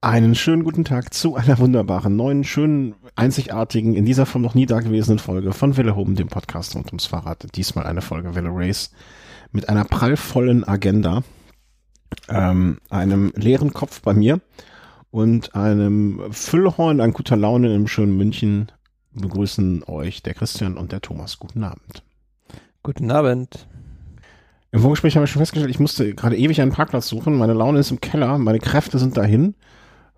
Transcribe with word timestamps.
Einen 0.00 0.34
schönen 0.34 0.64
guten 0.64 0.84
Tag 0.84 1.14
zu 1.14 1.36
einer 1.36 1.58
wunderbaren, 1.58 2.16
neuen, 2.16 2.42
schönen, 2.42 2.96
einzigartigen, 3.14 3.94
in 3.94 4.04
dieser 4.04 4.26
Form 4.26 4.42
noch 4.42 4.54
nie 4.54 4.66
dagewesenen 4.66 5.20
Folge 5.20 5.52
von 5.52 5.76
Welle 5.76 5.94
Home, 5.94 6.14
dem 6.14 6.28
Podcast 6.28 6.74
rund 6.74 6.88
ums 6.88 7.06
Fahrrad. 7.06 7.46
Diesmal 7.54 7.86
eine 7.86 8.02
Folge 8.02 8.34
Welle 8.34 8.50
Race 8.52 8.90
mit 9.52 9.68
einer 9.68 9.84
prallvollen 9.84 10.66
Agenda, 10.66 11.22
ähm, 12.28 12.78
einem 12.90 13.32
leeren 13.36 13.72
Kopf 13.72 14.02
bei 14.02 14.12
mir 14.12 14.40
und 15.12 15.54
einem 15.54 16.20
Füllhorn 16.32 17.00
an 17.00 17.12
guter 17.12 17.36
Laune 17.36 17.74
im 17.74 17.86
schönen 17.86 18.16
München 18.16 18.72
begrüßen 19.12 19.84
euch 19.86 20.22
der 20.22 20.34
Christian 20.34 20.76
und 20.76 20.90
der 20.90 21.00
Thomas. 21.00 21.38
Guten 21.38 21.64
Abend. 21.64 22.02
Guten 22.82 23.10
Abend. 23.10 23.68
Im 24.72 24.80
Vorgespräch 24.80 25.14
haben 25.14 25.22
wir 25.22 25.26
schon 25.26 25.40
festgestellt, 25.40 25.70
ich 25.70 25.80
musste 25.80 26.14
gerade 26.14 26.36
ewig 26.36 26.60
einen 26.62 26.72
Parkplatz 26.72 27.06
suchen. 27.06 27.36
Meine 27.36 27.52
Laune 27.52 27.78
ist 27.78 27.90
im 27.90 28.00
Keller, 28.00 28.38
meine 28.38 28.58
Kräfte 28.58 28.98
sind 28.98 29.18
dahin. 29.18 29.54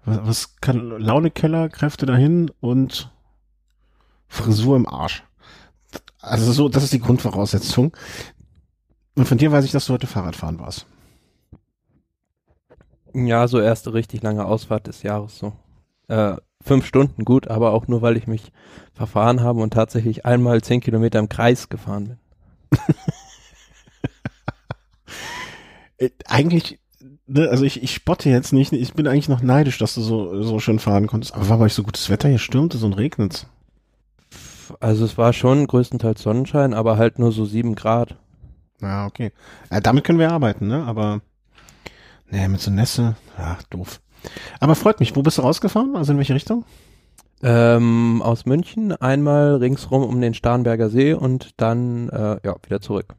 Was, 0.04 0.20
was 0.22 0.56
kann 0.60 0.90
Laune 1.00 1.32
Keller, 1.32 1.68
Kräfte 1.68 2.06
dahin 2.06 2.52
und 2.60 3.10
Frisur 4.28 4.76
im 4.76 4.88
Arsch. 4.88 5.24
Also 6.20 6.52
so, 6.52 6.68
das 6.68 6.84
ist 6.84 6.92
die 6.92 7.00
Grundvoraussetzung. 7.00 7.96
Und 9.16 9.26
von 9.26 9.38
dir 9.38 9.50
weiß 9.50 9.64
ich, 9.64 9.72
dass 9.72 9.86
du 9.86 9.92
heute 9.92 10.06
Fahrradfahren 10.06 10.60
warst. 10.60 10.86
Ja, 13.12 13.48
so 13.48 13.60
erste 13.60 13.92
richtig 13.92 14.22
lange 14.22 14.44
Ausfahrt 14.44 14.86
des 14.86 15.02
Jahres 15.02 15.36
so. 15.36 15.52
Äh, 16.08 16.36
fünf 16.62 16.86
Stunden 16.86 17.24
gut, 17.24 17.48
aber 17.48 17.72
auch 17.72 17.88
nur, 17.88 18.02
weil 18.02 18.16
ich 18.16 18.26
mich 18.28 18.52
verfahren 18.92 19.40
habe 19.40 19.60
und 19.60 19.72
tatsächlich 19.72 20.24
einmal 20.24 20.62
zehn 20.62 20.80
Kilometer 20.80 21.18
im 21.18 21.28
Kreis 21.28 21.68
gefahren 21.68 22.16
bin. 22.70 22.78
Äh, 25.98 26.10
eigentlich, 26.26 26.78
ne, 27.26 27.48
also 27.48 27.64
ich, 27.64 27.82
ich 27.82 27.94
spotte 27.94 28.28
jetzt 28.30 28.52
nicht, 28.52 28.72
ich 28.72 28.94
bin 28.94 29.06
eigentlich 29.06 29.28
noch 29.28 29.42
neidisch, 29.42 29.78
dass 29.78 29.94
du 29.94 30.00
so, 30.00 30.42
so 30.42 30.58
schön 30.60 30.78
fahren 30.78 31.06
konntest. 31.06 31.34
Aber 31.34 31.48
war 31.48 31.58
bei 31.58 31.64
euch 31.64 31.74
so 31.74 31.82
gutes 31.82 32.10
Wetter, 32.10 32.28
hier 32.28 32.38
stürmt 32.38 32.74
es 32.74 32.82
und 32.82 32.94
regnet 32.94 33.46
Also 34.80 35.04
es 35.04 35.18
war 35.18 35.32
schon 35.32 35.66
größtenteils 35.66 36.22
Sonnenschein, 36.22 36.74
aber 36.74 36.96
halt 36.96 37.18
nur 37.18 37.32
so 37.32 37.44
sieben 37.44 37.74
Grad. 37.74 38.16
Ja, 38.80 39.06
okay. 39.06 39.32
Ja, 39.70 39.80
damit 39.80 40.04
können 40.04 40.18
wir 40.18 40.32
arbeiten, 40.32 40.66
ne? 40.66 40.84
Aber 40.84 41.20
ne, 42.30 42.48
mit 42.48 42.60
so 42.60 42.70
Nässe, 42.70 43.16
ja, 43.38 43.58
doof. 43.70 44.00
Aber 44.60 44.74
freut 44.74 45.00
mich. 45.00 45.16
Wo 45.16 45.22
bist 45.22 45.38
du 45.38 45.42
rausgefahren? 45.42 45.96
Also 45.96 46.12
in 46.12 46.18
welche 46.18 46.34
Richtung? 46.34 46.64
Ähm, 47.42 48.22
aus 48.22 48.46
München, 48.46 48.92
einmal 48.92 49.56
ringsrum 49.56 50.02
um 50.02 50.20
den 50.20 50.34
Starnberger 50.34 50.88
See 50.88 51.12
und 51.12 51.50
dann 51.58 52.08
äh, 52.08 52.38
ja 52.42 52.56
wieder 52.64 52.80
zurück. 52.80 53.14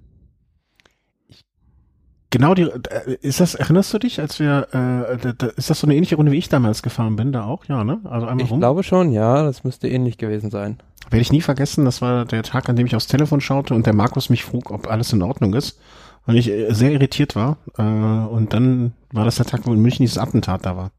Genau 2.36 2.54
die, 2.54 2.64
äh, 2.64 3.18
ist 3.22 3.40
das, 3.40 3.56
erinnerst 3.56 3.94
du 3.94 3.98
dich, 3.98 4.20
als 4.20 4.42
wir, 4.42 4.68
äh, 4.74 5.34
da, 5.38 5.48
ist 5.56 5.70
das 5.70 5.80
so 5.80 5.88
eine 5.88 5.96
ähnliche 5.96 6.18
Runde, 6.18 6.34
wie 6.34 6.38
ich 6.38 6.50
damals 6.50 6.84
gefahren 6.84 7.16
bin, 7.16 7.32
da 7.32 7.46
auch? 7.46 7.64
Ja, 7.70 7.86
ne? 7.86 8.02
Also 8.04 8.28
einmal 8.28 8.44
ich 8.44 8.52
rum. 8.52 8.60
glaube 8.60 8.84
schon, 8.84 9.14
ja, 9.14 9.44
das 9.44 9.64
müsste 9.64 9.88
ähnlich 9.88 10.18
gewesen 10.18 10.52
sein. 10.52 10.78
Werde 11.10 11.22
ich 11.22 11.32
nie 11.32 11.40
vergessen, 11.40 11.86
das 11.86 12.02
war 12.02 12.26
der 12.26 12.44
Tag, 12.44 12.68
an 12.68 12.76
dem 12.76 12.88
ich 12.88 12.96
aufs 12.98 13.08
Telefon 13.08 13.40
schaute 13.40 13.74
und 13.74 13.86
der 13.86 13.94
Markus 13.94 14.30
mich 14.30 14.44
frug, 14.44 14.70
ob 14.72 14.92
alles 14.92 15.14
in 15.14 15.22
Ordnung 15.22 15.54
ist. 15.54 15.80
Und 16.26 16.36
ich 16.36 16.50
äh, 16.50 16.74
sehr 16.74 16.92
irritiert 16.92 17.38
war. 17.38 17.56
Äh, 17.78 17.84
und 17.84 18.52
dann 18.52 18.92
war 19.14 19.24
das 19.24 19.38
der 19.38 19.46
Tag, 19.46 19.62
wo 19.64 19.72
in 19.72 19.80
München 19.80 20.04
dieses 20.04 20.18
Attentat 20.18 20.66
da 20.66 20.76
war. 20.76 20.92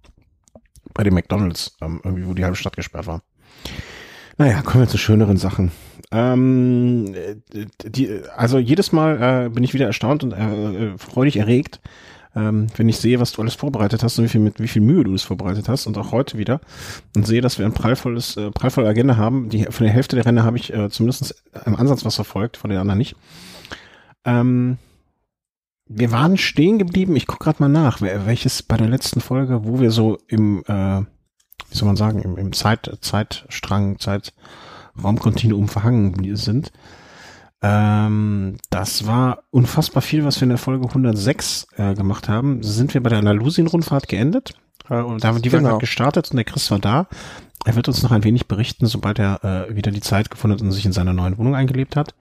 Bei 0.95 1.05
dem 1.05 1.13
McDonalds, 1.13 1.77
ähm, 1.83 2.01
irgendwie, 2.03 2.27
wo 2.27 2.33
die 2.33 2.45
halbe 2.45 2.57
Stadt 2.57 2.77
gesperrt 2.77 3.07
war. 3.07 3.21
Naja, 4.39 4.63
kommen 4.63 4.85
wir 4.85 4.89
zu 4.89 4.99
schöneren 4.99 5.39
Sachen. 5.39 5.73
Ähm, 6.13 7.15
die, 7.85 8.21
also 8.37 8.59
jedes 8.59 8.93
Mal 8.93 9.47
äh, 9.47 9.49
bin 9.49 9.65
ich 9.65 9.75
wieder 9.75 9.87
erstaunt 9.87 10.23
und 10.23 10.33
äh, 10.33 10.93
äh, 10.93 10.99
freudig 10.99 11.37
erregt, 11.37 11.81
ähm, 12.37 12.67
wenn 12.77 12.89
ich 12.89 12.99
sehe, 12.99 13.19
was 13.19 13.33
du 13.33 13.41
alles 13.41 13.55
vorbereitet 13.55 14.03
hast 14.03 14.19
und 14.19 14.27
wie 14.27 14.29
viel 14.29 14.41
mit 14.41 14.61
wie 14.61 14.69
viel 14.69 14.83
Mühe 14.83 15.05
du 15.05 15.15
es 15.15 15.23
vorbereitet 15.23 15.69
hast 15.69 15.87
und 15.87 15.97
auch 15.97 16.13
heute 16.13 16.37
wieder 16.37 16.61
und 17.17 17.27
sehe, 17.27 17.41
dass 17.41 17.59
wir 17.59 17.65
ein 17.65 17.73
prallvolles 17.73 18.37
äh, 18.37 18.51
prallvolle 18.51 18.89
Agenda 18.89 19.17
haben. 19.17 19.49
Die 19.49 19.65
von 19.65 19.85
der 19.85 19.93
Hälfte 19.95 20.17
der 20.17 20.27
Rennen 20.27 20.45
habe 20.45 20.59
ich 20.59 20.73
äh, 20.73 20.91
zumindest 20.91 21.43
im 21.65 21.75
Ansatz 21.75 22.05
was 22.05 22.17
verfolgt, 22.17 22.59
von 22.59 22.69
den 22.69 22.79
anderen 22.79 22.99
nicht. 22.99 23.17
Ähm, 24.25 24.77
wir 25.89 26.13
waren 26.13 26.37
stehen 26.37 26.79
geblieben. 26.79 27.17
Ich 27.17 27.27
gucke 27.27 27.45
gerade 27.45 27.63
mal 27.63 27.69
nach, 27.69 28.01
welches 28.01 28.63
bei 28.63 28.77
der 28.77 28.89
letzten 28.89 29.21
Folge, 29.21 29.65
wo 29.65 29.81
wir 29.81 29.91
so 29.91 30.19
im 30.29 30.63
äh, 30.67 31.03
wie 31.71 31.77
soll 31.77 31.87
man 31.87 31.97
sagen, 31.97 32.23
im, 32.23 32.37
im 32.37 32.53
Zeit, 32.53 32.91
Zeitstrang, 33.01 33.99
Zeitraumkontinuum 33.99 35.69
verhangen 35.69 36.37
sind. 36.37 36.73
Ähm, 37.63 38.59
das 38.71 39.07
war 39.07 39.45
unfassbar 39.51 40.03
viel, 40.03 40.25
was 40.25 40.37
wir 40.41 40.45
in 40.45 40.51
der 40.51 40.59
Folge 40.59 40.87
106 40.87 41.69
äh, 41.77 41.95
gemacht 41.95 42.29
haben. 42.29 42.63
Sind 42.63 42.95
wir 42.95 43.03
bei 43.03 43.09
der 43.09 43.19
Andalusien-Rundfahrt 43.19 44.09
geendet. 44.09 44.55
Äh, 44.89 45.01
und 45.01 45.25
da, 45.25 45.33
die 45.33 45.49
genau. 45.49 45.79
gestartet 45.79 46.31
und 46.31 46.37
der 46.37 46.45
Chris 46.45 46.71
war 46.71 46.79
da. 46.79 47.09
Er 47.65 47.75
wird 47.75 47.89
uns 47.89 48.03
noch 48.03 48.13
ein 48.13 48.25
wenig 48.25 48.47
berichten, 48.47 48.87
sobald 48.87 49.19
er 49.19 49.43
äh, 49.43 49.75
wieder 49.75 49.91
die 49.91 50.01
Zeit 50.01 50.31
gefunden 50.31 50.57
hat 50.57 50.63
und 50.63 50.73
sich 50.73 50.87
in 50.87 50.93
seiner 50.93 51.13
neuen 51.13 51.39
Wohnung 51.39 51.57
eingelebt 51.57 51.97
hat. 51.97 52.15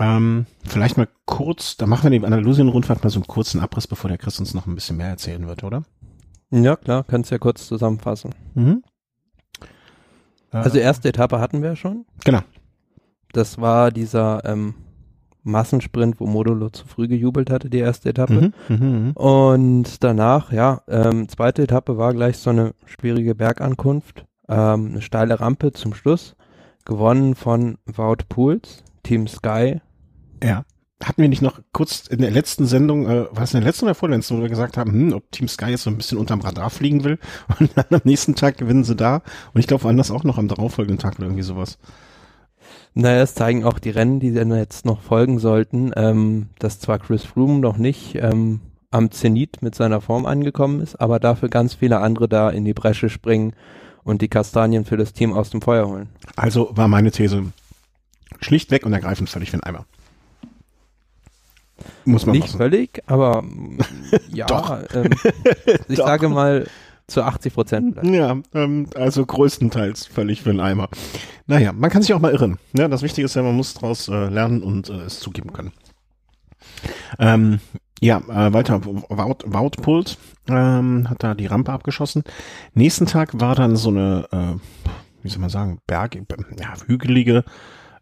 Ähm, 0.00 0.46
vielleicht 0.66 0.96
mal 0.96 1.08
kurz, 1.26 1.76
da 1.76 1.86
machen 1.86 2.10
wir 2.10 2.18
die 2.18 2.24
Andalusien-Rundfahrt 2.24 3.04
mal 3.04 3.10
so 3.10 3.20
einen 3.20 3.26
kurzen 3.26 3.60
Abriss, 3.60 3.86
bevor 3.86 4.08
der 4.08 4.18
Chris 4.18 4.40
uns 4.40 4.54
noch 4.54 4.66
ein 4.66 4.74
bisschen 4.74 4.96
mehr 4.96 5.08
erzählen 5.08 5.46
wird, 5.46 5.62
oder? 5.62 5.84
Ja, 6.52 6.76
klar, 6.76 7.04
kannst 7.04 7.30
ja 7.30 7.38
kurz 7.38 7.66
zusammenfassen. 7.66 8.34
Mhm. 8.54 8.82
Also 10.50 10.78
erste 10.78 11.08
Etappe 11.08 11.40
hatten 11.40 11.62
wir 11.62 11.76
schon. 11.76 12.04
Genau. 12.24 12.40
Das 13.32 13.58
war 13.58 13.90
dieser 13.90 14.44
ähm, 14.44 14.74
Massensprint, 15.42 16.20
wo 16.20 16.26
Modulo 16.26 16.68
zu 16.68 16.86
früh 16.86 17.08
gejubelt 17.08 17.48
hatte, 17.48 17.70
die 17.70 17.78
erste 17.78 18.10
Etappe. 18.10 18.34
Mhm, 18.34 18.52
mh, 18.68 18.76
mh. 18.76 19.12
Und 19.14 20.04
danach, 20.04 20.52
ja, 20.52 20.82
ähm, 20.88 21.26
zweite 21.30 21.62
Etappe 21.62 21.96
war 21.96 22.12
gleich 22.12 22.36
so 22.36 22.50
eine 22.50 22.74
schwierige 22.84 23.34
Bergankunft, 23.34 24.26
ähm, 24.48 24.88
eine 24.90 25.00
steile 25.00 25.40
Rampe 25.40 25.72
zum 25.72 25.94
Schluss, 25.94 26.36
gewonnen 26.84 27.34
von 27.34 27.78
Wout 27.86 28.24
Pools, 28.28 28.84
Team 29.02 29.26
Sky. 29.26 29.80
Ja 30.44 30.64
hatten 31.04 31.22
wir 31.22 31.28
nicht 31.28 31.42
noch 31.42 31.60
kurz 31.72 32.06
in 32.06 32.20
der 32.20 32.30
letzten 32.30 32.66
Sendung, 32.66 33.06
äh, 33.06 33.26
war 33.30 33.42
es 33.42 33.54
in 33.54 33.60
der 33.60 33.68
letzten 33.68 33.86
oder 33.86 33.94
vorletzten, 33.94 34.38
wo 34.38 34.42
wir 34.42 34.48
gesagt 34.48 34.76
haben, 34.76 34.92
hm, 34.92 35.12
ob 35.12 35.30
Team 35.32 35.48
Sky 35.48 35.70
jetzt 35.70 35.82
so 35.82 35.90
ein 35.90 35.96
bisschen 35.96 36.18
unterm 36.18 36.40
Radar 36.40 36.70
fliegen 36.70 37.04
will 37.04 37.18
und 37.58 37.70
dann 37.74 37.86
am 37.90 38.00
nächsten 38.04 38.34
Tag 38.34 38.58
gewinnen 38.58 38.84
sie 38.84 38.96
da 38.96 39.22
und 39.52 39.60
ich 39.60 39.66
glaube 39.66 39.84
woanders 39.84 40.10
auch 40.10 40.24
noch 40.24 40.38
am 40.38 40.48
darauffolgenden 40.48 40.98
Tag 40.98 41.16
oder 41.16 41.26
irgendwie 41.26 41.42
sowas. 41.42 41.78
Naja, 42.94 43.22
es 43.22 43.34
zeigen 43.34 43.64
auch 43.64 43.78
die 43.78 43.90
Rennen, 43.90 44.20
die 44.20 44.34
dann 44.34 44.54
jetzt 44.54 44.84
noch 44.84 45.00
folgen 45.00 45.38
sollten, 45.38 45.92
ähm, 45.96 46.48
dass 46.58 46.78
zwar 46.78 46.98
Chris 46.98 47.24
Froome 47.24 47.60
noch 47.60 47.78
nicht 47.78 48.16
ähm, 48.16 48.60
am 48.90 49.10
Zenit 49.10 49.62
mit 49.62 49.74
seiner 49.74 50.00
Form 50.00 50.26
angekommen 50.26 50.80
ist, 50.80 51.00
aber 51.00 51.18
dafür 51.18 51.48
ganz 51.48 51.74
viele 51.74 52.00
andere 52.00 52.28
da 52.28 52.50
in 52.50 52.64
die 52.64 52.74
Bresche 52.74 53.08
springen 53.08 53.54
und 54.04 54.20
die 54.20 54.28
Kastanien 54.28 54.84
für 54.84 54.98
das 54.98 55.14
Team 55.14 55.32
aus 55.32 55.50
dem 55.50 55.62
Feuer 55.62 55.88
holen. 55.88 56.10
Also 56.36 56.70
war 56.72 56.88
meine 56.88 57.10
These 57.10 57.44
schlichtweg 58.40 58.84
und 58.84 58.92
ergreifend 58.92 59.30
völlig 59.30 59.50
für 59.50 59.56
den 59.56 59.64
Eimer. 59.64 59.86
Muss 62.04 62.26
man 62.26 62.34
Nicht 62.36 62.48
machen. 62.48 62.58
völlig, 62.58 63.02
aber 63.06 63.44
ja, 64.32 64.82
ähm, 64.94 65.10
ich 65.88 65.98
Doch. 65.98 66.06
sage 66.06 66.28
mal 66.28 66.66
zu 67.06 67.22
80 67.22 67.54
Prozent. 67.54 67.98
Ja, 68.02 68.38
ähm, 68.54 68.86
also 68.94 69.26
größtenteils 69.26 70.06
völlig 70.06 70.42
für 70.42 70.50
den 70.50 70.60
Eimer. 70.60 70.88
Naja, 71.46 71.72
man 71.72 71.90
kann 71.90 72.02
sich 72.02 72.14
auch 72.14 72.20
mal 72.20 72.32
irren. 72.32 72.58
Ne? 72.72 72.88
Das 72.88 73.02
Wichtige 73.02 73.26
ist 73.26 73.34
ja, 73.34 73.42
man 73.42 73.56
muss 73.56 73.74
daraus 73.74 74.08
äh, 74.08 74.28
lernen 74.28 74.62
und 74.62 74.88
äh, 74.88 75.02
es 75.02 75.20
zugeben 75.20 75.52
können. 75.52 75.72
Ähm, 77.18 77.60
ja, 78.00 78.18
äh, 78.18 78.52
weiter, 78.52 78.84
Wout, 78.84 79.44
Wout 79.46 80.16
ähm, 80.48 81.08
hat 81.08 81.22
da 81.22 81.34
die 81.34 81.46
Rampe 81.46 81.72
abgeschossen. 81.72 82.24
Nächsten 82.74 83.06
Tag 83.06 83.40
war 83.40 83.54
dann 83.54 83.76
so 83.76 83.90
eine, 83.90 84.26
äh, 84.32 84.88
wie 85.22 85.28
soll 85.28 85.40
man 85.40 85.50
sagen, 85.50 85.78
Berg, 85.86 86.16
ja, 86.16 86.74
hügelige, 86.86 87.44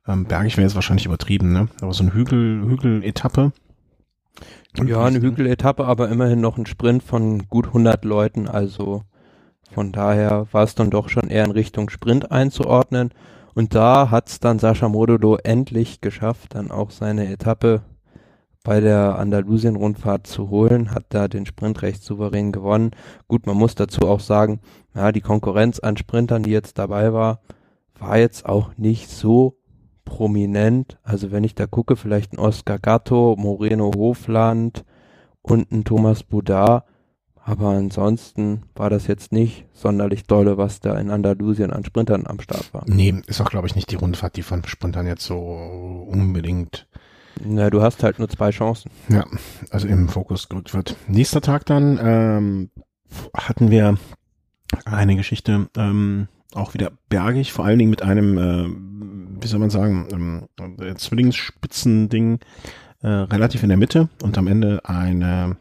ähm, 0.06 0.24
bergig 0.24 0.56
wäre 0.56 0.66
jetzt 0.66 0.74
wahrscheinlich 0.74 1.06
übertrieben, 1.06 1.52
ne? 1.52 1.68
Aber 1.82 1.92
so 1.92 2.02
eine 2.02 2.14
Hügel, 2.14 2.62
Hügel-Etappe. 2.66 3.52
Ja, 4.76 5.04
eine 5.04 5.20
Hügeletappe, 5.20 5.84
aber 5.84 6.08
immerhin 6.08 6.40
noch 6.40 6.56
ein 6.56 6.66
Sprint 6.66 7.02
von 7.02 7.48
gut 7.48 7.66
100 7.68 8.04
Leuten, 8.04 8.48
also 8.48 9.02
von 9.72 9.92
daher 9.92 10.46
war 10.52 10.64
es 10.64 10.74
dann 10.74 10.90
doch 10.90 11.08
schon 11.08 11.28
eher 11.28 11.44
in 11.44 11.50
Richtung 11.52 11.90
Sprint 11.90 12.30
einzuordnen. 12.30 13.10
Und 13.54 13.74
da 13.74 14.10
hat 14.10 14.28
es 14.28 14.40
dann 14.40 14.58
Sascha 14.58 14.88
Modolo 14.88 15.36
endlich 15.36 16.00
geschafft, 16.00 16.54
dann 16.54 16.70
auch 16.70 16.90
seine 16.90 17.30
Etappe 17.30 17.82
bei 18.62 18.80
der 18.80 19.18
Andalusien-Rundfahrt 19.18 20.26
zu 20.26 20.50
holen, 20.50 20.94
hat 20.94 21.06
da 21.10 21.28
den 21.28 21.46
Sprint 21.46 21.82
recht 21.82 22.02
souverän 22.02 22.52
gewonnen. 22.52 22.90
Gut, 23.26 23.46
man 23.46 23.56
muss 23.56 23.74
dazu 23.74 24.02
auch 24.02 24.20
sagen, 24.20 24.60
ja, 24.94 25.12
die 25.12 25.22
Konkurrenz 25.22 25.78
an 25.80 25.96
Sprintern, 25.96 26.42
die 26.42 26.50
jetzt 26.50 26.78
dabei 26.78 27.12
war, 27.12 27.40
war 27.98 28.18
jetzt 28.18 28.46
auch 28.46 28.76
nicht 28.76 29.08
so 29.08 29.56
prominent. 30.10 30.98
Also 31.04 31.30
wenn 31.30 31.44
ich 31.44 31.54
da 31.54 31.66
gucke, 31.66 31.96
vielleicht 31.96 32.32
ein 32.32 32.38
Oscar 32.38 32.78
Gatto, 32.78 33.36
Moreno 33.38 33.92
Hofland 33.96 34.84
und 35.40 35.70
ein 35.70 35.84
Thomas 35.84 36.24
Boudard. 36.24 36.84
Aber 37.42 37.70
ansonsten 37.70 38.64
war 38.74 38.90
das 38.90 39.06
jetzt 39.06 39.32
nicht 39.32 39.66
sonderlich 39.72 40.24
dolle, 40.24 40.58
was 40.58 40.80
da 40.80 40.98
in 40.98 41.10
Andalusien 41.10 41.72
an 41.72 41.84
Sprintern 41.84 42.26
am 42.26 42.40
Start 42.40 42.74
war. 42.74 42.84
Nee, 42.86 43.14
ist 43.26 43.40
auch, 43.40 43.50
glaube 43.50 43.66
ich, 43.66 43.74
nicht 43.74 43.90
die 43.90 43.96
Rundfahrt, 43.96 44.36
die 44.36 44.42
von 44.42 44.62
Sprintern 44.64 45.06
jetzt 45.06 45.24
so 45.24 45.36
unbedingt. 45.36 46.86
Na, 47.42 47.70
du 47.70 47.80
hast 47.80 48.02
halt 48.02 48.18
nur 48.18 48.28
zwei 48.28 48.50
Chancen. 48.50 48.90
Ja, 49.08 49.24
also 49.70 49.88
im 49.88 50.08
Fokus 50.08 50.48
gerückt 50.48 50.74
wird. 50.74 50.96
Nächster 51.08 51.40
Tag 51.40 51.64
dann, 51.66 51.98
ähm, 52.02 52.70
hatten 53.32 53.70
wir 53.70 53.96
eine 54.84 55.16
Geschichte, 55.16 55.68
ähm, 55.76 56.28
auch 56.54 56.74
wieder 56.74 56.90
bergig, 57.08 57.52
vor 57.52 57.64
allen 57.64 57.78
Dingen 57.78 57.90
mit 57.90 58.02
einem, 58.02 58.38
äh, 58.38 58.68
wie 59.42 59.46
soll 59.46 59.60
man 59.60 59.70
sagen, 59.70 60.48
ähm, 60.58 60.96
Zwillingsspitzen-Ding 60.96 62.40
äh, 63.02 63.08
relativ 63.08 63.62
in 63.62 63.68
der 63.68 63.78
Mitte 63.78 64.08
und 64.22 64.36
am 64.38 64.46
Ende 64.46 64.80
eine 64.84 65.56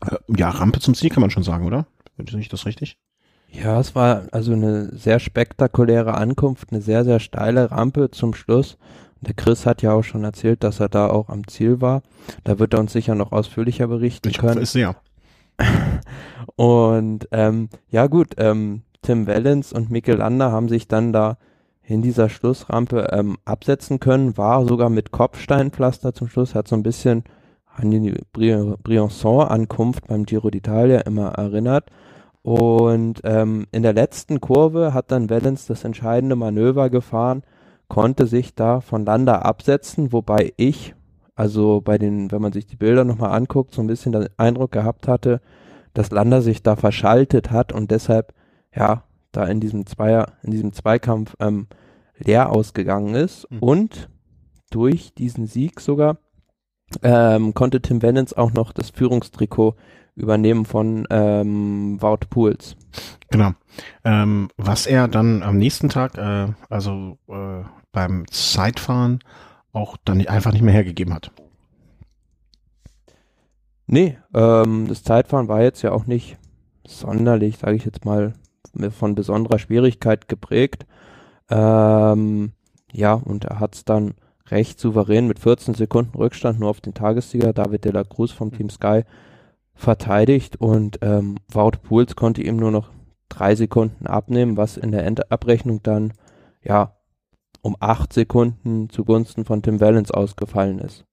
äh, 0.00 0.16
ja, 0.36 0.50
Rampe 0.50 0.80
zum 0.80 0.94
Ziel, 0.94 1.10
kann 1.10 1.20
man 1.20 1.30
schon 1.30 1.42
sagen, 1.42 1.66
oder? 1.66 1.86
Finde 2.16 2.38
ich 2.38 2.48
das 2.48 2.66
richtig? 2.66 2.98
Ja, 3.50 3.78
es 3.78 3.94
war 3.94 4.22
also 4.32 4.52
eine 4.52 4.96
sehr 4.96 5.18
spektakuläre 5.18 6.14
Ankunft, 6.14 6.72
eine 6.72 6.80
sehr, 6.80 7.04
sehr 7.04 7.20
steile 7.20 7.70
Rampe 7.70 8.10
zum 8.10 8.34
Schluss. 8.34 8.78
Der 9.20 9.34
Chris 9.34 9.66
hat 9.66 9.82
ja 9.82 9.92
auch 9.92 10.02
schon 10.02 10.24
erzählt, 10.24 10.64
dass 10.64 10.80
er 10.80 10.88
da 10.88 11.08
auch 11.08 11.28
am 11.28 11.46
Ziel 11.46 11.80
war. 11.80 12.02
Da 12.44 12.58
wird 12.58 12.74
er 12.74 12.80
uns 12.80 12.92
sicher 12.92 13.14
noch 13.14 13.30
ausführlicher 13.30 13.86
berichten 13.86 14.30
ich 14.30 14.38
können. 14.38 14.52
Hoffe 14.52 14.62
es 14.62 14.72
sehr. 14.72 14.96
und 16.56 17.28
ähm, 17.30 17.68
ja 17.90 18.06
gut, 18.06 18.34
ähm, 18.38 18.82
Tim 19.02 19.26
Wellens 19.26 19.72
und 19.72 19.90
Mikkel 19.90 20.16
Lander 20.16 20.50
haben 20.50 20.68
sich 20.68 20.88
dann 20.88 21.12
da 21.12 21.36
in 21.92 22.00
dieser 22.00 22.30
Schlussrampe 22.30 23.08
ähm, 23.12 23.36
absetzen 23.44 24.00
können, 24.00 24.38
war 24.38 24.66
sogar 24.66 24.88
mit 24.88 25.12
Kopfsteinpflaster 25.12 26.14
zum 26.14 26.26
Schluss, 26.26 26.54
hat 26.54 26.66
so 26.66 26.74
ein 26.74 26.82
bisschen 26.82 27.24
an 27.66 27.90
die 27.90 28.14
Bri 28.32 28.74
Briançon-Ankunft 28.82 30.06
beim 30.06 30.24
Giro 30.24 30.48
d'Italia 30.48 31.06
immer 31.06 31.32
erinnert. 31.32 31.90
Und 32.40 33.20
ähm, 33.24 33.66
in 33.72 33.82
der 33.82 33.92
letzten 33.92 34.40
Kurve 34.40 34.94
hat 34.94 35.12
dann 35.12 35.28
Wellens 35.28 35.66
das 35.66 35.84
entscheidende 35.84 36.34
Manöver 36.34 36.88
gefahren, 36.88 37.42
konnte 37.88 38.26
sich 38.26 38.54
da 38.54 38.80
von 38.80 39.04
Landa 39.04 39.40
absetzen, 39.40 40.12
wobei 40.12 40.54
ich, 40.56 40.94
also 41.34 41.82
bei 41.82 41.98
den, 41.98 42.32
wenn 42.32 42.40
man 42.40 42.52
sich 42.52 42.66
die 42.66 42.76
Bilder 42.76 43.04
nochmal 43.04 43.32
anguckt, 43.32 43.74
so 43.74 43.82
ein 43.82 43.86
bisschen 43.86 44.12
den 44.12 44.28
Eindruck 44.38 44.72
gehabt 44.72 45.08
hatte, 45.08 45.42
dass 45.92 46.10
Landa 46.10 46.40
sich 46.40 46.62
da 46.62 46.74
verschaltet 46.74 47.50
hat 47.50 47.70
und 47.70 47.90
deshalb, 47.90 48.32
ja, 48.74 49.02
da 49.30 49.44
in 49.44 49.60
diesem 49.60 49.84
Zweier, 49.84 50.32
in 50.42 50.50
diesem 50.50 50.72
Zweikampf 50.72 51.36
ähm, 51.38 51.66
leer 52.24 52.50
ausgegangen 52.50 53.14
ist 53.14 53.50
mhm. 53.50 53.58
und 53.58 54.08
durch 54.70 55.14
diesen 55.14 55.46
Sieg 55.46 55.80
sogar 55.80 56.18
ähm, 57.02 57.54
konnte 57.54 57.80
Tim 57.80 58.02
Wennens 58.02 58.34
auch 58.34 58.52
noch 58.52 58.72
das 58.72 58.90
Führungstrikot 58.90 59.74
übernehmen 60.14 60.64
von 60.64 61.06
ähm, 61.10 62.00
Wout 62.00 62.26
Pools. 62.28 62.76
Genau. 63.30 63.52
Ähm, 64.04 64.50
was 64.56 64.86
er 64.86 65.08
dann 65.08 65.42
am 65.42 65.56
nächsten 65.56 65.88
Tag, 65.88 66.18
äh, 66.18 66.48
also 66.68 67.16
äh, 67.28 67.64
beim 67.92 68.26
Zeitfahren 68.28 69.20
auch 69.72 69.96
dann 70.04 70.26
einfach 70.26 70.52
nicht 70.52 70.62
mehr 70.62 70.74
hergegeben 70.74 71.14
hat. 71.14 71.30
Nee, 73.86 74.18
ähm, 74.34 74.86
das 74.88 75.02
Zeitfahren 75.02 75.48
war 75.48 75.62
jetzt 75.62 75.82
ja 75.82 75.92
auch 75.92 76.06
nicht 76.06 76.36
sonderlich, 76.86 77.58
sage 77.58 77.76
ich 77.76 77.84
jetzt 77.84 78.04
mal, 78.04 78.34
von 78.90 79.14
besonderer 79.14 79.58
Schwierigkeit 79.58 80.28
geprägt. 80.28 80.86
Ähm, 81.50 82.52
ja, 82.92 83.14
und 83.14 83.44
er 83.44 83.60
hat 83.60 83.74
es 83.74 83.84
dann 83.84 84.14
recht 84.48 84.78
souverän 84.78 85.26
mit 85.26 85.38
14 85.38 85.74
Sekunden 85.74 86.16
Rückstand 86.16 86.60
nur 86.60 86.70
auf 86.70 86.80
den 86.80 86.94
Tagessieger 86.94 87.52
David 87.52 87.84
de 87.84 87.92
la 87.92 88.04
Cruz 88.04 88.30
vom 88.30 88.52
Team 88.52 88.70
Sky 88.70 89.02
verteidigt 89.74 90.56
und 90.56 90.98
ähm, 91.02 91.36
Wout 91.48 91.78
Pools 91.82 92.14
konnte 92.16 92.42
ihm 92.42 92.56
nur 92.56 92.70
noch 92.70 92.90
drei 93.28 93.54
Sekunden 93.54 94.06
abnehmen, 94.06 94.56
was 94.56 94.76
in 94.76 94.92
der 94.92 95.04
Endabrechnung 95.06 95.82
dann 95.82 96.12
ja 96.62 96.96
um 97.62 97.76
acht 97.80 98.12
Sekunden 98.12 98.90
zugunsten 98.90 99.44
von 99.44 99.62
Tim 99.62 99.80
Wellens 99.80 100.10
ausgefallen 100.10 100.78
ist. 100.80 101.04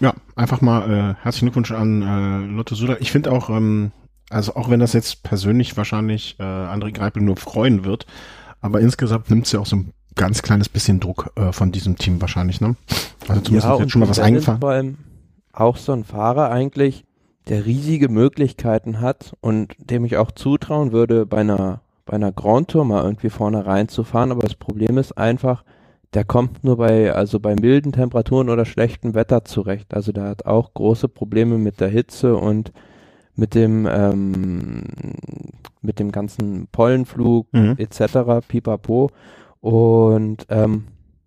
Ja, 0.00 0.14
einfach 0.34 0.60
mal 0.60 0.90
äh, 0.90 1.14
herzlichen 1.22 1.46
Glückwunsch 1.46 1.70
an 1.72 2.02
äh, 2.02 2.54
Lotto 2.54 2.74
Suda. 2.74 2.96
Ich 3.00 3.12
finde 3.12 3.30
auch, 3.30 3.50
ähm, 3.50 3.92
also 4.30 4.56
auch 4.56 4.68
wenn 4.68 4.80
das 4.80 4.92
jetzt 4.92 5.22
persönlich 5.22 5.76
wahrscheinlich 5.76 6.36
äh, 6.40 6.42
André 6.42 6.92
Greipel 6.92 7.22
nur 7.22 7.36
freuen 7.36 7.84
wird, 7.84 8.06
aber 8.62 8.80
insgesamt 8.80 9.28
nimmt 9.30 9.46
es 9.46 9.52
ja 9.52 9.60
auch 9.60 9.66
so 9.66 9.76
ein 9.76 9.92
ganz 10.14 10.42
kleines 10.42 10.68
bisschen 10.68 11.00
Druck 11.00 11.30
äh, 11.36 11.52
von 11.52 11.72
diesem 11.72 11.96
Team 11.96 12.20
wahrscheinlich, 12.20 12.60
ne? 12.60 12.76
Also 13.28 13.42
zumindest 13.42 13.68
ja, 13.68 13.78
jetzt 13.78 13.90
schon 13.92 14.00
mal 14.00 14.08
was 14.08 14.18
eingefahren. 14.18 14.60
Vor 14.60 14.70
allem 14.70 14.98
auch 15.52 15.76
so 15.76 15.92
ein 15.92 16.04
Fahrer 16.04 16.50
eigentlich, 16.50 17.04
der 17.48 17.66
riesige 17.66 18.08
Möglichkeiten 18.08 19.00
hat 19.00 19.34
und 19.40 19.74
dem 19.78 20.04
ich 20.04 20.16
auch 20.16 20.30
zutrauen 20.30 20.92
würde, 20.92 21.26
bei 21.26 21.38
einer 21.38 21.80
bei 22.04 22.14
einer 22.14 22.32
Grand 22.32 22.68
Tour 22.68 22.84
mal 22.84 23.04
irgendwie 23.04 23.30
vorne 23.30 23.64
reinzufahren, 23.64 24.32
aber 24.32 24.42
das 24.42 24.54
Problem 24.54 24.98
ist 24.98 25.12
einfach, 25.12 25.64
der 26.14 26.24
kommt 26.24 26.64
nur 26.64 26.76
bei, 26.76 27.12
also 27.12 27.40
bei 27.40 27.54
milden 27.54 27.92
Temperaturen 27.92 28.50
oder 28.50 28.64
schlechtem 28.64 29.14
Wetter 29.14 29.44
zurecht. 29.44 29.94
Also 29.94 30.12
der 30.12 30.24
hat 30.24 30.46
auch 30.46 30.74
große 30.74 31.08
Probleme 31.08 31.58
mit 31.58 31.80
der 31.80 31.88
Hitze 31.88 32.36
und 32.36 32.72
mit 33.34 33.54
dem, 33.54 33.88
ähm, 33.90 34.84
mit 35.80 35.98
dem 35.98 36.12
ganzen 36.12 36.68
Pollenflug 36.68 37.52
mhm. 37.52 37.76
etc. 37.78 38.46
pipapo. 38.46 39.10
Und 39.60 40.46
ähm, 40.48 40.84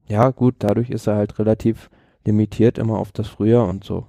ja, 0.07 0.29
gut, 0.29 0.55
dadurch 0.59 0.89
ist 0.89 1.07
er 1.07 1.15
halt 1.15 1.39
relativ 1.39 1.89
limitiert 2.25 2.77
immer 2.77 2.97
auf 2.97 3.11
das 3.11 3.27
Frühjahr 3.27 3.67
und 3.67 3.83
so. 3.83 4.05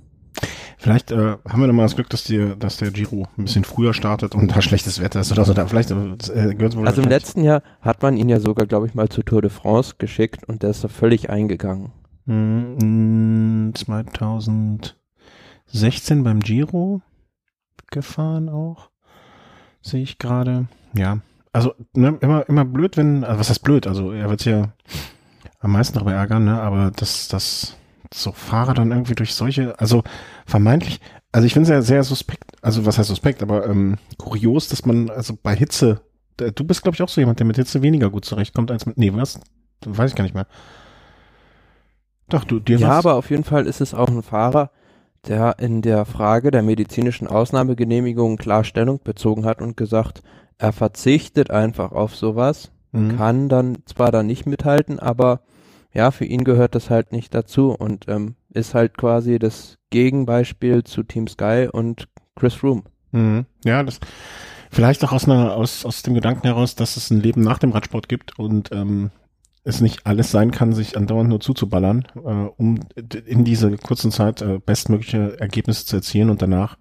Vielleicht 0.78 1.10
äh, 1.10 1.36
haben 1.48 1.60
wir 1.60 1.66
dann 1.66 1.74
mal 1.76 1.84
das 1.84 1.94
Glück, 1.94 2.10
dass, 2.10 2.24
die, 2.24 2.54
dass 2.58 2.76
der 2.76 2.90
Giro 2.90 3.26
ein 3.38 3.44
bisschen 3.44 3.64
früher 3.64 3.94
startet 3.94 4.34
und 4.34 4.54
da 4.54 4.60
schlechtes 4.60 5.00
Wetter 5.00 5.20
ist 5.20 5.32
oder 5.32 5.44
so. 5.44 5.54
Da 5.54 5.66
vielleicht 5.66 5.90
äh, 5.90 6.54
gehört 6.54 6.76
wohl 6.76 6.86
Also 6.86 7.00
im 7.02 7.08
letzten 7.08 7.42
Jahr 7.42 7.62
hat 7.80 8.02
man 8.02 8.18
ihn 8.18 8.28
ja 8.28 8.40
sogar, 8.40 8.66
glaube 8.66 8.86
ich, 8.86 8.94
mal 8.94 9.08
zu 9.08 9.22
Tour 9.22 9.40
de 9.40 9.50
France 9.50 9.94
geschickt 9.98 10.44
und 10.44 10.62
der 10.62 10.70
ist 10.70 10.84
da 10.84 10.88
völlig 10.88 11.30
eingegangen. 11.30 11.92
Mm, 12.26 13.70
2016 13.74 14.94
beim 16.22 16.40
Giro 16.40 17.00
gefahren 17.96 18.48
auch. 18.48 18.90
Sehe 19.80 20.02
ich 20.02 20.18
gerade. 20.18 20.66
Ja. 20.94 21.18
Also 21.52 21.74
ne, 21.94 22.18
immer, 22.20 22.46
immer 22.48 22.64
blöd, 22.64 22.96
wenn, 22.96 23.24
also 23.24 23.40
was 23.40 23.48
heißt 23.48 23.62
blöd? 23.62 23.86
Also 23.86 24.12
er 24.12 24.28
wird 24.28 24.40
sich 24.40 24.52
ja 24.52 24.72
am 25.60 25.72
meisten 25.72 25.94
darüber 25.94 26.12
ärgern, 26.12 26.44
ne? 26.44 26.60
Aber 26.60 26.92
das, 26.94 27.28
das 27.28 27.76
so 28.12 28.32
Fahrer 28.32 28.74
dann 28.74 28.90
irgendwie 28.90 29.14
durch 29.14 29.34
solche, 29.34 29.78
also 29.80 30.04
vermeintlich, 30.44 31.00
also 31.32 31.46
ich 31.46 31.54
finde 31.54 31.64
es 31.64 31.70
ja 31.70 31.82
sehr 31.82 32.04
suspekt, 32.04 32.44
also 32.62 32.84
was 32.84 32.98
heißt 32.98 33.08
suspekt, 33.08 33.42
aber 33.42 33.66
ähm, 33.66 33.96
kurios, 34.18 34.68
dass 34.68 34.84
man 34.84 35.10
also 35.10 35.34
bei 35.42 35.56
Hitze, 35.56 36.02
du 36.36 36.64
bist 36.64 36.82
glaube 36.82 36.94
ich 36.94 37.02
auch 37.02 37.08
so 37.08 37.20
jemand, 37.20 37.38
der 37.40 37.46
mit 37.46 37.56
Hitze 37.56 37.82
weniger 37.82 38.10
gut 38.10 38.24
zurechtkommt 38.24 38.70
als 38.70 38.86
mit, 38.86 38.98
nee, 38.98 39.12
was? 39.14 39.40
Weiß 39.84 40.10
ich 40.10 40.16
gar 40.16 40.24
nicht 40.24 40.34
mehr. 40.34 40.46
Doch, 42.28 42.44
du, 42.44 42.60
dir 42.60 42.78
Ja, 42.78 42.88
was? 42.90 42.96
aber 42.98 43.14
auf 43.14 43.30
jeden 43.30 43.44
Fall 43.44 43.66
ist 43.66 43.80
es 43.80 43.94
auch 43.94 44.08
ein 44.08 44.22
Fahrer, 44.22 44.70
der 45.28 45.58
in 45.58 45.82
der 45.82 46.04
Frage 46.04 46.50
der 46.50 46.62
medizinischen 46.62 47.26
Ausnahmegenehmigung 47.26 48.36
klar 48.36 48.64
Stellung 48.64 49.00
bezogen 49.02 49.44
hat 49.44 49.60
und 49.60 49.76
gesagt, 49.76 50.22
er 50.58 50.72
verzichtet 50.72 51.50
einfach 51.50 51.92
auf 51.92 52.16
sowas, 52.16 52.72
mhm. 52.92 53.16
kann 53.16 53.48
dann 53.48 53.78
zwar 53.86 54.10
da 54.10 54.22
nicht 54.22 54.46
mithalten, 54.46 54.98
aber 54.98 55.40
ja, 55.92 56.10
für 56.10 56.24
ihn 56.24 56.44
gehört 56.44 56.74
das 56.74 56.90
halt 56.90 57.12
nicht 57.12 57.34
dazu 57.34 57.70
und 57.70 58.06
ähm, 58.08 58.34
ist 58.50 58.74
halt 58.74 58.96
quasi 58.98 59.38
das 59.38 59.78
Gegenbeispiel 59.90 60.84
zu 60.84 61.02
Team 61.02 61.26
Sky 61.26 61.68
und 61.70 62.08
Chris 62.34 62.54
Froome. 62.54 62.82
Mhm. 63.12 63.46
Ja, 63.64 63.82
das 63.82 64.00
vielleicht 64.70 65.04
auch 65.04 65.12
aus 65.12 65.26
einer 65.26 65.54
aus 65.54 65.86
aus 65.86 66.02
dem 66.02 66.14
Gedanken 66.14 66.46
heraus, 66.46 66.74
dass 66.74 66.96
es 66.96 67.10
ein 67.10 67.20
Leben 67.20 67.40
nach 67.40 67.58
dem 67.58 67.72
Radsport 67.72 68.08
gibt 68.08 68.38
und 68.38 68.70
ähm, 68.72 69.10
es 69.66 69.80
nicht 69.80 70.06
alles 70.06 70.30
sein 70.30 70.52
kann, 70.52 70.72
sich 70.72 70.96
andauernd 70.96 71.28
nur 71.28 71.40
zuzuballern, 71.40 72.06
äh, 72.14 72.20
um 72.56 72.78
in 73.26 73.44
dieser 73.44 73.76
kurzen 73.76 74.12
Zeit 74.12 74.40
äh, 74.40 74.58
bestmögliche 74.64 75.38
Ergebnisse 75.40 75.84
zu 75.84 75.96
erzielen 75.96 76.30
und 76.30 76.40
danach 76.40 76.78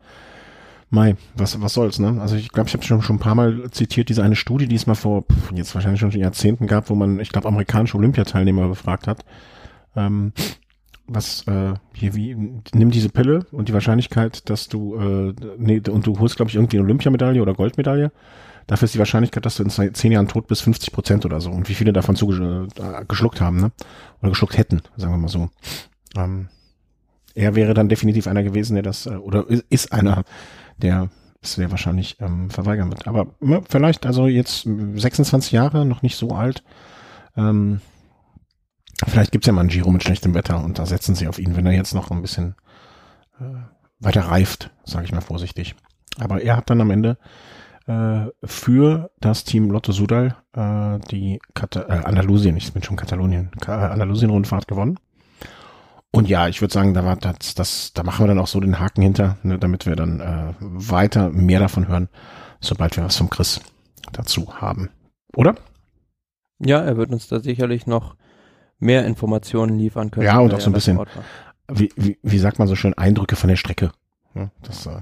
Mai, 0.92 1.16
was, 1.36 1.60
was 1.62 1.74
soll's, 1.74 1.98
ne? 1.98 2.22
Also 2.22 2.36
ich 2.36 2.50
glaube, 2.50 2.70
ich 2.70 2.74
habe 2.76 2.86
schon, 2.86 3.02
schon 3.02 3.16
ein 3.16 3.20
paar 3.20 3.34
Mal 3.34 3.70
zitiert, 3.72 4.08
diese 4.08 4.24
eine 4.24 4.36
Studie, 4.36 4.68
die 4.68 4.76
es 4.76 4.86
mal 4.86 4.94
vor, 4.94 5.24
pff, 5.24 5.52
jetzt 5.54 5.74
wahrscheinlich 5.74 6.00
schon 6.00 6.12
Jahrzehnten 6.12 6.68
gab, 6.68 6.90
wo 6.92 6.96
man, 6.96 7.20
ich 7.20 7.30
glaube, 7.30 7.48
amerikanische 7.48 7.98
Olympiateilnehmer 7.98 8.68
befragt 8.68 9.08
hat. 9.08 9.26
Ähm, 9.96 10.32
was, 11.08 11.46
äh, 11.48 11.74
hier, 11.94 12.16
wie, 12.16 12.36
nimm 12.74 12.92
diese 12.92 13.10
Pille 13.10 13.46
und 13.52 13.68
die 13.68 13.74
Wahrscheinlichkeit, 13.74 14.50
dass 14.50 14.68
du, 14.68 14.96
äh, 14.96 15.34
nee, 15.58 15.82
und 15.90 16.06
du 16.06 16.20
holst, 16.20 16.36
glaube 16.36 16.50
ich, 16.50 16.56
irgendwie 16.56 16.78
eine 16.78 16.86
Olympiamedaille 16.86 17.42
oder 17.42 17.56
Goldmedaille. 17.56 18.12
Dafür 18.68 18.86
ist 18.86 18.96
die 18.96 19.00
Wahrscheinlichkeit, 19.00 19.46
dass 19.46 19.58
du 19.58 19.64
in 19.64 19.70
zehn 19.70 20.12
Jahren 20.12 20.28
tot 20.28 20.48
bist, 20.48 20.64
50 20.64 20.92
Prozent 20.92 21.26
oder 21.26 21.40
so. 21.40 21.52
Und 21.52 21.70
wie 21.70 21.76
viele 21.76 21.94
davon 21.94 22.16
zugeschluckt 22.16 23.38
äh, 23.38 23.44
haben, 23.44 23.60
ne? 23.60 23.72
Oder 24.22 24.30
geschluckt 24.30 24.58
hätten, 24.58 24.82
sagen 24.98 25.14
wir 25.14 25.18
mal 25.18 25.28
so. 25.28 25.50
Ähm, 26.18 26.50
er 27.36 27.54
wäre 27.56 27.74
dann 27.74 27.90
definitiv 27.90 28.28
einer 28.28 28.44
gewesen, 28.44 28.74
der 28.74 28.84
das, 28.84 29.06
äh, 29.06 29.12
oder 29.12 29.46
ist 29.70 29.92
einer, 29.92 30.24
der 30.78 31.10
es 31.42 31.54
sehr 31.54 31.70
wahrscheinlich 31.70 32.18
ähm, 32.20 32.50
verweigern 32.50 32.90
wird. 32.90 33.08
Aber 33.08 33.28
ne, 33.40 33.62
vielleicht, 33.70 34.06
also 34.06 34.28
jetzt 34.28 34.64
26 34.64 35.52
Jahre, 35.52 35.86
noch 35.86 36.02
nicht 36.02 36.16
so 36.16 36.30
alt. 36.30 36.64
Ähm, 37.38 37.82
vielleicht 39.06 39.32
gibt's 39.32 39.46
ja 39.46 39.54
mal 39.54 39.62
einen 39.62 39.70
Giro 39.70 39.92
mit 39.92 40.04
schlechtem 40.04 40.34
Wetter 40.34 40.64
und 40.64 40.80
da 40.80 40.88
setzen 40.88 41.14
sie 41.14 41.28
auf 41.28 41.38
ihn, 41.38 41.56
wenn 41.56 41.66
er 41.66 41.74
jetzt 41.74 41.94
noch 41.94 42.10
ein 42.10 42.22
bisschen 42.22 42.56
äh, 43.40 43.44
weiter 44.00 44.22
reift, 44.22 44.72
sage 44.86 45.06
ich 45.06 45.12
mal 45.12 45.22
vorsichtig. 45.22 45.76
Aber 46.18 46.42
er 46.42 46.58
hat 46.58 46.70
dann 46.70 46.82
am 46.82 46.92
Ende 46.92 47.18
äh, 47.88 48.28
für 48.44 49.12
das 49.20 49.44
Team 49.44 49.70
Lotto 49.70 49.92
Sudal 49.92 50.36
äh, 50.54 51.00
die 51.12 51.40
Kata 51.54 51.82
äh, 51.82 52.04
Andalusien, 52.06 52.58
ich 52.58 52.74
bin 52.74 52.84
schon 52.84 52.96
Katalonien, 52.96 53.52
Ka 53.60 53.90
Andalusien-Rundfahrt 53.90 54.68
gewonnen. 54.68 55.00
Und 56.12 56.30
ja, 56.30 56.48
ich 56.48 56.62
würde 56.62 56.74
sagen, 56.74 56.94
da 56.94 57.04
war 57.04 57.18
das, 57.18 57.56
das, 57.56 57.92
da 57.94 58.04
machen 58.04 58.24
wir 58.24 58.28
dann 58.30 58.40
auch 58.40 58.48
so 58.48 58.62
den 58.62 58.80
Haken 58.80 59.02
hinter, 59.02 59.38
ne, 59.44 59.60
damit 59.60 59.86
wir 59.86 59.98
dann 59.98 60.22
äh, 60.22 60.54
weiter 60.60 61.30
mehr 61.30 61.60
davon 61.60 61.88
hören, 61.88 62.08
sobald 62.62 62.96
wir 62.96 63.04
was 63.04 63.18
vom 63.18 63.30
Chris 63.30 63.60
dazu 64.14 64.62
haben. 64.62 64.90
Oder? 65.36 65.56
Ja, 66.60 66.82
er 66.82 66.96
wird 66.96 67.12
uns 67.12 67.28
da 67.28 67.42
sicherlich 67.42 67.86
noch 67.86 68.16
mehr 68.80 69.06
Informationen 69.06 69.78
liefern 69.78 70.10
können. 70.10 70.26
Ja, 70.26 70.40
und 70.40 70.54
auch 70.54 70.62
so 70.62 70.70
ein 70.70 70.74
bisschen, 70.74 71.02
wie, 71.70 71.92
wie, 71.98 72.18
wie 72.24 72.40
sagt 72.40 72.60
man 72.60 72.68
so 72.70 72.76
schön, 72.76 72.94
Eindrücke 72.94 73.36
von 73.36 73.50
der 73.50 73.58
Strecke. 73.58 73.92
Ja, 74.36 74.52
das, 74.64 74.86
äh, 74.86 75.02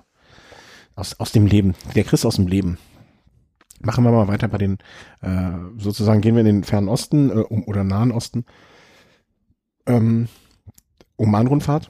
aus, 0.96 1.20
aus 1.20 1.32
dem 1.32 1.46
Leben. 1.46 1.76
Der 1.96 2.04
Chris 2.04 2.26
aus 2.26 2.36
dem 2.36 2.48
Leben. 2.48 2.78
Machen 3.80 4.04
wir 4.04 4.12
mal 4.12 4.28
weiter 4.28 4.48
bei 4.48 4.58
den, 4.58 4.78
äh, 5.22 5.52
sozusagen 5.78 6.22
gehen 6.22 6.36
wir 6.36 6.42
in 6.42 6.46
den 6.46 6.64
fernen 6.64 6.88
Osten 6.88 7.30
äh, 7.30 7.34
um, 7.34 7.64
oder 7.66 7.84
Nahen 7.84 8.12
Osten. 8.12 8.46
Ähm, 9.86 10.28
Oman-Rundfahrt. 11.18 11.90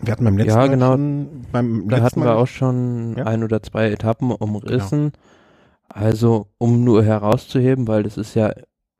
Wir 0.00 0.12
hatten 0.12 0.24
beim 0.24 0.36
letzten 0.36 0.50
ja, 0.50 0.56
Mal 0.56 0.68
genau. 0.70 0.92
schon, 0.92 1.46
beim 1.52 1.88
Da 1.88 1.96
letzten 1.96 2.04
hatten 2.04 2.20
Mal 2.20 2.26
wir 2.26 2.36
auch 2.36 2.46
schon 2.46 3.16
Ja. 3.16 3.24
ein 3.26 3.44
oder 3.44 3.62
zwei 3.62 3.90
Etappen 3.90 4.30
umrissen. 4.32 5.12
Also, 5.88 6.48
um 6.58 6.84
nur 6.84 7.02
herauszuheben, 7.04 7.88
weil 7.88 8.02
das 8.02 8.16
ist 8.16 8.34
ja 8.34 8.52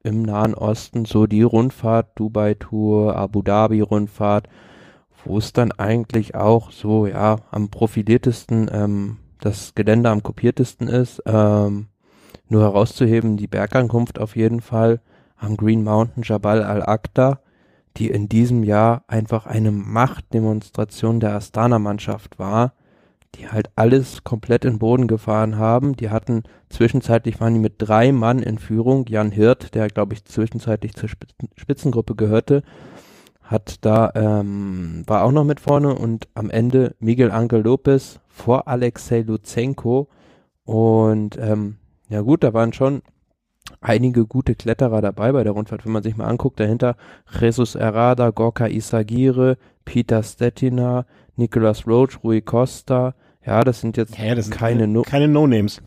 im 0.02 0.22
Nahen 0.22 0.54
Osten 0.54 1.04
so 1.04 1.26
die 1.26 1.42
Rundfahrt, 1.42 2.18
Dubai-Tour, 2.18 3.14
Abu 3.14 3.42
Dhabi-Rundfahrt, 3.42 4.48
wo 5.28 5.38
es 5.38 5.52
dann 5.52 5.72
eigentlich 5.72 6.34
auch 6.34 6.72
so, 6.72 7.06
ja, 7.06 7.36
am 7.50 7.68
profiliertesten, 7.68 8.70
ähm, 8.72 9.18
das 9.40 9.74
Gelände 9.74 10.10
am 10.10 10.22
kopiertesten 10.22 10.88
ist. 10.88 11.22
Ähm, 11.26 11.88
nur 12.48 12.62
herauszuheben, 12.62 13.36
die 13.36 13.46
Bergankunft 13.46 14.18
auf 14.18 14.36
jeden 14.36 14.62
Fall 14.62 15.00
am 15.36 15.56
Green 15.56 15.84
Mountain 15.84 16.22
Jabal 16.24 16.62
al-Aqda, 16.62 17.40
die 17.98 18.08
in 18.08 18.28
diesem 18.28 18.64
Jahr 18.64 19.04
einfach 19.06 19.44
eine 19.44 19.70
Machtdemonstration 19.70 21.20
der 21.20 21.34
Astana-Mannschaft 21.34 22.38
war, 22.38 22.72
die 23.34 23.48
halt 23.48 23.68
alles 23.76 24.24
komplett 24.24 24.64
in 24.64 24.74
den 24.74 24.78
Boden 24.78 25.06
gefahren 25.08 25.58
haben. 25.58 25.94
Die 25.94 26.08
hatten 26.08 26.44
zwischenzeitlich 26.70 27.38
waren 27.38 27.52
die 27.52 27.60
mit 27.60 27.74
drei 27.78 28.12
Mann 28.12 28.38
in 28.38 28.58
Führung. 28.58 29.04
Jan 29.08 29.30
Hirt, 29.30 29.74
der 29.74 29.88
glaube 29.88 30.14
ich 30.14 30.24
zwischenzeitlich 30.24 30.94
zur 30.94 31.10
Spitzen 31.10 31.50
Spitzengruppe 31.54 32.14
gehörte, 32.14 32.62
hat 33.50 33.84
da 33.84 34.12
ähm, 34.14 35.02
war 35.06 35.24
auch 35.24 35.32
noch 35.32 35.44
mit 35.44 35.58
vorne 35.60 35.94
und 35.94 36.28
am 36.34 36.50
Ende 36.50 36.94
Miguel 37.00 37.30
Angel 37.30 37.62
Lopez 37.62 38.20
vor 38.28 38.68
Alexei 38.68 39.20
Lutsenko 39.22 40.08
und 40.64 41.38
ähm, 41.40 41.76
ja 42.10 42.20
gut, 42.20 42.44
da 42.44 42.52
waren 42.52 42.72
schon 42.74 43.02
einige 43.80 44.26
gute 44.26 44.54
Kletterer 44.54 45.00
dabei 45.00 45.32
bei 45.32 45.44
der 45.44 45.52
Rundfahrt, 45.52 45.84
wenn 45.86 45.92
man 45.92 46.02
sich 46.02 46.16
mal 46.16 46.26
anguckt, 46.26 46.60
dahinter 46.60 46.96
Jesus 47.40 47.74
Errada, 47.74 48.30
Gorka 48.30 48.66
Isagire, 48.66 49.56
Peter 49.84 50.22
Stettina, 50.22 51.06
Nicolas 51.36 51.86
Roach, 51.86 52.22
Rui 52.22 52.40
Costa, 52.42 53.14
ja, 53.44 53.64
das 53.64 53.80
sind 53.80 53.96
jetzt 53.96 54.18
Hä, 54.18 54.34
das 54.34 54.46
sind 54.46 54.54
keine, 54.56 54.80
keine, 54.80 54.92
No- 54.92 55.02
keine 55.02 55.28
No-Names. 55.28 55.80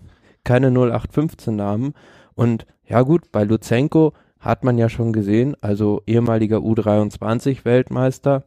keine 0.43 0.67
0815 0.71 1.55
Namen. 1.55 1.93
Und 2.33 2.65
ja 2.87 3.01
gut, 3.03 3.31
bei 3.31 3.43
Luzenko 3.43 4.13
hat 4.41 4.63
man 4.63 4.77
ja 4.77 4.89
schon 4.89 5.13
gesehen, 5.13 5.55
also 5.61 6.01
ehemaliger 6.07 6.57
U23 6.57 7.63
Weltmeister, 7.63 8.43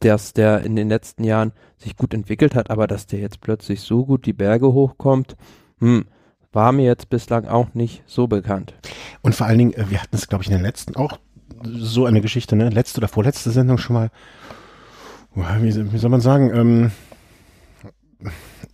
dass 0.00 0.32
der 0.32 0.62
in 0.62 0.74
den 0.74 0.88
letzten 0.88 1.22
Jahren 1.22 1.52
sich 1.76 1.96
gut 1.96 2.14
entwickelt 2.14 2.54
hat, 2.54 2.70
aber 2.70 2.86
dass 2.86 3.06
der 3.06 3.20
jetzt 3.20 3.40
plötzlich 3.40 3.82
so 3.82 4.04
gut 4.04 4.26
die 4.26 4.32
Berge 4.32 4.72
hochkommt, 4.72 5.36
hm, 5.78 6.06
war 6.52 6.72
mir 6.72 6.86
jetzt 6.86 7.10
bislang 7.10 7.46
auch 7.46 7.74
nicht 7.74 8.02
so 8.06 8.26
bekannt. 8.26 8.74
Und 9.20 9.34
vor 9.34 9.46
allen 9.46 9.58
Dingen, 9.58 9.74
äh, 9.74 9.90
wir 9.90 10.02
hatten 10.02 10.16
es, 10.16 10.28
glaube 10.28 10.42
ich, 10.42 10.50
in 10.50 10.56
der 10.56 10.66
letzten 10.66 10.96
auch 10.96 11.18
so 11.62 12.06
eine 12.06 12.20
Geschichte, 12.20 12.56
ne? 12.56 12.70
Letzte 12.70 12.98
oder 13.00 13.08
vorletzte 13.08 13.50
Sendung 13.50 13.78
schon 13.78 13.94
mal. 13.94 14.10
Wie, 15.34 15.92
wie 15.92 15.98
soll 15.98 16.10
man 16.10 16.22
sagen? 16.22 16.50
Ähm, 16.54 16.92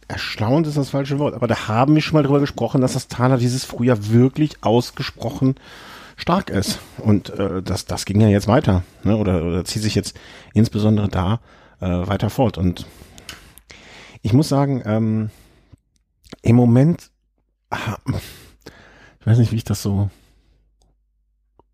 erstaunt 0.06 0.66
ist 0.66 0.76
das 0.76 0.90
falsche 0.90 1.18
Wort, 1.18 1.34
aber 1.34 1.48
da 1.48 1.66
haben 1.68 1.94
wir 1.94 2.02
schon 2.02 2.14
mal 2.14 2.22
drüber 2.22 2.40
gesprochen, 2.40 2.80
dass 2.80 2.92
das 2.92 3.08
Thaler 3.08 3.38
dieses 3.38 3.64
Frühjahr 3.64 4.10
wirklich 4.10 4.62
ausgesprochen 4.62 5.56
stark 6.16 6.50
ist. 6.50 6.78
Und 6.98 7.30
äh, 7.30 7.62
das, 7.62 7.86
das 7.86 8.04
ging 8.04 8.20
ja 8.20 8.28
jetzt 8.28 8.48
weiter, 8.48 8.82
ne? 9.04 9.16
oder, 9.16 9.44
oder 9.44 9.64
zieht 9.64 9.82
sich 9.82 9.94
jetzt 9.94 10.18
insbesondere 10.54 11.08
da 11.08 11.40
äh, 11.80 11.86
weiter 11.86 12.30
fort. 12.30 12.58
Und 12.58 12.86
ich 14.22 14.32
muss 14.32 14.48
sagen, 14.48 14.82
ähm, 14.84 15.30
im 16.42 16.56
Moment, 16.56 17.10
ich 19.20 19.26
weiß 19.26 19.38
nicht, 19.38 19.52
wie 19.52 19.56
ich 19.56 19.64
das 19.64 19.82
so 19.82 20.10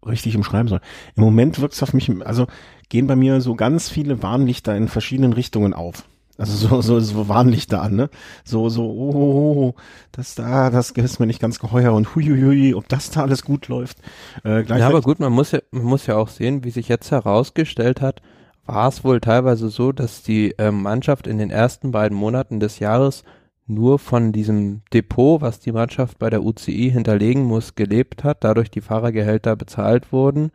richtig 0.07 0.37
umschreiben 0.37 0.69
soll. 0.69 0.81
Im 1.17 1.23
Moment 1.23 1.61
wirkt 1.61 1.75
es 1.75 1.83
auf 1.83 1.93
mich, 1.93 2.11
also 2.25 2.47
gehen 2.89 3.07
bei 3.07 3.17
mir 3.17 3.41
so 3.41 3.55
ganz 3.55 3.89
viele 3.89 4.23
Warnlichter 4.23 4.77
in 4.77 4.89
verschiedenen 4.89 5.33
Richtungen 5.33 5.75
auf. 5.75 6.05
Also 6.39 6.69
so, 6.69 6.81
so, 6.81 7.01
so 7.01 7.29
Warnlichter 7.29 7.83
an, 7.83 7.97
ne? 7.97 8.11
So, 8.45 8.69
so, 8.69 8.85
oh, 8.85 9.13
oh, 9.15 9.55
oh, 9.57 9.75
das 10.13 10.37
da, 10.37 10.71
das 10.71 10.93
ist 10.93 11.19
mir 11.19 11.27
nicht 11.27 11.41
ganz 11.41 11.59
geheuer 11.59 11.93
und 11.93 12.15
huiuiui, 12.15 12.75
ob 12.75 12.89
das 12.89 13.11
da 13.11 13.23
alles 13.23 13.43
gut 13.45 13.69
läuft. 13.69 13.99
Äh, 14.45 14.63
Ja, 14.63 14.87
aber 14.87 15.03
gut, 15.03 15.19
man 15.21 15.33
muss 15.33 15.51
ja, 15.51 15.59
man 15.73 15.83
muss 15.85 16.07
ja 16.07 16.17
auch 16.17 16.29
sehen, 16.29 16.65
wie 16.65 16.71
sich 16.71 16.89
jetzt 16.89 17.11
herausgestellt 17.11 18.01
hat, 18.01 18.23
war 18.67 18.89
es 18.89 19.03
wohl 19.05 19.21
teilweise 19.21 19.69
so, 19.69 19.93
dass 19.93 20.23
die 20.23 20.55
ähm, 20.59 20.83
Mannschaft 20.83 21.27
in 21.27 21.39
den 21.39 21.51
ersten 21.51 21.91
beiden 21.91 22.17
Monaten 22.17 22.61
des 22.61 22.79
Jahres 22.79 23.25
nur 23.67 23.99
von 23.99 24.33
diesem 24.33 24.83
Depot, 24.93 25.41
was 25.41 25.61
die 25.61 25.73
Mannschaft 25.73 26.19
bei 26.19 26.31
der 26.31 26.43
UCI 26.45 26.91
hinterlegen 26.93 27.43
muss, 27.45 27.75
gelebt 27.75 28.25
hat, 28.25 28.45
dadurch 28.45 28.71
die 28.71 28.81
Fahrergehälter 28.81 29.57
bezahlt 29.57 30.13
wurden 30.13 30.53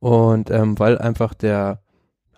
und 0.00 0.50
ähm, 0.50 0.78
weil 0.78 0.98
einfach 0.98 1.34
der, 1.34 1.80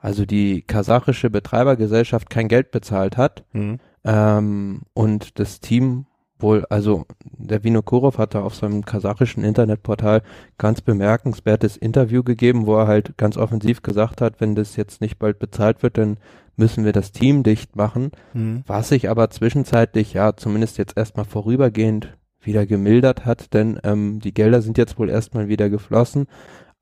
also 0.04 0.26
die 0.26 0.60
kasachische 0.60 1.30
Betreibergesellschaft 1.30 2.28
kein 2.28 2.48
Geld 2.48 2.70
bezahlt 2.70 3.16
hat, 3.16 3.42
Mhm. 3.54 3.78
ähm, 4.04 4.82
und 4.92 5.38
das 5.38 5.60
Team 5.60 6.04
wohl, 6.38 6.66
also 6.68 7.06
der 7.22 7.64
Vinokurov 7.64 8.18
hat 8.18 8.34
da 8.34 8.42
auf 8.42 8.54
seinem 8.54 8.84
kasachischen 8.84 9.44
Internetportal 9.44 10.20
ganz 10.58 10.82
bemerkenswertes 10.82 11.78
Interview 11.78 12.22
gegeben, 12.22 12.66
wo 12.66 12.76
er 12.76 12.86
halt 12.86 13.16
ganz 13.16 13.38
offensiv 13.38 13.80
gesagt 13.80 14.20
hat, 14.20 14.42
wenn 14.42 14.54
das 14.54 14.76
jetzt 14.76 15.00
nicht 15.00 15.18
bald 15.18 15.38
bezahlt 15.38 15.82
wird, 15.82 15.96
dann 15.96 16.18
müssen 16.56 16.84
wir 16.84 16.92
das 16.92 17.12
Team 17.12 17.42
dicht 17.42 17.74
machen. 17.74 18.10
Mhm. 18.34 18.62
Was 18.66 18.90
sich 18.90 19.08
aber 19.08 19.30
zwischenzeitlich, 19.30 20.12
ja, 20.12 20.36
zumindest 20.36 20.76
jetzt 20.76 20.98
erstmal 20.98 21.24
vorübergehend 21.24 22.14
wieder 22.42 22.66
gemildert 22.66 23.24
hat, 23.24 23.54
denn 23.54 23.80
ähm, 23.84 24.20
die 24.20 24.34
Gelder 24.34 24.60
sind 24.60 24.76
jetzt 24.76 24.98
wohl 24.98 25.08
erstmal 25.08 25.48
wieder 25.48 25.70
geflossen, 25.70 26.26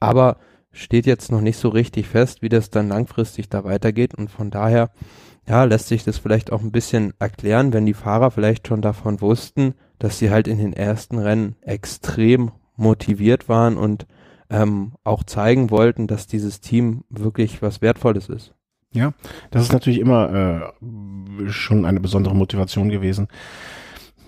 aber 0.00 0.38
steht 0.72 1.06
jetzt 1.06 1.30
noch 1.30 1.40
nicht 1.40 1.58
so 1.58 1.68
richtig 1.68 2.08
fest, 2.08 2.42
wie 2.42 2.48
das 2.48 2.70
dann 2.70 2.88
langfristig 2.88 3.48
da 3.48 3.64
weitergeht 3.64 4.14
und 4.14 4.30
von 4.30 4.50
daher, 4.50 4.90
ja, 5.46 5.64
lässt 5.64 5.88
sich 5.88 6.04
das 6.04 6.18
vielleicht 6.18 6.52
auch 6.52 6.62
ein 6.62 6.72
bisschen 6.72 7.12
erklären, 7.18 7.72
wenn 7.72 7.86
die 7.86 7.94
Fahrer 7.94 8.30
vielleicht 8.30 8.68
schon 8.68 8.80
davon 8.80 9.20
wussten, 9.20 9.74
dass 9.98 10.18
sie 10.18 10.30
halt 10.30 10.48
in 10.48 10.58
den 10.58 10.72
ersten 10.72 11.18
Rennen 11.18 11.56
extrem 11.60 12.52
motiviert 12.76 13.48
waren 13.48 13.76
und 13.76 14.06
ähm, 14.50 14.92
auch 15.04 15.24
zeigen 15.24 15.70
wollten, 15.70 16.06
dass 16.06 16.26
dieses 16.26 16.60
Team 16.60 17.04
wirklich 17.08 17.62
was 17.62 17.80
Wertvolles 17.82 18.28
ist. 18.28 18.54
Ja, 18.92 19.14
das 19.50 19.62
ist 19.62 19.72
natürlich 19.72 20.00
immer 20.00 20.72
äh, 20.84 21.50
schon 21.50 21.84
eine 21.86 22.00
besondere 22.00 22.34
Motivation 22.34 22.90
gewesen. 22.90 23.28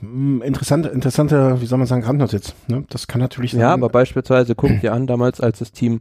Hm, 0.00 0.42
Interessante, 0.42 0.88
interessante, 0.88 1.60
wie 1.60 1.66
soll 1.66 1.78
man 1.78 1.86
sagen, 1.86 2.04
Randnotiz. 2.04 2.54
Ne? 2.68 2.84
Das 2.88 3.06
kann 3.06 3.20
natürlich 3.20 3.52
sein. 3.52 3.60
Ja, 3.60 3.72
aber 3.72 3.88
beispielsweise 3.90 4.54
guckt 4.54 4.82
ihr 4.82 4.92
an, 4.92 5.06
damals 5.06 5.40
als 5.40 5.58
das 5.58 5.72
Team, 5.72 6.00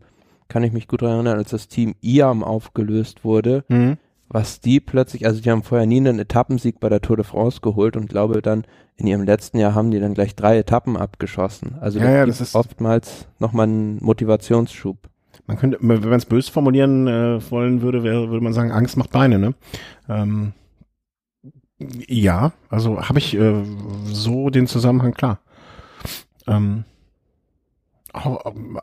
kann 0.50 0.64
ich 0.64 0.72
mich 0.72 0.88
gut 0.88 1.02
daran 1.02 1.16
erinnern, 1.16 1.38
als 1.38 1.52
das 1.52 1.68
Team 1.68 1.96
IAM 2.02 2.44
aufgelöst 2.44 3.24
wurde, 3.24 3.64
Mhm. 3.70 3.98
was 4.30 4.60
die 4.62 4.80
plötzlich, 4.80 5.26
also 5.26 5.42
die 5.42 5.50
haben 5.52 5.64
vorher 5.64 5.88
nie 5.88 5.98
einen 5.98 6.20
Etappensieg 6.20 6.80
bei 6.80 6.90
der 6.90 7.02
Tour 7.02 7.18
de 7.18 7.26
France 7.26 7.62
geholt 7.62 7.96
und 7.98 8.08
glaube 8.10 8.42
dann 8.42 8.66
in 8.96 9.08
ihrem 9.08 9.24
letzten 9.24 9.58
Jahr 9.58 9.74
haben 9.76 9.92
die 9.92 10.00
dann 10.00 10.14
gleich 10.14 10.36
drei 10.36 10.58
Etappen 10.58 10.98
abgeschossen. 10.98 11.76
Also 11.82 12.00
Ja, 12.00 12.06
das 12.06 12.14
ja, 12.14 12.26
das 12.26 12.42
ist- 12.42 12.56
oftmals 12.56 13.28
nochmal 13.40 13.68
einen 13.68 13.98
Motivationsschub. 14.04 14.98
Man 15.48 15.58
könnte, 15.58 15.78
wenn 15.82 16.00
man 16.02 16.14
es 16.14 16.26
böse 16.26 16.52
formulieren 16.52 17.08
äh, 17.08 17.52
wollen 17.52 17.82
würde, 17.82 18.04
wäre, 18.04 18.30
würde 18.30 18.44
man 18.44 18.54
sagen, 18.54 18.72
Angst 18.72 18.96
macht 18.98 19.12
Beine, 19.12 19.40
ne? 19.40 19.54
Ähm, 20.08 20.54
ja, 22.08 22.54
also 22.70 23.02
habe 23.02 23.20
ich 23.20 23.36
äh, 23.36 23.64
so 24.06 24.50
den 24.50 24.68
Zusammenhang 24.68 25.14
klar. 25.14 25.40
Ähm, 26.48 26.86
ho 28.16 28.40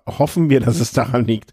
hoffen 0.06 0.50
wir, 0.50 0.60
dass 0.60 0.80
es 0.80 0.92
daran 0.92 1.24
liegt. 1.24 1.52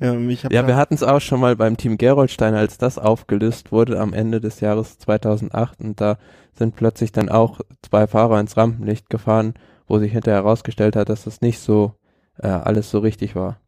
Ähm, 0.00 0.28
Ja, 0.30 0.62
da- 0.62 0.66
wir 0.68 0.76
hatten 0.76 0.94
es 0.94 1.02
auch 1.02 1.20
schon 1.20 1.40
mal 1.40 1.56
beim 1.56 1.76
Team 1.76 1.96
Gerolstein, 1.98 2.54
als 2.54 2.78
das 2.78 2.98
aufgelöst 2.98 3.72
wurde 3.72 3.98
am 4.00 4.12
Ende 4.12 4.40
des 4.40 4.60
Jahres 4.60 4.98
2008 4.98 5.80
und 5.80 6.00
da 6.00 6.18
sind 6.52 6.76
plötzlich 6.76 7.12
dann 7.12 7.28
auch 7.28 7.60
zwei 7.82 8.06
Fahrer 8.06 8.38
ins 8.40 8.56
Rampenlicht 8.56 9.10
gefahren, 9.10 9.54
wo 9.88 9.98
sich 9.98 10.12
hinterher 10.12 10.42
herausgestellt 10.42 10.96
hat, 10.96 11.08
dass 11.08 11.24
das 11.24 11.40
nicht 11.40 11.58
so 11.58 11.94
äh, 12.38 12.48
alles 12.48 12.90
so 12.90 12.98
richtig 12.98 13.34
war. 13.36 13.58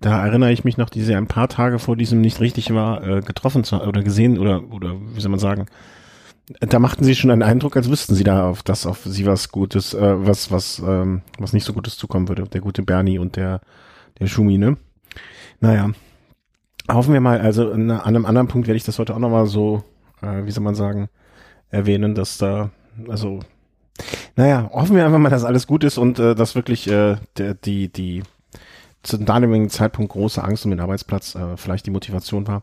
Da 0.00 0.24
erinnere 0.26 0.52
ich 0.52 0.64
mich 0.64 0.76
noch, 0.78 0.88
die 0.90 1.02
sie 1.02 1.14
ein 1.14 1.26
paar 1.26 1.48
Tage 1.48 1.78
vor 1.78 1.96
diesem 1.96 2.20
nicht 2.20 2.40
richtig 2.40 2.72
war, 2.74 3.02
äh, 3.06 3.20
getroffen 3.20 3.64
zu, 3.64 3.82
oder 3.82 4.02
gesehen 4.02 4.38
oder 4.38 4.62
oder 4.72 4.94
wie 5.14 5.20
soll 5.20 5.30
man 5.30 5.40
sagen. 5.40 5.66
Da 6.58 6.78
machten 6.80 7.04
sie 7.04 7.14
schon 7.14 7.30
einen 7.30 7.44
Eindruck, 7.44 7.76
als 7.76 7.88
wüssten 7.88 8.16
sie 8.16 8.24
da 8.24 8.48
auf 8.48 8.62
das 8.64 8.84
auf 8.84 9.02
sie 9.04 9.24
was 9.24 9.50
Gutes, 9.50 9.94
äh, 9.94 10.26
was 10.26 10.50
was 10.50 10.80
ähm, 10.80 11.22
was 11.38 11.52
nicht 11.52 11.64
so 11.64 11.72
Gutes 11.72 11.96
zukommen 11.96 12.28
würde. 12.28 12.44
Der 12.44 12.60
gute 12.60 12.82
Bernie 12.82 13.18
und 13.18 13.36
der 13.36 13.60
der 14.18 14.26
Schumi, 14.26 14.58
ne? 14.58 14.76
Naja. 15.60 15.90
hoffen 16.90 17.12
wir 17.12 17.20
mal, 17.20 17.40
also 17.40 17.72
an 17.72 17.90
einem 17.90 18.26
anderen 18.26 18.48
Punkt 18.48 18.66
werde 18.66 18.76
ich 18.76 18.84
das 18.84 18.98
heute 18.98 19.14
auch 19.14 19.18
nochmal 19.18 19.46
so, 19.46 19.84
äh, 20.22 20.44
wie 20.44 20.50
soll 20.50 20.64
man 20.64 20.74
sagen, 20.74 21.08
erwähnen, 21.70 22.14
dass 22.14 22.38
da, 22.38 22.70
also, 23.08 23.40
naja, 24.36 24.70
hoffen 24.72 24.96
wir 24.96 25.04
einfach 25.04 25.18
mal, 25.18 25.30
dass 25.30 25.44
alles 25.44 25.66
gut 25.66 25.84
ist 25.84 25.98
und 25.98 26.18
äh, 26.18 26.34
dass 26.34 26.54
wirklich 26.54 26.88
äh, 26.88 27.16
der, 27.36 27.54
die, 27.54 27.88
die 27.92 28.22
zu 29.02 29.18
damaligen 29.18 29.70
Zeitpunkt 29.70 30.12
große 30.12 30.42
Angst 30.42 30.64
um 30.64 30.70
den 30.70 30.80
Arbeitsplatz 30.80 31.34
äh, 31.34 31.56
vielleicht 31.56 31.86
die 31.86 31.90
Motivation 31.90 32.46
war. 32.46 32.62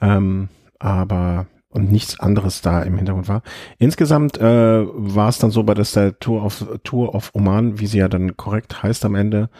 Ähm, 0.00 0.48
aber 0.78 1.46
und 1.76 1.92
nichts 1.92 2.18
anderes 2.18 2.62
da 2.62 2.82
im 2.82 2.96
Hintergrund 2.96 3.28
war. 3.28 3.42
Insgesamt 3.78 4.38
äh, 4.38 4.42
war 4.42 5.28
es 5.28 5.38
dann 5.38 5.50
so 5.50 5.62
bei 5.62 5.74
der 5.74 6.18
Tour 6.18 6.42
of 6.42 6.66
Tour 6.82 7.14
of 7.14 7.30
Oman, 7.34 7.78
wie 7.78 7.86
sie 7.86 7.98
ja 7.98 8.08
dann 8.08 8.36
korrekt 8.36 8.82
heißt 8.82 9.04
am 9.04 9.14
Ende, 9.14 9.50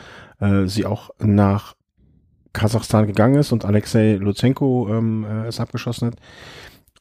äh, 0.41 0.65
sie 0.65 0.87
auch 0.87 1.11
nach 1.19 1.75
Kasachstan 2.55 3.07
gegangen 3.07 3.37
ist 3.37 3.53
und 3.53 3.67
Alexei 3.67 4.15
Lutsenko 4.15 4.89
ähm, 4.91 5.25
äh, 5.25 5.47
es 5.47 5.61
abgeschossen 5.61 6.09
hat. 6.09 6.17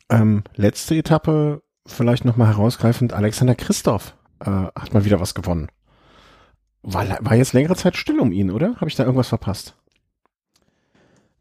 Ähm, 0.09 0.43
letzte 0.55 0.95
Etappe, 0.95 1.63
vielleicht 1.87 2.25
nochmal 2.25 2.49
herausgreifend, 2.49 3.13
Alexander 3.13 3.55
Christoph 3.55 4.15
äh, 4.41 4.49
hat 4.49 4.93
mal 4.93 5.05
wieder 5.05 5.21
was 5.21 5.33
gewonnen. 5.33 5.69
War, 6.83 7.05
war 7.21 7.35
jetzt 7.35 7.53
längere 7.53 7.77
Zeit 7.77 7.95
still 7.95 8.19
um 8.19 8.33
ihn, 8.33 8.51
oder? 8.51 8.75
Habe 8.75 8.89
ich 8.89 8.95
da 8.95 9.03
irgendwas 9.03 9.29
verpasst? 9.29 9.75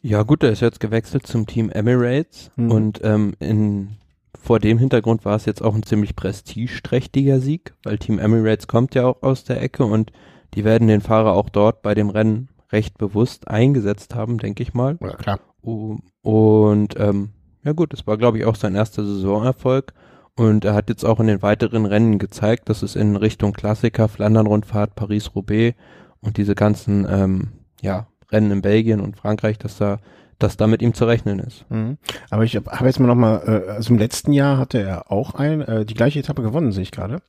Ja 0.06 0.22
gut, 0.22 0.42
er 0.42 0.50
ist 0.50 0.60
jetzt 0.60 0.80
gewechselt 0.80 1.26
zum 1.26 1.46
Team 1.46 1.70
Emirates 1.70 2.50
mhm. 2.56 2.70
und 2.70 3.00
ähm, 3.02 3.32
in, 3.38 3.96
vor 4.38 4.60
dem 4.60 4.76
Hintergrund 4.76 5.24
war 5.24 5.34
es 5.34 5.46
jetzt 5.46 5.62
auch 5.62 5.74
ein 5.74 5.82
ziemlich 5.82 6.14
prestigeträchtiger 6.14 7.40
Sieg, 7.40 7.72
weil 7.84 7.96
Team 7.96 8.18
Emirates 8.18 8.66
kommt 8.66 8.94
ja 8.94 9.06
auch 9.06 9.22
aus 9.22 9.44
der 9.44 9.62
Ecke 9.62 9.86
und 9.86 10.12
die 10.52 10.62
werden 10.62 10.88
den 10.88 11.00
Fahrer 11.00 11.32
auch 11.32 11.48
dort 11.48 11.80
bei 11.80 11.94
dem 11.94 12.10
Rennen 12.10 12.50
recht 12.70 12.98
bewusst 12.98 13.48
eingesetzt 13.48 14.14
haben, 14.14 14.36
denke 14.36 14.62
ich 14.62 14.74
mal. 14.74 14.98
Ja, 15.00 15.16
klar. 15.16 15.40
Und 15.62 17.00
ähm, 17.00 17.30
ja 17.64 17.72
gut, 17.72 17.94
es 17.94 18.06
war 18.06 18.18
glaube 18.18 18.36
ich 18.36 18.44
auch 18.44 18.56
sein 18.56 18.74
erster 18.74 19.06
Saisonerfolg 19.06 19.94
und 20.36 20.66
er 20.66 20.74
hat 20.74 20.90
jetzt 20.90 21.06
auch 21.06 21.18
in 21.18 21.28
den 21.28 21.40
weiteren 21.40 21.86
Rennen 21.86 22.18
gezeigt, 22.18 22.68
dass 22.68 22.82
es 22.82 22.94
in 22.94 23.16
Richtung 23.16 23.54
Klassiker, 23.54 24.08
Flandern-Rundfahrt, 24.08 24.96
Paris-Roubaix 24.96 25.74
und 26.20 26.36
diese 26.36 26.54
ganzen 26.54 27.06
ähm, 27.08 27.52
ja, 27.80 28.06
Rennen 28.34 28.50
in 28.50 28.62
Belgien 28.62 29.00
und 29.00 29.16
Frankreich, 29.16 29.58
dass 29.58 29.78
da 29.78 29.98
dass 30.38 30.56
da 30.56 30.66
mit 30.66 30.82
ihm 30.82 30.94
zu 30.94 31.04
rechnen 31.04 31.38
ist. 31.38 31.64
Mhm. 31.70 31.96
Aber 32.30 32.44
ich 32.44 32.56
habe 32.56 32.70
hab 32.70 32.84
jetzt 32.84 33.00
mal 33.00 33.06
nochmal, 33.06 33.42
äh, 33.46 33.70
also 33.70 33.92
im 33.92 33.98
letzten 33.98 34.32
Jahr 34.32 34.58
hatte 34.58 34.82
er 34.82 35.10
auch 35.10 35.34
ein, 35.34 35.60
äh, 35.62 35.84
die 35.84 35.94
gleiche 35.94 36.18
Etappe 36.18 36.42
gewonnen, 36.42 36.72
sehe 36.72 36.82
ich 36.82 36.90
gerade. 36.90 37.20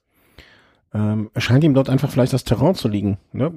Ähm, 0.93 1.29
scheint 1.37 1.63
ihm 1.63 1.73
dort 1.73 1.89
einfach 1.89 2.09
vielleicht 2.09 2.31
das 2.31 2.45
Terrain 2.45 2.73
zu 2.73 2.87
liegen. 2.87 3.17
Ne? 3.33 3.51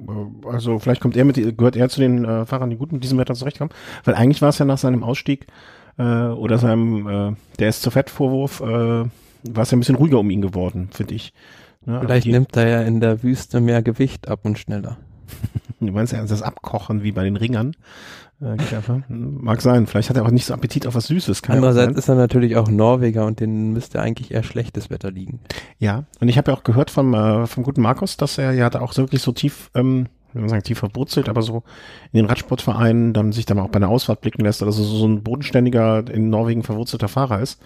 Also 0.45 0.77
vielleicht 0.79 1.01
kommt 1.01 1.15
er 1.15 1.23
mit, 1.23 1.35
gehört 1.57 1.77
er 1.77 1.87
zu 1.87 2.01
den 2.01 2.25
äh, 2.25 2.45
Fahrern, 2.45 2.69
die 2.69 2.75
gut 2.75 2.91
mit 2.91 3.03
diesem 3.03 3.17
Wetter 3.17 3.33
zurechtkommen. 3.33 3.71
Weil 4.03 4.15
eigentlich 4.15 4.41
war 4.41 4.49
es 4.49 4.57
ja 4.57 4.65
nach 4.65 4.77
seinem 4.77 5.03
Ausstieg 5.03 5.47
äh, 5.97 6.03
oder 6.03 6.57
seinem, 6.57 7.07
äh, 7.07 7.35
der 7.59 7.69
ist 7.69 7.81
zu 7.81 7.91
fett 7.91 8.09
Vorwurf, 8.09 8.59
äh, 8.59 8.65
war 8.65 9.63
es 9.63 9.71
ja 9.71 9.77
ein 9.77 9.79
bisschen 9.79 9.95
ruhiger 9.95 10.19
um 10.19 10.29
ihn 10.29 10.41
geworden, 10.41 10.89
finde 10.91 11.15
ich. 11.15 11.33
Ne? 11.85 12.01
Vielleicht 12.01 12.25
die, 12.25 12.31
nimmt 12.33 12.57
er 12.57 12.67
ja 12.67 12.81
in 12.81 12.99
der 12.99 13.23
Wüste 13.23 13.61
mehr 13.61 13.81
Gewicht 13.81 14.27
ab 14.27 14.41
und 14.43 14.59
schneller. 14.59 14.97
du 15.79 15.91
meinst 15.91 16.13
ja 16.13 16.23
das 16.23 16.41
Abkochen 16.41 17.03
wie 17.03 17.11
bei 17.11 17.23
den 17.23 17.35
Ringern? 17.35 17.75
Äh, 18.41 18.55
Mag 19.09 19.61
sein. 19.61 19.85
Vielleicht 19.85 20.09
hat 20.09 20.17
er 20.17 20.25
auch 20.25 20.31
nicht 20.31 20.45
so 20.45 20.53
Appetit 20.53 20.87
auf 20.87 20.95
was 20.95 21.07
Süßes. 21.07 21.41
Kann 21.41 21.57
Andererseits 21.57 21.97
ist 21.97 22.07
er 22.07 22.15
natürlich 22.15 22.55
auch 22.55 22.69
Norweger 22.69 23.25
und 23.25 23.39
den 23.39 23.73
müsste 23.73 24.01
eigentlich 24.01 24.31
eher 24.31 24.43
schlechtes 24.43 24.89
Wetter 24.89 25.11
liegen. 25.11 25.39
Ja, 25.77 26.05
und 26.21 26.29
ich 26.29 26.37
habe 26.37 26.51
ja 26.51 26.57
auch 26.57 26.63
gehört 26.63 26.89
vom, 26.89 27.13
äh, 27.13 27.47
vom 27.47 27.63
guten 27.63 27.81
Markus, 27.81 28.15
dass 28.15 28.37
er 28.37 28.53
ja 28.53 28.69
da 28.69 28.79
auch 28.79 28.95
wirklich 28.95 29.21
so 29.21 29.33
tief, 29.33 29.69
ähm, 29.75 30.07
wie 30.33 30.39
man 30.39 30.47
sagen, 30.47 30.63
tief 30.63 30.79
verwurzelt, 30.79 31.27
aber 31.27 31.41
so 31.41 31.63
in 32.13 32.17
den 32.17 32.27
Radsportvereinen 32.27 33.13
dann 33.13 33.33
sich 33.33 33.45
dann 33.45 33.59
auch 33.59 33.69
bei 33.69 33.77
einer 33.77 33.89
Ausfahrt 33.89 34.21
blicken 34.21 34.45
lässt, 34.45 34.63
also 34.63 34.83
so 34.83 35.05
ein 35.05 35.23
bodenständiger, 35.23 36.05
in 36.09 36.29
Norwegen 36.29 36.63
verwurzelter 36.63 37.07
Fahrer 37.09 37.41
ist 37.41 37.59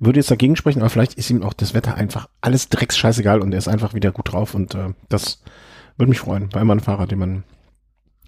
würde 0.00 0.20
jetzt 0.20 0.30
dagegen 0.30 0.56
sprechen, 0.56 0.80
aber 0.80 0.90
vielleicht 0.90 1.14
ist 1.14 1.30
ihm 1.30 1.42
auch 1.42 1.52
das 1.52 1.74
Wetter 1.74 1.94
einfach 1.94 2.28
alles 2.40 2.68
drecks 2.68 2.96
scheißegal 2.96 3.40
und 3.40 3.52
er 3.52 3.58
ist 3.58 3.68
einfach 3.68 3.94
wieder 3.94 4.12
gut 4.12 4.32
drauf 4.32 4.54
und 4.54 4.74
äh, 4.74 4.90
das 5.08 5.42
würde 5.98 6.10
mich 6.10 6.20
freuen 6.20 6.48
bei 6.48 6.60
einem 6.60 6.80
Fahrer, 6.80 7.06
den 7.06 7.18
man 7.18 7.44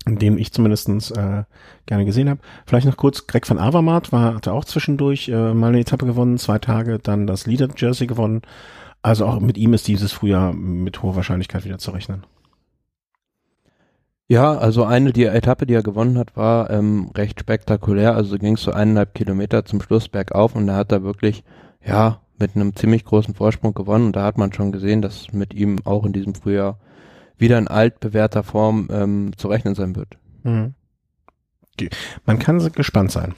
den 0.07 0.39
ich 0.39 0.53
zumindestens 0.53 1.11
äh, 1.11 1.45
gerne 1.87 2.05
gesehen 2.05 2.31
habe. 2.31 2.41
Vielleicht 2.67 2.87
noch 2.87 2.97
kurz, 2.97 3.27
Greg 3.27 3.49
van 3.49 3.59
Avermaet 3.59 4.13
war, 4.13 4.35
hatte 4.35 4.53
auch 4.53 4.65
zwischendurch 4.65 5.29
äh, 5.29 5.55
mal 5.55 5.69
eine 5.69 5.81
Etappe 5.81 6.07
gewonnen, 6.07 6.39
zwei 6.39 6.59
Tage, 6.59 6.99
dann 6.99 7.27
das 7.27 7.47
Leader 7.47 7.69
Jersey 7.77 8.07
gewonnen. 8.07 8.43
Also 9.03 9.27
auch 9.27 9.41
mit 9.41 9.59
ihm 9.59 9.75
ist 9.75 9.89
dieses 9.89 10.13
Frühjahr 10.13 10.53
mit 10.53 11.03
hoher 11.03 11.17
Wahrscheinlichkeit 11.17 11.65
wieder 11.65 11.79
zu 11.79 11.91
rechnen. 11.91 12.25
Ja, 14.29 14.57
also 14.57 14.85
eine 14.85 15.13
die 15.13 15.25
Etappe, 15.25 15.67
die 15.67 15.75
er 15.75 15.83
gewonnen 15.83 16.17
hat, 16.17 16.37
war 16.37 16.71
ähm, 16.71 17.11
recht 17.17 17.41
spektakulär. 17.41 18.15
Also 18.15 18.39
ging 18.39 18.55
es 18.55 18.63
so 18.63 18.71
eineinhalb 18.71 19.15
Kilometer 19.15 19.65
zum 19.65 19.83
Schluss 19.83 20.09
bergauf 20.09 20.55
und 20.55 20.67
da 20.67 20.77
hat 20.77 20.93
er 20.93 21.03
wirklich, 21.03 21.43
ja, 21.85 22.21
mit 22.39 22.55
einem 22.55 22.75
ziemlich 22.77 23.05
großen 23.05 23.35
Vorsprung 23.35 23.75
gewonnen. 23.75 24.07
Und 24.07 24.17
da 24.17 24.25
hat 24.25 24.39
man 24.39 24.53
schon 24.53 24.73
gesehen, 24.73 25.03
dass 25.03 25.33
mit 25.33 25.53
ihm 25.53 25.81
auch 25.85 26.07
in 26.07 26.13
diesem 26.13 26.35
Frühjahr 26.35 26.79
wieder 27.41 27.59
in 27.59 27.69
altbewährter 27.69 28.43
Form 28.43 28.89
ähm, 28.91 29.33
zu 29.37 29.49
rechnen 29.49 29.75
sein 29.75 29.97
wird. 29.97 30.17
Mhm. 30.43 30.75
Man 32.27 32.39
kann 32.39 32.59
gespannt 32.73 33.11
sein. 33.11 33.35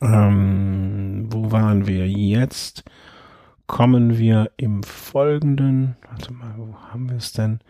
Ähm, 0.00 1.26
wo 1.30 1.52
waren 1.52 1.86
wir 1.86 2.08
jetzt? 2.08 2.84
Kommen 3.66 4.18
wir 4.18 4.50
im 4.56 4.82
Folgenden. 4.82 5.96
Warte 6.10 6.32
mal, 6.32 6.54
wo 6.56 6.74
haben 6.76 7.08
wir 7.08 7.16
es 7.16 7.32
denn? 7.32 7.60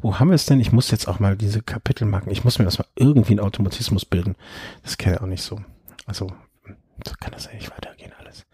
Wo 0.00 0.18
haben 0.18 0.28
wir 0.28 0.34
es 0.34 0.46
denn? 0.46 0.60
Ich 0.60 0.72
muss 0.72 0.90
jetzt 0.90 1.06
auch 1.06 1.20
mal 1.20 1.36
diese 1.36 1.62
Kapitelmarken, 1.62 2.32
ich 2.32 2.44
muss 2.44 2.58
mir 2.58 2.64
das 2.64 2.78
mal 2.78 2.86
irgendwie 2.96 3.32
einen 3.32 3.40
Automatismus 3.40 4.04
bilden. 4.04 4.34
Das 4.82 4.98
kenne 4.98 5.16
ich 5.16 5.22
auch 5.22 5.26
nicht 5.26 5.42
so. 5.42 5.60
Also, 6.04 6.26
so 7.06 7.14
kann 7.20 7.32
das 7.32 7.52
nicht 7.52 7.70
weitergehen 7.70 8.12
alles. 8.18 8.44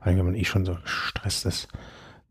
Weil 0.00 0.16
wenn 0.16 0.24
man 0.24 0.34
eh 0.34 0.44
schon 0.44 0.64
so 0.64 0.76
gestresst 0.82 1.46
ist, 1.46 1.68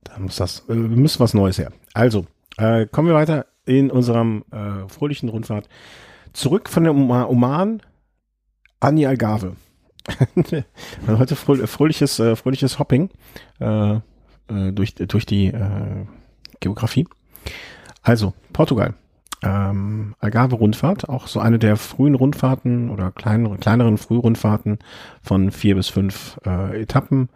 da 0.03 0.17
muss 0.19 0.37
das, 0.37 0.59
äh, 0.67 0.75
wir 0.75 0.75
müssen 0.75 1.19
was 1.19 1.33
Neues 1.33 1.57
her. 1.57 1.71
Also, 1.93 2.25
äh, 2.57 2.85
kommen 2.87 3.07
wir 3.07 3.15
weiter 3.15 3.45
in 3.65 3.91
unserem 3.91 4.43
äh, 4.51 4.87
fröhlichen 4.87 5.29
Rundfahrt. 5.29 5.67
Zurück 6.33 6.69
von 6.69 6.83
der 6.83 6.95
Oman 6.95 7.81
an 8.79 8.95
die 8.95 9.07
Algarve. 9.07 9.55
heute 11.07 11.35
fröhliches, 11.35 12.19
äh, 12.19 12.35
fröhliches 12.35 12.79
Hopping 12.79 13.09
äh, 13.59 13.95
äh, 13.95 14.71
durch, 14.71 14.95
durch 14.95 15.25
die 15.25 15.47
äh, 15.47 16.05
Geografie. 16.59 17.07
Also, 18.01 18.33
Portugal. 18.53 18.93
Ähm, 19.43 20.15
Algarve-Rundfahrt, 20.19 21.09
auch 21.09 21.27
so 21.27 21.39
eine 21.39 21.59
der 21.59 21.77
frühen 21.77 22.15
Rundfahrten 22.15 22.89
oder 22.89 23.11
kleineren, 23.11 23.59
kleineren 23.59 23.99
Frührundfahrten 23.99 24.79
von 25.21 25.51
vier 25.51 25.75
bis 25.75 25.89
fünf 25.89 26.39
äh, 26.43 26.81
Etappen. 26.81 27.29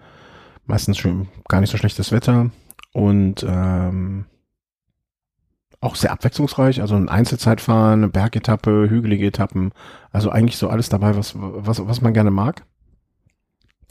Meistens 0.65 0.97
schon 0.97 1.27
gar 1.47 1.62
nicht 1.62 1.69
so 1.69 1.77
schlechtes 1.77 2.12
Wetter 2.12 2.49
und 2.91 3.45
ähm, 3.47 4.25
auch 5.81 5.95
sehr 5.95 6.11
abwechslungsreich. 6.11 6.81
Also 6.81 6.95
ein 6.95 7.09
Einzelzeitfahren, 7.09 8.03
eine 8.03 8.09
Bergetappe, 8.09 8.89
hügelige 8.89 9.27
Etappen. 9.27 9.71
Also 10.11 10.29
eigentlich 10.29 10.57
so 10.57 10.69
alles 10.69 10.89
dabei, 10.89 11.15
was, 11.17 11.33
was, 11.35 11.85
was 11.85 12.01
man 12.01 12.13
gerne 12.13 12.31
mag. 12.31 12.63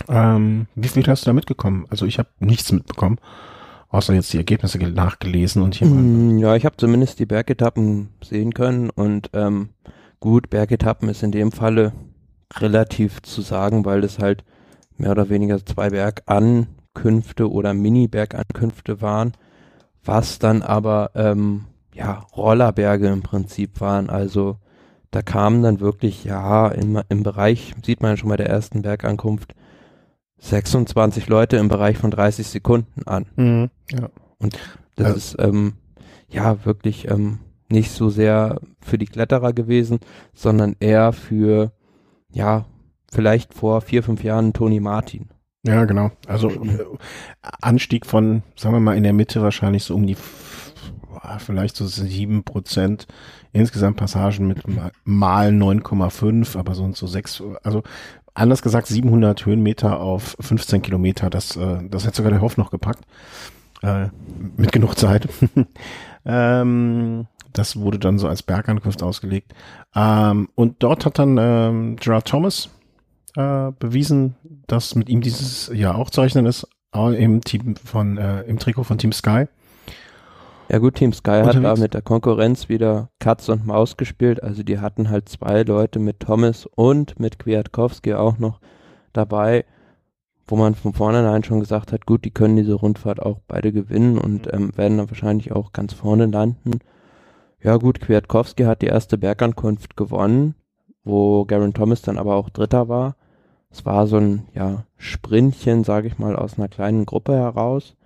Ähm, 0.08 0.66
wie 0.74 0.88
viel 0.88 1.06
hast 1.06 1.26
du 1.26 1.26
da 1.26 1.32
mitgekommen? 1.34 1.86
Also 1.90 2.06
ich 2.06 2.18
habe 2.18 2.30
nichts 2.38 2.72
mitbekommen 2.72 3.18
außer 3.90 4.14
jetzt 4.14 4.32
die 4.32 4.38
Ergebnisse 4.38 4.78
nachgelesen 4.78 5.62
und 5.62 5.74
hier 5.74 5.88
mm, 5.88 6.38
Ja, 6.38 6.56
ich 6.56 6.64
habe 6.64 6.76
zumindest 6.76 7.18
die 7.18 7.26
Bergetappen 7.26 8.10
sehen 8.24 8.54
können 8.54 8.88
und 8.90 9.30
ähm, 9.34 9.70
gut, 10.20 10.48
Bergetappen 10.48 11.08
ist 11.08 11.22
in 11.22 11.32
dem 11.32 11.52
Falle 11.52 11.92
relativ 12.54 13.20
zu 13.22 13.42
sagen, 13.42 13.84
weil 13.84 14.04
es 14.04 14.18
halt 14.18 14.44
mehr 14.96 15.10
oder 15.10 15.28
weniger 15.28 15.64
zwei 15.64 15.90
Bergankünfte 15.90 17.50
oder 17.50 17.74
Mini-Bergankünfte 17.74 19.00
waren, 19.02 19.32
was 20.04 20.38
dann 20.38 20.62
aber 20.62 21.10
ähm, 21.14 21.66
ja 21.94 22.24
Rollerberge 22.36 23.08
im 23.08 23.22
Prinzip 23.22 23.80
waren. 23.80 24.10
Also 24.10 24.56
da 25.10 25.22
kamen 25.22 25.62
dann 25.62 25.80
wirklich, 25.80 26.24
ja, 26.24 26.68
im, 26.68 27.00
im 27.08 27.22
Bereich, 27.22 27.74
sieht 27.84 28.00
man 28.00 28.16
schon 28.16 28.28
bei 28.28 28.36
der 28.36 28.48
ersten 28.48 28.82
Bergankunft, 28.82 29.54
26 30.38 31.28
Leute 31.28 31.56
im 31.56 31.68
Bereich 31.68 31.98
von 31.98 32.10
30 32.10 32.46
Sekunden 32.46 33.02
an. 33.06 33.26
Mhm, 33.36 33.70
ja. 33.90 34.08
Und 34.38 34.58
das 34.96 35.06
also, 35.06 35.18
ist 35.18 35.36
ähm, 35.38 35.74
ja 36.28 36.64
wirklich 36.64 37.10
ähm, 37.10 37.40
nicht 37.68 37.90
so 37.90 38.08
sehr 38.08 38.60
für 38.80 38.98
die 38.98 39.06
Kletterer 39.06 39.52
gewesen, 39.52 40.00
sondern 40.32 40.76
eher 40.80 41.12
für 41.12 41.72
ja 42.32 42.64
vielleicht 43.12 43.52
vor 43.52 43.80
vier 43.80 44.02
fünf 44.02 44.24
Jahren 44.24 44.52
Toni 44.52 44.80
Martin. 44.80 45.28
Ja, 45.62 45.84
genau. 45.84 46.10
Also 46.26 46.50
äh, 46.50 46.84
Anstieg 47.42 48.06
von, 48.06 48.42
sagen 48.56 48.74
wir 48.74 48.80
mal, 48.80 48.96
in 48.96 49.02
der 49.02 49.12
Mitte 49.12 49.42
wahrscheinlich 49.42 49.84
so 49.84 49.94
um 49.94 50.06
die 50.06 50.16
vielleicht 51.38 51.76
so 51.76 51.86
sieben 51.86 52.44
Prozent 52.44 53.06
insgesamt 53.52 53.96
Passagen 53.96 54.46
mit 54.46 54.62
mal 55.04 55.50
9,5, 55.50 56.58
aber 56.58 56.74
sonst 56.74 56.98
so 56.98 57.06
sechs, 57.06 57.42
also 57.62 57.82
anders 58.34 58.62
gesagt 58.62 58.86
700 58.86 59.44
Höhenmeter 59.44 60.00
auf 60.00 60.36
15 60.40 60.82
Kilometer. 60.82 61.30
Das, 61.30 61.56
äh, 61.56 61.78
das 61.88 62.06
hat 62.06 62.14
sogar 62.14 62.32
der 62.32 62.40
Hoff 62.40 62.56
noch 62.56 62.70
gepackt. 62.70 63.04
Äh, 63.82 64.08
mit 64.56 64.72
genug 64.72 64.98
Zeit. 64.98 65.28
ähm, 66.24 67.26
das 67.52 67.76
wurde 67.76 67.98
dann 67.98 68.18
so 68.18 68.28
als 68.28 68.42
Bergankunft 68.42 69.02
ausgelegt. 69.02 69.54
Ähm, 69.94 70.48
und 70.54 70.82
dort 70.82 71.06
hat 71.06 71.18
dann 71.18 71.38
ähm, 71.38 71.96
Gerard 71.96 72.28
Thomas 72.28 72.68
äh, 73.36 73.72
bewiesen, 73.78 74.36
dass 74.66 74.94
mit 74.94 75.08
ihm 75.08 75.20
dieses 75.20 75.70
Jahr 75.72 75.96
auch 75.96 76.10
zu 76.10 76.20
rechnen 76.20 76.46
ist, 76.46 76.66
auch 76.92 77.10
im 77.10 77.40
Team 77.42 77.76
von, 77.76 78.18
äh, 78.18 78.42
im 78.42 78.58
Trikot 78.58 78.84
von 78.84 78.98
Team 78.98 79.12
Sky. 79.12 79.46
Ja 80.70 80.78
gut, 80.78 80.94
Team 80.94 81.12
Sky 81.12 81.30
Unterwegs. 81.30 81.56
hat 81.56 81.64
da 81.64 81.82
mit 81.82 81.94
der 81.94 82.02
Konkurrenz 82.02 82.68
wieder 82.68 83.10
Katz 83.18 83.48
und 83.48 83.66
Maus 83.66 83.96
gespielt. 83.96 84.40
Also 84.40 84.62
die 84.62 84.78
hatten 84.78 85.10
halt 85.10 85.28
zwei 85.28 85.64
Leute 85.64 85.98
mit 85.98 86.20
Thomas 86.20 86.64
und 86.64 87.18
mit 87.18 87.40
Kwiatkowski 87.40 88.14
auch 88.14 88.38
noch 88.38 88.60
dabei, 89.12 89.64
wo 90.46 90.54
man 90.54 90.76
von 90.76 90.92
vornherein 90.92 91.42
schon 91.42 91.58
gesagt 91.58 91.90
hat, 91.90 92.06
gut, 92.06 92.24
die 92.24 92.30
können 92.30 92.54
diese 92.54 92.74
Rundfahrt 92.74 93.20
auch 93.20 93.40
beide 93.48 93.72
gewinnen 93.72 94.16
und 94.16 94.46
mhm. 94.46 94.52
ähm, 94.52 94.76
werden 94.76 94.98
dann 94.98 95.10
wahrscheinlich 95.10 95.50
auch 95.50 95.72
ganz 95.72 95.92
vorne 95.92 96.26
landen. 96.26 96.78
Ja 97.60 97.76
gut, 97.76 98.00
Kwiatkowski 98.00 98.62
hat 98.62 98.80
die 98.80 98.86
erste 98.86 99.18
Bergankunft 99.18 99.96
gewonnen, 99.96 100.54
wo 101.02 101.46
Garen 101.46 101.74
Thomas 101.74 102.00
dann 102.02 102.16
aber 102.16 102.36
auch 102.36 102.48
Dritter 102.48 102.88
war. 102.88 103.16
Es 103.70 103.84
war 103.84 104.06
so 104.06 104.18
ein 104.18 104.46
ja, 104.54 104.84
Sprintchen, 104.96 105.82
sage 105.82 106.06
ich 106.06 106.20
mal, 106.20 106.36
aus 106.36 106.58
einer 106.58 106.68
kleinen 106.68 107.06
Gruppe 107.06 107.34
heraus. 107.34 107.96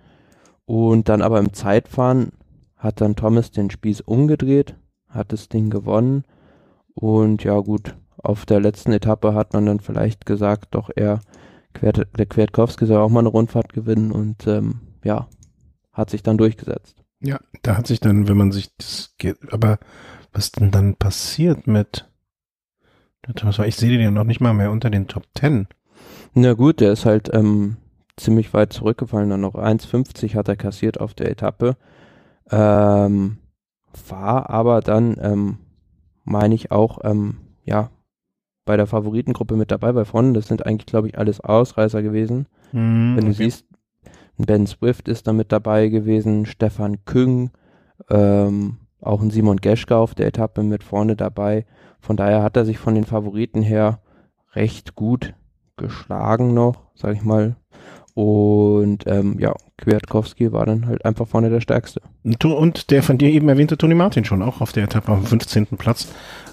Und 0.65 1.09
dann 1.09 1.21
aber 1.21 1.37
im 1.37 1.53
Zeitfahren 1.53 2.31
hat 2.77 3.01
dann 3.01 3.15
Thomas 3.15 3.51
den 3.51 3.69
Spieß 3.69 4.01
umgedreht, 4.01 4.75
hat 5.09 5.31
das 5.31 5.49
Ding 5.49 5.69
gewonnen. 5.69 6.23
Und 6.93 7.43
ja 7.43 7.59
gut, 7.59 7.95
auf 8.17 8.45
der 8.45 8.59
letzten 8.59 8.91
Etappe 8.91 9.33
hat 9.33 9.53
man 9.53 9.65
dann 9.65 9.79
vielleicht 9.79 10.25
gesagt, 10.25 10.69
doch 10.71 10.89
er, 10.95 11.19
Quert, 11.73 12.07
der 12.17 12.25
Kwiatkowski 12.25 12.85
soll 12.85 13.01
auch 13.01 13.09
mal 13.09 13.19
eine 13.19 13.29
Rundfahrt 13.29 13.73
gewinnen 13.73 14.11
und 14.11 14.47
ähm, 14.47 14.81
ja, 15.03 15.27
hat 15.91 16.09
sich 16.09 16.23
dann 16.23 16.37
durchgesetzt. 16.37 17.03
Ja, 17.19 17.39
da 17.63 17.77
hat 17.77 17.87
sich 17.87 17.99
dann, 17.99 18.27
wenn 18.27 18.37
man 18.37 18.51
sich 18.51 18.75
das 18.77 19.13
geht, 19.17 19.37
aber 19.51 19.79
was 20.31 20.51
denn 20.51 20.71
dann 20.71 20.95
passiert 20.95 21.67
mit 21.67 22.05
ich 23.65 23.75
sehe 23.75 23.89
den 23.89 24.01
ja 24.01 24.11
noch 24.11 24.23
nicht 24.23 24.39
mal 24.39 24.53
mehr 24.53 24.71
unter 24.71 24.89
den 24.89 25.07
Top 25.07 25.25
Ten. 25.33 25.67
Na 26.33 26.53
gut, 26.53 26.79
der 26.79 26.91
ist 26.91 27.05
halt 27.05 27.33
ähm, 27.33 27.77
ziemlich 28.17 28.53
weit 28.53 28.73
zurückgefallen. 28.73 29.29
Dann 29.29 29.41
noch 29.41 29.55
1,50 29.55 30.35
hat 30.35 30.47
er 30.47 30.55
kassiert 30.55 30.99
auf 30.99 31.13
der 31.13 31.31
Etappe. 31.31 31.77
Ähm, 32.51 33.37
war 34.09 34.49
aber 34.49 34.81
dann, 34.81 35.17
ähm, 35.21 35.57
meine 36.23 36.55
ich, 36.55 36.71
auch, 36.71 36.99
ähm, 37.03 37.37
ja, 37.63 37.89
bei 38.65 38.77
der 38.77 38.87
Favoritengruppe 38.87 39.55
mit 39.55 39.71
dabei, 39.71 39.93
weil 39.95 40.05
vorne, 40.05 40.33
das 40.33 40.47
sind 40.47 40.65
eigentlich, 40.65 40.87
glaube 40.87 41.07
ich, 41.07 41.17
alles 41.17 41.39
Ausreißer 41.39 42.01
gewesen. 42.01 42.47
Mhm, 42.71 43.15
Wenn 43.15 43.25
du 43.25 43.31
okay. 43.31 43.43
siehst, 43.43 43.65
Ben 44.37 44.67
Swift 44.67 45.07
ist 45.07 45.27
da 45.27 45.33
mit 45.33 45.51
dabei 45.51 45.87
gewesen, 45.87 46.45
Stefan 46.45 47.05
Küng, 47.05 47.51
ähm, 48.09 48.77
auch 49.01 49.21
ein 49.21 49.29
Simon 49.29 49.57
Geschke 49.57 49.95
auf 49.95 50.15
der 50.15 50.27
Etappe 50.27 50.63
mit 50.63 50.83
vorne 50.83 51.15
dabei. 51.15 51.65
Von 51.99 52.17
daher 52.17 52.43
hat 52.43 52.57
er 52.57 52.65
sich 52.65 52.77
von 52.77 52.95
den 52.95 53.05
Favoriten 53.05 53.61
her 53.61 53.99
recht 54.53 54.95
gut 54.95 55.33
geschlagen 55.77 56.53
noch, 56.53 56.91
sag 56.95 57.15
ich 57.15 57.23
mal. 57.23 57.55
Und 58.15 59.05
ähm, 59.07 59.37
ja, 59.39 59.53
Kwiatkowski 59.77 60.53
war 60.53 60.65
dann 60.65 60.87
halt 60.87 61.03
einfach 61.03 61.27
vorne 61.27 61.49
der 61.49 61.59
Stärkste. 61.59 62.01
Und 62.23 62.89
der 62.89 63.03
von 63.03 63.17
dir 63.17 63.29
eben 63.29 63.49
erwähnte 63.49 63.77
Toni 63.77 63.93
Martin 63.93 64.23
schon 64.23 64.41
auch 64.41 64.61
auf 64.61 64.71
der 64.71 64.85
Etappe 64.85 65.11
am 65.11 65.25
15. 65.25 65.67
Platz. 65.77 66.07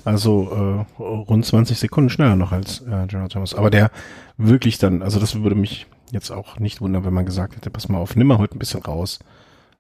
Also 0.04 0.86
äh, 0.98 1.02
rund 1.02 1.46
20 1.46 1.78
Sekunden 1.78 2.10
schneller 2.10 2.34
noch 2.34 2.50
als 2.50 2.80
äh, 2.80 3.06
General 3.06 3.28
Thomas. 3.28 3.54
Aber 3.54 3.70
der 3.70 3.92
wirklich 4.36 4.78
dann, 4.78 5.02
also 5.02 5.20
das 5.20 5.40
würde 5.40 5.54
mich 5.54 5.86
jetzt 6.10 6.32
auch 6.32 6.58
nicht 6.58 6.80
wundern, 6.80 7.04
wenn 7.04 7.14
man 7.14 7.26
gesagt 7.26 7.54
hätte, 7.54 7.70
pass 7.70 7.88
mal 7.88 7.98
auf, 7.98 8.16
nimm 8.16 8.26
mal 8.26 8.38
heute 8.38 8.56
ein 8.56 8.58
bisschen 8.58 8.82
raus. 8.82 9.20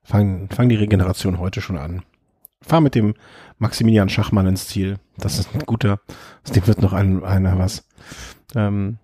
Fang, 0.04 0.48
fang 0.50 0.68
die 0.68 0.76
Regeneration 0.76 1.40
heute 1.40 1.60
schon 1.60 1.78
an. 1.78 2.02
Fahr 2.60 2.80
mit 2.80 2.94
dem 2.94 3.14
Maximilian 3.58 4.08
Schachmann 4.08 4.46
ins 4.46 4.68
Ziel. 4.68 4.98
Das 5.18 5.40
ist 5.40 5.52
ein 5.52 5.66
guter, 5.66 5.98
aus 6.44 6.52
dem 6.52 6.64
wird 6.68 6.80
noch 6.80 6.92
ein, 6.92 7.24
einer 7.24 7.58
was. 7.58 7.84
Ähm, 8.54 8.98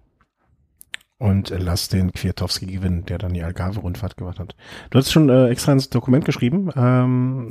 und 1.19 1.51
lass 1.51 1.89
den 1.89 2.13
Kwiatowski 2.13 2.67
gewinnen, 2.67 3.05
der 3.05 3.19
dann 3.19 3.35
die 3.35 3.43
Algarve-Rundfahrt 3.43 4.17
gemacht 4.17 4.39
hat. 4.39 4.55
Du 4.91 4.99
hast 4.99 5.11
schon 5.11 5.29
äh, 5.29 5.49
extra 5.49 5.73
ins 5.73 5.91
Dokument 5.91 6.25
geschrieben. 6.25 6.71
Ähm, 6.77 7.49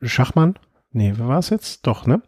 Schachmann? 0.00 0.54
Nee, 0.92 1.12
wer 1.16 1.28
war 1.28 1.38
es 1.40 1.50
jetzt? 1.50 1.86
Doch, 1.86 2.06
ne? 2.06 2.22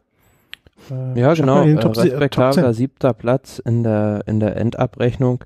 Äh, 0.91 1.19
ja, 1.19 1.35
genau. 1.35 1.63
Äh, 1.63 1.77
respektabler 1.77 2.75
siebter 2.75 3.13
Platz 3.13 3.61
in 3.61 3.83
der, 3.85 4.25
in 4.27 4.41
der 4.41 4.57
Endabrechnung. 4.57 5.45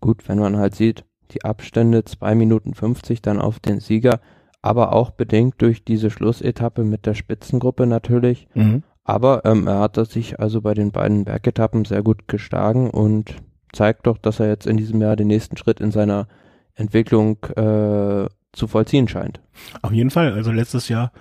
Gut, 0.00 0.28
wenn 0.28 0.38
man 0.38 0.56
halt 0.56 0.74
sieht, 0.74 1.04
die 1.32 1.44
Abstände 1.44 2.04
zwei 2.04 2.34
Minuten 2.34 2.74
50 2.74 3.22
dann 3.22 3.40
auf 3.40 3.58
den 3.58 3.80
Sieger, 3.80 4.20
aber 4.62 4.92
auch 4.92 5.10
bedingt 5.10 5.56
durch 5.58 5.84
diese 5.84 6.10
Schlussetappe 6.10 6.84
mit 6.84 7.06
der 7.06 7.14
Spitzengruppe 7.14 7.86
natürlich. 7.86 8.48
Mhm. 8.54 8.82
Aber 9.02 9.44
ähm, 9.44 9.66
er 9.66 9.80
hat 9.80 9.96
sich 10.06 10.40
also 10.40 10.62
bei 10.62 10.74
den 10.74 10.90
beiden 10.90 11.24
Bergetappen 11.24 11.84
sehr 11.84 12.02
gut 12.02 12.28
geschlagen 12.28 12.90
und 12.90 13.36
zeigt 13.74 14.06
doch, 14.06 14.18
dass 14.18 14.40
er 14.40 14.48
jetzt 14.48 14.66
in 14.66 14.76
diesem 14.76 15.00
Jahr 15.00 15.16
den 15.16 15.28
nächsten 15.28 15.56
Schritt 15.56 15.80
in 15.80 15.90
seiner 15.90 16.28
Entwicklung 16.74 17.38
äh, 17.56 18.28
zu 18.52 18.66
vollziehen 18.66 19.08
scheint. 19.08 19.40
Auf 19.82 19.92
jeden 19.92 20.10
Fall. 20.10 20.32
Also 20.32 20.50
letztes 20.50 20.88
Jahr 20.88 21.12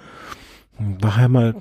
war 0.79 1.19
er 1.19 1.29
mal 1.29 1.55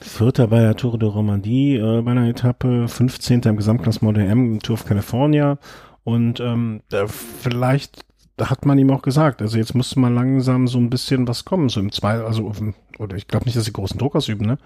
Vierter 0.00 0.46
bei 0.48 0.60
der 0.60 0.76
Tour 0.76 0.98
de 0.98 1.08
Romandie 1.08 1.76
äh, 1.76 2.02
bei 2.02 2.12
einer 2.12 2.28
Etappe, 2.28 2.88
15. 2.88 3.40
im 3.42 3.56
Gesamtklassement 3.56 4.16
der 4.16 4.28
M 4.28 4.60
Tour 4.60 4.74
of 4.74 4.84
California 4.84 5.58
und 6.04 6.40
ähm, 6.40 6.82
vielleicht 7.06 8.04
hat 8.40 8.64
man 8.64 8.78
ihm 8.78 8.90
auch 8.90 9.02
gesagt, 9.02 9.42
also 9.42 9.58
jetzt 9.58 9.74
musste 9.74 9.98
man 9.98 10.14
langsam 10.14 10.68
so 10.68 10.78
ein 10.78 10.90
bisschen 10.90 11.26
was 11.26 11.44
kommen, 11.44 11.68
so 11.68 11.80
im 11.80 11.90
zweiten, 11.90 12.24
also 12.24 12.52
oder 12.98 13.16
ich 13.16 13.26
glaube 13.26 13.46
nicht, 13.46 13.56
dass 13.56 13.64
sie 13.64 13.72
großen 13.72 13.98
Druck 13.98 14.14
ausüben, 14.14 14.46
ne? 14.46 14.58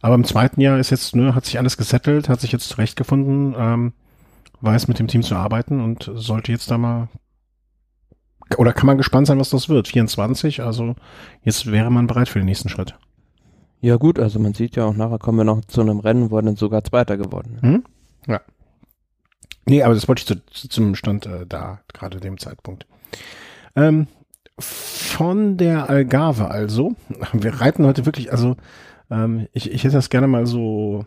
Aber 0.00 0.14
im 0.14 0.24
zweiten 0.24 0.60
Jahr 0.60 0.78
ist 0.78 0.90
jetzt, 0.90 1.14
ne, 1.14 1.34
hat 1.34 1.44
sich 1.44 1.58
alles 1.58 1.76
gesettelt, 1.76 2.28
hat 2.28 2.40
sich 2.40 2.52
jetzt 2.52 2.68
zurechtgefunden, 2.68 3.54
ähm, 3.56 3.92
weiß 4.60 4.88
mit 4.88 4.98
dem 4.98 5.08
Team 5.08 5.22
zu 5.22 5.34
arbeiten 5.34 5.80
und 5.80 6.10
sollte 6.14 6.52
jetzt 6.52 6.70
da 6.70 6.78
mal 6.78 7.08
oder 8.58 8.72
kann 8.72 8.86
man 8.86 8.98
gespannt 8.98 9.28
sein, 9.28 9.38
was 9.38 9.50
das 9.50 9.68
wird? 9.68 9.88
24, 9.88 10.62
also 10.62 10.96
jetzt 11.42 11.70
wäre 11.70 11.90
man 11.90 12.06
bereit 12.06 12.28
für 12.28 12.40
den 12.40 12.46
nächsten 12.46 12.68
Schritt. 12.68 12.96
Ja 13.80 13.96
gut, 13.96 14.18
also 14.18 14.38
man 14.38 14.54
sieht 14.54 14.76
ja 14.76 14.84
auch 14.84 14.94
nachher 14.94 15.18
kommen 15.18 15.38
wir 15.38 15.44
noch 15.44 15.64
zu 15.64 15.80
einem 15.80 16.00
Rennen, 16.00 16.30
wo 16.30 16.36
er 16.36 16.42
dann 16.42 16.56
sogar 16.56 16.84
Zweiter 16.84 17.16
geworden. 17.16 17.58
Hm? 17.60 17.84
Ja. 18.26 18.40
Nee, 19.66 19.82
aber 19.82 19.94
das 19.94 20.08
wollte 20.08 20.22
ich 20.22 20.42
zu, 20.52 20.68
zum 20.68 20.94
Stand 20.94 21.26
äh, 21.26 21.46
da, 21.46 21.80
gerade 21.92 22.20
dem 22.20 22.38
Zeitpunkt. 22.38 22.86
Ähm, 23.76 24.08
von 24.58 25.56
der 25.56 25.88
Algarve 25.88 26.50
also, 26.50 26.96
wir 27.32 27.60
reiten 27.60 27.86
heute 27.86 28.04
wirklich, 28.04 28.32
also 28.32 28.56
ähm, 29.10 29.48
ich, 29.52 29.70
ich 29.70 29.84
hätte 29.84 29.94
das 29.94 30.10
gerne 30.10 30.26
mal 30.26 30.46
so 30.46 31.06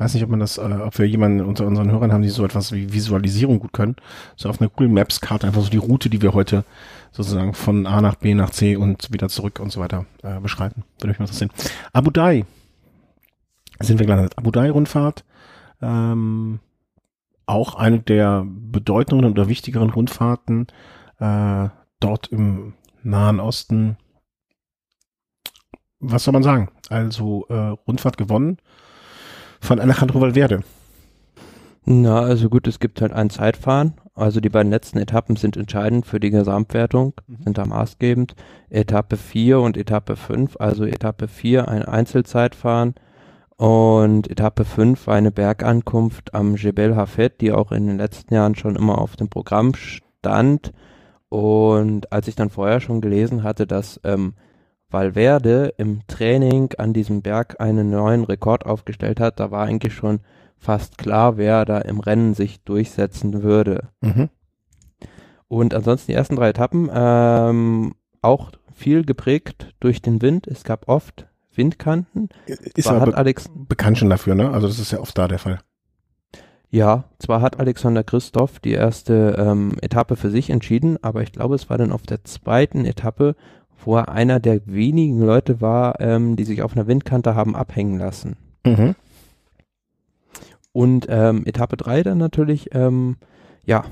weiß 0.00 0.14
nicht, 0.14 0.24
ob 0.24 0.30
man 0.30 0.40
das, 0.40 0.56
äh, 0.56 0.62
ob 0.62 0.98
wir 0.98 1.06
jemanden 1.06 1.42
unter 1.42 1.66
unseren 1.66 1.90
Hörern 1.90 2.12
haben, 2.12 2.22
die 2.22 2.30
so 2.30 2.44
etwas 2.44 2.72
wie 2.72 2.92
Visualisierung 2.92 3.60
gut 3.60 3.72
können. 3.72 3.96
So 4.34 4.48
auf 4.48 4.60
einer 4.60 4.70
Google 4.70 4.88
Maps 4.88 5.20
Karte 5.20 5.46
einfach 5.46 5.62
so 5.62 5.68
die 5.68 5.76
Route, 5.76 6.08
die 6.08 6.22
wir 6.22 6.32
heute 6.32 6.64
sozusagen 7.12 7.54
von 7.54 7.86
A 7.86 8.00
nach 8.00 8.14
B 8.14 8.34
nach 8.34 8.50
C 8.50 8.76
und 8.76 9.12
wieder 9.12 9.28
zurück 9.28 9.60
und 9.60 9.70
so 9.70 9.80
weiter 9.80 10.06
äh, 10.22 10.40
beschreiten. 10.40 10.84
Würde 10.98 11.08
mich 11.08 11.18
mal 11.18 11.24
interessieren. 11.24 11.50
Abu 11.92 12.10
Dhabi. 12.10 12.46
Sind 13.80 13.98
wir 13.98 14.06
gelandet. 14.06 14.36
Abu 14.38 14.50
Dhabi 14.50 14.70
Rundfahrt. 14.70 15.24
Ähm, 15.82 16.60
auch 17.46 17.74
eine 17.74 18.00
der 18.00 18.46
bedeutenderen 18.46 19.32
oder 19.32 19.48
wichtigeren 19.48 19.90
Rundfahrten 19.90 20.68
äh, 21.18 21.68
dort 21.98 22.28
im 22.28 22.74
Nahen 23.02 23.40
Osten. 23.40 23.96
Was 25.98 26.24
soll 26.24 26.32
man 26.32 26.42
sagen? 26.42 26.70
Also 26.88 27.46
äh, 27.48 27.54
Rundfahrt 27.54 28.16
gewonnen 28.16 28.58
von 29.60 29.80
Alejandro 29.80 30.20
Valverde. 30.20 30.60
Na, 31.84 32.20
also 32.20 32.48
gut, 32.48 32.66
es 32.66 32.78
gibt 32.78 33.00
halt 33.00 33.12
ein 33.12 33.30
Zeitfahren. 33.30 33.94
Also 34.14 34.40
die 34.40 34.50
beiden 34.50 34.70
letzten 34.70 34.98
Etappen 34.98 35.36
sind 35.36 35.56
entscheidend 35.56 36.04
für 36.04 36.20
die 36.20 36.30
Gesamtwertung, 36.30 37.14
mhm. 37.26 37.36
sind 37.44 37.58
da 37.58 37.64
maßgebend. 37.64 38.34
Etappe 38.68 39.16
4 39.16 39.60
und 39.60 39.76
Etappe 39.76 40.16
5, 40.16 40.56
also 40.58 40.84
Etappe 40.84 41.26
4 41.26 41.68
ein 41.68 41.84
Einzelzeitfahren 41.84 42.94
und 43.56 44.30
Etappe 44.30 44.64
5 44.64 45.08
eine 45.08 45.30
Bergankunft 45.30 46.34
am 46.34 46.56
Jebel 46.56 46.96
Hafed, 46.96 47.40
die 47.40 47.52
auch 47.52 47.72
in 47.72 47.86
den 47.86 47.98
letzten 47.98 48.34
Jahren 48.34 48.54
schon 48.54 48.76
immer 48.76 48.98
auf 48.98 49.16
dem 49.16 49.28
Programm 49.28 49.74
stand. 49.74 50.72
Und 51.28 52.12
als 52.12 52.28
ich 52.28 52.34
dann 52.34 52.50
vorher 52.50 52.80
schon 52.80 53.00
gelesen 53.00 53.42
hatte, 53.42 53.66
dass 53.66 54.00
ähm, 54.04 54.34
Valverde 54.90 55.74
im 55.76 56.06
Training 56.06 56.70
an 56.78 56.92
diesem 56.92 57.22
Berg 57.22 57.60
einen 57.60 57.90
neuen 57.90 58.24
Rekord 58.24 58.66
aufgestellt 58.66 59.20
hat, 59.20 59.40
da 59.40 59.50
war 59.50 59.64
eigentlich 59.64 59.94
schon 59.94 60.20
fast 60.58 60.98
klar, 60.98 61.36
wer 61.36 61.64
da 61.64 61.78
im 61.78 62.00
Rennen 62.00 62.34
sich 62.34 62.62
durchsetzen 62.62 63.42
würde. 63.42 63.88
Mhm. 64.00 64.28
Und 65.48 65.74
ansonsten 65.74 66.12
die 66.12 66.16
ersten 66.16 66.36
drei 66.36 66.50
Etappen 66.50 66.88
ähm, 66.92 67.94
auch 68.22 68.52
viel 68.72 69.04
geprägt 69.04 69.74
durch 69.80 70.00
den 70.00 70.22
Wind. 70.22 70.46
Es 70.46 70.64
gab 70.64 70.88
oft 70.88 71.26
Windkanten. 71.54 72.28
Ist 72.46 72.86
aber 72.86 73.00
hat 73.00 73.14
Alex 73.14 73.46
bekannt 73.54 73.98
schon 73.98 74.10
dafür, 74.10 74.34
ne? 74.34 74.50
Also 74.50 74.68
das 74.68 74.78
ist 74.78 74.92
ja 74.92 75.00
oft 75.00 75.16
da 75.18 75.28
der 75.28 75.38
Fall. 75.38 75.60
Ja, 76.70 77.04
zwar 77.18 77.40
hat 77.40 77.58
Alexander 77.58 78.04
Christoph 78.04 78.60
die 78.60 78.72
erste 78.72 79.34
ähm, 79.36 79.72
Etappe 79.82 80.14
für 80.14 80.30
sich 80.30 80.50
entschieden, 80.50 81.02
aber 81.02 81.22
ich 81.22 81.32
glaube, 81.32 81.56
es 81.56 81.68
war 81.68 81.78
dann 81.78 81.90
auf 81.90 82.02
der 82.02 82.22
zweiten 82.22 82.84
Etappe, 82.84 83.34
wo 83.84 83.96
er 83.96 84.08
einer 84.08 84.40
der 84.40 84.66
wenigen 84.66 85.20
Leute 85.20 85.60
war, 85.60 86.00
ähm, 86.00 86.36
die 86.36 86.44
sich 86.44 86.62
auf 86.62 86.72
einer 86.72 86.86
Windkante 86.86 87.34
haben 87.34 87.56
abhängen 87.56 87.98
lassen. 87.98 88.36
Mhm. 88.64 88.94
Und 90.72 91.06
ähm, 91.08 91.44
Etappe 91.46 91.76
3 91.76 92.02
dann 92.02 92.18
natürlich, 92.18 92.74
ähm, 92.74 93.16
ja, 93.64 93.84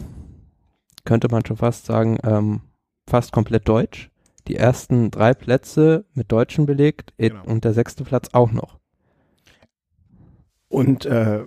könnte 1.05 1.29
man 1.31 1.45
schon 1.45 1.57
fast 1.57 1.87
sagen, 1.87 2.19
ähm, 2.23 2.61
fast 3.09 3.33
komplett 3.33 3.69
deutsch. 3.69 4.11
Die 4.47 4.57
ersten 4.57 5.11
drei 5.11 5.35
Plätze 5.35 6.05
mit 6.15 6.33
Deutschen 6.33 6.67
belegt 6.67 7.13
genau. 7.19 7.45
und 7.45 7.65
der 7.65 7.75
sechste 7.75 8.05
Platz 8.05 8.29
auch 8.33 8.53
noch. 8.53 8.79
Und 10.69 11.07
äh, 11.07 11.45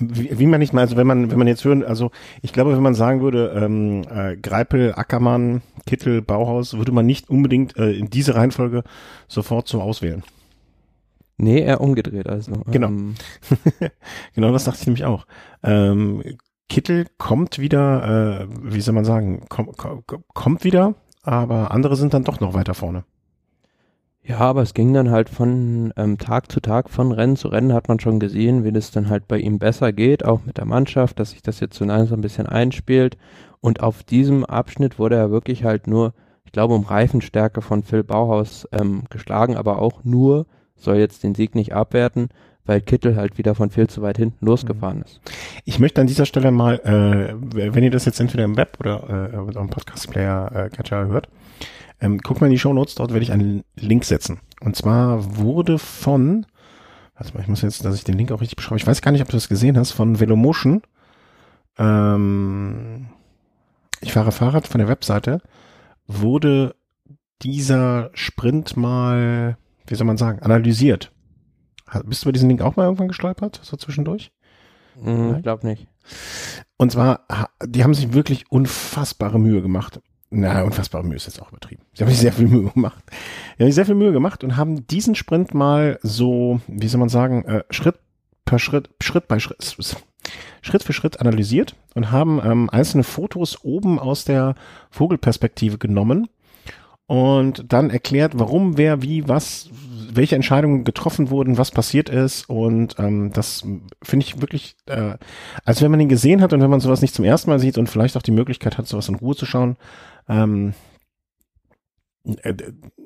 wie, 0.00 0.38
wie 0.38 0.46
man 0.46 0.60
nicht 0.60 0.72
mal, 0.72 0.82
also 0.82 0.96
wenn 0.96 1.06
man, 1.06 1.30
wenn 1.30 1.38
man 1.38 1.46
jetzt 1.46 1.64
hören, 1.64 1.84
also 1.84 2.10
ich 2.42 2.52
glaube, 2.52 2.74
wenn 2.74 2.82
man 2.82 2.94
sagen 2.94 3.20
würde, 3.20 3.52
ähm, 3.56 4.02
äh, 4.10 4.36
Greipel, 4.36 4.94
Ackermann, 4.94 5.62
Kittel, 5.86 6.22
Bauhaus, 6.22 6.76
würde 6.76 6.92
man 6.92 7.06
nicht 7.06 7.30
unbedingt 7.30 7.76
äh, 7.76 7.92
in 7.92 8.10
diese 8.10 8.34
Reihenfolge 8.34 8.82
sofort 9.28 9.68
so 9.68 9.80
auswählen. 9.80 10.22
Nee, 11.38 11.60
eher 11.60 11.80
umgedreht, 11.80 12.28
also. 12.28 12.62
Genau. 12.66 12.88
Ähm. 12.88 13.14
genau, 14.34 14.52
das 14.52 14.64
dachte 14.64 14.80
ich 14.80 14.86
nämlich 14.86 15.04
auch. 15.04 15.26
Ähm, 15.62 16.22
Kittel 16.68 17.06
kommt 17.18 17.58
wieder, 17.58 18.40
äh, 18.40 18.46
wie 18.62 18.80
soll 18.80 18.94
man 18.94 19.04
sagen, 19.04 19.44
komm, 19.48 19.70
komm, 19.76 20.02
kommt 20.34 20.64
wieder, 20.64 20.94
aber 21.22 21.70
andere 21.70 21.96
sind 21.96 22.14
dann 22.14 22.24
doch 22.24 22.40
noch 22.40 22.54
weiter 22.54 22.74
vorne. 22.74 23.04
Ja, 24.28 24.40
aber 24.40 24.62
es 24.62 24.74
ging 24.74 24.92
dann 24.92 25.12
halt 25.12 25.28
von 25.28 25.92
ähm, 25.96 26.18
Tag 26.18 26.50
zu 26.50 26.58
Tag, 26.58 26.90
von 26.90 27.12
Rennen 27.12 27.36
zu 27.36 27.46
Rennen 27.46 27.72
hat 27.72 27.86
man 27.86 28.00
schon 28.00 28.18
gesehen, 28.18 28.64
wie 28.64 28.72
das 28.72 28.90
dann 28.90 29.08
halt 29.08 29.28
bei 29.28 29.38
ihm 29.38 29.60
besser 29.60 29.92
geht, 29.92 30.24
auch 30.24 30.40
mit 30.44 30.58
der 30.58 30.64
Mannschaft, 30.64 31.20
dass 31.20 31.30
sich 31.30 31.42
das 31.42 31.60
jetzt 31.60 31.78
so 31.78 31.84
langsam 31.84 32.18
ein 32.18 32.22
bisschen 32.22 32.46
einspielt. 32.46 33.16
Und 33.60 33.84
auf 33.84 34.02
diesem 34.02 34.44
Abschnitt 34.44 34.98
wurde 34.98 35.14
er 35.14 35.30
wirklich 35.30 35.62
halt 35.62 35.86
nur, 35.86 36.12
ich 36.44 36.50
glaube, 36.50 36.74
um 36.74 36.82
Reifenstärke 36.82 37.62
von 37.62 37.84
Phil 37.84 38.02
Bauhaus 38.02 38.68
ähm, 38.72 39.04
geschlagen, 39.10 39.56
aber 39.56 39.80
auch 39.80 40.02
nur, 40.02 40.46
soll 40.74 40.96
jetzt 40.96 41.22
den 41.22 41.36
Sieg 41.36 41.54
nicht 41.54 41.72
abwerten, 41.72 42.28
weil 42.64 42.80
Kittel 42.80 43.14
halt 43.14 43.38
wieder 43.38 43.54
von 43.54 43.70
viel 43.70 43.86
zu 43.86 44.02
weit 44.02 44.18
hinten 44.18 44.44
losgefahren 44.44 45.02
ist. 45.02 45.20
Ich 45.64 45.78
möchte 45.78 46.00
an 46.00 46.08
dieser 46.08 46.26
Stelle 46.26 46.50
mal, 46.50 46.80
äh, 46.80 47.72
wenn 47.72 47.84
ihr 47.84 47.92
das 47.92 48.06
jetzt 48.06 48.18
entweder 48.18 48.42
im 48.42 48.56
Web 48.56 48.78
oder 48.80 49.30
äh, 49.32 49.36
mit 49.40 49.56
einem 49.56 49.70
Podcast-Player 49.70 50.68
äh, 50.72 51.06
hört, 51.06 51.28
ähm, 52.00 52.20
guck 52.20 52.40
mal 52.40 52.46
in 52.46 52.52
die 52.52 52.58
Show 52.58 52.72
Notes, 52.72 52.94
dort 52.94 53.12
werde 53.12 53.22
ich 53.22 53.32
einen 53.32 53.64
Link 53.74 54.04
setzen. 54.04 54.40
Und 54.60 54.76
zwar 54.76 55.36
wurde 55.36 55.78
von, 55.78 56.46
warte 57.16 57.34
mal, 57.34 57.40
ich 57.40 57.48
muss 57.48 57.62
jetzt, 57.62 57.84
dass 57.84 57.94
ich 57.94 58.04
den 58.04 58.16
Link 58.16 58.32
auch 58.32 58.40
richtig 58.40 58.56
beschreibe. 58.56 58.78
Ich 58.78 58.86
weiß 58.86 59.02
gar 59.02 59.12
nicht, 59.12 59.22
ob 59.22 59.28
du 59.28 59.36
das 59.36 59.48
gesehen 59.48 59.78
hast, 59.78 59.92
von 59.92 60.20
Velomotion. 60.20 60.82
Ähm, 61.78 63.06
ich 64.00 64.12
fahre 64.12 64.32
Fahrrad 64.32 64.66
von 64.66 64.78
der 64.78 64.88
Webseite. 64.88 65.40
Wurde 66.06 66.74
dieser 67.42 68.10
Sprint 68.14 68.76
mal, 68.76 69.58
wie 69.86 69.94
soll 69.94 70.06
man 70.06 70.16
sagen, 70.16 70.40
analysiert. 70.40 71.12
Bist 72.04 72.24
du 72.24 72.28
über 72.28 72.32
diesen 72.32 72.48
Link 72.48 72.62
auch 72.62 72.76
mal 72.76 72.84
irgendwann 72.84 73.08
gestolpert, 73.08 73.60
so 73.62 73.76
zwischendurch? 73.76 74.32
Mm, 75.00 75.34
ich 75.36 75.42
glaube 75.42 75.66
nicht. 75.66 75.86
Und 76.76 76.92
zwar, 76.92 77.26
die 77.64 77.84
haben 77.84 77.94
sich 77.94 78.12
wirklich 78.12 78.50
unfassbare 78.50 79.38
Mühe 79.38 79.62
gemacht. 79.62 80.00
Na, 80.30 80.62
unfassbare 80.62 81.04
Mühe 81.04 81.16
ist 81.16 81.26
jetzt 81.26 81.40
auch 81.40 81.50
übertrieben. 81.50 81.82
Sie 81.94 82.02
haben 82.02 82.10
sich 82.10 82.18
sehr 82.18 82.32
viel 82.32 82.48
Mühe 82.48 82.70
gemacht. 82.70 83.04
Sie 83.56 83.62
haben 83.62 83.68
sich 83.68 83.74
sehr 83.76 83.86
viel 83.86 83.94
Mühe 83.94 84.12
gemacht 84.12 84.42
und 84.42 84.56
haben 84.56 84.86
diesen 84.88 85.14
Sprint 85.14 85.54
mal 85.54 85.98
so, 86.02 86.60
wie 86.66 86.88
soll 86.88 87.00
man 87.00 87.08
sagen, 87.08 87.44
äh, 87.44 87.64
Schritt 87.70 87.96
per 88.44 88.58
Schritt, 88.58 88.90
Schritt 89.00 89.28
bei 89.28 89.38
Schritt, 89.38 89.76
Schritt 90.62 90.82
für 90.82 90.92
Schritt 90.92 91.20
analysiert 91.20 91.76
und 91.94 92.10
haben 92.10 92.40
ähm, 92.44 92.70
einzelne 92.70 93.04
Fotos 93.04 93.64
oben 93.64 93.98
aus 93.98 94.24
der 94.24 94.54
Vogelperspektive 94.90 95.78
genommen 95.78 96.28
und 97.06 97.72
dann 97.72 97.90
erklärt, 97.90 98.32
warum, 98.36 98.76
wer, 98.78 99.02
wie, 99.02 99.28
was, 99.28 99.70
welche 100.12 100.34
Entscheidungen 100.34 100.82
getroffen 100.84 101.30
wurden, 101.30 101.58
was 101.58 101.70
passiert 101.70 102.08
ist 102.08 102.48
und 102.48 102.96
ähm, 102.98 103.32
das 103.32 103.64
finde 104.02 104.26
ich 104.26 104.40
wirklich, 104.40 104.76
äh, 104.86 105.14
als 105.64 105.82
wenn 105.82 105.90
man 105.90 106.00
ihn 106.00 106.08
gesehen 106.08 106.40
hat 106.40 106.52
und 106.52 106.60
wenn 106.60 106.70
man 106.70 106.80
sowas 106.80 107.02
nicht 107.02 107.14
zum 107.14 107.24
ersten 107.24 107.50
Mal 107.50 107.60
sieht 107.60 107.78
und 107.78 107.88
vielleicht 107.88 108.16
auch 108.16 108.22
die 108.22 108.32
Möglichkeit 108.32 108.78
hat, 108.78 108.88
sowas 108.88 109.08
in 109.08 109.14
Ruhe 109.14 109.36
zu 109.36 109.46
schauen, 109.46 109.76
ähm, 110.28 110.74
äh, 112.42 112.54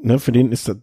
ne, 0.03 0.19
für 0.19 0.33
den 0.33 0.51
ist 0.51 0.69
das, 0.69 0.77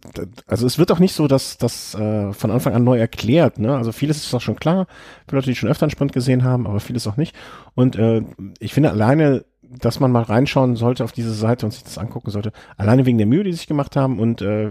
also 0.46 0.66
es 0.66 0.78
wird 0.78 0.92
auch 0.92 1.00
nicht 1.00 1.14
so, 1.14 1.26
dass 1.26 1.58
das 1.58 1.94
äh, 1.94 2.32
von 2.32 2.50
Anfang 2.50 2.74
an 2.74 2.84
neu 2.84 2.98
erklärt, 2.98 3.58
ne? 3.58 3.76
Also 3.76 3.90
vieles 3.92 4.18
ist 4.18 4.32
doch 4.32 4.40
schon 4.40 4.56
klar, 4.56 4.86
für 5.26 5.36
Leute, 5.36 5.50
die 5.50 5.56
schon 5.56 5.68
öfter 5.68 5.84
einen 5.84 5.90
Sprint 5.90 6.12
gesehen 6.12 6.44
haben, 6.44 6.66
aber 6.66 6.80
vieles 6.80 7.06
auch 7.06 7.16
nicht. 7.16 7.34
Und 7.74 7.96
äh, 7.96 8.22
ich 8.60 8.74
finde 8.74 8.90
alleine, 8.90 9.44
dass 9.62 10.00
man 10.00 10.12
mal 10.12 10.22
reinschauen 10.22 10.76
sollte 10.76 11.04
auf 11.04 11.12
diese 11.12 11.34
Seite 11.34 11.66
und 11.66 11.72
sich 11.72 11.84
das 11.84 11.98
angucken 11.98 12.30
sollte, 12.30 12.52
alleine 12.76 13.06
wegen 13.06 13.18
der 13.18 13.26
Mühe, 13.26 13.44
die 13.44 13.50
sie 13.52 13.58
sich 13.58 13.66
gemacht 13.66 13.96
haben 13.96 14.18
und 14.18 14.40
äh, 14.40 14.70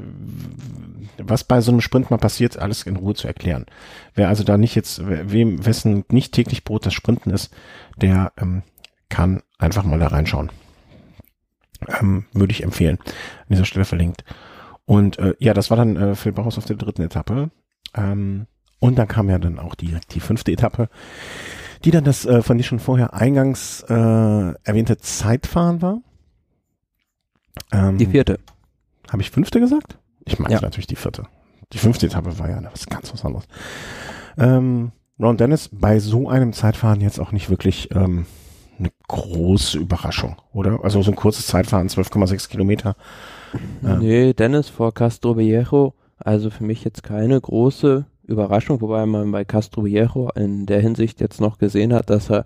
was 1.17 1.43
bei 1.43 1.62
so 1.62 1.71
einem 1.71 1.82
Sprint 1.82 2.10
mal 2.10 2.17
passiert, 2.17 2.58
alles 2.58 2.84
in 2.84 2.95
Ruhe 2.95 3.13
zu 3.13 3.27
erklären. 3.27 3.65
Wer 4.15 4.30
also 4.30 4.43
da 4.43 4.58
nicht 4.58 4.75
jetzt, 4.75 5.01
wem, 5.06 5.65
wessen 5.65 6.06
nicht 6.10 6.34
täglich 6.34 6.63
Brot 6.63 6.86
das 6.86 6.93
Sprinten 6.93 7.30
ist, 7.32 7.53
der 7.97 8.32
ähm, 8.38 8.63
kann 9.10 9.41
einfach 9.60 9.84
mal 9.84 9.99
da 9.99 10.08
reinschauen. 10.08 10.51
Ähm, 11.99 12.25
würde 12.33 12.51
ich 12.51 12.63
empfehlen. 12.63 12.97
An 12.99 13.45
dieser 13.49 13.65
Stelle 13.65 13.85
verlinkt. 13.85 14.23
Und 14.85 15.19
äh, 15.19 15.35
ja, 15.39 15.53
das 15.53 15.69
war 15.69 15.77
dann 15.77 15.95
äh, 15.95 16.15
Phil 16.15 16.31
Bauhaus 16.31 16.57
auf 16.57 16.65
der 16.65 16.77
dritten 16.77 17.01
Etappe. 17.01 17.51
Ähm, 17.93 18.47
und 18.79 18.97
dann 18.97 19.07
kam 19.07 19.29
ja 19.29 19.39
dann 19.39 19.59
auch 19.59 19.75
direkt 19.75 20.13
die 20.13 20.19
fünfte 20.19 20.51
Etappe, 20.51 20.89
die 21.83 21.91
dann 21.91 22.03
das 22.03 22.25
äh, 22.25 22.41
von 22.41 22.57
dir 22.57 22.63
schon 22.63 22.79
vorher 22.79 23.13
eingangs 23.13 23.83
äh, 23.89 23.93
erwähnte 23.93 24.97
Zeitfahren 24.97 25.81
war. 25.81 26.01
Ähm, 27.71 27.97
die 27.97 28.05
vierte. 28.05 28.39
Habe 29.09 29.21
ich 29.21 29.31
fünfte 29.31 29.59
gesagt? 29.59 29.97
Ich 30.25 30.39
meine 30.39 30.55
ja. 30.55 30.61
natürlich 30.61 30.87
die 30.87 30.95
vierte. 30.95 31.23
Die 31.73 31.77
fünfte 31.77 32.05
Etappe 32.05 32.37
war 32.39 32.49
ja 32.49 32.61
was 32.71 32.87
ganz 32.87 33.11
was 33.11 33.25
anderes. 33.25 33.47
Ähm, 34.37 34.91
Ron 35.19 35.37
Dennis 35.37 35.69
bei 35.71 35.99
so 35.99 36.29
einem 36.29 36.53
Zeitfahren 36.53 37.01
jetzt 37.01 37.19
auch 37.19 37.31
nicht 37.31 37.49
wirklich 37.49 37.89
ähm, 37.95 38.25
eine 38.79 38.91
große 39.07 39.77
Überraschung, 39.77 40.35
oder? 40.53 40.83
Also 40.83 41.01
so 41.01 41.11
ein 41.11 41.15
kurzes 41.15 41.47
Zeitfahren, 41.47 41.87
12,6 41.87 42.49
Kilometer. 42.49 42.95
Ähm. 43.83 43.99
Nee, 43.99 44.33
Dennis 44.33 44.69
vor 44.69 44.93
Castro 44.93 45.37
Viejo, 45.37 45.93
also 46.17 46.49
für 46.49 46.63
mich 46.63 46.83
jetzt 46.83 47.03
keine 47.03 47.39
große 47.39 48.05
Überraschung, 48.23 48.81
wobei 48.81 49.05
man 49.05 49.31
bei 49.31 49.45
Castro 49.45 49.85
Viejo 49.85 50.29
in 50.35 50.65
der 50.65 50.81
Hinsicht 50.81 51.21
jetzt 51.21 51.41
noch 51.41 51.57
gesehen 51.57 51.93
hat, 51.93 52.09
dass 52.09 52.29
er 52.29 52.45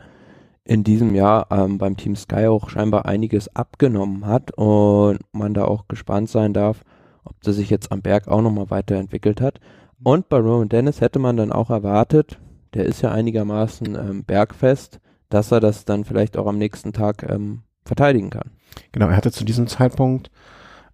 in 0.63 0.83
diesem 0.83 1.15
Jahr 1.15 1.47
ähm, 1.49 1.77
beim 1.77 1.97
Team 1.97 2.15
Sky 2.15 2.47
auch 2.47 2.69
scheinbar 2.69 3.05
einiges 3.05 3.53
abgenommen 3.55 4.25
hat 4.25 4.51
und 4.57 5.19
man 5.31 5.53
da 5.53 5.65
auch 5.65 5.87
gespannt 5.87 6.29
sein 6.29 6.53
darf, 6.53 6.83
ob 7.23 7.41
der 7.41 7.53
sich 7.53 7.69
jetzt 7.69 7.91
am 7.91 8.01
Berg 8.01 8.27
auch 8.27 8.41
nochmal 8.41 8.69
weiterentwickelt 8.69 9.41
hat. 9.41 9.59
Und 10.03 10.29
bei 10.29 10.37
Roman 10.37 10.69
Dennis 10.69 11.01
hätte 11.01 11.19
man 11.19 11.37
dann 11.37 11.51
auch 11.51 11.69
erwartet, 11.69 12.39
der 12.73 12.85
ist 12.85 13.01
ja 13.01 13.11
einigermaßen 13.11 13.95
ähm, 13.95 14.23
bergfest, 14.23 15.00
dass 15.31 15.51
er 15.51 15.59
das 15.59 15.85
dann 15.85 16.05
vielleicht 16.05 16.37
auch 16.37 16.45
am 16.45 16.57
nächsten 16.57 16.93
Tag 16.93 17.23
ähm, 17.23 17.63
verteidigen 17.85 18.29
kann. 18.29 18.51
Genau, 18.91 19.07
er 19.07 19.15
hatte 19.15 19.31
zu 19.31 19.43
diesem 19.43 19.67
Zeitpunkt, 19.67 20.29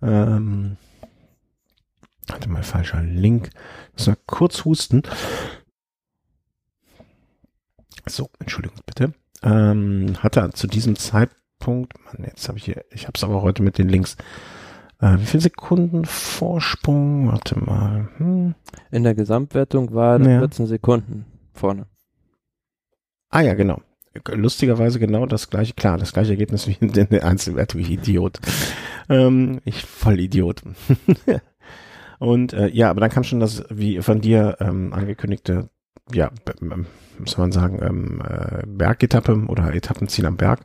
ähm, 0.01 0.77
hatte 2.31 2.49
mal 2.49 2.63
falscher 2.63 3.01
Link, 3.01 3.49
das 3.95 4.07
war 4.07 4.17
kurz 4.27 4.63
husten. 4.63 5.03
So, 8.05 8.29
Entschuldigung 8.39 8.79
bitte. 8.85 9.13
Ähm, 9.43 10.15
hatte 10.19 10.39
er 10.39 10.51
zu 10.51 10.67
diesem 10.67 10.95
Zeitpunkt, 10.95 11.93
Mann, 12.05 12.25
jetzt 12.25 12.47
habe 12.47 12.57
ich 12.57 12.65
hier, 12.65 12.85
ich 12.91 13.03
habe 13.03 13.13
es 13.15 13.23
aber 13.23 13.41
heute 13.41 13.63
mit 13.63 13.77
den 13.77 13.89
Links. 13.89 14.17
Äh, 14.99 15.17
wie 15.19 15.25
viele 15.25 15.41
Sekunden 15.41 16.05
Vorsprung? 16.05 17.31
Warte 17.31 17.59
mal. 17.59 18.09
Hm. 18.17 18.55
In 18.91 19.03
der 19.03 19.15
Gesamtwertung 19.15 19.93
war 19.93 20.19
ja. 20.21 20.39
14 20.39 20.67
Sekunden 20.67 21.25
vorne. 21.53 21.87
Ah 23.29 23.41
ja, 23.41 23.53
genau 23.53 23.81
lustigerweise 24.29 24.99
genau 24.99 25.25
das 25.25 25.49
gleiche, 25.49 25.73
klar, 25.73 25.97
das 25.97 26.13
gleiche 26.13 26.31
Ergebnis 26.31 26.67
wie 26.67 26.77
in 26.79 26.91
der 26.91 27.25
Einzelwertung, 27.25 27.81
ich 27.81 27.91
Idiot. 27.91 28.39
Ähm, 29.09 29.59
ich 29.65 29.83
voll 29.83 30.19
Idiot. 30.19 30.61
Und 32.19 32.53
äh, 32.53 32.67
ja, 32.69 32.89
aber 32.89 33.01
dann 33.01 33.09
kam 33.09 33.23
schon 33.23 33.39
das, 33.39 33.63
wie 33.69 34.01
von 34.01 34.21
dir 34.21 34.57
ähm, 34.59 34.91
angekündigte, 34.93 35.69
ja, 36.11 36.31
muss 37.19 37.37
man 37.37 37.51
sagen, 37.51 37.79
ähm, 37.81 38.21
äh, 38.27 38.65
Bergetappe 38.65 39.45
oder 39.47 39.73
Etappenziel 39.73 40.25
am 40.25 40.37
Berg. 40.37 40.61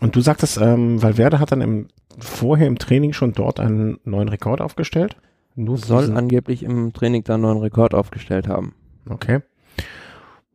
Und 0.00 0.16
du 0.16 0.20
sagtest, 0.20 0.58
ähm, 0.58 1.02
Valverde 1.02 1.38
hat 1.38 1.52
dann 1.52 1.60
im, 1.60 1.88
vorher 2.18 2.66
im 2.66 2.78
Training 2.78 3.12
schon 3.12 3.32
dort 3.32 3.60
einen 3.60 3.98
neuen 4.04 4.28
Rekord 4.28 4.60
aufgestellt? 4.60 5.16
Nur 5.54 5.78
Soll 5.78 6.16
angeblich 6.16 6.62
im 6.62 6.92
Training 6.92 7.24
dann 7.24 7.36
einen 7.36 7.42
neuen 7.42 7.58
Rekord 7.58 7.94
aufgestellt 7.94 8.48
haben. 8.48 8.74
Okay 9.08 9.40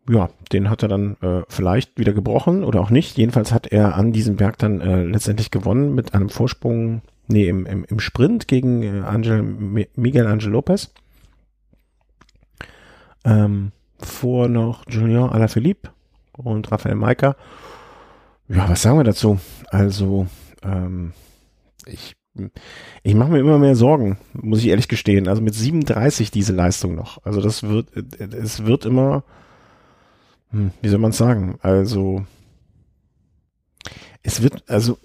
ja, 0.10 0.30
den 0.52 0.70
hat 0.70 0.84
er 0.84 0.90
dann 0.90 1.16
äh, 1.22 1.44
vielleicht 1.48 1.98
wieder 1.98 2.14
gebrochen 2.14 2.64
oder 2.64 2.82
auch 2.82 2.90
nicht. 2.90 3.18
Jedenfalls 3.18 3.52
hat 3.52 3.68
er 3.68 3.96
an 3.96 4.12
diesem 4.12 4.36
Berg 4.36 4.58
dann 4.58 4.82
äh, 4.82 5.04
letztendlich 5.04 5.52
gewonnen 5.52 5.96
mit 5.96 6.14
einem 6.14 6.30
Vorsprung, 6.30 7.02
nee, 7.28 7.48
im, 7.48 7.66
im, 7.66 7.86
im 7.86 8.00
Sprint 8.00 8.48
gegen 8.48 8.84
äh, 8.84 9.02
Angel, 9.06 9.42
Miguel 9.42 10.28
Angel 10.28 10.52
Lopez. 10.52 10.94
Ähm, 13.24 13.72
vor 14.00 14.50
noch 14.50 14.84
Julien 14.90 15.30
Alaphilippe 15.30 15.90
und 16.34 16.70
Raphael 16.72 16.96
Maika. 16.96 17.38
Ja, 18.50 18.68
was 18.68 18.82
sagen 18.82 18.98
wir 18.98 19.06
dazu? 19.06 19.40
Also, 19.70 20.28
ähm, 20.64 21.14
ich, 21.86 22.16
ich 23.04 23.16
mache 23.16 23.32
mir 23.32 23.40
immer 23.40 23.58
mehr 23.58 23.78
Sorgen, 23.78 24.18
muss 24.34 24.60
ich 24.60 24.68
ehrlich 24.68 24.90
gestehen. 24.90 25.30
Also 25.30 25.42
mit 25.42 25.56
37 25.56 26.30
diese 26.32 26.52
Leistung 26.52 26.96
noch. 26.96 27.24
Also 27.24 27.40
das 27.40 27.64
wird, 27.64 27.88
es 28.20 28.66
wird 28.66 28.86
immer 28.86 29.24
hm, 30.54 30.72
wie 30.82 30.90
soll 30.90 31.00
man 31.00 31.12
es 31.12 31.18
sagen? 31.18 31.58
Also, 31.62 32.26
es 34.22 34.42
wird, 34.42 34.64
also, 34.70 34.98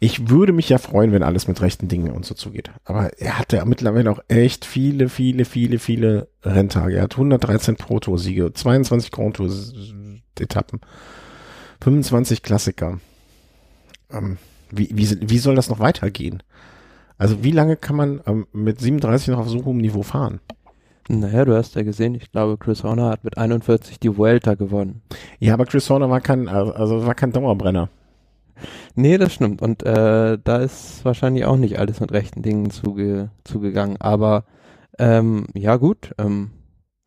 ich 0.00 0.30
würde 0.30 0.52
mich 0.52 0.68
ja 0.68 0.78
freuen, 0.78 1.12
wenn 1.12 1.22
alles 1.22 1.46
mit 1.46 1.60
rechten 1.60 1.88
Dingen 1.88 2.10
und 2.12 2.24
so 2.24 2.34
zugeht. 2.34 2.70
Aber 2.84 3.10
er 3.20 3.38
hat 3.38 3.52
ja 3.52 3.64
mittlerweile 3.64 4.10
auch 4.10 4.20
echt 4.28 4.64
viele, 4.64 5.08
viele, 5.08 5.44
viele, 5.44 5.78
viele 5.78 6.28
Renntage. 6.42 6.96
Er 6.96 7.02
hat 7.02 7.14
113 7.14 7.76
Pro-Tour-Siege, 7.76 8.52
22 8.52 9.10
Grand 9.10 9.36
Tour-Etappen, 9.36 10.80
25 11.82 12.42
Klassiker. 12.42 12.98
Ähm, 14.10 14.38
wie, 14.70 14.88
wie, 14.92 15.30
wie 15.30 15.38
soll 15.38 15.54
das 15.54 15.68
noch 15.68 15.80
weitergehen? 15.80 16.42
Also 17.18 17.42
wie 17.42 17.50
lange 17.50 17.76
kann 17.76 17.96
man 17.96 18.20
ähm, 18.26 18.46
mit 18.52 18.80
37 18.80 19.28
noch 19.28 19.40
auf 19.40 19.48
so 19.48 19.64
hohem 19.64 19.78
Niveau 19.78 20.02
fahren? 20.02 20.40
Naja, 21.08 21.46
du 21.46 21.56
hast 21.56 21.74
ja 21.74 21.82
gesehen, 21.82 22.14
ich 22.14 22.30
glaube, 22.30 22.58
Chris 22.58 22.84
Horner 22.84 23.08
hat 23.08 23.24
mit 23.24 23.38
41 23.38 23.98
die 23.98 24.16
Vuelta 24.16 24.54
gewonnen. 24.54 25.00
Ja, 25.38 25.54
aber 25.54 25.64
Chris 25.64 25.88
Horner 25.88 26.10
war 26.10 26.20
kein, 26.20 26.48
also 26.48 27.06
war 27.06 27.14
kein 27.14 27.32
Dauerbrenner. 27.32 27.88
Nee, 28.94 29.16
das 29.16 29.32
stimmt. 29.32 29.62
Und 29.62 29.84
äh, 29.84 30.38
da 30.42 30.56
ist 30.58 31.04
wahrscheinlich 31.04 31.46
auch 31.46 31.56
nicht 31.56 31.78
alles 31.78 32.00
mit 32.00 32.12
rechten 32.12 32.42
Dingen 32.42 32.70
zuge 32.70 33.30
zugegangen. 33.44 33.96
Aber 34.00 34.44
ähm, 34.98 35.46
ja 35.54 35.76
gut, 35.76 36.14
ähm, 36.18 36.50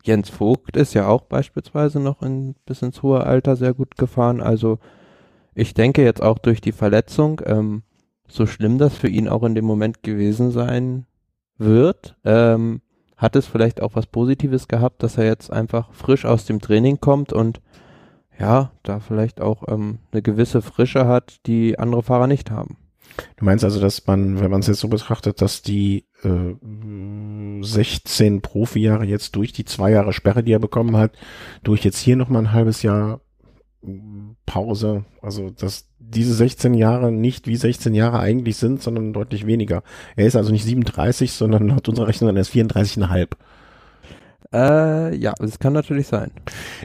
Jens 0.04 0.30
Vogt 0.30 0.78
ist 0.78 0.94
ja 0.94 1.08
auch 1.08 1.22
beispielsweise 1.22 2.00
noch 2.00 2.22
in, 2.24 2.56
bis 2.66 2.82
ins 2.82 3.04
hohe 3.04 3.24
Alter 3.24 3.56
sehr 3.56 3.74
gut 3.74 3.98
gefahren. 3.98 4.42
Also 4.42 4.80
ich 5.54 5.74
denke 5.74 6.04
jetzt 6.04 6.24
auch 6.24 6.40
durch 6.40 6.62
die 6.62 6.72
Verletzung, 6.72 7.42
ähm, 7.46 7.84
so 8.28 8.46
schlimm 8.46 8.78
das 8.78 8.96
für 8.96 9.10
ihn 9.10 9.28
auch 9.28 9.44
in 9.44 9.56
dem 9.56 9.66
Moment 9.66 10.04
gewesen 10.04 10.52
sein 10.52 11.06
wird, 11.58 12.16
ähm, 12.24 12.82
hat 13.22 13.36
es 13.36 13.46
vielleicht 13.46 13.82
auch 13.84 13.96
was 13.96 14.08
Positives 14.08 14.68
gehabt, 14.68 15.04
dass 15.04 15.18
er 15.18 15.26
jetzt 15.26 15.54
einfach 15.54 15.94
frisch 15.94 16.26
aus 16.26 16.46
dem 16.46 16.60
Training 16.60 17.00
kommt 17.00 17.32
und 17.32 17.62
ja, 18.40 18.72
da 18.82 19.00
vielleicht 19.00 19.40
auch 19.40 19.68
ähm, 19.68 20.00
eine 20.12 20.24
gewisse 20.24 20.64
Frische 20.64 21.06
hat, 21.06 21.46
die 21.46 21.78
andere 21.78 22.02
Fahrer 22.02 22.26
nicht 22.26 22.50
haben. 22.50 22.78
Du 23.36 23.46
meinst 23.46 23.64
also, 23.64 23.80
dass 23.80 24.08
man, 24.08 24.40
wenn 24.40 24.50
man 24.50 24.62
es 24.62 24.68
jetzt 24.68 24.80
so 24.80 24.88
betrachtet, 24.88 25.40
dass 25.42 25.62
die 25.62 26.06
äh, 26.24 26.56
16 27.64 28.42
Profijahre 28.42 29.06
jetzt 29.06 29.36
durch 29.36 29.54
die 29.54 29.66
zwei 29.66 29.92
Jahre 29.92 30.14
Sperre, 30.14 30.44
die 30.44 30.54
er 30.54 30.60
bekommen 30.60 30.98
hat, 30.98 31.16
durch 31.62 31.84
jetzt 31.84 32.00
hier 32.00 32.16
nochmal 32.16 32.44
ein 32.44 32.54
halbes 32.54 32.82
Jahr 32.82 33.22
Pause, 34.46 35.06
also 35.22 35.50
dass 35.50 35.88
diese 36.00 36.34
16 36.34 36.74
Jahre 36.74 37.12
nicht 37.12 37.48
wie 37.48 37.56
16 37.56 37.94
Jahre 37.94 38.20
eigentlich 38.20 38.58
sind, 38.58 38.82
sondern 38.82 39.14
deutlich 39.14 39.46
weniger. 39.46 39.84
Er 40.16 40.26
ist 40.26 40.36
also 40.36 40.52
nicht 40.52 40.66
37, 40.66 41.32
sondern 41.32 41.68
laut 41.68 41.88
unserer 41.88 42.08
Rechnung 42.08 42.36
er 42.36 42.42
ist 42.42 42.54
34,5. 42.54 43.28
Äh, 44.54 45.16
ja, 45.16 45.34
das 45.40 45.60
kann 45.60 45.72
natürlich 45.72 46.08
sein. 46.08 46.32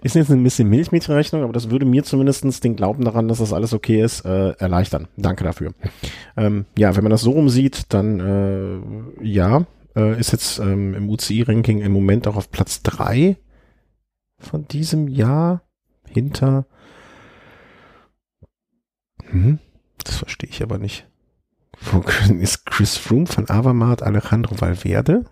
Ist 0.03 0.15
jetzt 0.15 0.31
ein 0.31 0.43
bisschen 0.45 0.69
Milchmädchenrechnung, 0.69 1.43
aber 1.43 1.53
das 1.53 1.71
würde 1.71 1.85
mir 1.85 2.05
zumindestens 2.05 2.61
den 2.61 2.77
Glauben 2.77 3.05
daran, 3.05 3.27
dass 3.27 3.39
das 3.39 3.53
alles 3.53 3.73
okay 3.73 4.01
ist, 4.03 4.25
äh, 4.25 4.51
erleichtern. 4.53 5.09
Danke 5.17 5.43
dafür. 5.43 5.73
Ähm, 6.37 6.67
ja, 6.79 6.95
wenn 6.95 7.03
man 7.03 7.11
das 7.11 7.23
so 7.23 7.33
rumsieht, 7.33 7.93
dann 7.93 8.21
äh, 8.21 9.25
ja, 9.25 9.67
äh, 9.97 10.19
ist 10.21 10.31
jetzt 10.31 10.61
ähm, 10.61 10.95
im 10.95 11.09
UCI-Ranking 11.09 11.81
im 11.81 11.91
Moment 11.91 12.29
auch 12.29 12.37
auf 12.37 12.53
Platz 12.53 12.83
drei 12.83 13.37
von 14.39 14.69
diesem 14.69 15.09
Jahr 15.09 15.63
hinter 16.07 16.67
hm, 19.31 19.59
das 20.03 20.17
verstehe 20.17 20.51
ich 20.51 20.63
aber 20.63 20.79
nicht. 20.79 21.07
Wo 21.81 22.03
ist 22.41 22.67
Chris 22.67 22.97
Froome 22.97 23.27
von 23.27 23.51
Avamat 23.51 24.03
Alejandro 24.03 24.61
Valverde? 24.61 25.25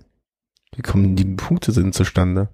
Wie 0.76 0.82
kommen 0.82 1.16
die 1.16 1.24
Punkte 1.24 1.72
denn 1.72 1.92
zustande? 1.92 2.48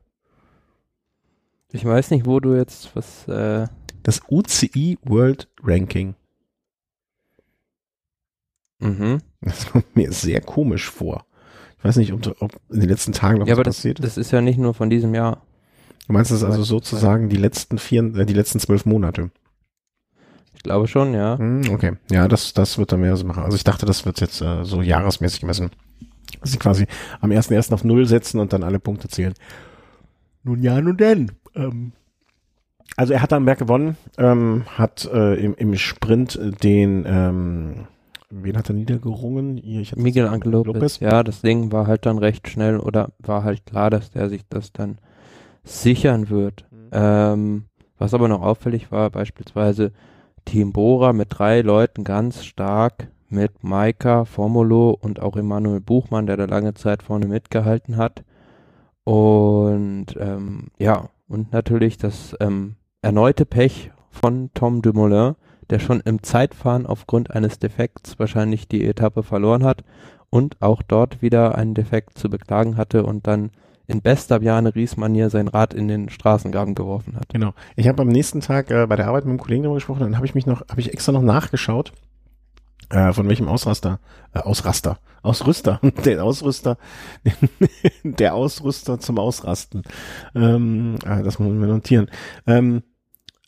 Ich 1.72 1.84
weiß 1.84 2.10
nicht, 2.10 2.26
wo 2.26 2.40
du 2.40 2.54
jetzt 2.54 2.94
was. 2.94 3.26
Äh 3.28 3.66
das 4.02 4.22
UCI 4.30 4.98
World 5.02 5.48
Ranking. 5.62 6.14
Mhm. 8.78 9.20
Das 9.42 9.66
kommt 9.66 9.94
mir 9.94 10.12
sehr 10.12 10.40
komisch 10.40 10.90
vor. 10.90 11.26
Ich 11.78 11.84
weiß 11.84 11.96
nicht, 11.96 12.12
ob, 12.12 12.36
ob 12.40 12.60
in 12.70 12.80
den 12.80 12.88
letzten 12.88 13.12
Tagen 13.12 13.38
noch 13.38 13.46
ja, 13.46 13.52
was 13.52 13.58
aber 13.58 13.64
passiert 13.64 13.98
das, 13.98 14.06
ist. 14.06 14.16
Das 14.16 14.26
ist 14.26 14.30
ja 14.32 14.40
nicht 14.40 14.58
nur 14.58 14.74
von 14.74 14.90
diesem 14.90 15.14
Jahr. 15.14 15.42
Du 16.06 16.12
meinst 16.12 16.30
das 16.30 16.44
also 16.44 16.62
sozusagen 16.62 17.28
die 17.28 17.36
letzten 17.36 17.78
vier, 17.78 18.02
äh, 18.16 18.26
die 18.26 18.34
letzten 18.34 18.58
zwölf 18.58 18.84
Monate? 18.84 19.30
Ich 20.60 20.64
glaube 20.64 20.88
schon, 20.88 21.14
ja. 21.14 21.38
Hm, 21.38 21.62
okay, 21.70 21.92
ja, 22.10 22.28
das, 22.28 22.52
das 22.52 22.76
wird 22.76 22.92
dann 22.92 23.00
mehr 23.00 23.16
so 23.16 23.24
machen. 23.24 23.42
Also 23.42 23.56
ich 23.56 23.64
dachte, 23.64 23.86
das 23.86 24.04
wird 24.04 24.20
jetzt 24.20 24.42
äh, 24.42 24.62
so 24.62 24.82
jahresmäßig 24.82 25.40
gemessen. 25.40 25.70
Dass 26.42 26.52
sie 26.52 26.58
quasi 26.58 26.86
am 27.22 27.30
1.1. 27.30 27.72
auf 27.72 27.82
Null 27.82 28.04
setzen 28.04 28.38
und 28.38 28.52
dann 28.52 28.62
alle 28.62 28.78
Punkte 28.78 29.08
zählen. 29.08 29.32
Nun 30.42 30.62
ja, 30.62 30.78
nun 30.82 30.98
denn. 30.98 31.32
Ähm, 31.54 31.92
also 32.94 33.14
er 33.14 33.22
hat 33.22 33.32
dann 33.32 33.46
Berg 33.46 33.58
gewonnen, 33.58 33.96
ähm, 34.18 34.64
hat 34.66 35.08
äh, 35.10 35.36
im, 35.36 35.54
im 35.54 35.74
Sprint 35.76 36.38
den, 36.62 37.06
ähm, 37.06 37.86
wen 38.28 38.58
hat 38.58 38.68
er 38.68 38.74
niedergerungen? 38.74 39.56
Hier, 39.56 39.86
Miguel 39.96 40.26
Angel 40.26 40.52
Lopez. 40.52 41.00
Ja, 41.00 41.22
das 41.22 41.40
Ding 41.40 41.72
war 41.72 41.86
halt 41.86 42.04
dann 42.04 42.18
recht 42.18 42.48
schnell 42.48 42.76
oder 42.76 43.12
war 43.18 43.44
halt 43.44 43.64
klar, 43.64 43.88
dass 43.88 44.10
der 44.10 44.28
sich 44.28 44.42
das 44.50 44.74
dann 44.74 44.98
sichern 45.64 46.28
wird. 46.28 46.66
Mhm. 46.92 47.64
Was 47.96 48.12
aber 48.12 48.28
noch 48.28 48.42
auffällig 48.42 48.92
war, 48.92 49.08
beispielsweise 49.08 49.92
Team 50.50 50.72
Bora 50.72 51.12
mit 51.12 51.28
drei 51.30 51.60
Leuten 51.60 52.02
ganz 52.02 52.44
stark 52.44 53.06
mit 53.28 53.62
Maika, 53.62 54.24
Formulo 54.24 54.98
und 55.00 55.22
auch 55.22 55.36
Emanuel 55.36 55.80
Buchmann, 55.80 56.26
der 56.26 56.36
da 56.36 56.46
lange 56.46 56.74
Zeit 56.74 57.04
vorne 57.04 57.28
mitgehalten 57.28 57.96
hat. 57.96 58.24
Und 59.04 60.06
ähm, 60.18 60.72
ja, 60.76 61.08
und 61.28 61.52
natürlich 61.52 61.98
das 61.98 62.36
ähm, 62.40 62.74
erneute 63.00 63.46
Pech 63.46 63.92
von 64.10 64.50
Tom 64.52 64.82
Dumoulin, 64.82 65.36
der 65.70 65.78
schon 65.78 66.00
im 66.00 66.24
Zeitfahren 66.24 66.84
aufgrund 66.84 67.30
eines 67.30 67.60
Defekts 67.60 68.18
wahrscheinlich 68.18 68.66
die 68.66 68.84
Etappe 68.84 69.22
verloren 69.22 69.62
hat 69.62 69.84
und 70.30 70.60
auch 70.60 70.82
dort 70.82 71.22
wieder 71.22 71.54
einen 71.54 71.74
Defekt 71.74 72.18
zu 72.18 72.28
beklagen 72.28 72.76
hatte 72.76 73.04
und 73.06 73.28
dann 73.28 73.52
in 73.90 74.00
bester 74.00 74.38
Bjane 74.38 74.74
Ries-Manier 74.74 75.30
sein 75.30 75.48
Rad 75.48 75.74
in 75.74 75.88
den 75.88 76.08
Straßengraben 76.08 76.74
geworfen 76.74 77.16
hat. 77.16 77.28
Genau. 77.28 77.54
Ich 77.76 77.88
habe 77.88 78.02
am 78.02 78.08
nächsten 78.08 78.40
Tag 78.40 78.70
äh, 78.70 78.86
bei 78.86 78.96
der 78.96 79.08
Arbeit 79.08 79.24
mit 79.24 79.30
einem 79.30 79.40
Kollegen 79.40 79.62
darüber 79.64 79.76
gesprochen, 79.76 80.00
dann 80.00 80.16
habe 80.16 80.26
ich 80.26 80.34
mich 80.34 80.46
noch, 80.46 80.62
habe 80.68 80.80
ich 80.80 80.92
extra 80.92 81.12
noch 81.12 81.22
nachgeschaut, 81.22 81.92
äh, 82.90 83.12
von 83.12 83.28
welchem 83.28 83.48
Ausraster, 83.48 84.00
äh, 84.34 84.38
Ausraster, 84.38 84.98
Ausrüster, 85.22 85.80
der 86.04 86.24
Ausrüster, 86.24 86.78
der 88.04 88.34
Ausrüster 88.34 88.98
zum 89.00 89.18
Ausrasten. 89.18 89.82
Ähm, 90.34 90.96
äh, 91.04 91.22
das 91.22 91.38
muss 91.38 91.52
man 91.52 91.68
notieren. 91.68 92.08
Ähm, 92.46 92.82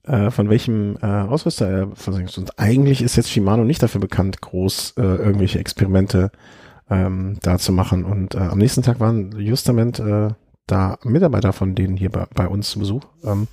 äh, 0.05 0.31
von 0.31 0.51
welchem 0.51 0.97
äh, 1.01 1.07
Ausrüster 1.07 1.69
er 1.69 1.89
versucht. 1.95 2.37
Und 2.37 2.59
eigentlich 2.59 3.03
ist 3.03 3.17
jetzt 3.17 3.31
Shimano 3.31 3.65
nicht 3.65 3.83
dafür 3.83 4.01
bekannt, 4.01 4.41
groß 4.41 4.95
äh, 4.97 5.03
irgendwelche 5.03 5.61
Experimente 5.61 6.33
ähm, 6.91 7.39
da 7.43 7.59
zu 7.59 7.73
machen. 7.73 8.05
Und 8.05 8.35
äh, 8.35 8.39
am 8.39 8.59
nächsten 8.59 8.83
Tag 8.83 9.01
waren 9.01 9.39
justament 9.39 9.99
äh, 10.01 10.29
da 10.67 10.99
Mitarbeiter 11.05 11.53
von 11.53 11.75
denen 11.75 11.97
hier 11.97 12.11
bei, 12.11 12.27
bei 12.35 12.49
uns 12.49 12.71
zu 12.71 12.79
Besuch. 12.79 13.03
Ähm, 13.25 13.49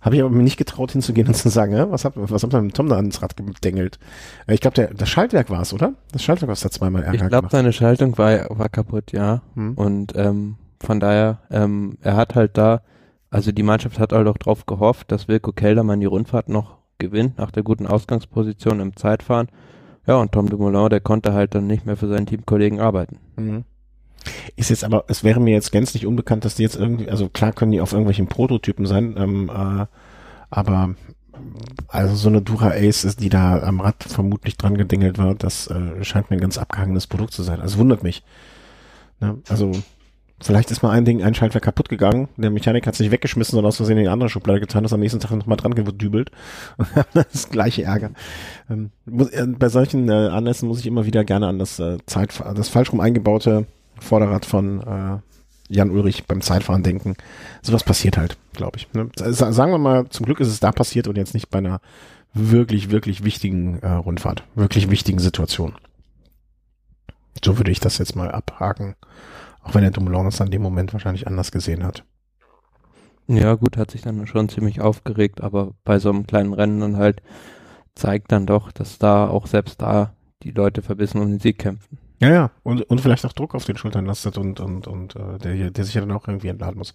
habe 0.00 0.14
ich 0.14 0.22
aber 0.22 0.30
mir 0.30 0.42
nicht 0.42 0.56
getraut 0.56 0.92
hinzugehen 0.92 1.28
und 1.28 1.34
zu 1.34 1.50
sagen, 1.50 1.74
ja, 1.74 1.90
was 1.90 2.04
habt 2.04 2.16
was 2.16 2.42
habt 2.42 2.54
ihr 2.54 2.62
mit 2.62 2.74
Tom 2.74 2.88
da 2.88 2.96
ans 2.96 3.20
Rad 3.22 3.36
gedengelt? 3.36 3.98
Äh, 4.46 4.54
ich 4.54 4.60
glaube, 4.60 4.74
der 4.74 4.94
das 4.94 5.08
Schaltwerk 5.08 5.50
war 5.50 5.60
es, 5.60 5.72
oder? 5.72 5.94
Das 6.12 6.22
Schaltwerk 6.22 6.48
war 6.48 6.54
es 6.54 6.60
da 6.60 6.70
zweimal 6.70 7.02
Ärger 7.02 7.24
Ich 7.24 7.28
glaube, 7.28 7.48
seine 7.50 7.72
Schaltung 7.72 8.16
war, 8.16 8.46
war 8.50 8.68
kaputt, 8.68 9.12
ja. 9.12 9.42
Hm. 9.54 9.74
Und 9.74 10.14
ähm, 10.16 10.56
von 10.82 11.00
daher, 11.00 11.40
ähm, 11.50 11.98
er 12.00 12.16
hat 12.16 12.34
halt 12.34 12.56
da, 12.56 12.82
also 13.30 13.52
die 13.52 13.62
Mannschaft 13.62 13.98
hat 13.98 14.12
halt 14.12 14.26
auch 14.26 14.38
drauf 14.38 14.64
gehofft, 14.64 15.12
dass 15.12 15.28
Wilko 15.28 15.52
Keldermann 15.52 16.00
die 16.00 16.06
Rundfahrt 16.06 16.48
noch 16.48 16.78
gewinnt, 16.98 17.38
nach 17.38 17.50
der 17.50 17.62
guten 17.62 17.86
Ausgangsposition 17.86 18.80
im 18.80 18.96
Zeitfahren. 18.96 19.48
Ja, 20.06 20.16
und 20.16 20.32
Tom 20.32 20.48
Dumoulin, 20.48 20.88
der 20.88 21.00
konnte 21.00 21.32
halt 21.32 21.54
dann 21.54 21.66
nicht 21.66 21.86
mehr 21.86 21.96
für 21.96 22.08
seinen 22.08 22.26
Teamkollegen 22.26 22.80
arbeiten. 22.80 23.18
Mhm. 23.36 23.64
Ist 24.56 24.70
jetzt 24.70 24.84
aber, 24.84 25.04
es 25.08 25.24
wäre 25.24 25.40
mir 25.40 25.54
jetzt 25.54 25.72
gänzlich 25.72 26.06
unbekannt, 26.06 26.44
dass 26.44 26.54
die 26.54 26.62
jetzt 26.62 26.76
irgendwie, 26.76 27.08
also 27.08 27.28
klar 27.28 27.52
können 27.52 27.72
die 27.72 27.80
auf 27.80 27.92
irgendwelchen 27.92 28.26
Prototypen 28.26 28.86
sein, 28.86 29.14
ähm, 29.16 29.50
äh, 29.50 29.86
aber 30.50 30.94
also 31.88 32.14
so 32.14 32.28
eine 32.28 32.42
Dura 32.42 32.72
Ace 32.72 33.16
die 33.16 33.30
da 33.30 33.62
am 33.62 33.80
Rad 33.80 34.04
vermutlich 34.04 34.56
dran 34.58 34.76
gedingelt 34.76 35.18
wird, 35.18 35.42
das 35.42 35.68
äh, 35.68 36.04
scheint 36.04 36.30
mir 36.30 36.36
ein 36.36 36.40
ganz 36.40 36.58
abgehangenes 36.58 37.06
Produkt 37.06 37.32
zu 37.32 37.42
sein. 37.42 37.60
Also 37.60 37.78
wundert 37.78 38.02
mich. 38.02 38.22
Ne? 39.20 39.38
Also 39.48 39.72
Vielleicht 40.42 40.70
ist 40.70 40.82
mal 40.82 40.90
ein 40.90 41.04
Ding, 41.04 41.22
ein 41.22 41.34
Schaltwerk 41.34 41.64
kaputt 41.64 41.90
gegangen. 41.90 42.28
Der 42.38 42.50
Mechanik 42.50 42.86
hat 42.86 42.94
es 42.94 43.00
nicht 43.00 43.10
weggeschmissen, 43.10 43.52
sondern 43.52 43.68
aus 43.68 43.76
Versehen 43.76 43.98
in 43.98 44.04
die 44.04 44.08
andere 44.08 44.30
Schublade 44.30 44.60
getan, 44.60 44.84
ist 44.84 44.92
am 44.92 45.00
nächsten 45.00 45.20
Tag 45.20 45.32
nochmal 45.32 45.58
dran 45.58 45.74
gedübelt. 45.74 46.30
das 47.12 47.50
gleiche 47.50 47.82
Ärger. 47.82 48.12
Ähm, 48.70 48.90
muss, 49.04 49.28
äh, 49.30 49.46
bei 49.46 49.68
solchen 49.68 50.08
äh, 50.08 50.12
Anlässen 50.12 50.66
muss 50.66 50.80
ich 50.80 50.86
immer 50.86 51.04
wieder 51.04 51.24
gerne 51.24 51.46
an 51.46 51.58
das 51.58 51.78
äh, 51.78 51.98
Zeit, 52.06 52.42
das 52.54 52.70
falsch 52.70 52.92
rum 52.92 53.00
eingebaute 53.00 53.66
Vorderrad 53.98 54.46
von 54.46 54.80
äh, 54.80 55.18
Jan 55.68 55.90
Ulrich 55.90 56.24
beim 56.24 56.40
Zeitfahren 56.40 56.82
denken. 56.82 57.16
Sowas 57.60 57.84
passiert 57.84 58.16
halt, 58.16 58.38
glaube 58.54 58.78
ich. 58.78 58.92
Ne? 58.94 59.10
Sagen 59.16 59.72
wir 59.72 59.78
mal, 59.78 60.08
zum 60.08 60.24
Glück 60.24 60.40
ist 60.40 60.48
es 60.48 60.58
da 60.58 60.72
passiert 60.72 61.06
und 61.06 61.16
jetzt 61.16 61.34
nicht 61.34 61.50
bei 61.50 61.58
einer 61.58 61.80
wirklich, 62.32 62.90
wirklich 62.90 63.24
wichtigen 63.24 63.78
äh, 63.80 63.90
Rundfahrt, 63.90 64.44
wirklich 64.54 64.90
wichtigen 64.90 65.18
Situation. 65.18 65.74
So 67.44 67.58
würde 67.58 67.70
ich 67.70 67.80
das 67.80 67.98
jetzt 67.98 68.16
mal 68.16 68.30
abhaken. 68.30 68.96
Auch 69.62 69.74
wenn 69.74 69.82
der 69.82 69.90
Dumoulin 69.90 70.26
es 70.26 70.40
an 70.40 70.50
dem 70.50 70.62
Moment 70.62 70.92
wahrscheinlich 70.92 71.26
anders 71.26 71.52
gesehen 71.52 71.84
hat. 71.84 72.04
Ja, 73.26 73.54
gut, 73.54 73.76
hat 73.76 73.90
sich 73.92 74.02
dann 74.02 74.26
schon 74.26 74.48
ziemlich 74.48 74.80
aufgeregt, 74.80 75.40
aber 75.40 75.72
bei 75.84 75.98
so 75.98 76.10
einem 76.10 76.26
kleinen 76.26 76.52
Rennen 76.52 76.80
dann 76.80 76.96
halt 76.96 77.22
zeigt 77.94 78.32
dann 78.32 78.46
doch, 78.46 78.72
dass 78.72 78.98
da 78.98 79.28
auch 79.28 79.46
selbst 79.46 79.80
da 79.80 80.14
die 80.42 80.50
Leute 80.50 80.82
verbissen 80.82 81.20
um 81.20 81.30
den 81.30 81.38
Sieg 81.38 81.58
kämpfen. 81.58 81.98
Ja, 82.20 82.28
ja, 82.28 82.50
und, 82.62 82.82
und 82.82 83.00
vielleicht 83.00 83.24
auch 83.24 83.32
Druck 83.32 83.54
auf 83.54 83.64
den 83.64 83.78
Schultern 83.78 84.04
lastet 84.04 84.36
und, 84.36 84.60
und, 84.60 84.86
und 84.86 85.16
äh, 85.16 85.38
der, 85.38 85.70
der 85.70 85.84
sich 85.84 85.94
ja 85.94 86.02
dann 86.02 86.12
auch 86.12 86.28
irgendwie 86.28 86.48
entladen 86.48 86.76
muss. 86.76 86.92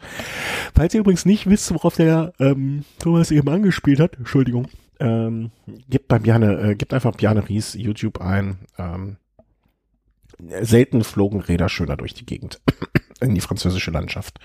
Falls 0.76 0.94
ihr 0.94 1.00
übrigens 1.00 1.26
nicht 1.26 1.50
wisst, 1.50 1.74
worauf 1.74 1.96
der 1.96 2.34
ähm, 2.40 2.84
Thomas 3.00 3.32
eben 3.32 3.50
angespielt 3.50 4.00
hat, 4.00 4.18
Entschuldigung, 4.18 4.68
ähm, 5.00 5.52
gebt 5.90 6.08
bei 6.08 6.20
Bjarne, 6.20 6.60
äh, 6.60 6.76
gebt 6.76 6.94
einfach 6.94 7.16
Bjarne 7.16 7.48
Ries 7.50 7.74
YouTube 7.74 8.22
ein. 8.22 8.60
Ähm, 8.78 9.18
selten 10.62 11.04
flogen 11.04 11.42
Räder 11.42 11.70
schöner 11.70 11.98
durch 11.98 12.14
die 12.14 12.26
Gegend 12.26 12.62
in 13.22 13.36
die 13.36 13.42
französische 13.42 13.92
Landschaft, 13.92 14.40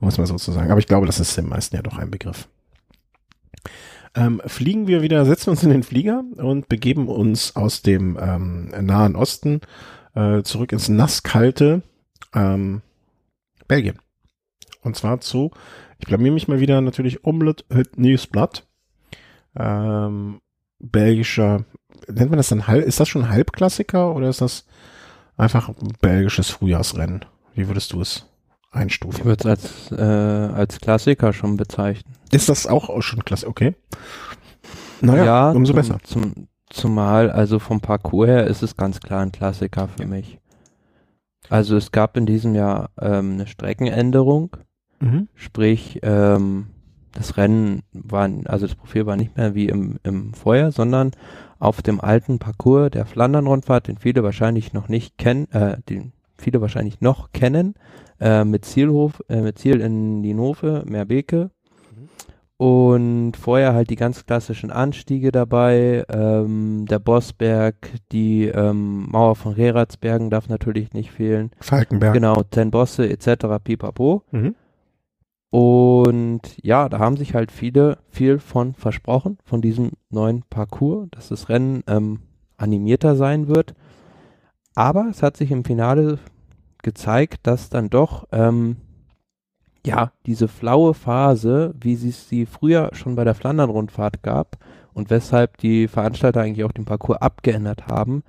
um 0.00 0.08
es 0.08 0.18
mal 0.18 0.26
so 0.26 0.36
zu 0.36 0.52
sagen. 0.52 0.70
Aber 0.70 0.80
ich 0.80 0.86
glaube, 0.86 1.06
das 1.06 1.20
ist 1.20 1.36
den 1.36 1.48
meisten 1.48 1.76
ja 1.76 1.82
doch 1.82 1.98
ein 1.98 2.10
Begriff. 2.10 2.48
Ähm, 4.14 4.42
fliegen 4.44 4.86
wir 4.86 5.00
wieder, 5.00 5.24
setzen 5.24 5.50
uns 5.50 5.62
in 5.62 5.70
den 5.70 5.82
Flieger 5.82 6.22
und 6.36 6.68
begeben 6.68 7.08
uns 7.08 7.56
aus 7.56 7.82
dem 7.82 8.18
ähm, 8.20 8.68
Nahen 8.84 9.16
Osten 9.16 9.62
äh, 10.14 10.42
zurück 10.42 10.72
ins 10.72 10.88
nasskalte 10.88 11.82
ähm, 12.34 12.82
Belgien. 13.68 13.98
Und 14.82 14.96
zwar 14.96 15.20
zu, 15.20 15.50
ich 15.98 16.06
blamier 16.06 16.32
mich 16.32 16.48
mal 16.48 16.60
wieder 16.60 16.80
natürlich 16.80 17.24
Omlet 17.24 17.64
het 17.70 17.98
Nieuwsblad. 17.98 18.66
Ähm, 19.56 20.40
belgischer, 20.78 21.64
nennt 22.08 22.30
man 22.30 22.36
das 22.36 22.48
dann 22.48 22.66
halb, 22.66 22.84
ist 22.84 23.00
das 23.00 23.08
schon 23.08 23.28
Halbklassiker 23.28 24.14
oder 24.14 24.28
ist 24.28 24.40
das 24.40 24.66
einfach 25.36 25.70
belgisches 26.00 26.50
Frühjahrsrennen? 26.50 27.24
Wie 27.54 27.68
würdest 27.68 27.92
du 27.92 28.00
es 28.00 28.26
einstufen? 28.70 29.20
Ich 29.20 29.24
würde 29.24 29.40
es 29.40 29.46
als, 29.46 29.92
äh, 29.92 30.54
als 30.54 30.80
Klassiker 30.80 31.32
schon 31.32 31.56
bezeichnen. 31.56 32.14
Ist 32.30 32.48
das 32.48 32.66
auch 32.66 33.00
schon 33.02 33.24
Klassiker? 33.24 33.50
Okay. 33.50 33.74
Naja, 35.00 35.24
ja, 35.24 35.50
umso 35.50 35.72
zum, 35.72 35.76
besser. 35.76 35.98
Zum, 36.04 36.48
zumal, 36.70 37.30
also 37.30 37.58
vom 37.58 37.80
Parcours 37.80 38.28
her 38.28 38.46
ist 38.46 38.62
es 38.62 38.76
ganz 38.76 39.00
klar 39.00 39.20
ein 39.22 39.32
Klassiker 39.32 39.88
für 39.88 40.06
mich. 40.06 40.38
Also 41.50 41.76
es 41.76 41.92
gab 41.92 42.16
in 42.16 42.24
diesem 42.24 42.54
Jahr 42.54 42.90
ähm, 43.00 43.32
eine 43.34 43.46
Streckenänderung, 43.46 44.56
Mhm. 45.00 45.26
sprich 45.34 45.98
ähm, 46.04 46.68
das 47.12 47.36
Rennen 47.36 47.82
war, 47.92 48.30
also 48.44 48.68
das 48.68 48.76
Profil 48.76 49.04
war 49.04 49.16
nicht 49.16 49.36
mehr 49.36 49.52
wie 49.56 49.66
im, 49.66 49.98
im 50.04 50.32
Vorjahr, 50.32 50.70
sondern 50.70 51.10
auf 51.62 51.80
dem 51.80 52.00
alten 52.00 52.40
Parcours 52.40 52.90
der 52.90 53.06
Flandern-Rundfahrt, 53.06 53.86
den 53.86 53.96
viele 53.96 54.24
wahrscheinlich 54.24 54.72
noch 54.72 54.88
nicht 54.88 55.16
kennen, 55.16 55.48
äh, 55.52 55.76
den 55.88 56.12
viele 56.36 56.60
wahrscheinlich 56.60 57.00
noch 57.00 57.30
kennen, 57.32 57.74
äh, 58.20 58.44
mit 58.44 58.64
Zielhof, 58.64 59.22
äh, 59.28 59.40
mit 59.40 59.58
Ziel 59.58 59.80
in 59.80 60.24
Linhofe, 60.24 60.82
Meerbeke. 60.86 61.50
Und 62.56 63.32
vorher 63.36 63.74
halt 63.74 63.90
die 63.90 63.96
ganz 63.96 64.24
klassischen 64.24 64.70
Anstiege 64.70 65.32
dabei, 65.32 66.04
ähm, 66.08 66.86
der 66.86 66.98
Bossberg, 66.98 67.74
die 68.12 68.46
ähm, 68.46 69.08
Mauer 69.10 69.34
von 69.34 69.52
Reratsbergen 69.52 70.30
darf 70.30 70.48
natürlich 70.48 70.92
nicht 70.92 71.10
fehlen. 71.10 71.50
Falkenberg. 71.60 72.14
Genau, 72.14 72.42
Ten 72.44 72.70
Bosse 72.70 73.08
etc. 73.08 73.46
pipapo. 73.62 74.22
Mhm. 74.30 74.54
Und 75.52 76.40
ja, 76.62 76.88
da 76.88 76.98
haben 76.98 77.18
sich 77.18 77.34
halt 77.34 77.52
viele 77.52 77.98
viel 78.08 78.38
von 78.38 78.72
versprochen, 78.72 79.36
von 79.44 79.60
diesem 79.60 79.90
neuen 80.08 80.44
Parcours, 80.48 81.08
dass 81.10 81.28
das 81.28 81.50
Rennen 81.50 81.84
ähm, 81.86 82.20
animierter 82.56 83.16
sein 83.16 83.48
wird. 83.48 83.74
Aber 84.74 85.08
es 85.10 85.22
hat 85.22 85.36
sich 85.36 85.50
im 85.50 85.62
Finale 85.62 86.18
gezeigt, 86.82 87.40
dass 87.42 87.68
dann 87.68 87.90
doch 87.90 88.26
ähm, 88.32 88.78
ja 89.84 90.12
diese 90.24 90.48
flaue 90.48 90.94
Phase, 90.94 91.74
wie 91.78 91.92
es 91.92 92.30
sie 92.30 92.46
früher 92.46 92.88
schon 92.94 93.14
bei 93.14 93.24
der 93.24 93.34
Flandern-Rundfahrt 93.34 94.22
gab 94.22 94.56
und 94.94 95.10
weshalb 95.10 95.58
die 95.58 95.86
Veranstalter 95.86 96.40
eigentlich 96.40 96.64
auch 96.64 96.72
den 96.72 96.86
Parcours 96.86 97.20
abgeändert 97.20 97.88
haben, 97.88 98.22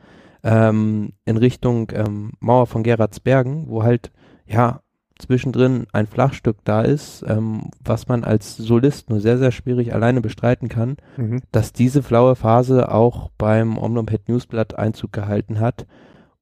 ähm, 0.44 1.14
in 1.24 1.38
Richtung 1.38 1.90
ähm, 1.94 2.34
Mauer 2.42 2.68
von 2.68 2.84
Geratsbergen, 2.84 3.70
wo 3.70 3.84
halt 3.84 4.12
ja 4.46 4.82
zwischendrin 5.20 5.86
ein 5.94 6.08
Flachstück 6.08 6.58
da 6.64 6.82
ist, 6.82 7.24
ähm, 7.28 7.70
was 7.84 8.08
man 8.08 8.24
als 8.24 8.58
Solist 8.58 9.10
nur 9.10 9.20
sehr, 9.20 9.38
sehr 9.38 9.52
schwierig 9.52 9.94
alleine 9.94 10.22
bestreiten 10.22 10.70
kann, 10.70 10.98
Mhm. 11.18 11.42
dass 11.52 11.74
diese 11.74 12.04
flaue 12.04 12.36
Phase 12.36 12.92
auch 12.92 13.30
beim 13.38 13.78
Omnoped 13.78 14.28
Newsblatt 14.28 14.78
Einzug 14.78 15.12
gehalten 15.14 15.60
hat 15.60 15.86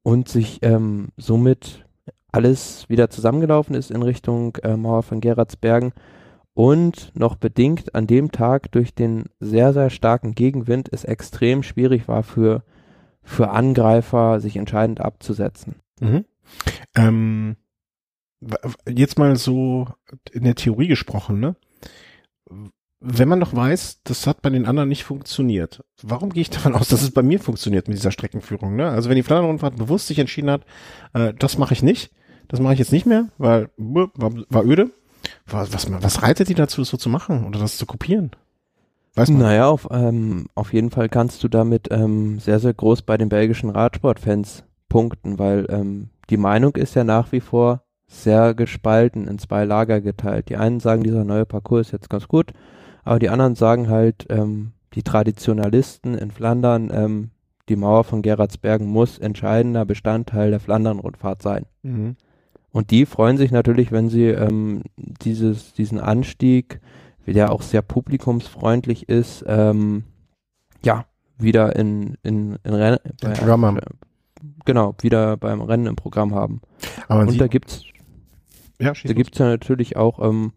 und 0.04 0.30
sich 0.30 0.60
ähm, 0.62 1.10
somit 1.18 1.86
alles 2.32 2.88
wieder 2.88 3.10
zusammengelaufen 3.10 3.76
ist 3.76 3.92
in 3.92 4.02
Richtung 4.04 4.56
äh, 4.64 4.78
Mauer 4.78 5.04
von 5.04 5.20
Geratsbergen 5.20 5.92
und 6.54 7.12
noch 7.14 7.36
bedingt 7.36 7.94
an 7.96 8.08
dem 8.08 8.32
Tag 8.32 8.72
durch 8.72 8.94
den 8.94 9.26
sehr, 9.40 9.74
sehr 9.74 9.90
starken 9.90 10.34
Gegenwind 10.34 10.90
es 10.92 11.04
extrem 11.04 11.64
schwierig 11.64 12.08
war 12.08 12.24
für, 12.24 12.64
für 13.22 13.50
Angreifer, 13.52 14.40
sich 14.40 14.58
entscheidend 14.58 15.02
abzusetzen. 15.02 15.76
Mhm. 16.00 16.26
Ähm, 16.96 17.56
jetzt 18.88 19.20
mal 19.20 19.36
so 19.36 19.88
in 20.32 20.44
der 20.44 20.56
Theorie 20.56 20.88
gesprochen, 20.88 21.40
ne? 21.40 21.56
Wenn 23.04 23.30
man 23.30 23.40
doch 23.40 23.56
weiß, 23.56 24.02
das 24.04 24.28
hat 24.28 24.44
bei 24.44 24.52
den 24.52 24.68
anderen 24.68 24.90
nicht 24.90 25.04
funktioniert, 25.04 25.84
warum 26.04 26.30
gehe 26.32 26.42
ich 26.42 26.52
davon 26.52 26.76
aus, 26.76 26.90
dass 26.90 27.02
es 27.02 27.12
bei 27.12 27.24
mir 27.24 27.40
funktioniert 27.40 27.88
mit 27.88 27.98
dieser 27.98 28.12
Streckenführung? 28.12 28.76
Ne? 28.76 28.90
Also 28.90 29.10
wenn 29.10 29.16
die 29.16 29.24
Flandern-Rundfahrt 29.24 29.76
bewusst 29.76 30.06
sich 30.06 30.20
entschieden 30.20 30.52
hat, 30.52 30.66
äh, 31.14 31.34
das 31.34 31.58
mache 31.58 31.74
ich 31.74 31.82
nicht, 31.82 32.12
das 32.48 32.60
mache 32.60 32.74
ich 32.74 32.80
jetzt 32.80 32.92
nicht 32.92 33.08
mehr, 33.08 33.30
weil 33.40 33.70
war, 33.78 34.12
war 34.14 34.66
öde. 34.66 34.92
Was, 35.48 35.74
was, 35.74 35.92
was 35.92 36.22
reitet 36.22 36.50
die 36.50 36.54
dazu, 36.54 36.84
so 36.84 36.98
zu 36.98 37.10
machen 37.10 37.46
oder 37.46 37.60
das 37.60 37.78
zu 37.78 37.88
kopieren? 37.88 38.32
Weiß 39.16 39.30
man. 39.30 39.42
Naja, 39.42 39.68
auf, 39.68 39.88
ähm, 39.92 40.48
auf 40.54 40.72
jeden 40.72 40.92
Fall 40.92 41.10
kannst 41.10 41.44
du 41.44 41.48
damit 41.48 41.88
ähm, 41.92 42.40
sehr, 42.40 42.60
sehr 42.60 42.74
groß 42.74 43.02
bei 43.02 43.18
den 43.18 43.30
belgischen 43.30 43.70
Radsportfans 43.70 44.64
punkten, 44.90 45.40
weil 45.40 45.66
ähm, 45.70 46.10
die 46.30 46.38
Meinung 46.38 46.76
ist 46.76 46.96
ja 46.96 47.04
nach 47.04 47.32
wie 47.32 47.42
vor 47.42 47.84
sehr 48.12 48.54
gespalten, 48.54 49.28
in 49.28 49.40
zwei 49.40 49.64
Lager 49.64 50.02
geteilt. 50.02 50.50
Die 50.50 50.58
einen 50.58 50.80
sagen, 50.80 51.04
dieser 51.04 51.24
neue 51.24 51.46
Parcours 51.46 51.88
ist 51.88 51.94
jetzt 51.94 52.10
ganz 52.10 52.28
gut, 52.28 52.52
aber 53.04 53.20
die 53.20 53.30
anderen 53.30 53.56
sagen 53.56 53.90
halt, 53.90 54.26
ähm, 54.30 54.74
die 54.94 55.04
Traditionalisten 55.04 56.16
in 56.16 56.32
Flandern, 56.32 56.92
ähm, 56.94 57.30
die 57.70 57.78
Mauer 57.78 58.04
von 58.04 58.22
Geratsbergen 58.22 58.88
muss 58.88 59.18
entscheidender 59.18 59.86
Bestandteil 59.86 60.52
der 60.52 60.60
Flandern-Rundfahrt 60.60 61.42
sein. 61.42 61.66
Mhm. 61.84 62.18
Und 62.74 62.92
die 62.92 63.06
freuen 63.06 63.38
sich 63.38 63.52
natürlich, 63.52 63.92
wenn 63.92 64.10
sie 64.10 64.28
ähm, 64.28 64.84
dieses, 64.98 65.74
diesen 65.74 66.00
Anstieg, 66.00 66.82
der 67.26 67.52
auch 67.52 67.62
sehr 67.62 67.82
publikumsfreundlich 67.82 69.08
ist, 69.08 69.44
ähm, 69.48 70.04
ja, 70.84 71.06
wieder 71.38 71.76
in, 71.76 72.18
in, 72.24 72.58
in 72.64 72.74
Rennen, 72.74 73.00
Programm 73.20 73.66
haben. 73.66 73.80
genau, 74.66 74.96
wieder 75.02 75.38
beim 75.38 75.62
Rennen 75.62 75.88
im 75.88 75.96
Programm 75.96 76.36
haben. 76.36 76.62
Aber 77.08 77.22
Und 77.22 77.40
da 77.40 77.48
gibt's, 77.48 77.84
ja, 78.82 78.94
da 78.94 79.08
los. 79.10 79.16
gibt's 79.16 79.38
ja 79.38 79.48
natürlich 79.48 79.98
auch, 79.98 80.20
ähm, 80.20 80.54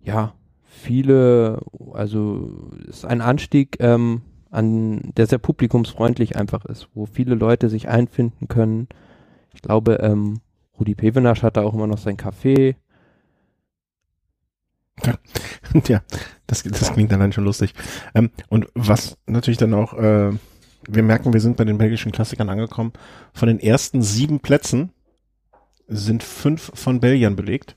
ja, 0.00 0.34
viele, 0.64 1.60
also 1.92 2.70
ist 2.88 3.04
ein 3.04 3.20
Anstieg, 3.20 3.76
ähm, 3.80 4.22
an, 4.50 5.12
der 5.16 5.26
sehr 5.26 5.38
publikumsfreundlich 5.38 6.36
einfach 6.36 6.64
ist, 6.64 6.88
wo 6.94 7.06
viele 7.06 7.34
Leute 7.34 7.68
sich 7.68 7.88
einfinden 7.88 8.48
können. 8.48 8.88
Ich 9.54 9.62
glaube, 9.62 9.94
ähm, 10.02 10.40
Rudi 10.78 10.94
Pevenasch 10.94 11.42
hat 11.42 11.56
da 11.56 11.62
auch 11.62 11.74
immer 11.74 11.86
noch 11.86 11.98
sein 11.98 12.16
Café. 12.16 12.74
ja, 15.86 16.02
das, 16.46 16.62
das 16.62 16.92
klingt 16.92 17.12
allein 17.12 17.32
schon 17.32 17.44
lustig. 17.44 17.74
Ähm, 18.14 18.30
und 18.48 18.66
was 18.74 19.18
natürlich 19.26 19.58
dann 19.58 19.74
auch, 19.74 19.94
äh, 19.94 20.32
wir 20.88 21.02
merken, 21.02 21.32
wir 21.32 21.40
sind 21.40 21.56
bei 21.56 21.64
den 21.64 21.78
belgischen 21.78 22.12
Klassikern 22.12 22.48
angekommen. 22.48 22.92
Von 23.32 23.48
den 23.48 23.60
ersten 23.60 24.02
sieben 24.02 24.40
Plätzen 24.40 24.92
sind 25.90 26.22
fünf 26.22 26.70
von 26.74 27.00
Belgiern 27.00 27.36
belegt, 27.36 27.76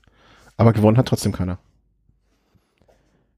aber 0.56 0.72
gewonnen 0.72 0.96
hat 0.96 1.08
trotzdem 1.08 1.32
keiner. 1.32 1.58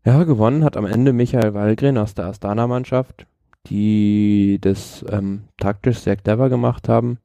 Ja, 0.05 0.22
gewonnen 0.22 0.62
hat 0.62 0.77
am 0.77 0.87
Ende 0.87 1.12
Michael 1.12 1.55
Wallgren 1.55 1.99
aus 1.99 2.14
der 2.14 2.27
Astana-Mannschaft, 2.27 3.27
die 3.66 4.59
das 4.61 5.05
ähm, 5.11 5.45
taktisch 5.59 5.99
sehr 5.99 6.16
clever 6.16 6.49
gemacht 6.49 6.89
haben, 6.89 7.18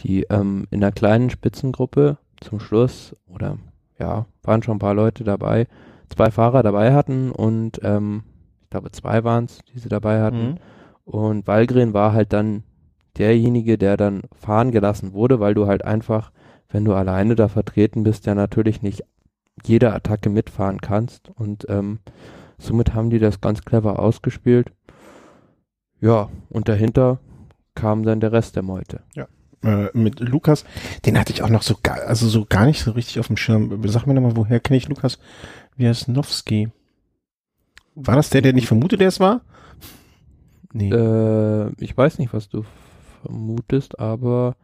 die 0.00 0.22
ähm, 0.30 0.66
in 0.70 0.84
einer 0.84 0.92
kleinen 0.92 1.30
Spitzengruppe 1.30 2.18
zum 2.40 2.60
Schluss, 2.60 3.16
oder 3.26 3.58
ja, 3.98 4.26
waren 4.42 4.62
schon 4.62 4.76
ein 4.76 4.80
paar 4.80 4.94
Leute 4.94 5.24
dabei, 5.24 5.66
zwei 6.08 6.30
Fahrer 6.30 6.62
dabei 6.62 6.92
hatten 6.92 7.32
und 7.32 7.80
ähm, 7.82 8.22
ich 8.62 8.70
glaube 8.70 8.92
zwei 8.92 9.24
waren 9.24 9.46
es, 9.46 9.58
die 9.64 9.80
sie 9.80 9.88
dabei 9.88 10.22
hatten. 10.22 10.60
Und 11.04 11.48
Wallgren 11.48 11.92
war 11.92 12.12
halt 12.12 12.32
dann 12.32 12.62
derjenige, 13.18 13.76
der 13.78 13.96
dann 13.96 14.22
fahren 14.32 14.70
gelassen 14.70 15.12
wurde, 15.12 15.40
weil 15.40 15.54
du 15.54 15.66
halt 15.66 15.84
einfach, 15.84 16.30
wenn 16.70 16.84
du 16.84 16.94
alleine 16.94 17.34
da 17.34 17.48
vertreten 17.48 18.02
bist, 18.02 18.26
ja 18.26 18.34
natürlich 18.34 18.82
nicht 18.82 19.04
jede 19.64 19.92
Attacke 19.92 20.30
mitfahren 20.30 20.80
kannst. 20.80 21.30
Und 21.30 21.66
ähm, 21.68 21.98
somit 22.58 22.94
haben 22.94 23.10
die 23.10 23.18
das 23.18 23.40
ganz 23.40 23.64
clever 23.64 23.98
ausgespielt. 23.98 24.72
Ja, 26.00 26.30
und 26.48 26.68
dahinter 26.68 27.18
kam 27.74 28.04
dann 28.04 28.20
der 28.20 28.32
Rest 28.32 28.56
der 28.56 28.62
Meute. 28.62 29.00
Äh, 29.62 29.88
mit 29.92 30.20
Lukas, 30.20 30.64
den 31.04 31.18
hatte 31.18 31.32
ich 31.32 31.42
auch 31.42 31.50
noch 31.50 31.62
so 31.62 31.76
gar, 31.82 32.00
also 32.06 32.26
so 32.26 32.46
gar 32.48 32.64
nicht 32.64 32.82
so 32.82 32.92
richtig 32.92 33.20
auf 33.20 33.26
dem 33.26 33.36
Schirm. 33.36 33.86
Sag 33.86 34.06
mir 34.06 34.14
nochmal, 34.14 34.36
woher 34.36 34.60
kenne 34.60 34.78
ich 34.78 34.88
Lukas? 34.88 35.18
Wiasnowski. 35.76 36.70
War 37.94 38.16
das 38.16 38.30
der, 38.30 38.40
der 38.40 38.54
nicht 38.54 38.68
vermutet, 38.68 39.00
der 39.00 39.08
es 39.08 39.20
war? 39.20 39.42
Nee. 40.72 40.90
Äh, 40.90 41.72
ich 41.78 41.96
weiß 41.96 42.18
nicht, 42.18 42.32
was 42.32 42.48
du 42.48 42.64
vermutest, 43.22 43.98
aber 43.98 44.56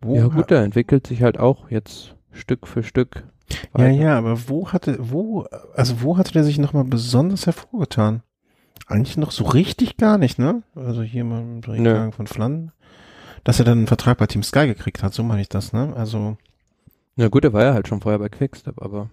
wo 0.00 0.16
ja 0.16 0.28
gut, 0.28 0.50
der 0.50 0.62
entwickelt 0.62 1.06
sich 1.06 1.22
halt 1.22 1.38
auch 1.38 1.70
jetzt 1.70 2.14
Stück 2.32 2.66
für 2.66 2.82
Stück. 2.82 3.24
Weiter. 3.72 3.90
Ja, 3.90 4.02
ja, 4.02 4.18
aber 4.18 4.48
wo 4.48 4.68
hatte, 4.68 4.96
wo, 5.00 5.46
also 5.74 6.02
wo 6.02 6.16
hatte 6.16 6.32
der 6.32 6.44
sich 6.44 6.58
nochmal 6.58 6.84
besonders 6.84 7.46
hervorgetan? 7.46 8.22
Eigentlich 8.86 9.16
noch 9.16 9.30
so 9.30 9.44
richtig 9.44 9.96
gar 9.96 10.18
nicht, 10.18 10.38
ne? 10.38 10.62
Also 10.74 11.02
hier 11.02 11.24
mal 11.24 11.40
im 11.40 12.12
von 12.12 12.26
Flan. 12.26 12.72
Dass 13.44 13.58
er 13.58 13.64
dann 13.64 13.78
einen 13.78 13.86
Vertrag 13.86 14.18
bei 14.18 14.26
Team 14.26 14.42
Sky 14.42 14.66
gekriegt 14.66 15.02
hat, 15.02 15.14
so 15.14 15.22
meine 15.22 15.40
ich 15.40 15.48
das, 15.48 15.72
ne? 15.72 15.94
Also. 15.96 16.36
Na 17.16 17.28
gut, 17.28 17.44
er 17.44 17.52
war 17.52 17.64
ja 17.64 17.74
halt 17.74 17.88
schon 17.88 18.00
vorher 18.00 18.18
bei 18.18 18.28
Quickstep, 18.28 18.82
aber. 18.82 19.10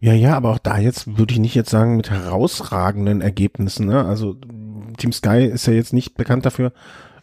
Ja, 0.00 0.12
ja, 0.12 0.36
aber 0.36 0.50
auch 0.50 0.58
da 0.58 0.78
jetzt 0.78 1.16
würde 1.16 1.32
ich 1.32 1.40
nicht 1.40 1.54
jetzt 1.54 1.70
sagen 1.70 1.96
mit 1.96 2.10
herausragenden 2.10 3.20
Ergebnissen, 3.20 3.86
ne? 3.86 4.04
Also 4.04 4.36
Team 4.98 5.12
Sky 5.12 5.46
ist 5.46 5.66
ja 5.66 5.72
jetzt 5.72 5.92
nicht 5.92 6.14
bekannt 6.14 6.44
dafür, 6.44 6.72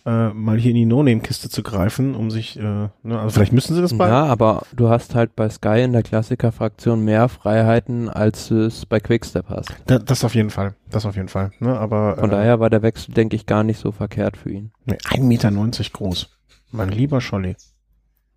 äh, 0.09 0.33
mal 0.33 0.57
hier 0.57 0.71
in 0.71 0.75
die 0.75 0.85
No-Name-Kiste 0.85 1.49
zu 1.49 1.61
greifen, 1.61 2.15
um 2.15 2.31
sich, 2.31 2.57
äh, 2.57 2.61
ne, 2.61 2.89
also 3.03 3.29
vielleicht 3.29 3.53
müssen 3.53 3.75
sie 3.75 3.81
das 3.81 3.95
bei. 3.95 4.07
Ja, 4.07 4.25
aber 4.25 4.63
du 4.75 4.89
hast 4.89 5.13
halt 5.13 5.35
bei 5.35 5.49
Sky 5.49 5.83
in 5.83 5.93
der 5.93 6.01
Klassiker-Fraktion 6.01 7.03
mehr 7.03 7.29
Freiheiten, 7.29 8.09
als 8.09 8.47
du 8.47 8.65
es 8.65 8.87
bei 8.87 8.99
Quickstep 8.99 9.49
hast. 9.49 9.71
Da, 9.85 9.99
das 9.99 10.23
auf 10.23 10.33
jeden 10.33 10.49
Fall, 10.49 10.73
das 10.89 11.05
auf 11.05 11.15
jeden 11.15 11.27
Fall. 11.27 11.51
Ne, 11.59 11.77
aber, 11.77 12.17
Von 12.17 12.29
äh, 12.29 12.33
daher 12.33 12.59
war 12.59 12.71
der 12.71 12.81
Wechsel, 12.81 13.13
denke 13.13 13.35
ich, 13.35 13.45
gar 13.45 13.63
nicht 13.63 13.79
so 13.79 13.91
verkehrt 13.91 14.35
für 14.35 14.49
ihn. 14.49 14.71
Ne, 14.85 14.97
1,90 14.97 15.21
Meter 15.21 15.51
groß. 15.93 16.29
Mein 16.71 16.89
lieber 16.89 17.21
Scholli. 17.21 17.55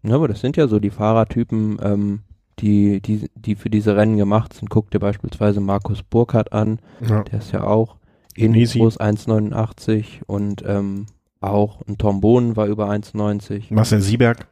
Ja, 0.02 0.16
aber 0.16 0.28
das 0.28 0.40
sind 0.40 0.56
ja 0.56 0.68
so 0.68 0.78
die 0.78 0.90
Fahrertypen, 0.90 1.78
ähm, 1.82 2.20
die, 2.58 3.00
die, 3.00 3.30
die 3.34 3.54
für 3.54 3.70
diese 3.70 3.96
Rennen 3.96 4.18
gemacht 4.18 4.52
sind. 4.52 4.68
Guck 4.68 4.90
dir 4.90 4.98
beispielsweise 4.98 5.60
Markus 5.60 6.02
Burkhardt 6.02 6.52
an, 6.52 6.80
ja. 7.00 7.22
der 7.22 7.38
ist 7.38 7.52
ja 7.52 7.64
auch 7.64 7.96
ähnlich 8.36 8.74
groß, 8.74 9.00
1,89 9.00 10.24
und 10.26 10.62
ähm, 10.66 11.06
auch 11.42 11.82
ein 11.86 11.98
Trombon 11.98 12.56
war 12.56 12.66
über 12.66 12.90
1,90. 12.90 13.72
Marcel 13.72 14.00
Sieberg. 14.00 14.46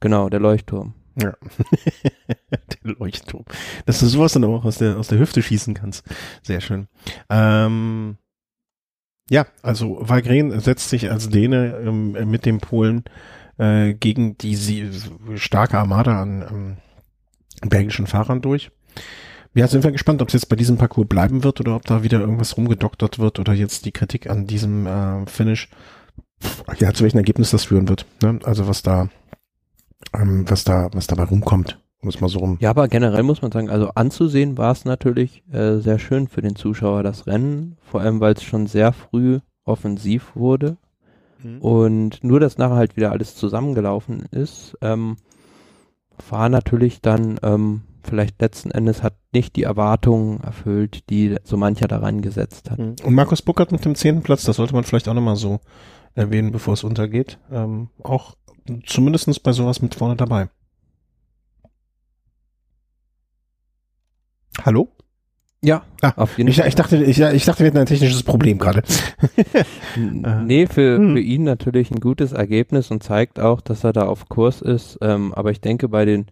Genau, 0.00 0.28
der 0.28 0.40
Leuchtturm. 0.40 0.94
Ja. 1.20 1.34
der 2.50 2.94
Leuchtturm. 2.98 3.44
Dass 3.86 4.00
du 4.00 4.06
sowas 4.06 4.32
dann 4.32 4.44
auch 4.44 4.64
aus 4.64 4.78
der, 4.78 4.98
aus 4.98 5.08
der 5.08 5.18
Hüfte 5.18 5.42
schießen 5.42 5.74
kannst. 5.74 6.04
Sehr 6.42 6.60
schön. 6.60 6.88
Ähm, 7.30 8.16
ja, 9.30 9.46
also 9.62 9.98
Walgren 10.00 10.58
setzt 10.60 10.90
sich 10.90 11.10
als 11.10 11.28
Däne 11.28 11.78
ähm, 11.84 12.12
mit 12.30 12.44
dem 12.44 12.58
Polen 12.58 13.04
äh, 13.58 13.94
gegen 13.94 14.36
die 14.36 14.90
starke 15.36 15.78
Armada 15.78 16.20
an 16.20 16.42
ähm, 17.62 17.68
belgischen 17.68 18.06
Fahrern 18.06 18.42
durch. 18.42 18.70
Ja, 19.54 19.68
sind 19.68 19.84
wir 19.84 19.92
gespannt, 19.92 20.20
ob 20.20 20.28
es 20.28 20.34
jetzt 20.34 20.48
bei 20.48 20.56
diesem 20.56 20.78
Parcours 20.78 21.08
bleiben 21.08 21.44
wird 21.44 21.60
oder 21.60 21.76
ob 21.76 21.84
da 21.84 22.02
wieder 22.02 22.18
irgendwas 22.18 22.56
rumgedoktert 22.56 23.20
wird 23.20 23.38
oder 23.38 23.52
jetzt 23.52 23.84
die 23.84 23.92
Kritik 23.92 24.28
an 24.28 24.48
diesem 24.48 24.86
äh, 24.86 25.26
Finish, 25.26 25.68
ja, 26.78 26.92
zu 26.92 27.04
welchem 27.04 27.18
Ergebnis 27.18 27.52
das 27.52 27.64
führen 27.64 27.88
wird. 27.88 28.04
Ne? 28.20 28.40
Also 28.42 28.66
was 28.66 28.82
da, 28.82 29.08
ähm, 30.12 30.44
was 30.48 30.64
da, 30.64 30.90
was 30.92 31.06
dabei 31.06 31.24
rumkommt. 31.24 31.80
Um 32.00 32.08
es 32.08 32.20
mal 32.20 32.28
so 32.28 32.40
rum. 32.40 32.58
Ja, 32.60 32.70
aber 32.70 32.88
generell 32.88 33.22
muss 33.22 33.40
man 33.40 33.52
sagen, 33.52 33.70
also 33.70 33.90
anzusehen 33.94 34.58
war 34.58 34.72
es 34.72 34.84
natürlich 34.84 35.42
äh, 35.50 35.76
sehr 35.76 35.98
schön 35.98 36.26
für 36.26 36.42
den 36.42 36.56
Zuschauer, 36.56 37.02
das 37.02 37.26
Rennen, 37.26 37.78
vor 37.80 38.00
allem 38.00 38.20
weil 38.20 38.34
es 38.34 38.42
schon 38.42 38.66
sehr 38.66 38.92
früh 38.92 39.38
offensiv 39.64 40.32
wurde 40.34 40.76
mhm. 41.42 41.62
und 41.62 42.24
nur, 42.24 42.40
dass 42.40 42.58
nachher 42.58 42.76
halt 42.76 42.96
wieder 42.96 43.12
alles 43.12 43.36
zusammengelaufen 43.36 44.24
ist, 44.32 44.76
ähm, 44.82 45.16
war 46.28 46.50
natürlich 46.50 47.00
dann 47.00 47.38
ähm, 47.42 47.82
vielleicht 48.04 48.40
letzten 48.40 48.70
Endes 48.70 49.02
hat 49.02 49.14
nicht 49.32 49.56
die 49.56 49.64
Erwartungen 49.64 50.40
erfüllt, 50.40 51.08
die 51.10 51.36
so 51.44 51.56
mancher 51.56 51.88
daran 51.88 52.22
gesetzt 52.22 52.70
hat. 52.70 52.78
Mhm. 52.78 52.96
Und 53.02 53.14
Markus 53.14 53.42
Buckert 53.42 53.72
mit 53.72 53.84
dem 53.84 53.94
zehnten 53.94 54.22
Platz, 54.22 54.44
das 54.44 54.56
sollte 54.56 54.74
man 54.74 54.84
vielleicht 54.84 55.08
auch 55.08 55.14
nochmal 55.14 55.36
so 55.36 55.60
erwähnen, 56.14 56.52
bevor 56.52 56.74
es 56.74 56.84
untergeht. 56.84 57.38
Ähm, 57.50 57.88
auch 58.02 58.36
zumindestens 58.86 59.40
bei 59.40 59.52
sowas 59.52 59.82
mit 59.82 59.94
vorne 59.94 60.16
dabei. 60.16 60.48
Hallo? 64.64 64.88
Ja, 65.64 65.82
ah, 66.02 66.12
auf 66.16 66.36
jeden 66.36 66.50
ich, 66.50 66.58
Fall. 66.58 66.68
Ich 66.68 66.74
dachte, 66.74 67.02
ich, 67.02 67.18
ich 67.18 67.44
dachte, 67.46 67.60
wir 67.60 67.68
hätten 67.68 67.78
ein 67.78 67.86
technisches 67.86 68.22
Problem 68.22 68.58
gerade. 68.58 68.82
nee, 69.96 70.66
für, 70.66 70.98
hm. 70.98 71.14
für 71.14 71.20
ihn 71.20 71.42
natürlich 71.42 71.90
ein 71.90 72.00
gutes 72.00 72.32
Ergebnis 72.32 72.90
und 72.90 73.02
zeigt 73.02 73.40
auch, 73.40 73.62
dass 73.62 73.82
er 73.82 73.94
da 73.94 74.06
auf 74.06 74.28
Kurs 74.28 74.60
ist. 74.60 74.98
Ähm, 75.00 75.32
aber 75.32 75.52
ich 75.52 75.62
denke, 75.62 75.88
bei 75.88 76.04
den 76.04 76.26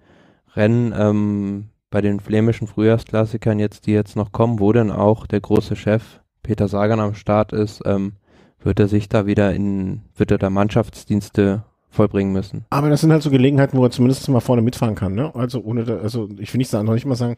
Rennen 0.54 0.94
ähm, 0.96 1.68
bei 1.90 2.00
den 2.00 2.20
flämischen 2.20 2.66
Frühjahrsklassikern 2.66 3.58
jetzt, 3.58 3.86
die 3.86 3.92
jetzt 3.92 4.16
noch 4.16 4.32
kommen, 4.32 4.60
wo 4.60 4.72
denn 4.72 4.90
auch 4.90 5.26
der 5.26 5.40
große 5.40 5.76
Chef 5.76 6.20
Peter 6.42 6.68
Sagan 6.68 7.00
am 7.00 7.14
Start 7.14 7.52
ist, 7.52 7.82
ähm, 7.84 8.14
wird 8.62 8.80
er 8.80 8.88
sich 8.88 9.08
da 9.08 9.26
wieder 9.26 9.52
in, 9.52 10.02
wird 10.16 10.30
er 10.30 10.38
da 10.38 10.50
Mannschaftsdienste 10.50 11.64
vollbringen 11.90 12.32
müssen. 12.32 12.64
Aber 12.70 12.88
das 12.88 13.02
sind 13.02 13.12
halt 13.12 13.22
so 13.22 13.30
Gelegenheiten, 13.30 13.76
wo 13.76 13.84
er 13.84 13.90
zumindest 13.90 14.28
mal 14.28 14.40
vorne 14.40 14.62
mitfahren 14.62 14.94
kann, 14.94 15.14
ne? 15.14 15.34
Also 15.34 15.60
ohne, 15.62 15.84
da, 15.84 15.98
also 15.98 16.28
ich 16.38 16.52
will 16.52 16.58
nicht 16.58 16.70
sagen, 16.70 16.86
noch 16.86 16.94
nicht 16.94 17.04
mal 17.04 17.16
sagen, 17.16 17.36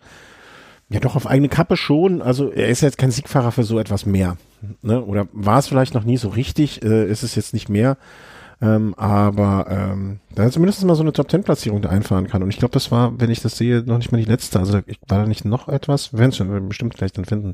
ja 0.89 1.01
doch 1.01 1.17
auf 1.17 1.27
eigene 1.27 1.49
Kappe 1.49 1.77
schon. 1.77 2.23
Also 2.23 2.51
er 2.51 2.69
ist 2.69 2.83
jetzt 2.83 2.99
kein 2.99 3.11
Siegfahrer 3.11 3.53
für 3.53 3.65
so 3.65 3.79
etwas 3.79 4.07
mehr, 4.07 4.37
ne? 4.83 5.03
Oder 5.05 5.27
war 5.33 5.59
es 5.59 5.67
vielleicht 5.67 5.95
noch 5.95 6.05
nie 6.05 6.17
so 6.17 6.29
richtig? 6.29 6.83
Äh, 6.85 7.11
ist 7.11 7.23
es 7.23 7.35
jetzt 7.35 7.53
nicht 7.53 7.69
mehr? 7.69 7.97
Ähm, 8.65 8.95
aber 8.97 9.67
ähm, 9.69 10.21
da 10.35 10.51
zumindest 10.51 10.83
mal 10.85 10.95
so 10.95 11.03
eine 11.03 11.13
Top-10-Platzierung 11.13 11.83
da 11.83 11.91
einfahren 11.91 12.27
kann. 12.27 12.43
Und 12.43 12.49
ich 12.49 12.57
glaube, 12.57 12.73
das 12.73 12.91
war, 12.91 13.21
wenn 13.21 13.31
ich 13.31 13.43
das 13.43 13.59
sehe, 13.59 13.83
noch 13.83 13.99
nicht 13.99 14.11
mal 14.11 14.19
die 14.19 14.31
letzte. 14.31 14.59
Also 14.59 14.81
ich, 14.87 14.99
war 15.07 15.19
da 15.19 15.27
nicht 15.27 15.45
noch 15.45 15.69
etwas? 15.69 16.13
Wir 16.13 16.21
werden 16.21 16.31
es 16.31 16.37
schon 16.37 16.69
bestimmt 16.69 16.95
gleich 16.95 17.13
dann 17.13 17.27
finden. 17.27 17.53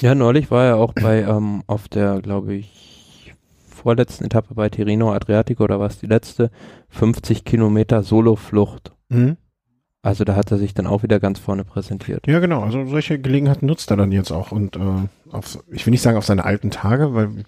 Ja, 0.00 0.14
neulich 0.14 0.50
war 0.50 0.64
er 0.64 0.76
auch 0.76 0.94
bei 0.94 1.20
ähm, 1.22 1.62
auf 1.66 1.88
der, 1.88 2.22
glaube 2.22 2.54
ich, 2.54 3.34
vorletzten 3.68 4.24
Etappe 4.24 4.54
bei 4.54 4.70
Tirino 4.70 5.12
Adriatico 5.12 5.64
oder 5.64 5.80
was 5.80 5.98
die 5.98 6.06
letzte, 6.06 6.50
50 6.88 7.44
Kilometer 7.44 8.02
Soloflucht. 8.02 8.92
Mhm. 9.10 9.36
Also 10.04 10.24
da 10.24 10.34
hat 10.34 10.50
er 10.50 10.58
sich 10.58 10.74
dann 10.74 10.88
auch 10.88 11.04
wieder 11.04 11.20
ganz 11.20 11.38
vorne 11.38 11.64
präsentiert. 11.64 12.26
Ja, 12.26 12.40
genau. 12.40 12.64
Also 12.64 12.84
solche 12.86 13.20
Gelegenheiten 13.20 13.66
nutzt 13.66 13.88
er 13.92 13.96
dann 13.96 14.10
jetzt 14.10 14.32
auch 14.32 14.50
und 14.50 14.74
äh, 14.74 14.80
auf, 15.30 15.62
ich 15.70 15.86
will 15.86 15.92
nicht 15.92 16.02
sagen 16.02 16.18
auf 16.18 16.26
seine 16.26 16.44
alten 16.44 16.72
Tage, 16.72 17.14
weil 17.14 17.44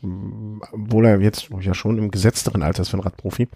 obwohl 0.72 1.04
er 1.04 1.20
jetzt 1.20 1.48
ja 1.60 1.74
schon 1.74 1.98
im 1.98 2.12
gesetzteren 2.12 2.62
Alter 2.62 2.82
ist 2.82 2.90
für 2.90 2.94
einen 2.94 3.02
Radprofi. 3.02 3.48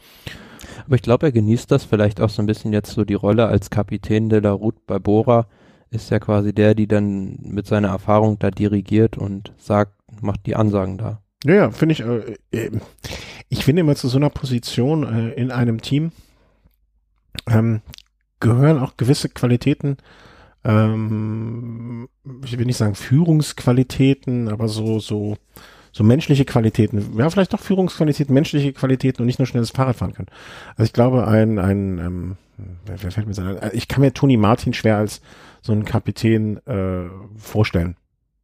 Aber 0.84 0.96
ich 0.96 1.02
glaube, 1.02 1.26
er 1.26 1.32
genießt 1.32 1.70
das 1.70 1.84
vielleicht 1.84 2.20
auch 2.20 2.28
so 2.28 2.42
ein 2.42 2.46
bisschen 2.46 2.72
jetzt 2.72 2.90
so 2.90 3.04
die 3.04 3.14
Rolle 3.14 3.46
als 3.46 3.70
Kapitän 3.70 4.28
de 4.28 4.40
la 4.40 4.50
Route 4.50 4.80
bei 4.86 4.98
Bora. 4.98 5.46
Ist 5.90 6.10
ja 6.10 6.18
quasi 6.18 6.52
der, 6.52 6.74
die 6.74 6.88
dann 6.88 7.38
mit 7.40 7.66
seiner 7.66 7.88
Erfahrung 7.88 8.38
da 8.40 8.50
dirigiert 8.50 9.16
und 9.16 9.52
sagt, 9.56 9.92
macht 10.20 10.44
die 10.44 10.56
Ansagen 10.56 10.98
da. 10.98 11.22
Ja, 11.44 11.54
ja, 11.54 11.70
finde 11.70 11.92
ich. 11.92 12.00
Äh, 12.00 12.36
äh, 12.50 12.70
ich 13.48 13.64
finde 13.64 13.80
immer 13.80 13.94
zu 13.94 14.08
so 14.08 14.18
einer 14.18 14.28
Position 14.28 15.04
äh, 15.04 15.30
in 15.34 15.52
einem 15.52 15.80
Team 15.80 16.10
ähm, 17.48 17.80
gehören 18.40 18.78
auch 18.78 18.96
gewisse 18.96 19.28
Qualitäten, 19.28 19.98
ähm, 20.64 22.08
ich 22.44 22.58
will 22.58 22.66
nicht 22.66 22.76
sagen 22.76 22.94
Führungsqualitäten, 22.94 24.48
aber 24.48 24.68
so, 24.68 24.98
so, 24.98 25.36
so 25.92 26.04
menschliche 26.04 26.44
Qualitäten, 26.44 27.16
ja, 27.16 27.30
vielleicht 27.30 27.52
doch 27.52 27.60
Führungsqualitäten, 27.60 28.34
menschliche 28.34 28.72
Qualitäten 28.72 29.22
und 29.22 29.26
nicht 29.26 29.38
nur 29.38 29.46
schnelles 29.46 29.70
Fahrrad 29.70 29.96
fahren 29.96 30.14
können. 30.14 30.28
Also 30.70 30.84
ich 30.84 30.92
glaube, 30.92 31.26
ein, 31.26 31.58
ein, 31.58 31.98
ähm, 31.98 32.36
wer, 32.86 33.02
wer 33.02 33.10
fällt 33.10 33.26
mir 33.26 33.34
sein? 33.34 33.58
Ich 33.72 33.88
kann 33.88 34.00
mir 34.00 34.12
Toni 34.12 34.36
Martin 34.36 34.74
schwer 34.74 34.96
als 34.96 35.20
so 35.62 35.72
einen 35.72 35.84
Kapitän 35.84 36.58
äh, 36.66 37.08
vorstellen. 37.36 37.96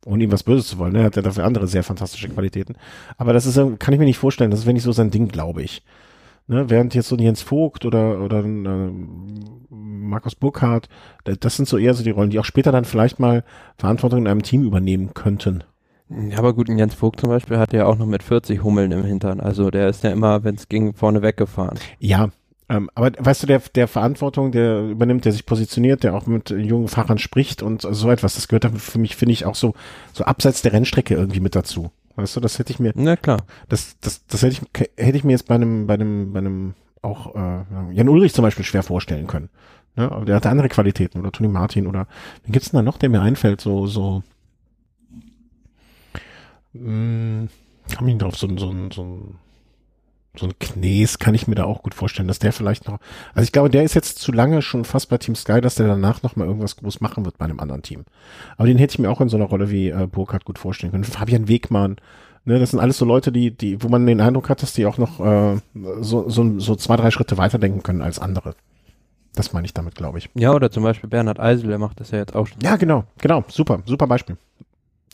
Ohne 0.07 0.25
ihm 0.25 0.33
was 0.33 0.43
Böses 0.43 0.69
zu 0.69 0.79
wollen, 0.79 0.93
ne? 0.93 1.03
hat 1.03 1.17
er 1.17 1.23
dafür 1.23 1.45
andere 1.45 1.67
sehr 1.67 1.83
fantastische 1.83 2.29
Qualitäten. 2.29 2.77
Aber 3.17 3.33
das 3.33 3.47
ist, 3.47 3.57
kann 3.79 3.95
ich 3.95 3.99
mir 3.99 4.05
nicht 4.05 4.19
vorstellen, 4.19 4.51
das 4.51 4.61
ist 4.61 4.67
wenn 4.67 4.75
nicht 4.75 4.83
so 4.83 4.93
sein 4.93 5.11
Ding, 5.11 5.29
glaube 5.29 5.63
ich. 5.63 5.83
Ne, 6.47 6.69
während 6.69 6.95
jetzt 6.95 7.09
so 7.09 7.17
ein 7.17 7.23
Jens 7.23 7.41
Vogt 7.41 7.87
oder, 7.87 8.21
oder 8.21 8.41
ein, 8.41 8.67
äh, 8.67 9.75
Markus 9.75 10.35
Burkhardt, 10.35 10.89
das 11.25 11.57
sind 11.57 11.67
so 11.67 11.79
eher 11.79 11.95
so 11.95 12.05
die 12.05 12.11
Rollen, 12.11 12.29
die 12.29 12.39
auch 12.39 12.45
später 12.45 12.71
dann 12.71 12.85
vielleicht 12.85 13.19
mal 13.19 13.45
Verantwortung 13.79 14.21
in 14.21 14.29
einem 14.29 14.43
Team 14.43 14.65
übernehmen 14.65 15.15
könnten. 15.15 15.65
Ja, 16.11 16.39
aber 16.39 16.53
gut, 16.53 16.69
Jens 16.69 16.95
Vogt 16.95 17.21
zum 17.21 17.31
Beispiel 17.31 17.59
hat 17.59 17.73
ja 17.73 17.87
auch 17.87 17.97
noch 17.97 18.07
mit 18.07 18.23
40 18.23 18.63
Hummeln 18.63 18.93
im 18.93 19.05
Hintern. 19.05 19.41
Also 19.41 19.71
der 19.71 19.89
ist 19.89 20.05
ja 20.05 20.11
immer, 20.11 20.45
wenn 20.45 20.57
es 20.57 20.69
ging, 20.69 20.93
vorne 20.93 21.23
weggefahren. 21.23 21.79
Ja, 21.99 22.29
ähm, 22.69 22.91
aber 22.95 23.13
weißt 23.19 23.43
du, 23.43 23.47
der, 23.47 23.61
der 23.75 23.89
Verantwortung, 23.89 24.53
der 24.53 24.89
übernimmt, 24.89 25.25
der 25.25 25.33
sich 25.33 25.47
positioniert, 25.47 26.03
der 26.03 26.15
auch 26.15 26.27
mit 26.27 26.51
jungen 26.51 26.89
Fahrern 26.89 27.19
spricht 27.19 27.63
und 27.63 27.83
so 27.83 28.11
etwas, 28.11 28.35
das 28.35 28.49
gehört 28.49 28.67
für 28.81 28.99
mich, 28.99 29.17
finde 29.17 29.33
ich, 29.33 29.45
auch 29.45 29.55
so, 29.55 29.75
so 30.13 30.25
abseits 30.25 30.63
der 30.63 30.73
Rennstrecke 30.73 31.15
irgendwie 31.15 31.41
mit 31.41 31.55
dazu. 31.55 31.91
Weißt 32.17 32.37
du, 32.37 32.41
das 32.41 32.59
hätte 32.59 32.73
ich 32.73 32.79
mir. 32.79 32.93
Na 32.95 33.17
klar. 33.17 33.45
Das, 33.69 33.99
das, 34.01 34.25
das 34.27 34.43
hätte 34.43 34.55
ich, 34.55 34.81
hätte 34.97 35.17
ich 35.17 35.25
mir 35.25 35.33
jetzt 35.33 35.49
bei 35.49 35.57
einem, 35.57 35.87
bei 35.87 35.95
einem, 35.95 36.33
bei 36.33 36.39
einem 36.39 36.75
auch 37.03 37.35
äh, 37.35 37.65
Jan 37.93 38.09
Ulrich 38.09 38.35
zum 38.35 38.43
Beispiel 38.43 38.65
schwer 38.65 38.83
vorstellen 38.83 39.27
können. 39.27 39.51
Ne? 39.97 40.11
Aber 40.11 40.25
der 40.25 40.37
hatte 40.37 40.51
andere 40.51 40.69
Qualitäten 40.69 41.21
oder 41.21 41.33
Toni 41.33 41.49
Martin 41.49 41.87
oder 41.87 42.07
wen 42.45 42.53
gibt's 42.53 42.71
denn 42.71 42.79
da 42.79 42.83
noch, 42.83 42.99
der 42.99 43.11
mir 43.11 43.23
einfällt, 43.23 43.61
so, 43.61 43.87
so 43.87 44.23
mh, 46.73 46.83
hm, 46.83 47.49
kam 47.91 48.09
ihn 48.09 48.19
drauf, 48.19 48.37
so, 48.37 48.49
so, 48.57 48.75
so, 48.91 49.35
so 50.37 50.47
ein 50.47 50.59
Knees 50.59 51.19
kann 51.19 51.35
ich 51.35 51.47
mir 51.47 51.55
da 51.55 51.65
auch 51.65 51.83
gut 51.83 51.95
vorstellen, 51.95 52.29
dass 52.29 52.39
der 52.39 52.53
vielleicht 52.53 52.89
noch, 52.89 52.99
also 53.35 53.45
ich 53.45 53.53
glaube, 53.53 53.71
der 53.71 53.85
ist 53.85 53.95
jetzt 53.95 54.19
zu 54.19 54.33
lange 54.33 54.63
schon 54.63 54.85
fast 54.85 55.09
bei 55.09 55.19
Team 55.19 55.35
Sky, 55.35 55.61
dass 55.61 55.77
der 55.77 55.87
danach 55.87 56.23
noch 56.23 56.37
mal 56.37 56.47
irgendwas 56.47 56.77
groß 56.77 57.01
machen 57.01 57.25
wird 57.25 57.39
bei 57.39 57.45
einem 57.45 57.61
anderen 57.61 57.83
Team. 57.83 58.05
Aber 58.57 58.67
den 58.67 58.79
hätte 58.79 58.95
ich 58.95 58.99
mir 58.99 59.11
auch 59.11 59.21
in 59.21 59.29
so 59.29 59.37
einer 59.37 59.47
Rolle 59.47 59.71
wie 59.71 59.91
äh, 59.91 60.09
Burkhardt 60.11 60.45
gut 60.45 60.59
vorstellen 60.59 60.91
können. 60.91 61.05
Fabian 61.05 61.49
Wegmann, 61.49 61.97
ne, 62.45 62.59
das 62.59 62.73
sind 62.73 62.81
alles 62.81 62.99
so 62.99 63.05
Leute, 63.05 63.31
die, 63.31 63.53
die, 63.53 63.83
wo 63.83 63.89
man 63.89 64.07
den 64.07 64.21
Eindruck 64.21 64.49
hat, 64.49 64.63
dass 64.63 64.73
die 64.73 64.87
auch 64.87 64.99
noch 64.99 65.21
äh, 65.21 65.57
so, 66.01 66.29
so, 66.29 66.59
so 66.59 66.75
zwei, 66.75 66.97
drei 66.97 67.11
Schritte 67.11 67.39
weiterdenken 67.39 67.83
können 67.83 68.03
als 68.03 68.19
andere. 68.19 68.55
Das 69.37 69.53
meine 69.53 69.67
ich 69.67 69.75
damit, 69.75 69.95
glaube 69.95 70.19
ich. 70.19 70.31
Ja, 70.35 70.53
oder 70.53 70.71
zum 70.71 70.83
Beispiel 70.83 71.11
Bernhard 71.11 71.41
Eisel, 71.41 71.69
der 71.69 71.79
macht 71.79 72.01
das 72.01 72.11
ja 72.11 72.19
jetzt 72.19 72.35
auch 72.35 72.47
schon. 72.47 72.59
Ja, 72.61 72.77
genau, 72.77 73.05
genau, 73.19 73.45
super, 73.49 73.83
super 73.85 74.07
Beispiel. 74.07 74.37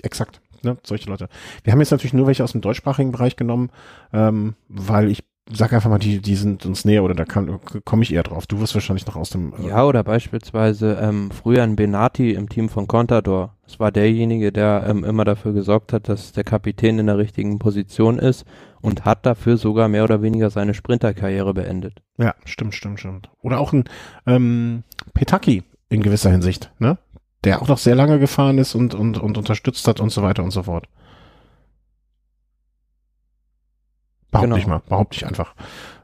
Exakt 0.03 0.41
ne, 0.63 0.77
solche 0.83 1.09
Leute. 1.09 1.29
Wir 1.65 1.73
haben 1.73 1.81
jetzt 1.81 1.91
natürlich 1.91 2.15
nur 2.15 2.27
welche 2.27 2.45
aus 2.45 2.53
dem 2.53 2.61
deutschsprachigen 2.61 3.13
Bereich 3.13 3.37
genommen, 3.37 3.71
ähm, 4.13 4.55
weil 4.69 5.11
ich 5.11 5.25
sag 5.53 5.73
einfach 5.73 5.91
mal, 5.91 5.99
die, 5.99 6.21
die 6.21 6.37
sind 6.37 6.65
uns 6.65 6.85
näher 6.85 7.03
oder 7.03 7.15
da 7.15 7.25
komme 7.25 8.03
ich 8.03 8.13
eher 8.13 8.23
drauf. 8.23 8.47
Du 8.47 8.61
wirst 8.61 8.75
wahrscheinlich 8.75 9.07
noch 9.07 9.17
aus 9.17 9.31
dem. 9.31 9.53
Äh 9.55 9.69
ja, 9.69 9.85
oder 9.85 10.05
beispielsweise 10.05 10.99
ähm, 11.01 11.31
früher 11.31 11.63
ein 11.63 11.77
Benati 11.77 12.33
im 12.33 12.49
Team 12.49 12.69
von 12.69 12.87
Contador. 12.87 13.57
Das 13.65 13.81
war 13.81 13.91
derjenige, 13.91 14.53
der 14.53 14.85
ähm, 14.87 15.05
immer 15.05 15.25
dafür 15.25 15.53
gesorgt 15.53 15.93
hat, 15.93 16.09
dass 16.09 16.33
der 16.33 16.45
Kapitän 16.45 16.99
in 16.99 17.07
der 17.07 17.19
richtigen 17.19 17.59
Position 17.59 18.19
ist 18.19 18.45
und 18.81 19.05
hat 19.05 19.27
dafür 19.27 19.57
sogar 19.57 19.89
mehr 19.89 20.05
oder 20.05 20.23
weniger 20.23 20.51
seine 20.51 20.75
Sprinterkarriere 20.75 21.55
beendet. 21.55 22.03
Ja, 22.19 22.35
stimmt, 22.45 22.75
stimmt, 22.75 23.01
stimmt. 23.01 23.31
Oder 23.43 23.61
auch 23.61 23.73
ein 23.73 23.85
ähm, 24.27 24.85
Petaki 25.15 25.63
in 25.89 26.03
gewisser 26.03 26.31
Hinsicht, 26.31 26.71
ne? 26.79 26.99
Der 27.45 27.62
auch 27.62 27.68
noch 27.68 27.78
sehr 27.78 27.95
lange 27.95 28.18
gefahren 28.18 28.59
ist 28.59 28.74
und, 28.74 28.95
und, 28.95 29.18
und 29.18 29.38
unterstützt 29.38 29.86
hat 29.88 30.01
und 30.01 30.11
so 30.11 30.22
weiter 30.22 30.43
und 30.43 30.51
so 30.51 30.64
fort. 30.64 30.86
Behaupte 34.30 34.49
genau. 34.49 34.57
ich 34.59 34.66
mal, 34.66 34.82
behaupte 34.88 35.16
ich 35.16 35.26
einfach. 35.26 35.55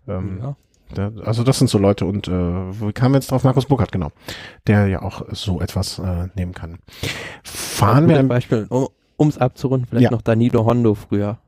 Ähm, 0.08 0.38
ja. 0.42 0.56
Der, 0.94 1.12
also 1.24 1.42
das 1.42 1.58
sind 1.58 1.68
so 1.68 1.78
Leute 1.78 2.06
und 2.06 2.28
äh, 2.28 2.30
wir 2.30 2.92
kamen 2.92 3.14
jetzt 3.14 3.30
drauf, 3.30 3.42
Markus 3.42 3.66
Burkhardt, 3.66 3.90
genau, 3.90 4.12
der 4.66 4.86
ja 4.86 5.02
auch 5.02 5.22
so 5.32 5.60
etwas 5.60 5.98
äh, 5.98 6.28
nehmen 6.36 6.52
kann. 6.52 6.78
Fahren 7.42 8.08
wir 8.08 8.18
ein 8.18 8.28
Beispiel, 8.28 8.66
um 8.68 9.28
es 9.28 9.38
abzurunden, 9.38 9.88
vielleicht 9.88 10.04
ja. 10.04 10.10
noch 10.10 10.22
Danilo 10.22 10.64
Hondo 10.64 10.94
früher. 10.94 11.38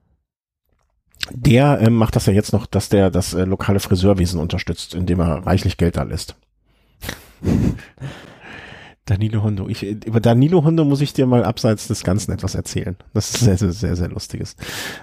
Der 1.31 1.81
äh, 1.81 1.91
macht 1.91 2.17
das 2.17 2.27
ja 2.27 2.33
jetzt 2.33 2.53
noch, 2.53 2.67
dass 2.67 2.89
der 2.89 3.11
das 3.11 3.35
äh, 3.35 3.45
lokale 3.45 3.81
Friseurwesen 3.81 4.41
unterstützt, 4.41 4.95
indem 4.95 5.21
er 5.21 5.47
reichlich 5.47 5.77
Geld 5.77 5.97
da 5.97 6.03
lässt. 6.03 6.37
Danilo 9.09 9.43
Hondo. 9.43 9.69
Ich, 9.69 9.83
über 9.83 10.21
Danilo 10.21 10.65
Hondo 10.65 10.85
muss 10.85 11.01
ich 11.01 11.15
dir 11.15 11.27
mal 11.27 11.43
abseits 11.43 11.89
des 11.89 12.05
Ganzen 12.05 12.31
etwas 12.31 12.55
erzählen. 12.55 12.95
Das 13.15 13.31
ist 13.31 13.41
sehr, 13.41 13.57
sehr, 13.57 13.73
sehr, 13.73 13.97
sehr 13.97 14.09
lustiges. 14.09 14.55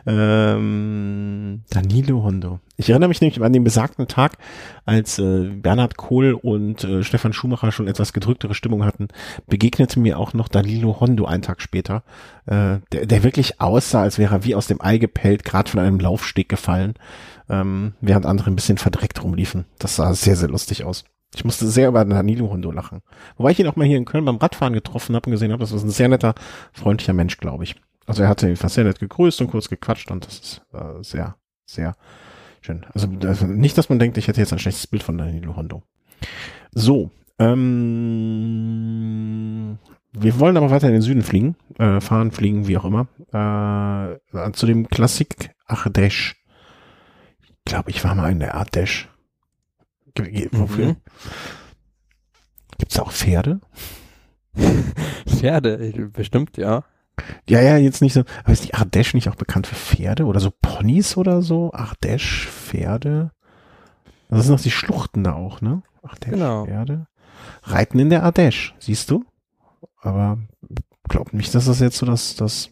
Ähm, 0.05 1.63
Danilo 1.71 2.23
Hondo. 2.23 2.59
Ich 2.77 2.87
erinnere 2.91 3.07
mich 3.07 3.21
nämlich 3.21 3.41
an 3.41 3.51
den 3.51 3.63
besagten 3.63 4.07
Tag, 4.07 4.37
als 4.85 5.17
äh, 5.17 5.49
Bernhard 5.55 5.97
Kohl 5.97 6.33
und 6.33 6.83
äh, 6.83 7.03
Stefan 7.03 7.33
Schumacher 7.33 7.71
schon 7.71 7.87
etwas 7.87 8.13
gedrücktere 8.13 8.53
Stimmung 8.53 8.85
hatten, 8.85 9.07
begegnete 9.47 9.99
mir 9.99 10.19
auch 10.19 10.33
noch 10.33 10.49
Danilo 10.49 10.99
Hondo 10.99 11.25
einen 11.25 11.41
Tag 11.41 11.59
später, 11.59 12.03
äh, 12.45 12.77
der, 12.91 13.07
der 13.07 13.23
wirklich 13.23 13.59
aussah, 13.59 14.03
als 14.03 14.19
wäre 14.19 14.35
er 14.35 14.43
wie 14.45 14.53
aus 14.53 14.67
dem 14.67 14.81
Ei 14.81 14.99
gepellt, 14.99 15.43
gerade 15.43 15.71
von 15.71 15.79
einem 15.79 15.99
Laufsteg 15.99 16.47
gefallen, 16.47 16.93
ähm, 17.49 17.93
während 18.01 18.27
andere 18.27 18.51
ein 18.51 18.55
bisschen 18.55 18.77
verdreckt 18.77 19.23
rumliefen. 19.23 19.65
Das 19.79 19.95
sah 19.95 20.13
sehr, 20.13 20.35
sehr 20.35 20.49
lustig 20.49 20.83
aus. 20.83 21.05
Ich 21.35 21.43
musste 21.45 21.67
sehr 21.67 21.89
über 21.89 22.05
Danilo 22.05 22.49
Hundo 22.49 22.71
lachen. 22.71 23.01
Wobei 23.37 23.51
ich 23.51 23.59
ihn 23.59 23.67
auch 23.67 23.75
mal 23.75 23.85
hier 23.85 23.97
in 23.97 24.05
Köln 24.05 24.23
beim 24.25 24.37
Radfahren 24.37 24.73
getroffen 24.73 25.15
habe 25.15 25.27
und 25.27 25.31
gesehen 25.31 25.51
habe, 25.51 25.59
das 25.59 25.73
ist 25.73 25.83
ein 25.83 25.89
sehr 25.89 26.07
netter, 26.07 26.33
freundlicher 26.71 27.13
Mensch, 27.13 27.37
glaube 27.37 27.65
ich. 27.65 27.75
Also 28.05 28.23
er 28.23 28.29
hatte 28.29 28.49
ihn 28.49 28.55
fast 28.55 28.75
sehr 28.75 28.85
nett 28.85 28.99
gegrüßt 28.99 29.41
und 29.41 29.47
kurz 29.47 29.67
gequatscht 29.69 30.11
und 30.11 30.25
das 30.25 30.39
ist 30.39 30.61
äh, 30.73 31.03
sehr, 31.03 31.35
sehr 31.65 31.95
schön. 32.61 32.85
Also 32.93 33.07
nicht, 33.47 33.77
dass 33.77 33.89
man 33.89 33.99
denkt, 33.99 34.17
ich 34.17 34.27
hätte 34.27 34.39
jetzt 34.39 34.53
ein 34.53 34.59
schlechtes 34.59 34.87
Bild 34.87 35.03
von 35.03 35.17
Danilo 35.17 35.55
Hondo. 35.55 35.83
So, 36.71 37.11
ähm, 37.37 37.65
wir 40.13 40.39
wollen 40.39 40.55
aber 40.55 40.69
weiter 40.71 40.87
in 40.87 40.93
den 40.93 41.01
Süden 41.01 41.23
fliegen, 41.23 41.57
äh, 41.77 41.99
fahren, 41.99 42.31
fliegen, 42.31 42.67
wie 42.67 42.77
auch 42.77 42.85
immer, 42.85 43.07
äh, 43.33 44.51
zu 44.53 44.65
dem 44.65 44.87
Klassik 44.87 45.51
Ardèche. 45.67 46.35
Ich 47.43 47.53
glaube, 47.65 47.89
ich 47.89 48.01
war 48.03 48.15
mal 48.15 48.31
in 48.31 48.39
der 48.39 48.55
Ardèche. 48.55 49.07
Wofür? 50.17 50.85
Mhm. 50.85 50.95
Gibt 52.77 52.91
es 52.91 52.99
auch 52.99 53.11
Pferde? 53.11 53.59
Pferde, 55.27 56.09
bestimmt, 56.13 56.57
ja. 56.57 56.83
Ja, 57.47 57.61
ja, 57.61 57.77
jetzt 57.77 58.01
nicht 58.01 58.13
so. 58.13 58.23
Aber 58.43 58.53
ist 58.53 58.65
die 58.65 58.73
Ardèche 58.73 59.15
nicht 59.15 59.29
auch 59.29 59.35
bekannt 59.35 59.67
für 59.67 59.75
Pferde 59.75 60.25
oder 60.25 60.39
so 60.39 60.51
Ponys 60.51 61.15
oder 61.17 61.41
so? 61.41 61.71
Ardèche, 61.71 62.47
Pferde. 62.47 63.31
Das 64.29 64.45
sind 64.45 64.53
noch 64.53 64.61
die 64.61 64.71
Schluchten 64.71 65.23
da 65.23 65.33
auch, 65.33 65.61
ne? 65.61 65.81
Ardèche, 66.03 66.31
genau. 66.31 66.65
Pferde. 66.65 67.07
Reiten 67.63 67.99
in 67.99 68.09
der 68.09 68.25
Ardèche, 68.25 68.73
siehst 68.79 69.11
du? 69.11 69.23
Aber 70.01 70.39
glaub 71.07 71.33
nicht, 71.33 71.55
dass 71.55 71.65
das 71.65 71.79
jetzt 71.79 71.97
so 71.97 72.05
das, 72.05 72.35
das 72.35 72.69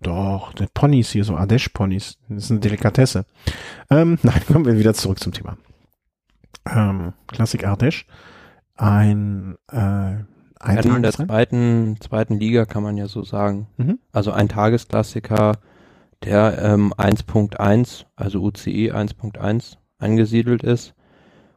doch, 0.00 0.52
die 0.52 0.66
Ponys 0.72 1.10
hier, 1.10 1.24
so 1.24 1.36
Ardèche-Ponys. 1.36 2.18
Das 2.28 2.44
ist 2.44 2.50
eine 2.50 2.60
Delikatesse. 2.60 3.24
Ähm, 3.88 4.18
nein, 4.22 4.42
kommen 4.46 4.64
wir 4.64 4.78
wieder 4.78 4.94
zurück 4.94 5.20
zum 5.20 5.32
Thema 5.32 5.56
ähm, 6.70 7.12
Klassik 7.26 7.66
Ardèche 7.66 8.04
ein 8.76 9.56
äh, 9.70 10.16
ein 10.64 10.78
in 10.78 11.02
der 11.02 11.12
zweiten, 11.12 11.96
zweiten 12.00 12.38
Liga 12.38 12.64
kann 12.64 12.82
man 12.82 12.96
ja 12.96 13.06
so 13.06 13.22
sagen. 13.22 13.68
Mhm. 13.76 13.98
Also 14.12 14.32
ein 14.32 14.48
Tagesklassiker, 14.48 15.58
der 16.24 16.58
ähm, 16.62 16.94
1.1, 16.94 18.06
also 18.16 18.40
UCI 18.40 18.90
1.1 18.92 19.76
angesiedelt 19.98 20.62
ist 20.62 20.94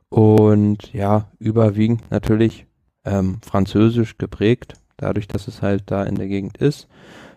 und 0.10 0.92
ja, 0.94 1.32
überwiegend 1.40 2.12
natürlich 2.12 2.68
ähm, 3.06 3.40
französisch 3.42 4.18
geprägt, 4.18 4.74
dadurch, 4.98 5.28
dass 5.28 5.48
es 5.48 5.62
halt 5.62 5.84
da 5.88 6.04
in 6.04 6.16
der 6.16 6.28
Gegend 6.28 6.58
ist. 6.58 6.90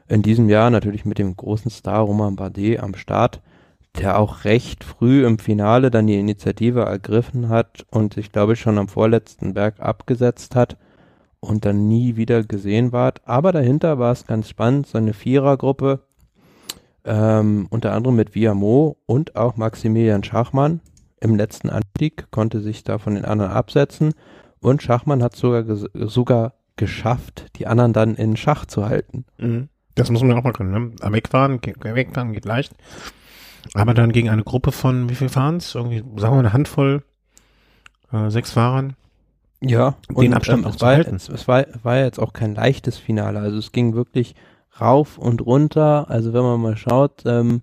In 0.08 0.22
diesem 0.22 0.48
Jahr 0.48 0.70
natürlich 0.70 1.04
mit 1.04 1.18
dem 1.18 1.36
großen 1.36 1.70
Star 1.70 2.00
Roman 2.00 2.34
Bardet 2.34 2.80
am 2.80 2.94
Start 2.96 3.40
der 3.99 4.18
auch 4.18 4.45
recht 4.45 4.84
früh 4.84 5.26
im 5.26 5.38
Finale 5.38 5.91
dann 5.91 6.07
die 6.07 6.18
Initiative 6.18 6.82
ergriffen 6.82 7.49
hat 7.49 7.84
und 7.91 8.14
sich, 8.14 8.32
glaube 8.32 8.53
ich, 8.53 8.61
schon 8.61 8.78
am 8.78 8.88
vorletzten 8.88 9.55
Berg 9.55 9.80
abgesetzt 9.80 10.55
hat 10.55 10.76
und 11.41 11.64
dann 11.64 11.88
nie 11.88 12.16
wieder 12.16 12.45
gesehen 12.45 12.93
ward. 12.93 13.20
Aber 13.24 13.53
dahinter 13.53 13.99
war 13.99 14.12
es 14.12 14.26
ganz 14.26 14.49
spannend, 14.49 14.86
so 14.86 14.99
eine 14.99 15.12
Vierergruppe, 15.12 16.01
ähm, 17.05 17.66
unter 17.70 17.93
anderem 17.93 18.16
mit 18.16 18.34
Viamo 18.34 18.97
und 19.07 19.36
auch 19.36 19.57
Maximilian 19.57 20.22
Schachmann 20.22 20.80
im 21.20 21.36
letzten 21.36 21.68
Anstieg, 21.68 22.30
konnte 22.30 22.61
sich 22.61 22.84
da 22.84 22.99
von 22.99 23.14
den 23.14 23.24
anderen 23.24 23.53
absetzen 23.53 24.14
und 24.61 24.82
Schachmann 24.82 25.22
hat 25.22 25.34
sogar, 25.34 25.64
sogar 25.95 26.55
geschafft, 26.76 27.47
die 27.57 27.66
anderen 27.66 27.93
dann 27.93 28.14
in 28.14 28.36
Schach 28.36 28.66
zu 28.66 28.86
halten. 28.86 29.24
Mhm. 29.38 29.68
Das 29.95 30.11
muss 30.11 30.22
man 30.22 30.38
auch 30.38 30.45
mal 30.45 30.53
können. 30.53 30.95
Ne? 31.01 31.12
Wegfahren, 31.12 31.61
wegfahren 31.62 32.32
geht 32.32 32.45
leicht. 32.45 32.74
Aber 33.74 33.94
dann 33.94 34.12
gegen 34.12 34.28
eine 34.28 34.44
Gruppe 34.44 34.72
von, 34.72 35.08
wie 35.08 35.14
viel 35.14 35.28
fahren 35.28 35.56
es? 35.56 35.74
Irgendwie, 35.74 36.02
sagen 36.20 36.34
wir 36.34 36.40
eine 36.40 36.52
Handvoll, 36.52 37.02
äh, 38.12 38.30
sechs 38.30 38.52
Fahrern. 38.52 38.94
Ja, 39.62 39.96
den 40.08 40.32
Abstand 40.32 40.62
ähm, 40.62 40.66
auch 40.68 40.74
es, 40.74 40.80
war, 40.80 40.94
halten. 40.94 41.16
es 41.16 41.48
war, 41.48 41.66
war 41.82 41.98
jetzt 41.98 42.18
auch 42.18 42.32
kein 42.32 42.54
leichtes 42.54 42.96
Finale. 42.96 43.40
Also 43.40 43.58
es 43.58 43.72
ging 43.72 43.94
wirklich 43.94 44.34
rauf 44.80 45.18
und 45.18 45.44
runter. 45.44 46.06
Also 46.08 46.32
wenn 46.32 46.42
man 46.42 46.61
mal 46.61 46.76
schaut, 46.76 47.24
ähm, 47.26 47.61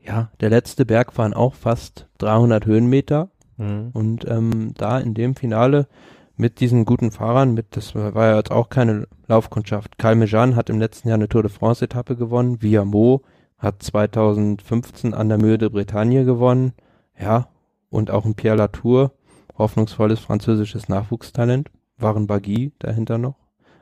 ja, 0.00 0.30
der 0.40 0.50
letzte 0.50 0.86
Berg 0.86 1.18
waren 1.18 1.34
auch 1.34 1.54
fast 1.54 2.06
300 2.18 2.66
Höhenmeter. 2.66 3.30
Mhm. 3.56 3.90
Und 3.92 4.28
ähm, 4.28 4.74
da 4.76 4.98
in 4.98 5.14
dem 5.14 5.34
Finale 5.34 5.88
mit 6.36 6.60
diesen 6.60 6.84
guten 6.84 7.10
Fahrern, 7.10 7.54
mit 7.54 7.76
das 7.76 7.94
war 7.94 8.26
ja 8.26 8.36
jetzt 8.36 8.50
auch 8.50 8.68
keine 8.68 9.06
Laufkundschaft. 9.26 9.98
Calmejean 9.98 10.56
hat 10.56 10.70
im 10.70 10.78
letzten 10.78 11.08
Jahr 11.08 11.16
eine 11.16 11.28
Tour 11.28 11.42
de 11.42 11.50
France 11.50 11.84
Etappe 11.84 12.16
gewonnen, 12.16 12.62
Via 12.62 12.84
Mo 12.84 13.22
hat 13.64 13.82
2015 13.82 15.14
an 15.14 15.28
der 15.28 15.38
Mühe 15.38 15.58
de 15.58 15.68
Bretagne 15.68 16.24
gewonnen, 16.24 16.72
ja, 17.18 17.48
und 17.90 18.10
auch 18.10 18.24
ein 18.24 18.34
Pierre 18.34 18.56
Latour, 18.56 19.12
hoffnungsvolles 19.56 20.20
französisches 20.20 20.88
Nachwuchstalent, 20.88 21.70
waren 21.96 22.26
Bagui 22.26 22.72
dahinter 22.78 23.18
noch. 23.18 23.36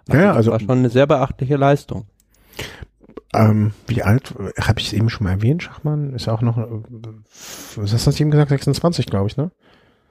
Also 0.09 0.22
ja, 0.22 0.33
also 0.33 0.51
war 0.53 0.61
schon 0.61 0.70
eine 0.70 0.91
sehr 0.91 1.07
beachtliche 1.07 1.57
Leistung. 1.57 2.07
Ähm, 3.35 3.72
wie 3.87 4.03
alt, 4.03 4.35
habe 4.61 4.80
ich 4.80 4.89
es 4.89 4.93
eben 4.93 5.09
schon 5.09 5.24
mal 5.24 5.33
erwähnt, 5.33 5.62
Schachmann? 5.62 6.12
Ist 6.12 6.28
auch 6.28 6.43
noch, 6.43 6.59
was 6.59 7.93
hast 7.93 8.07
du 8.07 8.22
eben 8.22 8.30
gesagt, 8.30 8.51
26, 8.51 9.07
glaube 9.07 9.28
ich, 9.28 9.37
ne? 9.37 9.51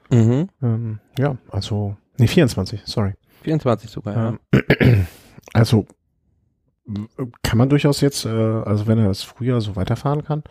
Mhm. 0.09 0.49
Ähm, 0.61 0.99
ja, 1.19 1.37
also, 1.49 1.95
nee, 2.17 2.27
24, 2.27 2.81
sorry. 2.85 3.13
24 3.43 3.89
sogar, 3.89 4.15
ja. 4.15 4.37
Ähm, 4.51 5.07
also, 5.53 5.85
kann 7.43 7.57
man 7.57 7.69
durchaus 7.69 8.01
jetzt, 8.01 8.25
äh, 8.25 8.29
also 8.29 8.87
wenn 8.87 8.97
er 8.97 9.07
das 9.07 9.23
früher 9.23 9.61
so 9.61 9.75
weiterfahren 9.75 10.23
kann, 10.23 10.43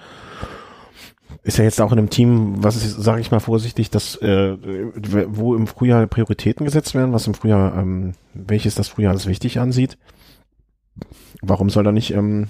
ist 1.43 1.59
er 1.59 1.65
jetzt 1.65 1.81
auch 1.81 1.93
in 1.93 1.99
einem 1.99 2.11
Team, 2.11 2.63
was 2.63 2.77
ist, 2.77 3.03
sage 3.03 3.21
ich 3.21 3.31
mal 3.31 3.41
vorsichtig, 3.41 3.91
dass 3.91 4.17
äh, 4.17 4.57
wo 5.29 5.55
im 5.55 5.67
Frühjahr 5.67 6.07
Prioritäten 6.07 6.65
gesetzt 6.65 6.95
werden, 6.95 7.13
was 7.13 7.27
im 7.27 7.35
Frühjahr, 7.35 7.77
ähm, 7.77 8.13
welches 8.35 8.75
das 8.75 8.89
Frühjahr 8.89 9.13
als 9.13 9.27
wichtig 9.27 9.59
ansieht. 9.59 9.97
Warum 11.41 11.71
soll 11.71 11.87
er 11.87 11.93
nicht 11.93 12.13
ähm, 12.13 12.49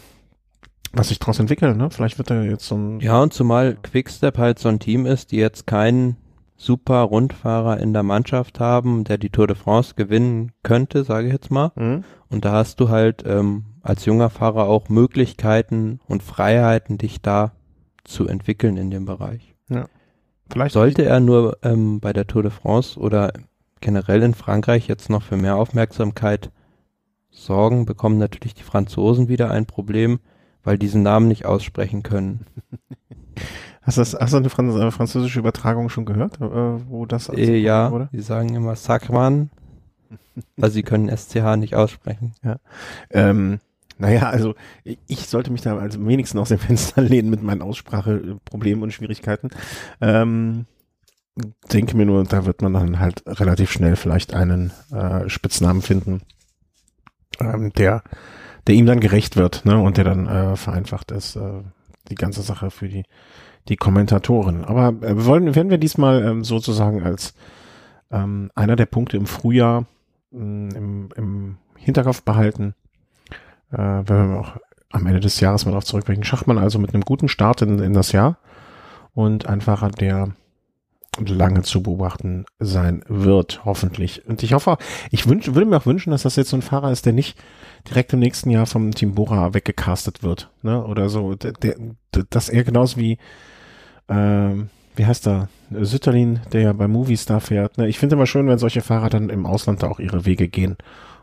was 0.93 1.09
sich 1.09 1.18
daraus 1.18 1.38
entwickelt, 1.38 1.76
ne? 1.76 1.88
Vielleicht 1.91 2.18
wird 2.18 2.30
er 2.30 2.43
jetzt 2.45 2.66
so 2.66 2.76
ein. 2.76 3.01
Ja, 3.01 3.22
und 3.22 3.32
zumal 3.32 3.76
Quickstep 3.76 4.38
halt 4.38 4.59
so 4.59 4.68
ein 4.68 4.80
Team 4.80 5.07
ist, 5.07 5.30
die 5.30 5.36
jetzt 5.36 5.66
keinen 5.66 6.16
super 6.57 7.03
Rundfahrer 7.03 7.78
in 7.78 7.93
der 7.93 8.03
Mannschaft 8.03 8.61
haben, 8.61 9.05
der 9.05 9.16
die 9.16 9.30
Tour 9.30 9.47
de 9.47 9.57
France 9.57 9.95
gewinnen 9.95 10.53
könnte, 10.62 11.05
sage 11.05 11.28
ich 11.28 11.32
jetzt 11.32 11.51
mal. 11.51 11.72
Mhm. 11.76 12.05
Und 12.28 12.45
da 12.45 12.53
hast 12.53 12.80
du 12.80 12.88
halt 12.88 13.22
ähm, 13.26 13.64
als 13.83 14.05
junger 14.05 14.31
Fahrer 14.31 14.64
auch 14.64 14.89
Möglichkeiten 14.89 16.01
und 16.07 16.22
Freiheiten, 16.22 16.99
dich 16.99 17.20
da 17.22 17.53
zu 18.05 18.26
entwickeln 18.26 18.76
in 18.76 18.91
dem 18.91 19.05
Bereich. 19.05 19.55
Vielleicht 20.51 20.72
Sollte 20.72 21.05
er 21.05 21.20
nur 21.20 21.59
ähm, 21.62 22.01
bei 22.01 22.12
der 22.12 22.26
Tour 22.26 22.43
de 22.43 22.51
France 22.51 22.99
oder 22.99 23.33
generell 23.81 24.22
in 24.22 24.35
Frankreich 24.35 24.89
jetzt 24.89 25.09
noch 25.09 25.22
für 25.22 25.37
mehr 25.37 25.57
Aufmerksamkeit 25.57 26.51
sorgen, 27.31 27.87
bekommen 27.87 28.18
natürlich 28.18 28.55
die 28.55 28.64
Franzosen 28.64 29.28
wieder 29.28 29.51
ein 29.53 29.66
Problem, 29.66 30.18
weil 30.64 30.76
diesen 30.76 31.03
Namen 31.03 31.28
nicht 31.28 31.47
aussprechen 31.47 32.03
können. 32.03 32.47
Hast 33.83 33.97
du, 33.97 34.03
das, 34.03 34.14
hast 34.14 34.35
du 34.35 34.37
eine 34.37 34.51
Franz 34.51 34.74
äh, 34.74 34.91
französische 34.91 35.39
Übertragung 35.39 35.89
schon 35.89 36.05
gehört, 36.05 36.39
äh, 36.41 36.45
wo 36.45 37.07
das 37.07 37.31
Äh, 37.31 37.57
ja, 37.57 37.91
wurde? 37.91 38.11
die 38.12 38.20
sagen 38.20 38.55
immer 38.55 38.76
Sacran, 38.76 39.49
also 40.61 40.74
sie 40.74 40.83
können 40.83 41.09
SCH 41.09 41.57
nicht 41.57 41.74
aussprechen. 41.74 42.35
Ähm, 43.11 43.59
naja, 44.01 44.30
also 44.30 44.55
ich- 44.84 45.28
sollte 45.28 45.53
mich 45.53 45.62
da 45.62 45.76
also 45.78 46.05
wenigstens 46.07 46.40
aus 46.40 46.48
dem 46.48 46.59
Fenster 46.59 47.03
lehnen 47.03 47.30
mit 47.30 47.42
meinen 47.42 47.62
Ausspracheproblemen 47.62 48.82
und 48.82 48.92
Schwierigkeiten. 48.92 49.51
Ähm, 50.01 50.66
denke 51.72 51.96
mir 51.96 52.07
nur, 52.07 52.24
da 52.24 52.44
wird 52.44 52.62
man 52.62 52.72
dann 52.72 52.98
halt 52.98 53.22
relativ 53.26 53.70
schnell 53.70 53.96
vielleicht 53.96 54.34
einen 54.34 54.72
äh, 54.92 55.28
Spitznamen 55.28 55.82
finden, 55.82 56.22
ähm, 57.40 57.72
der, 57.74 58.03
der 58.66 58.74
ihm 58.74 58.86
dann 58.86 59.01
gerecht 59.01 59.36
wird, 59.36 59.64
ne, 59.64 59.80
und 59.80 59.96
der 59.96 60.05
dann 60.05 60.26
äh, 60.26 60.57
vereinfacht 60.57 61.11
ist, 61.12 61.36
äh, 61.36 61.62
die 62.11 62.16
ganze 62.16 62.42
Sache 62.42 62.70
für 62.70 62.88
die 62.88 63.05
die 63.68 63.76
Kommentatoren. 63.76 64.64
Aber 64.64 64.88
äh, 65.07 65.26
wollen 65.26 65.55
werden 65.55 65.70
wir 65.70 65.78
diesmal 65.78 66.24
ähm, 66.24 66.44
sozusagen 66.44 67.03
als 67.03 67.34
ähm, 68.11 68.51
einer 68.55 68.74
der 68.74 68.86
Punkte 68.86 69.16
im 69.16 69.26
Frühjahr 69.26 69.84
mh, 70.30 70.74
im, 70.76 71.09
im 71.14 71.57
Hinterkopf 71.76 72.22
behalten, 72.22 72.74
äh, 73.73 73.79
wenn 73.79 74.31
wir 74.31 74.41
auch 74.41 74.57
am 74.91 75.07
Ende 75.07 75.21
des 75.21 75.41
Jahres 75.41 75.64
mal 75.64 75.73
darauf 75.73 75.85
zurückblicken. 75.85 76.25
Schachmann 76.25 76.59
also 76.59 76.79
mit 76.79 76.95
einem 76.95 77.05
guten 77.05 77.29
Start 77.29 77.62
in, 77.62 77.79
in 77.79 77.93
das 77.93 78.12
Jahr 78.12 78.39
und 79.14 79.47
ein 79.47 79.61
Fahrer, 79.61 79.91
der 79.91 80.31
lange 81.18 81.62
zu 81.62 81.83
beobachten 81.83 82.45
sein 82.61 83.03
wird, 83.09 83.64
hoffentlich. 83.64 84.27
Und 84.27 84.43
ich 84.43 84.53
hoffe, 84.53 84.79
ich 85.11 85.29
wünsch, 85.29 85.49
würde 85.49 85.66
mir 85.66 85.77
auch 85.77 85.87
wünschen, 85.87 86.11
dass 86.11 86.23
das 86.23 86.37
jetzt 86.37 86.51
so 86.51 86.57
ein 86.57 86.62
Fahrer 86.62 86.93
ist, 86.93 87.05
der 87.05 87.12
nicht 87.12 87.37
direkt 87.89 88.12
im 88.12 88.21
nächsten 88.21 88.51
Jahr 88.51 88.66
vom 88.66 88.93
Team 88.93 89.14
Bora 89.14 89.53
weggecastet 89.53 90.23
wird, 90.23 90.51
ne, 90.62 90.85
oder 90.85 91.09
so, 91.09 91.35
der, 91.35 91.53
der, 91.53 91.77
dass 92.31 92.49
er 92.49 92.62
genauso 92.62 92.99
wie, 92.99 93.18
ähm, 94.09 94.71
wie 94.95 95.05
heißt 95.05 95.27
er, 95.27 95.49
Sütterlin, 95.71 96.41
der 96.53 96.62
ja 96.62 96.73
bei 96.73 96.87
Movistar 96.87 97.41
fährt, 97.41 97.77
ne, 97.77 97.89
ich 97.89 97.99
finde 97.99 98.14
immer 98.14 98.27
schön, 98.27 98.47
wenn 98.47 98.59
solche 98.59 98.81
Fahrer 98.81 99.11
dann 99.11 99.31
im 99.31 99.47
Ausland 99.47 99.83
da 99.83 99.89
auch 99.89 99.99
ihre 99.99 100.27
Wege 100.27 100.49
gehen 100.49 100.77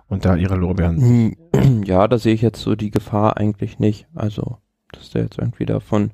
und 0.09 0.25
da 0.25 0.35
ihre 0.35 0.55
Lorbeeren 0.55 1.35
Hm, 1.53 1.83
Ja, 1.85 2.07
da 2.07 2.17
sehe 2.17 2.33
ich 2.33 2.41
jetzt 2.41 2.61
so 2.61 2.75
die 2.75 2.91
Gefahr 2.91 3.37
eigentlich 3.37 3.79
nicht. 3.79 4.07
Also, 4.15 4.57
dass 4.91 5.09
der 5.11 5.23
jetzt 5.23 5.37
irgendwie 5.37 5.65
da 5.65 5.79
von 5.79 6.11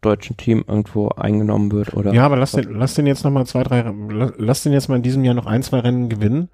deutschen 0.00 0.36
Team 0.36 0.64
irgendwo 0.66 1.10
eingenommen 1.10 1.70
wird 1.70 1.94
oder. 1.94 2.12
Ja, 2.12 2.24
aber 2.26 2.36
lass 2.36 2.52
den, 2.52 2.72
lass 2.72 2.94
den 2.94 3.06
jetzt 3.06 3.22
noch 3.24 3.30
mal 3.30 3.46
zwei, 3.46 3.62
drei, 3.62 3.82
la- 3.82 4.32
lass 4.36 4.64
den 4.64 4.72
jetzt 4.72 4.88
mal 4.88 4.96
in 4.96 5.02
diesem 5.02 5.22
Jahr 5.24 5.34
noch 5.34 5.46
ein, 5.46 5.62
zwei 5.62 5.78
Rennen 5.78 6.08
gewinnen, 6.08 6.48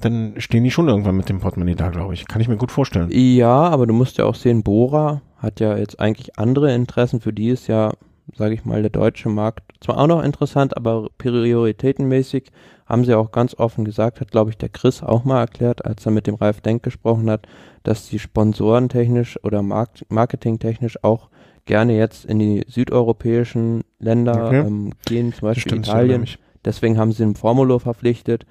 dann 0.00 0.34
stehen 0.38 0.64
die 0.64 0.70
schon 0.70 0.86
irgendwann 0.88 1.16
mit 1.16 1.28
dem 1.30 1.40
Portemonnaie 1.40 1.74
da, 1.76 1.88
glaube 1.88 2.12
ich. 2.12 2.28
Kann 2.28 2.42
ich 2.42 2.48
mir 2.48 2.56
gut 2.58 2.70
vorstellen. 2.70 3.08
Ja, 3.10 3.68
aber 3.68 3.86
du 3.86 3.94
musst 3.94 4.18
ja 4.18 4.26
auch 4.26 4.34
sehen, 4.34 4.62
Bora 4.62 5.22
hat 5.38 5.60
ja 5.60 5.78
jetzt 5.78 5.98
eigentlich 5.98 6.38
andere 6.38 6.74
Interessen. 6.74 7.20
Für 7.20 7.32
die 7.32 7.48
ist 7.48 7.68
ja, 7.68 7.92
sage 8.34 8.52
ich 8.54 8.66
mal, 8.66 8.82
der 8.82 8.90
deutsche 8.90 9.30
Markt 9.30 9.62
zwar 9.82 9.96
auch 9.96 10.06
noch 10.06 10.22
interessant, 10.22 10.76
aber 10.76 11.08
prioritätenmäßig 11.16 12.50
haben 12.90 13.04
sie 13.04 13.14
auch 13.14 13.30
ganz 13.30 13.54
offen 13.54 13.84
gesagt, 13.84 14.20
hat 14.20 14.30
glaube 14.30 14.50
ich 14.50 14.58
der 14.58 14.68
Chris 14.68 15.02
auch 15.02 15.24
mal 15.24 15.40
erklärt, 15.40 15.84
als 15.84 16.04
er 16.04 16.12
mit 16.12 16.26
dem 16.26 16.34
Ralf 16.34 16.60
Denk 16.60 16.82
gesprochen 16.82 17.30
hat, 17.30 17.46
dass 17.84 18.08
die 18.08 18.18
Sponsoren 18.18 18.88
technisch 18.88 19.38
oder 19.44 19.62
Markt 19.62 20.04
marketingtechnisch 20.10 21.02
auch 21.02 21.30
gerne 21.66 21.96
jetzt 21.96 22.24
in 22.24 22.38
die 22.38 22.64
südeuropäischen 22.68 23.82
Länder 23.98 24.46
Okay. 24.46 24.60
ähm, 24.66 24.92
gehen, 25.06 25.32
zum 25.32 25.42
Beispiel 25.48 25.72
stimmt, 25.72 25.86
Italien. 25.86 26.26
Deswegen 26.64 26.98
haben 26.98 27.12
sie 27.12 27.22
einen 27.22 27.36
Formulo 27.36 27.78
verpflichtet 27.78 28.44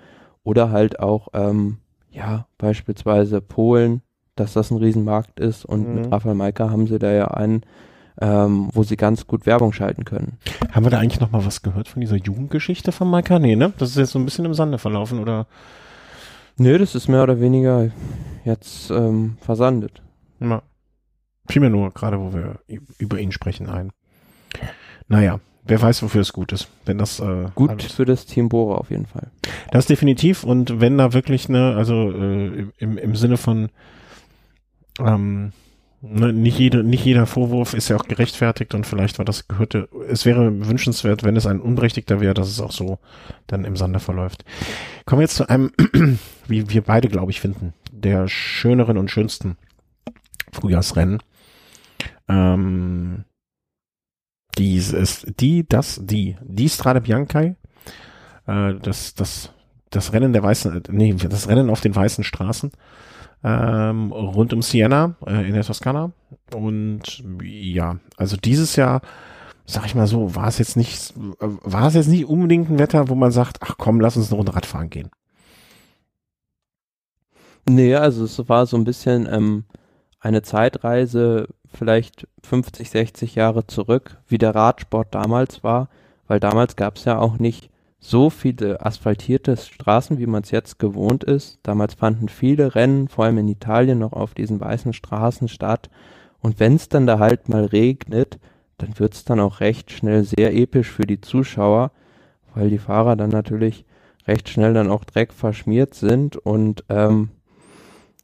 oder 0.43 0.71
halt 0.71 0.99
auch, 0.99 1.27
ähm, 1.33 1.77
ja, 2.11 2.47
beispielsweise 2.57 3.41
Polen, 3.41 4.01
dass 4.35 4.53
das 4.53 4.71
ein 4.71 4.77
Riesenmarkt 4.77 5.39
ist 5.39 5.65
und 5.65 5.89
Mhm. 5.89 5.95
mit 5.95 6.11
Rafael 6.11 6.33
Maika 6.35 6.69
haben 6.69 6.87
sie 6.87 6.97
da 6.97 7.11
ja 7.11 7.27
einen, 7.27 7.61
ähm, 8.21 8.69
wo 8.73 8.83
sie 8.83 8.97
ganz 8.97 9.27
gut 9.27 9.45
Werbung 9.45 9.71
schalten 9.73 10.05
können. 10.05 10.37
Haben 10.71 10.85
wir 10.85 10.89
da 10.89 10.99
eigentlich 10.99 11.19
noch 11.21 11.31
mal 11.31 11.45
was 11.45 11.61
gehört 11.61 11.87
von 11.87 12.01
dieser 12.01 12.17
Jugendgeschichte 12.17 12.91
von 12.91 13.09
Maika? 13.09 13.39
Nee, 13.39 13.55
ne? 13.55 13.73
Das 13.77 13.89
ist 13.91 13.97
jetzt 13.97 14.11
so 14.11 14.19
ein 14.19 14.25
bisschen 14.25 14.45
im 14.45 14.53
Sande 14.53 14.77
verlaufen, 14.77 15.19
oder? 15.19 15.47
Nö, 16.57 16.77
das 16.77 16.95
ist 16.95 17.07
mehr 17.07 17.23
oder 17.23 17.39
weniger 17.39 17.89
jetzt 18.43 18.91
ähm, 18.91 19.37
versandet. 19.41 20.01
Ja. 20.39 20.61
Fiel 21.47 21.61
mir 21.61 21.69
nur 21.69 21.91
gerade, 21.91 22.19
wo 22.19 22.33
wir 22.33 22.59
über 22.97 23.19
ihn 23.19 23.31
sprechen, 23.31 23.67
ein. 23.69 23.91
Naja, 25.07 25.39
wer 25.63 25.81
weiß, 25.81 26.03
wofür 26.03 26.21
es 26.21 26.33
gut 26.33 26.51
ist. 26.51 26.67
Wenn 26.85 26.97
das 26.97 27.19
äh, 27.19 27.47
Gut 27.55 27.69
alles- 27.69 27.93
für 27.93 28.05
das 28.05 28.25
Team 28.25 28.49
Bora 28.49 28.75
auf 28.77 28.91
jeden 28.91 29.05
Fall. 29.05 29.31
Das 29.71 29.85
definitiv 29.85 30.43
und 30.43 30.81
wenn 30.81 30.97
da 30.97 31.13
wirklich 31.13 31.47
ne, 31.49 31.73
also 31.77 32.11
äh, 32.11 32.67
im, 32.77 32.97
im 32.97 33.15
Sinne 33.15 33.37
von 33.37 33.69
ähm, 34.99 35.53
ne, 36.01 36.33
nicht 36.33 36.57
jede, 36.59 36.83
nicht 36.83 37.05
jeder 37.05 37.25
Vorwurf 37.25 37.73
ist 37.73 37.89
ja 37.89 37.97
auch 37.97 38.05
gerechtfertigt 38.05 38.73
und 38.73 38.85
vielleicht 38.85 39.17
war 39.17 39.25
das 39.25 39.47
gehörte, 39.47 39.89
es 40.07 40.25
wäre 40.25 40.67
wünschenswert, 40.67 41.23
wenn 41.23 41.35
es 41.35 41.45
ein 41.45 41.59
Unberechtigter 41.59 42.19
wäre, 42.19 42.33
dass 42.33 42.49
es 42.49 42.59
auch 42.59 42.71
so 42.71 42.99
dann 43.47 43.65
im 43.65 43.75
Sande 43.75 43.99
verläuft. 43.99 44.45
Kommen 45.05 45.19
wir 45.19 45.23
jetzt 45.23 45.35
zu 45.35 45.49
einem, 45.49 45.71
wie 46.47 46.69
wir 46.69 46.81
beide, 46.81 47.07
glaube 47.07 47.31
ich, 47.31 47.41
finden, 47.41 47.73
der 47.91 48.27
schöneren 48.27 48.97
und 48.97 49.11
schönsten 49.11 49.57
Frühjahrsrennen. 50.51 51.19
Ähm, 52.27 53.25
dies 54.57 54.91
ist 54.91 55.39
die, 55.39 55.67
das, 55.67 55.99
die, 56.03 56.37
die 56.41 56.69
Strade 56.69 57.01
Bianchi, 57.01 57.55
äh, 58.47 58.73
das, 58.81 59.13
das, 59.15 59.51
das 59.89 60.13
Rennen 60.13 60.33
der 60.33 60.43
weißen, 60.43 60.83
nee, 60.89 61.13
das 61.13 61.47
Rennen 61.47 61.69
auf 61.69 61.81
den 61.81 61.95
weißen 61.95 62.23
Straßen 62.23 62.71
ähm, 63.43 64.11
rund 64.11 64.53
um 64.53 64.61
Siena 64.61 65.15
äh, 65.25 65.47
in 65.47 65.53
der 65.53 65.63
Toskana. 65.63 66.11
Und 66.53 67.23
ja, 67.41 67.97
also 68.17 68.37
dieses 68.37 68.75
Jahr, 68.75 69.01
sag 69.65 69.85
ich 69.85 69.95
mal 69.95 70.07
so, 70.07 70.35
war 70.35 70.47
es 70.47 70.57
jetzt 70.57 70.75
nicht, 70.77 71.13
äh, 71.39 71.47
war 71.63 71.87
es 71.87 71.93
jetzt 71.93 72.07
nicht 72.07 72.25
unbedingt 72.25 72.69
ein 72.69 72.79
Wetter, 72.79 73.09
wo 73.09 73.15
man 73.15 73.31
sagt, 73.31 73.57
ach 73.61 73.75
komm, 73.77 73.99
lass 73.99 74.17
uns 74.17 74.29
eine 74.29 74.37
Runde 74.37 74.55
Radfahren 74.55 74.89
gehen. 74.89 75.09
Nee, 77.67 77.95
also 77.95 78.23
es 78.25 78.49
war 78.49 78.65
so 78.65 78.77
ein 78.77 78.83
bisschen 78.83 79.27
ähm, 79.31 79.65
eine 80.19 80.41
Zeitreise, 80.41 81.47
vielleicht 81.73 82.27
50, 82.43 82.89
60 82.89 83.35
Jahre 83.35 83.67
zurück, 83.67 84.17
wie 84.27 84.37
der 84.37 84.55
Radsport 84.55 85.13
damals 85.13 85.63
war, 85.63 85.89
weil 86.27 86.39
damals 86.39 86.75
gab 86.75 86.97
es 86.97 87.05
ja 87.05 87.19
auch 87.19 87.37
nicht 87.37 87.69
so 87.99 88.29
viele 88.29 88.85
asphaltierte 88.85 89.57
Straßen, 89.57 90.19
wie 90.19 90.25
man 90.25 90.43
es 90.43 90.51
jetzt 90.51 90.79
gewohnt 90.79 91.23
ist. 91.23 91.59
Damals 91.63 91.95
fanden 91.95 92.29
viele 92.29 92.75
Rennen, 92.75 93.09
vor 93.09 93.25
allem 93.25 93.39
in 93.39 93.47
Italien, 93.47 93.99
noch 93.99 94.13
auf 94.13 94.33
diesen 94.33 94.59
weißen 94.59 94.93
Straßen 94.93 95.47
statt. 95.49 95.89
Und 96.39 96.59
wenn 96.59 96.75
es 96.75 96.87
dann 96.87 97.05
da 97.05 97.19
halt 97.19 97.49
mal 97.49 97.65
regnet, 97.65 98.39
dann 98.77 98.97
wird 98.97 99.13
es 99.13 99.25
dann 99.25 99.41
auch 99.41 99.59
recht 99.59 99.91
schnell 99.91 100.23
sehr 100.23 100.55
episch 100.55 100.89
für 100.89 101.05
die 101.05 101.19
Zuschauer, 101.19 101.91
weil 102.55 102.69
die 102.69 102.77
Fahrer 102.77 103.15
dann 103.17 103.29
natürlich 103.29 103.85
recht 104.27 104.47
schnell 104.47 104.73
dann 104.73 104.89
auch 104.89 105.03
Dreck 105.03 105.33
verschmiert 105.33 105.93
sind 105.93 106.37
und 106.37 106.83
ähm, 106.89 107.29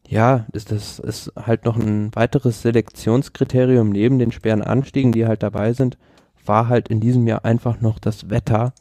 ja, 0.08 0.46
ist 0.54 0.72
das 0.72 1.00
ist 1.00 1.34
halt 1.36 1.66
noch 1.66 1.78
ein 1.78 2.16
weiteres 2.16 2.62
Selektionskriterium 2.62 3.90
neben 3.90 4.20
den 4.20 4.32
schweren 4.32 4.62
Anstiegen, 4.62 5.12
die 5.12 5.26
halt 5.26 5.42
dabei 5.42 5.74
sind, 5.74 5.98
war 6.46 6.70
halt 6.70 6.90
in 6.90 7.00
diesem 7.00 7.28
Jahr 7.28 7.44
einfach 7.44 7.82
noch 7.82 7.98
das 7.98 8.30
Wetter, 8.30 8.74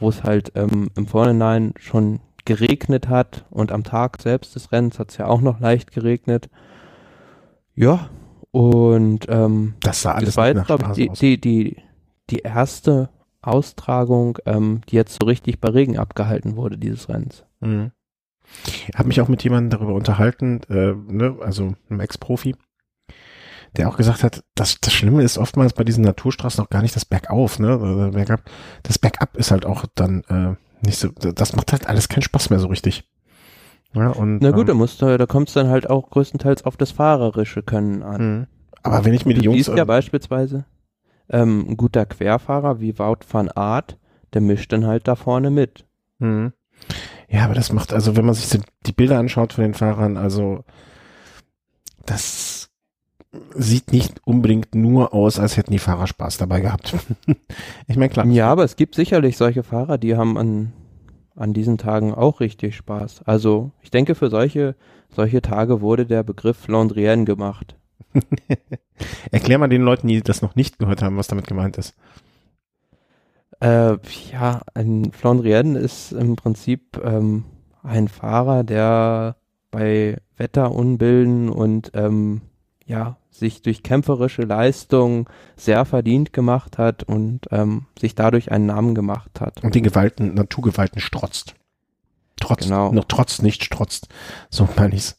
wo 0.00 0.08
es 0.08 0.24
halt 0.24 0.52
ähm, 0.54 0.90
im 0.96 1.06
Vorhinein 1.06 1.74
schon 1.78 2.20
geregnet 2.44 3.08
hat 3.08 3.44
und 3.50 3.70
am 3.70 3.84
Tag 3.84 4.20
selbst 4.20 4.54
des 4.54 4.72
Rennens 4.72 4.98
hat 4.98 5.10
es 5.10 5.18
ja 5.18 5.26
auch 5.26 5.40
noch 5.40 5.60
leicht 5.60 5.92
geregnet. 5.92 6.48
Ja, 7.74 8.10
und 8.50 9.26
ähm, 9.28 9.74
Das 9.80 10.02
sah 10.02 10.12
alles 10.12 10.30
das 10.30 10.36
war 10.36 10.48
jetzt, 10.48 10.66
glaube 10.66 10.86
ich, 10.88 10.94
die, 10.94 11.08
die, 11.10 11.40
die, 11.40 11.76
die 12.30 12.38
erste 12.40 13.10
Austragung, 13.42 14.38
ähm, 14.46 14.80
die 14.88 14.96
jetzt 14.96 15.18
so 15.20 15.26
richtig 15.26 15.60
bei 15.60 15.68
Regen 15.68 15.98
abgehalten 15.98 16.56
wurde, 16.56 16.76
dieses 16.76 17.08
Rennens. 17.08 17.44
Mhm. 17.60 17.92
Habe 18.94 19.08
mich 19.08 19.20
auch 19.20 19.28
mit 19.28 19.44
jemandem 19.44 19.70
darüber 19.70 19.94
unterhalten, 19.94 20.60
äh, 20.68 20.92
ne, 20.92 21.36
also 21.40 21.74
einem 21.88 22.00
Ex-Profi, 22.00 22.56
der 23.76 23.88
auch 23.88 23.96
gesagt 23.96 24.22
hat, 24.24 24.42
das, 24.54 24.78
das 24.80 24.92
Schlimme 24.92 25.22
ist 25.22 25.38
oftmals 25.38 25.72
bei 25.72 25.84
diesen 25.84 26.04
Naturstraßen 26.04 26.62
auch 26.64 26.70
gar 26.70 26.82
nicht 26.82 26.96
das 26.96 27.04
Bergauf, 27.04 27.58
ne? 27.58 28.10
Bergab. 28.12 28.42
Das 28.82 28.98
Bergab 28.98 29.36
ist 29.36 29.50
halt 29.50 29.64
auch 29.64 29.84
dann 29.94 30.22
äh, 30.28 30.56
nicht 30.84 30.98
so, 30.98 31.08
das 31.08 31.54
macht 31.54 31.72
halt 31.72 31.86
alles 31.86 32.08
keinen 32.08 32.22
Spaß 32.22 32.50
mehr 32.50 32.58
so 32.58 32.68
richtig. 32.68 33.04
Ja, 33.94 34.10
und, 34.10 34.40
Na 34.40 34.50
gut, 34.50 34.68
da 34.68 34.72
ähm, 34.72 34.78
musst 34.78 35.02
du, 35.02 35.18
da 35.18 35.26
kommt 35.26 35.48
es 35.48 35.54
dann 35.54 35.68
halt 35.68 35.90
auch 35.90 36.10
größtenteils 36.10 36.64
auf 36.64 36.76
das 36.76 36.92
fahrerische 36.92 37.62
Können 37.62 38.02
an. 38.02 38.22
mhm. 38.22 38.46
Aber 38.82 39.04
wenn 39.04 39.12
ich 39.12 39.26
mir 39.26 39.34
die 39.34 39.40
du 39.40 39.46
Jungs. 39.46 39.66
siehst 39.66 39.76
ja 39.76 39.82
äh, 39.82 39.86
beispielsweise 39.86 40.64
ähm, 41.28 41.66
ein 41.68 41.76
guter 41.76 42.06
Querfahrer 42.06 42.80
wie 42.80 42.98
Wout 42.98 43.18
van 43.30 43.50
Aert, 43.50 43.98
der 44.32 44.40
mischt 44.40 44.72
dann 44.72 44.86
halt 44.86 45.06
da 45.06 45.16
vorne 45.16 45.50
mit. 45.50 45.84
Mhm. 46.18 46.52
Ja, 47.28 47.44
aber 47.44 47.54
das 47.54 47.72
macht, 47.72 47.92
also 47.92 48.16
wenn 48.16 48.24
man 48.24 48.34
sich 48.34 48.60
die 48.86 48.92
Bilder 48.92 49.18
anschaut 49.18 49.52
von 49.52 49.62
den 49.62 49.74
Fahrern, 49.74 50.16
also 50.16 50.64
das 52.06 52.59
sieht 53.54 53.92
nicht 53.92 54.20
unbedingt 54.26 54.74
nur 54.74 55.14
aus, 55.14 55.38
als 55.38 55.56
hätten 55.56 55.72
die 55.72 55.78
Fahrer 55.78 56.06
Spaß 56.06 56.38
dabei 56.38 56.60
gehabt. 56.60 56.96
ich 57.86 57.96
meine, 57.96 58.08
klar. 58.08 58.26
Ja, 58.26 58.50
aber 58.50 58.64
es 58.64 58.76
gibt 58.76 58.94
sicherlich 58.94 59.36
solche 59.36 59.62
Fahrer, 59.62 59.98
die 59.98 60.16
haben 60.16 60.36
an, 60.36 60.72
an 61.36 61.52
diesen 61.52 61.78
Tagen 61.78 62.12
auch 62.12 62.40
richtig 62.40 62.76
Spaß. 62.76 63.22
Also 63.26 63.70
ich 63.82 63.90
denke, 63.90 64.14
für 64.14 64.30
solche, 64.30 64.74
solche 65.14 65.42
Tage 65.42 65.80
wurde 65.80 66.06
der 66.06 66.22
Begriff 66.24 66.56
Flandrienne 66.56 67.24
gemacht. 67.24 67.76
Erklär 69.30 69.58
mal 69.58 69.68
den 69.68 69.82
Leuten, 69.82 70.08
die 70.08 70.20
das 70.22 70.42
noch 70.42 70.56
nicht 70.56 70.78
gehört 70.78 71.02
haben, 71.02 71.16
was 71.16 71.28
damit 71.28 71.46
gemeint 71.46 71.78
ist. 71.78 71.94
Äh, 73.60 73.98
ja, 74.32 74.62
ein 74.74 75.12
Flandrienne 75.12 75.78
ist 75.78 76.12
im 76.12 76.34
Prinzip 76.34 77.00
ähm, 77.04 77.44
ein 77.82 78.08
Fahrer, 78.08 78.64
der 78.64 79.36
bei 79.70 80.16
Wetterunbilden 80.36 81.48
und 81.48 81.92
ähm, 81.94 82.40
ja, 82.86 83.18
sich 83.30 83.62
durch 83.62 83.82
kämpferische 83.82 84.42
Leistung 84.42 85.28
sehr 85.56 85.84
verdient 85.84 86.32
gemacht 86.32 86.78
hat 86.78 87.02
und 87.04 87.40
ähm, 87.50 87.86
sich 87.98 88.14
dadurch 88.14 88.50
einen 88.52 88.66
Namen 88.66 88.94
gemacht 88.94 89.40
hat. 89.40 89.62
Und 89.64 89.74
den 89.74 89.82
Gewalten, 89.84 90.34
Naturgewalten 90.34 91.00
strotzt. 91.00 91.54
Trotz, 92.40 92.64
Genau. 92.64 92.92
noch 92.92 93.04
trotz, 93.04 93.42
nicht 93.42 93.64
strotzt. 93.64 94.08
So 94.50 94.68
meine 94.76 94.94
ich's. 94.94 95.18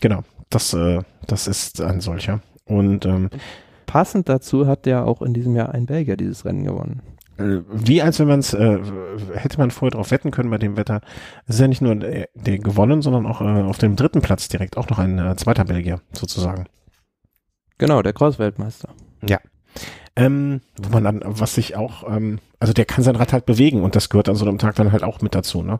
Genau. 0.00 0.22
Das, 0.50 0.72
äh, 0.72 1.00
das 1.26 1.46
ist 1.46 1.80
ein 1.80 2.00
solcher. 2.00 2.40
Und 2.64 3.04
ähm, 3.06 3.30
Passend 3.86 4.28
dazu 4.28 4.66
hat 4.66 4.84
der 4.86 5.06
auch 5.06 5.22
in 5.22 5.32
diesem 5.32 5.56
Jahr 5.56 5.72
ein 5.74 5.86
Belgier 5.86 6.16
dieses 6.16 6.44
Rennen 6.44 6.64
gewonnen. 6.64 7.02
äh, 7.38 7.60
wie 7.70 8.02
als 8.02 8.18
wenn 8.18 8.28
man 8.28 8.40
es, 8.40 8.52
äh, 8.52 8.78
hätte 9.34 9.58
man 9.58 9.70
vorher 9.70 9.92
drauf 9.92 10.10
wetten 10.10 10.30
können 10.30 10.50
bei 10.50 10.58
dem 10.58 10.76
Wetter. 10.76 11.00
Es 11.46 11.54
ist 11.56 11.60
ja 11.60 11.68
nicht 11.68 11.80
nur 11.82 11.94
der, 11.96 12.28
der 12.34 12.58
gewonnen, 12.58 13.00
sondern 13.02 13.26
auch 13.26 13.40
äh, 13.40 13.44
auf 13.62 13.78
dem 13.78 13.96
dritten 13.96 14.20
Platz 14.20 14.48
direkt 14.48 14.76
auch 14.76 14.88
noch 14.90 14.98
ein 14.98 15.18
äh, 15.18 15.36
zweiter 15.36 15.64
Belgier 15.64 16.00
sozusagen. 16.12 16.66
Genau, 17.78 18.02
der 18.02 18.12
Cross-Weltmeister. 18.12 18.88
Ähm, 20.16 20.62
wo 20.76 20.88
man 20.88 21.04
dann, 21.04 21.20
was 21.24 21.54
sich 21.54 21.76
auch, 21.76 22.02
ähm, 22.10 22.40
also 22.58 22.72
der 22.72 22.84
kann 22.86 23.04
sein 23.04 23.14
Rad 23.14 23.32
halt 23.32 23.46
bewegen 23.46 23.82
und 23.82 23.94
das 23.94 24.08
gehört 24.08 24.28
an 24.28 24.34
so 24.34 24.44
einem 24.44 24.58
Tag 24.58 24.74
dann 24.74 24.90
halt 24.90 25.04
auch 25.04 25.20
mit 25.20 25.32
dazu, 25.36 25.62
ne? 25.62 25.78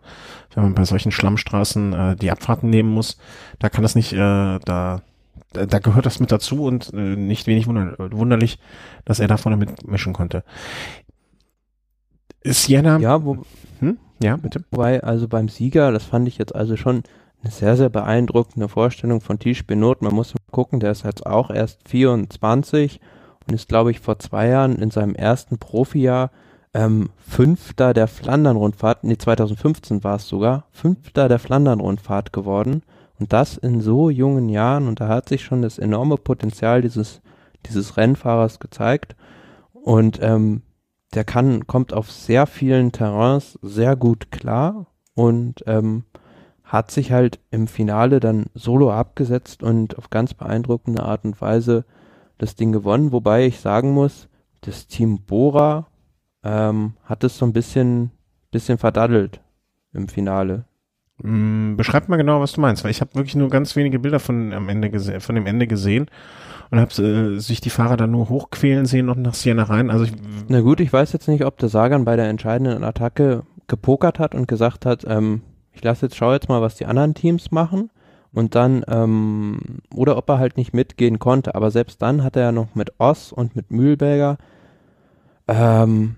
Wenn 0.54 0.62
man 0.62 0.74
bei 0.74 0.84
solchen 0.84 1.10
Schlammstraßen 1.10 1.92
äh, 1.92 2.14
die 2.14 2.30
Abfahrten 2.30 2.70
nehmen 2.70 2.88
muss, 2.90 3.18
da 3.58 3.68
kann 3.68 3.82
das 3.82 3.96
nicht, 3.96 4.12
äh, 4.12 4.16
da, 4.16 5.02
da 5.52 5.66
da 5.66 5.78
gehört 5.80 6.06
das 6.06 6.20
mit 6.20 6.30
dazu 6.30 6.62
und 6.62 6.92
äh, 6.94 7.16
nicht 7.16 7.48
wenig 7.48 7.66
wunder 7.66 7.96
wunderlich, 7.98 8.60
dass 9.04 9.18
er 9.18 9.26
da 9.26 9.38
vorne 9.38 9.56
mitmischen 9.56 10.12
konnte. 10.12 10.44
Sienna, 12.44 12.98
Ja, 12.98 13.24
wo, 13.24 13.38
hm? 13.80 13.98
ja, 14.22 14.36
bitte. 14.36 14.62
wobei 14.70 15.02
also 15.02 15.26
beim 15.26 15.48
Sieger, 15.48 15.90
das 15.90 16.04
fand 16.04 16.28
ich 16.28 16.38
jetzt 16.38 16.54
also 16.54 16.76
schon 16.76 17.02
eine 17.42 17.52
sehr, 17.52 17.76
sehr 17.76 17.88
beeindruckende 17.88 18.68
Vorstellung 18.68 19.20
von 19.20 19.38
Tisch 19.38 19.66
Benot. 19.66 20.02
Man 20.02 20.14
muss 20.14 20.34
mal 20.34 20.40
gucken, 20.50 20.80
der 20.80 20.92
ist 20.92 21.04
jetzt 21.04 21.26
auch 21.26 21.50
erst 21.50 21.88
24 21.88 23.00
und 23.46 23.54
ist, 23.54 23.68
glaube 23.68 23.90
ich, 23.90 24.00
vor 24.00 24.18
zwei 24.18 24.48
Jahren 24.48 24.76
in 24.76 24.90
seinem 24.90 25.14
ersten 25.14 25.58
Profijahr 25.58 26.30
ähm, 26.74 27.10
Fünfter 27.16 27.94
der 27.94 28.08
Flandern-Rundfahrt, 28.08 29.04
nee, 29.04 29.16
2015 29.16 30.04
war 30.04 30.16
es 30.16 30.28
sogar, 30.28 30.66
Fünfter 30.70 31.28
der 31.28 31.38
Flandern-Rundfahrt 31.38 32.32
geworden. 32.32 32.82
Und 33.18 33.32
das 33.32 33.56
in 33.56 33.80
so 33.80 34.10
jungen 34.10 34.48
Jahren. 34.48 34.86
Und 34.86 35.00
da 35.00 35.08
hat 35.08 35.28
sich 35.28 35.42
schon 35.42 35.62
das 35.62 35.78
enorme 35.78 36.16
Potenzial 36.16 36.82
dieses, 36.82 37.20
dieses 37.66 37.96
Rennfahrers 37.96 38.60
gezeigt. 38.60 39.16
Und 39.72 40.20
ähm, 40.22 40.62
der 41.14 41.24
kann, 41.24 41.66
kommt 41.66 41.92
auf 41.92 42.10
sehr 42.10 42.46
vielen 42.46 42.92
Terrains 42.92 43.58
sehr 43.62 43.96
gut 43.96 44.30
klar 44.30 44.86
und 45.14 45.64
ähm, 45.66 46.04
hat 46.68 46.90
sich 46.90 47.12
halt 47.12 47.40
im 47.50 47.66
Finale 47.66 48.20
dann 48.20 48.46
solo 48.54 48.92
abgesetzt 48.92 49.62
und 49.62 49.96
auf 49.96 50.10
ganz 50.10 50.34
beeindruckende 50.34 51.02
Art 51.02 51.24
und 51.24 51.40
Weise 51.40 51.86
das 52.36 52.56
Ding 52.56 52.72
gewonnen. 52.72 53.10
Wobei 53.10 53.46
ich 53.46 53.60
sagen 53.60 53.92
muss, 53.92 54.28
das 54.60 54.86
Team 54.86 55.22
Bora 55.22 55.86
ähm, 56.44 56.92
hat 57.04 57.24
es 57.24 57.38
so 57.38 57.46
ein 57.46 57.54
bisschen, 57.54 58.10
bisschen 58.50 58.76
verdaddelt 58.76 59.40
im 59.94 60.08
Finale. 60.08 60.66
Mm, 61.22 61.76
Beschreib 61.76 62.10
mal 62.10 62.18
genau, 62.18 62.40
was 62.42 62.52
du 62.52 62.60
meinst, 62.60 62.84
weil 62.84 62.90
ich 62.90 63.00
habe 63.00 63.14
wirklich 63.14 63.34
nur 63.34 63.48
ganz 63.48 63.74
wenige 63.74 63.98
Bilder 63.98 64.20
von 64.20 64.52
am 64.52 64.68
Ende 64.68 64.90
gesehen, 64.90 65.22
von 65.22 65.36
dem 65.36 65.46
Ende 65.46 65.66
gesehen 65.66 66.10
und 66.70 66.80
habe 66.80 67.02
äh, 67.02 67.38
sich 67.38 67.62
die 67.62 67.70
Fahrer 67.70 67.96
dann 67.96 68.10
nur 68.10 68.28
hochquälen 68.28 68.84
sehen 68.84 69.08
und 69.08 69.22
nach 69.22 69.34
Siena 69.34 69.62
rein. 69.62 69.90
Also 69.90 70.04
ich, 70.04 70.12
Na 70.48 70.60
gut, 70.60 70.80
ich 70.80 70.92
weiß 70.92 71.14
jetzt 71.14 71.28
nicht, 71.28 71.46
ob 71.46 71.56
der 71.56 71.70
Sagan 71.70 72.04
bei 72.04 72.16
der 72.16 72.28
entscheidenden 72.28 72.84
Attacke 72.84 73.44
gepokert 73.68 74.18
hat 74.18 74.34
und 74.34 74.48
gesagt 74.48 74.84
hat, 74.84 75.06
ähm, 75.08 75.40
ich 75.78 75.84
lasse 75.84 76.06
jetzt, 76.06 76.16
schau 76.16 76.32
jetzt 76.32 76.48
mal, 76.48 76.60
was 76.60 76.74
die 76.74 76.86
anderen 76.86 77.14
Teams 77.14 77.52
machen 77.52 77.90
und 78.32 78.56
dann, 78.56 78.84
ähm, 78.88 79.60
oder 79.94 80.16
ob 80.16 80.28
er 80.28 80.38
halt 80.38 80.56
nicht 80.56 80.74
mitgehen 80.74 81.20
konnte, 81.20 81.54
aber 81.54 81.70
selbst 81.70 82.02
dann 82.02 82.24
hat 82.24 82.34
er 82.34 82.42
ja 82.42 82.52
noch 82.52 82.74
mit 82.74 82.98
Oss 82.98 83.32
und 83.32 83.54
mit 83.54 83.70
Mühlberger 83.70 84.38
ähm, 85.46 86.16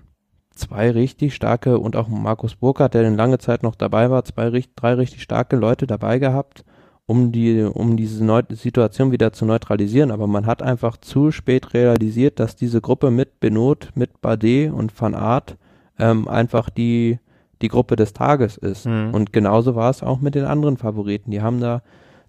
zwei 0.55 0.89
richtig 0.89 1.35
starke 1.35 1.77
und 1.77 1.95
auch 1.95 2.07
Markus 2.07 2.55
Burkhardt, 2.55 2.95
der 2.95 3.03
dann 3.03 3.15
lange 3.15 3.37
Zeit 3.37 3.61
noch 3.61 3.75
dabei 3.75 4.09
war, 4.09 4.25
zwei, 4.25 4.49
drei 4.75 4.93
richtig 4.95 5.21
starke 5.21 5.55
Leute 5.55 5.85
dabei 5.85 6.17
gehabt, 6.17 6.65
um 7.05 7.31
die, 7.31 7.61
um 7.61 7.97
diese 7.97 8.25
Neu 8.25 8.41
Situation 8.49 9.11
wieder 9.11 9.31
zu 9.31 9.45
neutralisieren. 9.45 10.09
Aber 10.09 10.25
man 10.25 10.47
hat 10.47 10.63
einfach 10.63 10.97
zu 10.97 11.31
spät 11.31 11.75
realisiert, 11.75 12.39
dass 12.39 12.55
diese 12.55 12.81
Gruppe 12.81 13.11
mit 13.11 13.39
Benot, 13.39 13.89
mit 13.93 14.21
Bardet 14.21 14.71
und 14.73 14.99
Van 14.99 15.13
Aert 15.13 15.55
ähm, 15.99 16.27
einfach 16.27 16.71
die, 16.71 17.19
die 17.61 17.67
Gruppe 17.67 17.95
des 17.95 18.13
Tages 18.13 18.57
ist. 18.57 18.85
Mhm. 18.85 19.13
Und 19.13 19.33
genauso 19.33 19.75
war 19.75 19.89
es 19.89 20.03
auch 20.03 20.21
mit 20.21 20.35
den 20.35 20.45
anderen 20.45 20.77
Favoriten. 20.77 21.31
Die 21.31 21.41
haben 21.41 21.59
da 21.59 21.81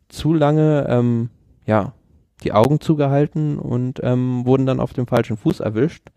zu 0.08 0.34
lange, 0.34 0.86
ähm, 0.88 1.30
ja, 1.66 1.94
die 2.42 2.52
Augen 2.52 2.80
zugehalten 2.80 3.58
und 3.58 4.00
ähm, 4.02 4.44
wurden 4.44 4.66
dann 4.66 4.80
auf 4.80 4.92
dem 4.92 5.06
falschen 5.06 5.36
Fuß 5.36 5.60
erwischt. 5.60 6.10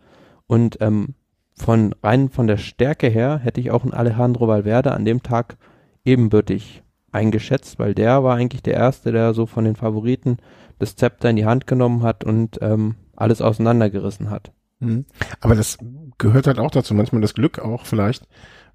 Und 0.46 0.78
ähm, 0.80 1.14
von 1.54 1.94
rein 2.02 2.28
von 2.28 2.46
der 2.46 2.58
Stärke 2.58 3.08
her 3.08 3.38
hätte 3.42 3.60
ich 3.60 3.70
auch 3.70 3.82
einen 3.82 3.94
Alejandro 3.94 4.48
Valverde 4.48 4.92
an 4.92 5.04
dem 5.04 5.22
Tag 5.22 5.56
ebenbürtig 6.04 6.82
eingeschätzt, 7.12 7.78
weil 7.78 7.94
der 7.94 8.22
war 8.22 8.36
eigentlich 8.36 8.62
der 8.62 8.74
Erste, 8.74 9.12
der 9.12 9.32
so 9.34 9.46
von 9.46 9.64
den 9.64 9.76
Favoriten 9.76 10.36
das 10.78 10.96
Zepter 10.96 11.30
in 11.30 11.36
die 11.36 11.46
Hand 11.46 11.66
genommen 11.66 12.02
hat 12.02 12.24
und 12.24 12.58
ähm, 12.60 12.96
alles 13.16 13.40
auseinandergerissen 13.40 14.30
hat. 14.30 14.52
Mhm. 14.80 15.06
Aber 15.40 15.54
das 15.54 15.78
gehört 16.18 16.46
halt 16.46 16.58
auch 16.58 16.70
dazu, 16.70 16.94
manchmal 16.94 17.22
das 17.22 17.34
Glück 17.34 17.58
auch 17.58 17.86
vielleicht, 17.86 18.28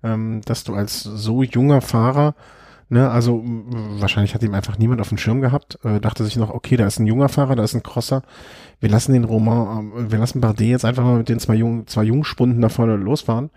ähm, 0.03 0.41
dass 0.45 0.63
du 0.63 0.73
als 0.73 1.03
so 1.03 1.43
junger 1.43 1.81
Fahrer, 1.81 2.35
ne, 2.89 3.09
also 3.09 3.41
wahrscheinlich 3.45 4.33
hat 4.33 4.43
ihm 4.43 4.53
einfach 4.53 4.77
niemand 4.77 5.01
auf 5.01 5.09
dem 5.09 5.17
Schirm 5.17 5.41
gehabt, 5.41 5.79
äh, 5.83 5.99
dachte 5.99 6.23
sich 6.23 6.37
noch, 6.37 6.49
okay, 6.49 6.77
da 6.77 6.85
ist 6.87 6.99
ein 6.99 7.07
junger 7.07 7.29
Fahrer, 7.29 7.55
da 7.55 7.63
ist 7.63 7.73
ein 7.73 7.83
Crosser, 7.83 8.23
wir 8.79 8.89
lassen 8.89 9.13
den 9.13 9.23
Roman, 9.23 9.91
äh, 9.91 10.11
wir 10.11 10.19
lassen 10.19 10.41
Bardet 10.41 10.67
jetzt 10.67 10.85
einfach 10.85 11.03
mal 11.03 11.17
mit 11.17 11.29
den 11.29 11.39
zwei 11.39 11.55
jungen, 11.55 11.87
zwei 11.87 12.03
Jungspunden 12.03 12.61
da 12.61 12.69
vorne 12.69 12.95
losfahren 12.95 13.49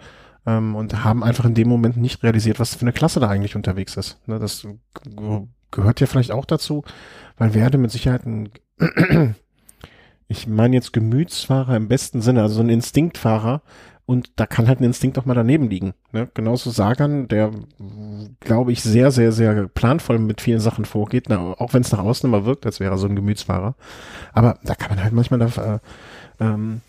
ähm, 0.46 0.74
und 0.76 1.04
haben 1.04 1.24
einfach 1.24 1.44
in 1.44 1.54
dem 1.54 1.68
Moment 1.68 1.96
nicht 1.96 2.22
realisiert, 2.22 2.60
was 2.60 2.74
für 2.74 2.82
eine 2.82 2.92
Klasse 2.92 3.20
da 3.20 3.28
eigentlich 3.28 3.56
unterwegs 3.56 3.96
ist. 3.96 4.18
Ne, 4.26 4.38
das 4.38 4.66
ge- 5.16 5.46
gehört 5.70 6.00
ja 6.00 6.06
vielleicht 6.06 6.30
auch 6.30 6.44
dazu, 6.44 6.84
weil 7.38 7.54
Werde 7.54 7.78
mit 7.78 7.90
Sicherheit 7.90 8.26
ein 8.26 8.50
ich 10.28 10.46
meine 10.46 10.74
jetzt 10.76 10.92
Gemütsfahrer 10.92 11.76
im 11.76 11.88
besten 11.88 12.20
Sinne, 12.22 12.42
also 12.42 12.56
so 12.56 12.60
ein 12.62 12.68
Instinktfahrer. 12.70 13.62
Und 14.06 14.32
da 14.36 14.44
kann 14.44 14.68
halt 14.68 14.80
ein 14.80 14.84
Instinkt 14.84 15.18
auch 15.18 15.24
mal 15.24 15.34
daneben 15.34 15.70
liegen. 15.70 15.94
Ne? 16.12 16.28
Genauso 16.34 16.70
Sagan, 16.70 17.26
der, 17.28 17.52
glaube 18.40 18.72
ich, 18.72 18.82
sehr, 18.82 19.10
sehr, 19.10 19.32
sehr 19.32 19.66
planvoll 19.68 20.18
mit 20.18 20.42
vielen 20.42 20.60
Sachen 20.60 20.84
vorgeht, 20.84 21.26
na, 21.28 21.54
auch 21.58 21.72
wenn 21.72 21.80
es 21.80 21.92
nach 21.92 22.00
außen 22.00 22.28
immer 22.28 22.44
wirkt, 22.44 22.66
als 22.66 22.80
wäre 22.80 22.92
er 22.92 22.98
so 22.98 23.06
ein 23.06 23.16
Gemütsfahrer. 23.16 23.76
Aber 24.34 24.58
da 24.62 24.74
kann 24.74 24.90
man 24.90 25.02
halt 25.02 25.14
manchmal 25.14 25.40
da, 25.40 25.74
äh, 25.74 25.78
ähm, 26.44 26.82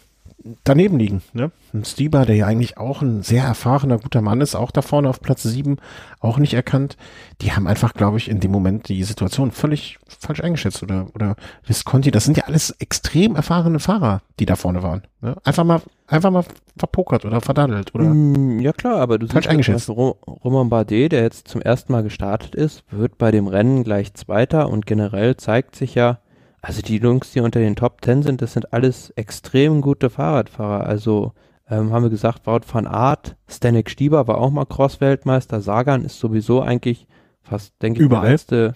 daneben 0.64 1.00
liegen. 1.00 1.22
Ne? 1.34 1.52
Ein 1.74 1.86
Stieber, 1.86 2.26
der 2.26 2.36
ja 2.36 2.46
eigentlich 2.46 2.78
auch 2.78 3.02
ein 3.02 3.24
sehr 3.24 3.44
erfahrener, 3.44 3.98
guter 3.98 4.22
Mann 4.22 4.42
ist, 4.42 4.56
auch 4.56 4.72
da 4.72 4.82
vorne 4.82 5.10
auf 5.10 5.20
Platz 5.22 5.44
sieben, 5.44 5.78
auch 6.20 6.38
nicht 6.38 6.54
erkannt. 6.54 6.98
Die 7.42 7.52
haben 7.52 7.68
einfach, 7.68 7.94
glaube 7.94 8.18
ich, 8.18 8.30
in 8.30 8.40
dem 8.40 8.52
Moment 8.52 8.88
die 8.88 9.04
Situation 9.04 9.52
völlig 9.52 9.98
falsch 10.20 10.42
eingeschätzt. 10.42 10.84
Oder, 10.84 11.08
oder 11.16 11.36
Visconti, 11.66 12.12
das 12.12 12.26
sind 12.26 12.38
ja 12.38 12.44
alles 12.46 12.72
extrem 12.80 13.36
erfahrene 13.36 13.80
Fahrer, 13.80 14.22
die 14.40 14.46
da 14.46 14.56
vorne 14.56 14.84
waren. 14.84 15.02
Ne? 15.22 15.36
Einfach 15.44 15.64
mal, 15.64 15.82
einfach 16.08 16.32
mal 16.32 16.46
verpokert 16.78 17.26
oder 17.26 17.42
verdaddelt. 17.42 17.96
Oder? 17.96 18.06
Mm, 18.06 18.60
ja 18.60 18.72
klar, 18.74 18.98
aber 18.98 19.18
du 19.18 19.28
Falsch 19.28 19.46
siehst 19.46 19.52
eingeschätzt. 19.52 19.86
zum 19.88 19.96
Beispiel 19.96 20.14
Ro- 20.28 20.40
Romain 20.44 20.70
Bardet, 20.70 21.12
der 21.12 21.24
jetzt 21.24 21.48
zum 21.48 21.62
ersten 21.62 21.92
Mal 21.92 22.04
gestartet 22.04 22.54
ist, 22.56 22.84
wird 22.92 23.18
bei 23.18 23.32
dem 23.32 23.48
Rennen 23.48 23.84
gleich 23.84 24.14
Zweiter 24.14 24.70
und 24.70 24.86
generell 24.86 25.38
zeigt 25.38 25.76
sich 25.76 25.96
ja, 25.96 26.20
also 26.66 26.82
die 26.82 26.98
Jungs, 26.98 27.32
die 27.32 27.42
unter 27.42 27.60
den 27.60 27.76
Top 27.76 28.02
Ten 28.02 28.24
sind, 28.24 28.42
das 28.42 28.54
sind 28.54 28.74
alles 28.74 29.12
extrem 29.12 29.82
gute 29.82 30.10
Fahrradfahrer. 30.10 30.88
Also 30.88 31.34
ähm, 31.70 31.92
haben 31.94 32.02
wir 32.02 32.10
gesagt, 32.10 32.48
Wout 32.48 32.62
van 32.72 32.88
Aert, 32.88 33.36
Stanek 33.48 33.88
Stieber 33.88 34.28
war 34.28 34.40
auch 34.40 34.50
mal 34.50 34.66
Cross-Weltmeister, 34.66 35.62
Sagan 35.62 36.04
ist 36.04 36.20
sowieso 36.20 36.64
eigentlich 36.64 37.06
fast, 37.44 37.80
denke 37.84 38.00
ich, 38.00 38.06
Überall. 38.06 38.24
der 38.24 38.32
letzte 38.32 38.74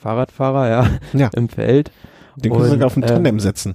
Fahrradfahrer, 0.00 0.68
ja, 0.70 0.86
Ja. 1.12 1.28
im 1.36 1.50
Feld. 1.50 1.92
Den 2.36 2.52
können 2.52 2.64
Sie 2.64 2.70
sogar 2.70 2.86
auf 2.86 2.96
ein 2.96 3.02
Tandem 3.02 3.36
äh, 3.36 3.40
setzen. 3.40 3.74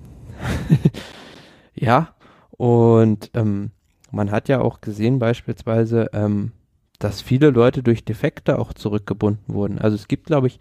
ja, 1.75 2.15
und 2.57 3.29
ähm, 3.35 3.69
man 4.09 4.31
hat 4.31 4.49
ja 4.49 4.59
auch 4.61 4.81
gesehen 4.81 5.19
beispielsweise, 5.19 6.09
ähm, 6.13 6.51
dass 6.97 7.21
viele 7.21 7.51
Leute 7.51 7.83
durch 7.83 8.05
Defekte 8.05 8.57
auch 8.57 8.73
zurückgebunden 8.73 9.53
wurden. 9.53 9.77
Also 9.77 9.95
es 9.95 10.07
gibt, 10.07 10.25
glaube 10.25 10.47
ich, 10.47 10.59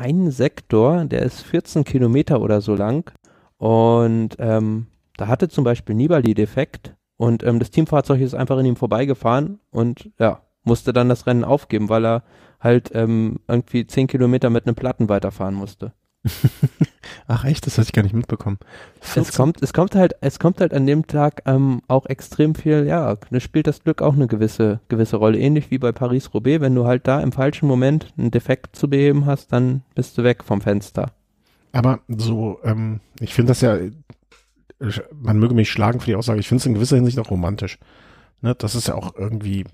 einen 0.00 0.30
Sektor, 0.30 1.04
der 1.04 1.22
ist 1.22 1.42
14 1.42 1.84
Kilometer 1.84 2.40
oder 2.40 2.60
so 2.60 2.74
lang 2.74 3.12
und 3.58 4.36
ähm, 4.38 4.86
da 5.16 5.28
hatte 5.28 5.48
zum 5.48 5.64
Beispiel 5.64 5.94
Nibali 5.94 6.34
Defekt 6.34 6.96
und 7.16 7.42
ähm, 7.42 7.58
das 7.58 7.70
Teamfahrzeug 7.70 8.20
ist 8.20 8.34
einfach 8.34 8.58
in 8.58 8.66
ihm 8.66 8.76
vorbeigefahren 8.76 9.60
und 9.70 10.10
ja, 10.18 10.40
musste 10.64 10.92
dann 10.92 11.10
das 11.10 11.26
Rennen 11.26 11.44
aufgeben, 11.44 11.90
weil 11.90 12.06
er 12.06 12.22
halt 12.58 12.90
ähm, 12.94 13.40
irgendwie 13.46 13.86
10 13.86 14.06
Kilometer 14.06 14.48
mit 14.48 14.66
einem 14.66 14.74
Platten 14.74 15.08
weiterfahren 15.08 15.54
musste. 15.54 15.92
Ach 17.26 17.44
echt, 17.44 17.66
das 17.66 17.78
hatte 17.78 17.88
ich 17.88 17.92
gar 17.92 18.02
nicht 18.02 18.14
mitbekommen. 18.14 18.58
Es 19.14 19.32
kommt, 19.32 19.62
es 19.62 19.72
kommt 19.72 19.94
halt, 19.94 20.14
es 20.20 20.38
kommt 20.38 20.60
halt 20.60 20.74
an 20.74 20.86
dem 20.86 21.06
Tag 21.06 21.42
ähm, 21.46 21.80
auch 21.88 22.06
extrem 22.06 22.54
viel, 22.54 22.86
ja, 22.86 23.16
da 23.16 23.40
spielt 23.40 23.66
das 23.66 23.82
Glück 23.82 24.02
auch 24.02 24.14
eine 24.14 24.26
gewisse, 24.26 24.80
gewisse 24.88 25.16
Rolle. 25.16 25.38
Ähnlich 25.38 25.70
wie 25.70 25.78
bei 25.78 25.92
Paris-Roubaix, 25.92 26.60
wenn 26.60 26.74
du 26.74 26.86
halt 26.86 27.06
da 27.06 27.20
im 27.20 27.32
falschen 27.32 27.66
Moment 27.66 28.12
einen 28.18 28.30
Defekt 28.30 28.76
zu 28.76 28.90
beheben 28.90 29.26
hast, 29.26 29.52
dann 29.52 29.82
bist 29.94 30.18
du 30.18 30.24
weg 30.24 30.44
vom 30.44 30.60
Fenster. 30.60 31.12
Aber 31.72 32.00
so, 32.08 32.58
ähm, 32.64 33.00
ich 33.20 33.32
finde 33.32 33.50
das 33.50 33.60
ja, 33.60 33.78
man 35.20 35.38
möge 35.38 35.54
mich 35.54 35.70
schlagen 35.70 36.00
für 36.00 36.06
die 36.06 36.16
Aussage, 36.16 36.40
ich 36.40 36.48
finde 36.48 36.60
es 36.60 36.66
in 36.66 36.74
gewisser 36.74 36.96
Hinsicht 36.96 37.18
auch 37.18 37.30
romantisch. 37.30 37.78
Ne, 38.42 38.54
das 38.54 38.74
ist 38.74 38.88
ja 38.88 38.94
auch 38.94 39.14
irgendwie, 39.16 39.64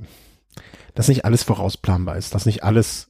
dass 0.94 1.08
nicht 1.08 1.24
alles 1.24 1.42
vorausplanbar 1.42 2.16
ist, 2.16 2.34
dass 2.34 2.46
nicht 2.46 2.64
alles 2.64 3.08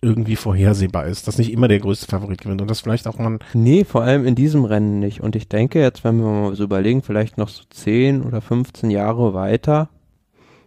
irgendwie 0.00 0.36
vorhersehbar 0.36 1.06
ist, 1.06 1.26
dass 1.26 1.38
nicht 1.38 1.52
immer 1.52 1.68
der 1.68 1.80
größte 1.80 2.06
Favorit 2.06 2.40
gewinnt 2.40 2.60
und 2.60 2.70
das 2.70 2.80
vielleicht 2.80 3.08
auch 3.08 3.18
man. 3.18 3.40
Nee, 3.52 3.84
vor 3.84 4.02
allem 4.02 4.26
in 4.26 4.34
diesem 4.34 4.64
Rennen 4.64 5.00
nicht. 5.00 5.20
Und 5.20 5.34
ich 5.34 5.48
denke 5.48 5.80
jetzt, 5.80 6.04
wenn 6.04 6.18
wir 6.18 6.26
mal 6.26 6.54
so 6.54 6.64
überlegen, 6.64 7.02
vielleicht 7.02 7.36
noch 7.36 7.48
so 7.48 7.64
10 7.68 8.22
oder 8.22 8.40
15 8.40 8.90
Jahre 8.90 9.34
weiter, 9.34 9.88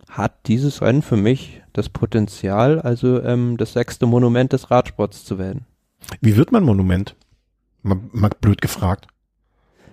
hat 0.09 0.47
dieses 0.47 0.81
Rennen 0.81 1.01
für 1.01 1.15
mich 1.15 1.61
das 1.71 1.87
Potenzial, 1.87 2.81
also 2.81 3.21
ähm, 3.21 3.55
das 3.57 3.73
sechste 3.73 4.05
Monument 4.05 4.51
des 4.51 4.69
Radsports 4.69 5.23
zu 5.23 5.39
werden. 5.39 5.65
Wie 6.19 6.35
wird 6.35 6.51
man 6.51 6.63
Monument? 6.63 7.15
Mal, 7.83 7.97
mal 8.11 8.31
blöd 8.41 8.61
gefragt. 8.61 9.07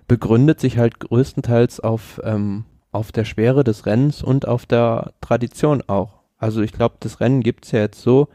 Begründet 0.09 0.59
sich 0.59 0.78
halt 0.78 0.99
größtenteils 0.99 1.80
auf, 1.80 2.20
ähm, 2.24 2.64
auf 2.91 3.12
der 3.12 3.24
Schwere 3.24 3.62
des 3.62 3.86
Rennens 3.86 4.22
und 4.22 4.49
auf 4.49 4.66
der 4.66 5.12
Tradition 5.20 5.82
auch. 5.86 6.18
Also 6.39 6.62
ich 6.62 6.72
glaube, 6.72 6.97
das 7.01 7.20
Rennen 7.20 7.43
gibt's 7.43 7.70
ja 7.70 7.80
jetzt 7.80 8.01
so, 8.01 8.28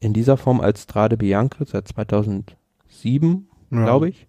in 0.00 0.12
dieser 0.12 0.36
Form 0.36 0.60
als 0.60 0.82
Strade 0.84 1.16
Bianca 1.16 1.64
seit 1.64 1.88
2007, 1.88 3.48
ja, 3.70 3.84
glaube 3.84 4.08
ich. 4.08 4.26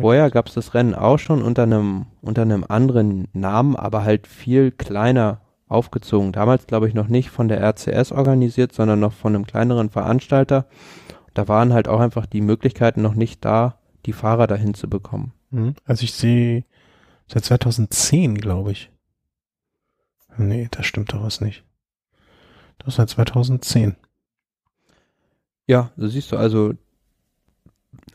Vorher 0.00 0.30
gab 0.30 0.48
es 0.48 0.54
das 0.54 0.74
Rennen 0.74 0.94
auch 0.94 1.18
schon 1.18 1.42
unter 1.42 1.62
einem, 1.62 2.06
unter 2.20 2.42
einem 2.42 2.64
anderen 2.68 3.28
Namen, 3.32 3.76
aber 3.76 4.02
halt 4.02 4.26
viel 4.26 4.72
kleiner 4.72 5.40
aufgezogen. 5.68 6.32
Damals, 6.32 6.66
glaube 6.66 6.88
ich, 6.88 6.94
noch 6.94 7.08
nicht 7.08 7.30
von 7.30 7.48
der 7.48 7.60
RCS 7.60 8.12
organisiert, 8.12 8.72
sondern 8.72 9.00
noch 9.00 9.12
von 9.12 9.34
einem 9.34 9.46
kleineren 9.46 9.90
Veranstalter. 9.90 10.66
Da 11.34 11.46
waren 11.46 11.72
halt 11.72 11.88
auch 11.88 12.00
einfach 12.00 12.26
die 12.26 12.40
Möglichkeiten 12.40 13.00
noch 13.02 13.14
nicht 13.14 13.44
da, 13.44 13.78
die 14.06 14.12
Fahrer 14.12 14.46
dahin 14.46 14.74
zu 14.74 14.88
bekommen. 14.88 15.32
Mhm. 15.50 15.74
Also 15.84 16.04
ich 16.04 16.14
sehe 16.14 16.64
seit 17.26 17.44
2010, 17.44 18.36
glaube 18.38 18.72
ich. 18.72 18.90
Nee, 20.36 20.68
das 20.70 20.86
stimmt 20.86 21.12
doch 21.12 21.22
was 21.22 21.40
nicht. 21.40 21.64
Das 22.78 22.96
seit 22.96 23.10
2010. 23.10 23.96
Ja, 25.68 25.90
so 25.96 26.08
siehst 26.08 26.32
du 26.32 26.36
also 26.36 26.72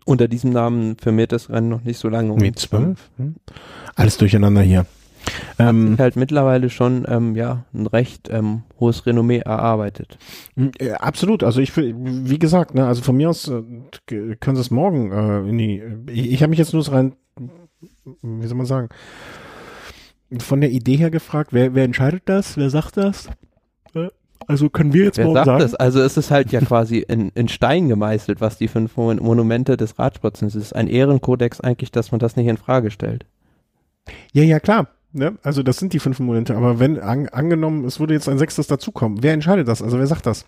unter 0.06 0.28
diesem 0.28 0.52
Namen 0.52 0.98
firmiert 0.98 1.32
das 1.32 1.50
Rennen 1.50 1.70
noch 1.70 1.84
nicht 1.84 2.00
so 2.00 2.10
lange. 2.10 2.34
Mit 2.36 2.60
zwölf? 2.60 3.10
Hm. 3.18 3.36
Alles 3.96 4.18
durcheinander 4.18 4.62
hier. 4.62 4.86
Ähm, 5.58 5.96
halt 6.00 6.16
mittlerweile 6.18 6.70
schon 6.70 7.06
ähm, 7.08 7.36
ja 7.36 7.64
ein 7.74 7.88
recht 7.88 8.28
ähm, 8.30 8.64
hohes 8.80 9.06
Renommee 9.06 9.38
erarbeitet. 9.38 10.18
Hm, 10.56 10.72
äh, 10.80 10.92
absolut. 10.92 11.44
Also 11.44 11.62
ich 11.62 11.78
wie 11.78 12.40
gesagt, 12.40 12.74
ne, 12.74 12.86
also 12.88 13.02
von 13.04 13.16
mir 13.16 13.30
aus 13.30 13.48
äh, 13.48 13.62
können 14.08 14.56
Sie 14.56 14.62
es 14.62 14.72
morgen 14.72 15.12
äh, 15.12 15.50
in 15.50 15.58
die. 15.58 15.84
Ich, 16.12 16.34
ich 16.34 16.42
habe 16.42 16.50
mich 16.50 16.60
jetzt 16.60 16.74
nur 16.74 16.84
so 16.84 16.92
rein, 16.92 17.14
wie 18.22 18.48
soll 18.48 18.58
man 18.58 18.66
sagen, 18.66 18.90
von 20.40 20.60
der 20.60 20.72
Idee 20.72 20.98
her 20.98 21.12
gefragt, 21.12 21.54
wer, 21.54 21.76
wer 21.76 21.86
entscheidet 21.86 22.24
das? 22.26 22.58
Wer 22.58 22.70
sagt 22.70 22.98
das? 22.98 23.30
Also 24.48 24.70
können 24.70 24.94
wir 24.94 25.06
jetzt 25.06 25.18
Wer 25.18 25.26
morgen 25.26 25.36
sagt 25.36 25.46
sagen? 25.46 25.60
Das? 25.60 25.76
Also 25.76 26.02
es 26.02 26.18
ist 26.18 26.32
halt 26.32 26.52
ja 26.52 26.62
quasi 26.62 27.00
in, 27.00 27.30
in 27.36 27.48
Stein 27.48 27.90
gemeißelt, 27.90 28.42
was 28.42 28.58
die 28.58 28.68
fünf 28.68 28.98
Monumente 28.98 29.78
des 29.78 29.98
Radsports 29.98 30.40
sind. 30.40 30.50
Es 30.50 30.56
ist 30.56 30.76
ein 30.76 30.88
Ehrenkodex 30.88 31.62
eigentlich, 31.62 31.92
dass 31.92 32.12
man 32.12 32.20
das 32.20 32.36
nicht 32.36 32.48
in 32.48 32.58
Frage 32.58 32.92
stellt. 32.92 33.26
Ja, 34.34 34.44
ja, 34.44 34.60
klar. 34.60 34.88
Ne? 35.12 35.38
Also 35.44 35.62
das 35.62 35.78
sind 35.78 35.94
die 35.94 36.00
fünf 36.00 36.20
Monumente. 36.20 36.56
Aber 36.56 36.80
wenn 36.80 37.00
an, 37.00 37.30
angenommen, 37.30 37.86
es 37.86 38.00
würde 38.00 38.14
jetzt 38.14 38.28
ein 38.28 38.40
sechstes 38.40 38.68
dazukommen, 38.68 39.22
wer 39.22 39.34
entscheidet 39.34 39.68
das? 39.68 39.82
Also 39.82 40.00
wer 40.00 40.08
sagt 40.08 40.26
das? 40.26 40.46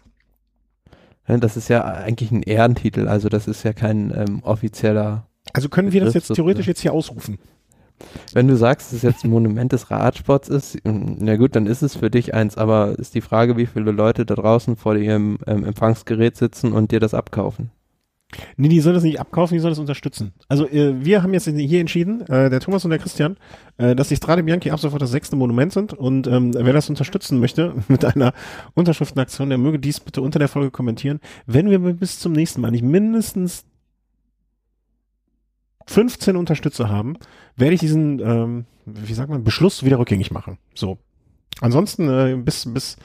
Das 1.27 1.57
ist 1.57 1.69
ja 1.69 1.83
eigentlich 1.83 2.31
ein 2.31 2.43
Ehrentitel. 2.43 3.07
Also 3.07 3.29
das 3.29 3.47
ist 3.47 3.63
ja 3.63 3.73
kein 3.73 4.13
ähm, 4.15 4.43
offizieller. 4.43 5.27
Also 5.53 5.69
können 5.69 5.91
wir 5.91 6.03
das 6.03 6.13
jetzt 6.13 6.33
theoretisch 6.33 6.67
jetzt 6.67 6.81
hier 6.81 6.93
ausrufen? 6.93 7.37
Wenn 8.33 8.47
du 8.47 8.57
sagst, 8.57 8.87
dass 8.87 8.97
es 8.97 9.01
jetzt 9.03 9.23
ein 9.23 9.29
Monument 9.29 9.71
des 9.71 9.89
Radsports 9.89 10.49
ist, 10.49 10.77
na 10.83 11.37
gut, 11.37 11.55
dann 11.55 11.65
ist 11.65 11.81
es 11.81 11.95
für 11.95 12.09
dich 12.09 12.33
eins, 12.33 12.57
aber 12.57 12.97
ist 12.99 13.15
die 13.15 13.21
Frage, 13.21 13.57
wie 13.57 13.65
viele 13.65 13.91
Leute 13.91 14.25
da 14.25 14.35
draußen 14.35 14.75
vor 14.75 14.95
ihrem 14.95 15.37
ähm, 15.47 15.63
Empfangsgerät 15.63 16.35
sitzen 16.35 16.73
und 16.73 16.91
dir 16.91 16.99
das 16.99 17.13
abkaufen. 17.13 17.71
Nee, 18.57 18.67
die 18.67 18.79
sollen 18.79 18.95
das 18.95 19.03
nicht 19.03 19.19
abkaufen, 19.19 19.55
die 19.55 19.59
sollen 19.59 19.71
das 19.71 19.79
unterstützen. 19.79 20.33
Also 20.47 20.67
äh, 20.67 21.05
wir 21.05 21.23
haben 21.23 21.33
jetzt 21.33 21.47
hier 21.47 21.79
entschieden, 21.79 22.21
äh, 22.21 22.49
der 22.49 22.59
Thomas 22.59 22.83
und 22.83 22.91
der 22.91 22.99
Christian, 22.99 23.37
äh, 23.77 23.95
dass 23.95 24.09
die 24.09 24.15
Strade 24.15 24.43
Bianchi 24.43 24.71
ab 24.71 24.79
sofort 24.79 25.01
das 25.01 25.11
sechste 25.11 25.35
Monument 25.35 25.71
sind 25.71 25.93
und 25.93 26.27
ähm, 26.27 26.53
wer 26.53 26.73
das 26.73 26.89
unterstützen 26.89 27.39
möchte 27.39 27.73
mit 27.87 28.03
einer 28.03 28.33
Unterschriftenaktion, 28.73 29.49
der 29.49 29.57
möge 29.57 29.79
dies 29.79 29.99
bitte 29.99 30.21
unter 30.21 30.39
der 30.39 30.47
Folge 30.47 30.71
kommentieren. 30.71 31.19
Wenn 31.45 31.69
wir 31.69 31.79
bis 31.79 32.19
zum 32.19 32.33
nächsten 32.33 32.61
Mal 32.61 32.71
nicht 32.71 32.83
mindestens 32.83 33.65
15 35.87 36.35
Unterstützer 36.35 36.89
haben, 36.89 37.17
werde 37.55 37.73
ich 37.73 37.79
diesen, 37.79 38.19
ähm, 38.19 38.65
wie 38.85 39.13
sagt 39.13 39.29
man, 39.29 39.43
Beschluss 39.43 39.83
wieder 39.83 39.99
rückgängig 39.99 40.31
machen. 40.31 40.57
So. 40.73 40.97
Ansonsten 41.61 42.09
äh, 42.09 42.35
bis 42.35 42.71
bis 42.71 42.97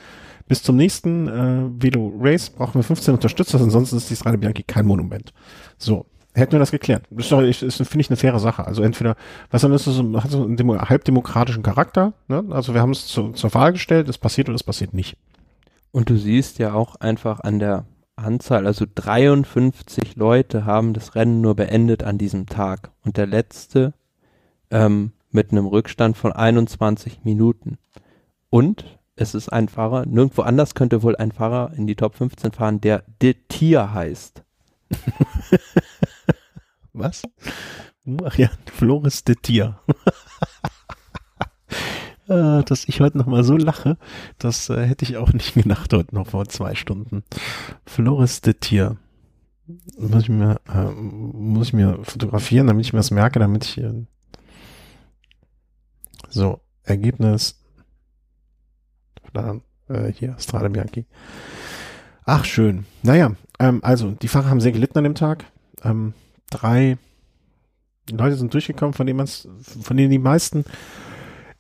bis 0.48 0.62
zum 0.64 0.76
nächsten 0.76 1.28
äh, 1.28 1.82
Velo 1.82 2.12
Race 2.18 2.50
brauchen 2.50 2.74
wir 2.74 2.82
15 2.82 3.14
Unterstützer, 3.14 3.60
ansonsten 3.60 3.96
ist 3.96 4.10
die 4.10 4.16
Strade 4.16 4.36
Bianchi 4.38 4.64
kein 4.64 4.86
Monument. 4.86 5.32
So. 5.78 6.06
Hätten 6.32 6.52
wir 6.52 6.58
das 6.60 6.70
geklärt. 6.70 7.06
Das 7.10 7.26
ist, 7.26 7.32
doch, 7.32 7.42
ist, 7.42 7.62
ist 7.62 7.76
finde 7.78 8.02
ich, 8.02 8.08
eine 8.08 8.16
faire 8.16 8.38
Sache. 8.38 8.64
Also 8.64 8.82
entweder, 8.82 9.16
was 9.50 9.62
dann 9.62 9.72
ist 9.72 9.88
es, 9.88 9.98
hat 9.98 10.30
so 10.30 10.44
einen 10.44 10.56
Demo 10.56 10.78
halbdemokratischen 10.78 11.64
Charakter, 11.64 12.12
ne? 12.28 12.44
Also 12.50 12.72
wir 12.72 12.80
haben 12.80 12.92
es 12.92 13.08
zu, 13.08 13.32
zur 13.32 13.52
Wahl 13.52 13.72
gestellt, 13.72 14.08
es 14.08 14.16
passiert 14.16 14.48
oder 14.48 14.54
es 14.54 14.62
passiert 14.62 14.94
nicht. 14.94 15.16
Und 15.90 16.08
du 16.08 16.16
siehst 16.16 16.60
ja 16.60 16.72
auch 16.72 16.96
einfach 16.96 17.40
an 17.40 17.58
der 17.58 17.84
Anzahl, 18.14 18.66
also 18.66 18.86
53 18.92 20.14
Leute 20.16 20.64
haben 20.64 20.92
das 20.92 21.14
Rennen 21.14 21.40
nur 21.40 21.56
beendet 21.56 22.04
an 22.04 22.18
diesem 22.18 22.46
Tag 22.46 22.90
und 23.04 23.16
der 23.16 23.26
letzte 23.26 23.92
ähm, 24.70 25.12
mit 25.30 25.52
einem 25.52 25.66
Rückstand 25.66 26.16
von 26.16 26.32
21 26.32 27.24
Minuten. 27.24 27.78
Und 28.48 28.98
es 29.16 29.34
ist 29.34 29.50
ein 29.50 29.68
Fahrer, 29.68 30.06
nirgendwo 30.06 30.42
anders 30.42 30.74
könnte 30.74 31.02
wohl 31.02 31.16
ein 31.16 31.32
Fahrer 31.32 31.72
in 31.76 31.86
die 31.86 31.94
Top 31.94 32.16
15 32.16 32.52
fahren, 32.52 32.80
der 32.80 33.04
De 33.20 33.34
Tier 33.48 33.92
heißt. 33.92 34.42
Was? 36.92 37.22
Ach 38.24 38.36
ja, 38.36 38.50
Floris 38.72 39.24
De 39.24 39.36
Tier. 39.36 39.78
äh, 42.28 42.62
dass 42.64 42.88
ich 42.88 43.00
heute 43.00 43.18
noch 43.18 43.26
mal 43.26 43.44
so 43.44 43.56
lache, 43.56 43.98
das 44.38 44.70
äh, 44.70 44.86
hätte 44.86 45.04
ich 45.04 45.16
auch 45.16 45.32
nicht 45.32 45.54
gedacht 45.54 45.92
heute 45.92 46.14
noch 46.14 46.28
vor 46.28 46.48
zwei 46.48 46.74
Stunden. 46.74 47.22
Floris 47.84 48.40
de 48.40 48.54
Tier. 48.54 48.96
Muss 49.98 50.22
ich 50.22 50.28
mir, 50.28 50.60
äh, 50.72 50.90
muss 50.90 51.68
ich 51.68 51.72
mir 51.74 52.00
fotografieren, 52.02 52.66
damit 52.66 52.86
ich 52.86 52.92
mir 52.92 52.98
das 52.98 53.12
merke, 53.12 53.38
damit 53.38 53.64
ich 53.64 53.74
hier 53.74 54.06
so, 56.30 56.60
Ergebnis. 56.84 57.60
Da, 59.32 59.60
äh, 59.88 60.12
hier, 60.12 60.36
Strade 60.38 60.70
Bianchi. 60.70 61.06
Ach, 62.24 62.44
schön. 62.44 62.86
Naja, 63.02 63.32
ähm, 63.58 63.80
also, 63.82 64.12
die 64.12 64.28
Fahrer 64.28 64.50
haben 64.50 64.60
sehr 64.60 64.72
gelitten 64.72 64.98
an 64.98 65.04
dem 65.04 65.14
Tag. 65.14 65.44
Ähm, 65.84 66.14
drei 66.50 66.96
Leute 68.10 68.36
sind 68.36 68.52
durchgekommen, 68.52 68.94
von 68.94 69.06
denen 69.06 69.18
man 69.18 69.26
von 69.26 69.96
denen 69.96 70.10
die 70.10 70.18
meisten 70.18 70.64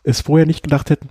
es 0.02 0.22
vorher 0.22 0.46
nicht 0.46 0.62
gedacht 0.62 0.90
hätten, 0.90 1.08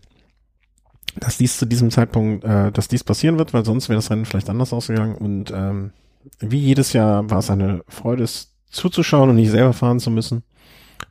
dass 1.15 1.37
dies 1.37 1.57
zu 1.57 1.65
diesem 1.65 1.91
Zeitpunkt, 1.91 2.43
äh, 2.43 2.71
dass 2.71 2.87
dies 2.87 3.03
passieren 3.03 3.37
wird, 3.37 3.53
weil 3.53 3.65
sonst 3.65 3.89
wäre 3.89 3.97
das 3.97 4.09
Rennen 4.09 4.25
vielleicht 4.25 4.49
anders 4.49 4.73
ausgegangen. 4.73 5.15
Und 5.15 5.51
ähm, 5.51 5.91
wie 6.39 6.59
jedes 6.59 6.93
Jahr 6.93 7.29
war 7.29 7.39
es 7.39 7.49
eine 7.49 7.83
Freude, 7.87 8.23
es 8.23 8.55
zuzuschauen 8.69 9.29
und 9.29 9.35
nicht 9.35 9.51
selber 9.51 9.73
fahren 9.73 9.99
zu 9.99 10.11
müssen. 10.11 10.43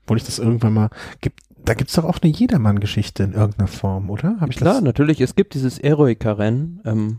Obwohl 0.02 0.18
ich 0.18 0.24
das 0.24 0.38
irgendwann 0.38 0.74
mal 0.74 0.90
gibt. 1.20 1.40
Da 1.68 1.74
gibt's 1.74 1.92
doch 1.92 2.04
auch 2.04 2.18
eine 2.22 2.32
Jedermann-Geschichte 2.32 3.24
in 3.24 3.34
irgendeiner 3.34 3.68
Form, 3.68 4.08
oder? 4.08 4.38
Hab 4.40 4.48
ich 4.48 4.56
Klar, 4.56 4.76
das? 4.76 4.82
natürlich. 4.84 5.20
Es 5.20 5.34
gibt 5.34 5.52
dieses 5.52 5.78
Eroica-Rennen 5.78 6.80
ähm, 6.86 7.18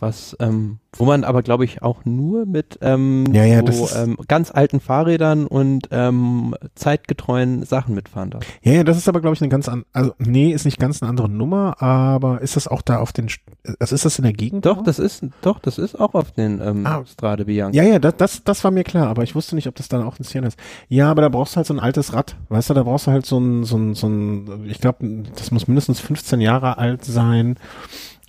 was, 0.00 0.36
ähm, 0.40 0.78
wo 0.96 1.04
man 1.04 1.24
aber 1.24 1.42
glaube 1.42 1.64
ich 1.64 1.82
auch 1.82 2.04
nur 2.04 2.46
mit 2.46 2.78
ähm, 2.82 3.24
Ja, 3.32 3.44
ja, 3.44 3.70
so, 3.70 3.88
ähm, 3.96 4.16
ganz 4.28 4.50
alten 4.50 4.80
Fahrrädern 4.80 5.46
und 5.46 5.88
ähm, 5.90 6.54
zeitgetreuen 6.74 7.64
Sachen 7.64 7.94
mitfahren 7.94 8.30
darf. 8.30 8.44
Ja, 8.62 8.72
ja, 8.72 8.84
das 8.84 8.96
ist 8.96 9.08
aber, 9.08 9.20
glaube 9.20 9.34
ich, 9.34 9.42
eine 9.42 9.48
ganz 9.48 9.68
an, 9.68 9.84
also 9.92 10.12
nee, 10.18 10.52
ist 10.52 10.64
nicht 10.64 10.78
ganz 10.78 11.02
eine 11.02 11.08
andere 11.08 11.28
Nummer, 11.28 11.80
aber 11.82 12.40
ist 12.40 12.56
das 12.56 12.68
auch 12.68 12.82
da 12.82 12.98
auf 12.98 13.12
den, 13.12 13.28
also 13.78 13.94
ist 13.94 14.04
das 14.04 14.18
in 14.18 14.24
der 14.24 14.32
Gegend? 14.32 14.66
Doch, 14.66 14.78
auch? 14.78 14.84
das 14.84 14.98
ist, 14.98 15.24
doch, 15.42 15.58
das 15.58 15.78
ist 15.78 15.98
auch 15.98 16.14
auf 16.14 16.32
den 16.32 16.60
ähm, 16.60 16.86
Ah. 16.86 17.04
Strade 17.06 17.44
Bianca. 17.44 17.76
Ja, 17.76 17.84
ja, 17.84 17.98
das, 17.98 18.16
das, 18.16 18.44
das 18.44 18.64
war 18.64 18.70
mir 18.70 18.84
klar, 18.84 19.08
aber 19.08 19.22
ich 19.22 19.34
wusste 19.34 19.54
nicht, 19.54 19.66
ob 19.68 19.74
das 19.74 19.88
dann 19.88 20.02
auch 20.02 20.18
ein 20.18 20.24
Sienna 20.24 20.48
ist. 20.48 20.58
Ja, 20.88 21.10
aber 21.10 21.22
da 21.22 21.28
brauchst 21.28 21.54
du 21.54 21.56
halt 21.58 21.66
so 21.66 21.74
ein 21.74 21.80
altes 21.80 22.12
Rad, 22.12 22.36
weißt 22.48 22.70
du, 22.70 22.74
da 22.74 22.82
brauchst 22.82 23.06
du 23.06 23.10
halt 23.10 23.26
so 23.26 23.38
ein, 23.38 23.64
so 23.64 23.76
ein, 23.76 23.94
so 23.94 24.08
ein, 24.08 24.64
ich 24.66 24.80
glaube, 24.80 25.24
das 25.36 25.50
muss 25.50 25.68
mindestens 25.68 26.00
15 26.00 26.40
Jahre 26.40 26.78
alt 26.78 27.04
sein 27.04 27.56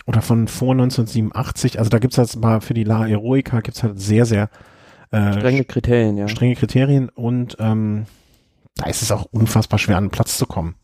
oder 0.06 0.22
von 0.22 0.48
vor 0.48 0.72
1987. 0.72 1.78
Also 1.78 1.88
da 1.90 1.98
gibt's 1.98 2.18
halt 2.18 2.34
mal 2.36 2.60
für 2.60 2.74
die 2.74 2.84
La 2.84 3.04
Heroica 3.04 3.60
gibt's 3.60 3.82
halt 3.82 4.00
sehr, 4.00 4.26
sehr 4.26 4.50
äh, 5.10 5.32
Strenge 5.32 5.64
Kriterien, 5.64 6.16
ja. 6.16 6.28
strenge 6.28 6.54
Kriterien 6.54 7.08
und 7.08 7.56
ähm, 7.58 8.06
da 8.76 8.86
ist 8.86 9.02
es 9.02 9.12
auch 9.12 9.26
unfassbar 9.30 9.78
schwer, 9.78 9.96
an 9.96 10.04
einen 10.04 10.10
Platz 10.10 10.38
zu 10.38 10.46
kommen. 10.46 10.76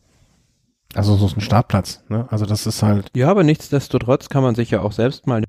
Also 0.93 1.15
so 1.15 1.33
ein 1.33 1.41
Startplatz, 1.41 2.03
ne? 2.09 2.27
Also 2.29 2.45
das 2.45 2.65
ist 2.65 2.83
halt, 2.83 3.11
Ja, 3.15 3.29
aber 3.29 3.43
nichtsdestotrotz 3.43 4.29
kann 4.29 4.43
man 4.43 4.55
sich 4.55 4.71
ja 4.71 4.81
auch 4.81 4.91
selbst 4.91 5.27
mal, 5.27 5.43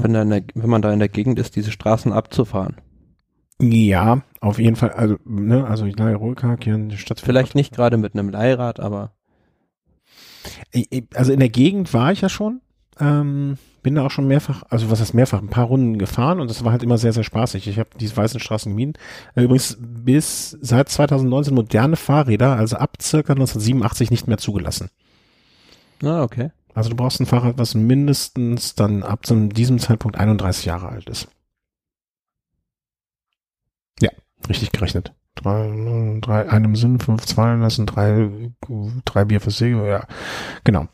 wenn, 0.00 0.12
da 0.12 0.24
der, 0.24 0.42
wenn 0.54 0.70
man 0.70 0.82
da 0.82 0.92
in 0.92 0.98
der 0.98 1.08
Gegend 1.08 1.38
ist, 1.38 1.56
diese 1.56 1.70
Straßen 1.70 2.12
abzufahren. 2.12 2.80
ja, 3.60 4.22
auf 4.40 4.58
jeden 4.58 4.76
Fall, 4.76 4.90
also, 4.90 5.16
ne, 5.24 5.66
also 5.66 5.84
La 5.86 6.08
Heroica 6.08 6.56
hier 6.60 6.74
in 6.74 6.88
der 6.88 6.96
Stadt. 6.96 7.20
Vielleicht 7.20 7.54
nicht 7.54 7.74
gerade 7.74 7.96
mit 7.96 8.14
einem 8.14 8.28
Leihrad, 8.28 8.80
aber 8.80 9.12
Also 11.14 11.32
in 11.32 11.40
der 11.40 11.48
Gegend 11.48 11.92
war 11.94 12.12
ich 12.12 12.20
ja 12.22 12.28
schon. 12.28 12.60
Ähm, 13.00 13.58
bin 13.82 13.96
da 13.96 14.06
auch 14.06 14.10
schon 14.10 14.28
mehrfach, 14.28 14.62
also 14.68 14.90
was 14.90 15.00
heißt 15.00 15.14
mehrfach, 15.14 15.40
ein 15.40 15.48
paar 15.48 15.64
Runden 15.64 15.98
gefahren 15.98 16.40
und 16.40 16.48
das 16.48 16.64
war 16.64 16.72
halt 16.72 16.82
immer 16.82 16.98
sehr, 16.98 17.12
sehr 17.12 17.24
spaßig. 17.24 17.66
Ich 17.66 17.78
habe 17.78 17.90
diese 17.98 18.16
weißen 18.16 18.38
Straßen 18.38 18.70
gemieden. 18.70 18.94
Äh, 19.34 19.42
Übrigens 19.42 19.76
bis 19.80 20.56
seit 20.60 20.88
2019 20.88 21.54
moderne 21.54 21.96
Fahrräder, 21.96 22.56
also 22.56 22.76
ab 22.76 22.98
circa 23.02 23.32
1987 23.32 24.10
nicht 24.10 24.28
mehr 24.28 24.38
zugelassen. 24.38 24.90
na 26.00 26.22
okay. 26.22 26.50
Also 26.74 26.88
du 26.88 26.96
brauchst 26.96 27.20
ein 27.20 27.26
Fahrrad, 27.26 27.58
was 27.58 27.74
mindestens 27.74 28.74
dann 28.74 29.02
ab 29.02 29.26
diesem 29.26 29.78
Zeitpunkt 29.78 30.16
31 30.16 30.64
Jahre 30.64 30.88
alt 30.88 31.08
ist. 31.08 31.28
Ja, 34.00 34.08
richtig 34.48 34.72
gerechnet. 34.72 35.12
Drei, 35.34 36.18
drei, 36.20 36.48
einem 36.48 36.76
Sinn, 36.76 36.98
fünf 36.98 37.26
Zahlen 37.26 37.60
lassen, 37.60 37.84
drei, 37.86 38.52
drei 39.04 39.24
Bier 39.24 39.40
fürs 39.40 39.58
Segel, 39.58 39.86
ja, 39.86 40.06
genau. 40.64 40.86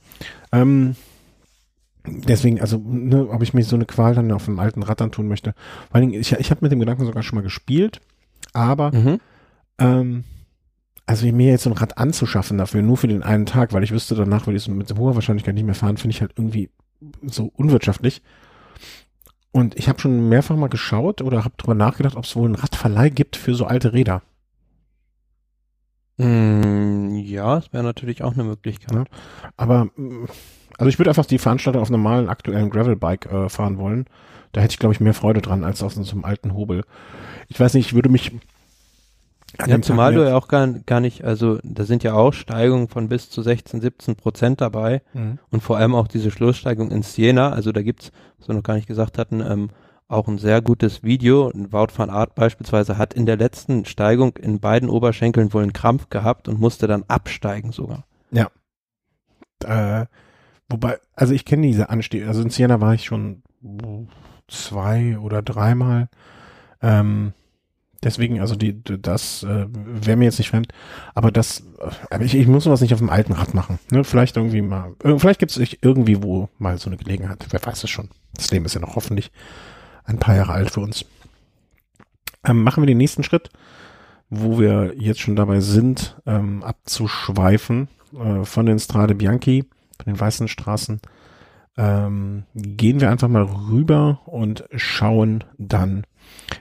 Ähm, 0.52 0.96
deswegen, 2.06 2.60
also, 2.60 2.78
ne, 2.84 3.28
ob 3.28 3.42
ich 3.42 3.54
mir 3.54 3.64
so 3.64 3.76
eine 3.76 3.86
Qual 3.86 4.14
dann 4.14 4.32
auf 4.32 4.44
dem 4.46 4.58
alten 4.58 4.82
Rad 4.82 5.02
antun 5.02 5.28
möchte. 5.28 5.54
Vor 5.88 5.96
allen 5.96 6.08
Dingen, 6.08 6.20
ich, 6.20 6.32
ich 6.32 6.50
habe 6.50 6.60
mit 6.62 6.72
dem 6.72 6.80
Gedanken 6.80 7.04
sogar 7.04 7.22
schon 7.22 7.36
mal 7.36 7.42
gespielt, 7.42 8.00
aber 8.52 8.92
Mhm. 8.92 9.20
ähm, 9.78 10.24
also 11.06 11.26
mir 11.32 11.52
jetzt 11.52 11.62
so 11.64 11.70
ein 11.70 11.76
Rad 11.76 11.96
anzuschaffen 11.96 12.58
dafür, 12.58 12.82
nur 12.82 12.98
für 12.98 13.08
den 13.08 13.22
einen 13.22 13.46
Tag, 13.46 13.72
weil 13.72 13.82
ich 13.82 13.92
wüsste, 13.92 14.14
danach 14.14 14.46
würde 14.46 14.58
ich 14.58 14.64
es 14.64 14.68
mit 14.68 14.94
hoher 14.96 15.14
Wahrscheinlichkeit 15.14 15.54
nicht 15.54 15.64
mehr 15.64 15.74
fahren, 15.74 15.96
finde 15.96 16.14
ich 16.14 16.20
halt 16.20 16.32
irgendwie 16.36 16.70
so 17.22 17.50
unwirtschaftlich. 17.56 18.22
Und 19.52 19.76
ich 19.78 19.88
habe 19.88 19.98
schon 19.98 20.28
mehrfach 20.28 20.56
mal 20.56 20.68
geschaut 20.68 21.22
oder 21.22 21.44
habe 21.44 21.54
drüber 21.56 21.74
nachgedacht, 21.74 22.14
ob 22.16 22.24
es 22.24 22.36
wohl 22.36 22.44
einen 22.44 22.56
Radverleih 22.56 23.08
gibt 23.08 23.36
für 23.36 23.54
so 23.54 23.64
alte 23.64 23.94
Räder. 23.94 24.20
Mm, 26.18 27.16
ja, 27.16 27.56
das 27.56 27.72
wäre 27.72 27.84
natürlich 27.84 28.22
auch 28.22 28.34
eine 28.34 28.44
Möglichkeit. 28.44 28.92
Ja. 28.92 29.04
Aber 29.56 29.88
mh, 29.96 30.28
also 30.78 30.88
ich 30.88 30.98
würde 30.98 31.10
einfach 31.10 31.26
die 31.26 31.38
Veranstaltung 31.38 31.82
auf 31.82 31.90
normalen 31.90 32.28
aktuellen 32.28 32.70
Gravelbike 32.70 33.26
äh, 33.26 33.48
fahren 33.48 33.78
wollen. 33.78 34.06
Da 34.52 34.62
hätte 34.62 34.72
ich, 34.72 34.78
glaube 34.78 34.94
ich, 34.94 35.00
mehr 35.00 35.12
Freude 35.14 35.42
dran 35.42 35.62
als 35.64 35.82
auf 35.82 35.92
so 35.92 36.00
einem 36.10 36.24
alten 36.24 36.54
Hobel. 36.54 36.84
Ich 37.48 37.60
weiß 37.60 37.74
nicht, 37.74 37.88
ich 37.88 37.94
würde 37.94 38.08
mich 38.08 38.32
Ja, 39.66 39.80
zumal 39.82 40.14
du 40.14 40.26
ja 40.26 40.36
auch 40.36 40.48
gar, 40.48 40.66
gar 40.66 41.00
nicht, 41.00 41.24
also 41.24 41.58
da 41.62 41.84
sind 41.84 42.02
ja 42.02 42.14
auch 42.14 42.32
Steigungen 42.32 42.88
von 42.88 43.08
bis 43.08 43.28
zu 43.30 43.42
16, 43.42 43.80
17 43.80 44.16
Prozent 44.16 44.60
dabei 44.60 45.02
Mhm. 45.14 45.38
und 45.50 45.62
vor 45.62 45.76
allem 45.78 45.94
auch 45.94 46.08
diese 46.08 46.30
Schlusssteigung 46.30 46.90
in 46.90 47.02
Siena, 47.02 47.50
also 47.50 47.72
da 47.72 47.82
gibt's, 47.82 48.10
was 48.38 48.48
wir 48.48 48.54
noch 48.54 48.62
gar 48.62 48.74
nicht 48.74 48.86
gesagt 48.86 49.18
hatten, 49.18 49.40
ähm, 49.40 49.70
auch 50.06 50.26
ein 50.28 50.38
sehr 50.38 50.62
gutes 50.62 51.02
Video. 51.02 51.50
Wout 51.54 51.88
van 51.94 52.08
Art 52.08 52.34
beispielsweise 52.34 52.96
hat 52.96 53.12
in 53.12 53.26
der 53.26 53.36
letzten 53.36 53.84
Steigung 53.84 54.36
in 54.38 54.58
beiden 54.60 54.88
Oberschenkeln 54.88 55.52
wohl 55.52 55.62
einen 55.62 55.74
Krampf 55.74 56.08
gehabt 56.08 56.48
und 56.48 56.58
musste 56.58 56.86
dann 56.86 57.04
absteigen 57.08 57.72
sogar. 57.72 58.04
Äh, 59.64 60.06
wobei, 60.68 60.98
also 61.14 61.32
ich 61.34 61.44
kenne 61.44 61.66
diese 61.66 61.90
Anstiege, 61.90 62.26
also 62.26 62.42
in 62.42 62.50
Siena 62.50 62.80
war 62.80 62.94
ich 62.94 63.04
schon 63.04 63.42
zwei 64.48 65.18
oder 65.18 65.42
dreimal. 65.42 66.08
Ähm, 66.82 67.32
deswegen, 68.02 68.40
also 68.40 68.56
die, 68.56 68.82
das 68.82 69.42
äh, 69.42 69.66
wäre 69.68 70.16
mir 70.16 70.24
jetzt 70.24 70.38
nicht 70.38 70.50
fremd. 70.50 70.72
Aber 71.14 71.30
das, 71.30 71.60
äh, 71.80 71.90
aber 72.10 72.24
ich, 72.24 72.34
ich 72.34 72.46
muss 72.46 72.64
sowas 72.64 72.80
nicht 72.80 72.92
auf 72.92 73.00
dem 73.00 73.10
alten 73.10 73.32
Rad 73.32 73.54
machen. 73.54 73.78
Ne? 73.90 74.04
Vielleicht 74.04 74.36
irgendwie 74.36 74.62
mal, 74.62 74.94
äh, 75.02 75.18
vielleicht 75.18 75.40
gibt 75.40 75.56
es 75.56 75.76
irgendwie 75.80 76.22
wo 76.22 76.48
mal 76.58 76.78
so 76.78 76.88
eine 76.88 76.96
Gelegenheit. 76.96 77.46
Wer 77.50 77.64
weiß 77.64 77.84
es 77.84 77.90
schon. 77.90 78.08
Das 78.34 78.50
Leben 78.50 78.64
ist 78.64 78.74
ja 78.74 78.80
noch 78.80 78.96
hoffentlich 78.96 79.30
ein 80.04 80.18
paar 80.18 80.36
Jahre 80.36 80.52
alt 80.52 80.70
für 80.70 80.80
uns. 80.80 81.04
Ähm, 82.44 82.62
machen 82.62 82.82
wir 82.82 82.86
den 82.86 82.98
nächsten 82.98 83.24
Schritt, 83.24 83.50
wo 84.30 84.58
wir 84.58 84.94
jetzt 84.96 85.20
schon 85.20 85.36
dabei 85.36 85.60
sind, 85.60 86.16
ähm, 86.26 86.62
abzuschweifen 86.62 87.88
äh, 88.14 88.44
von 88.44 88.66
den 88.66 88.78
Strade 88.78 89.14
Bianchi, 89.14 89.64
von 89.98 90.12
den 90.12 90.20
weißen 90.20 90.48
Straßen. 90.48 91.00
Ähm, 91.76 92.44
gehen 92.54 93.00
wir 93.00 93.10
einfach 93.10 93.28
mal 93.28 93.44
rüber 93.44 94.20
und 94.26 94.64
schauen 94.74 95.44
dann 95.58 96.04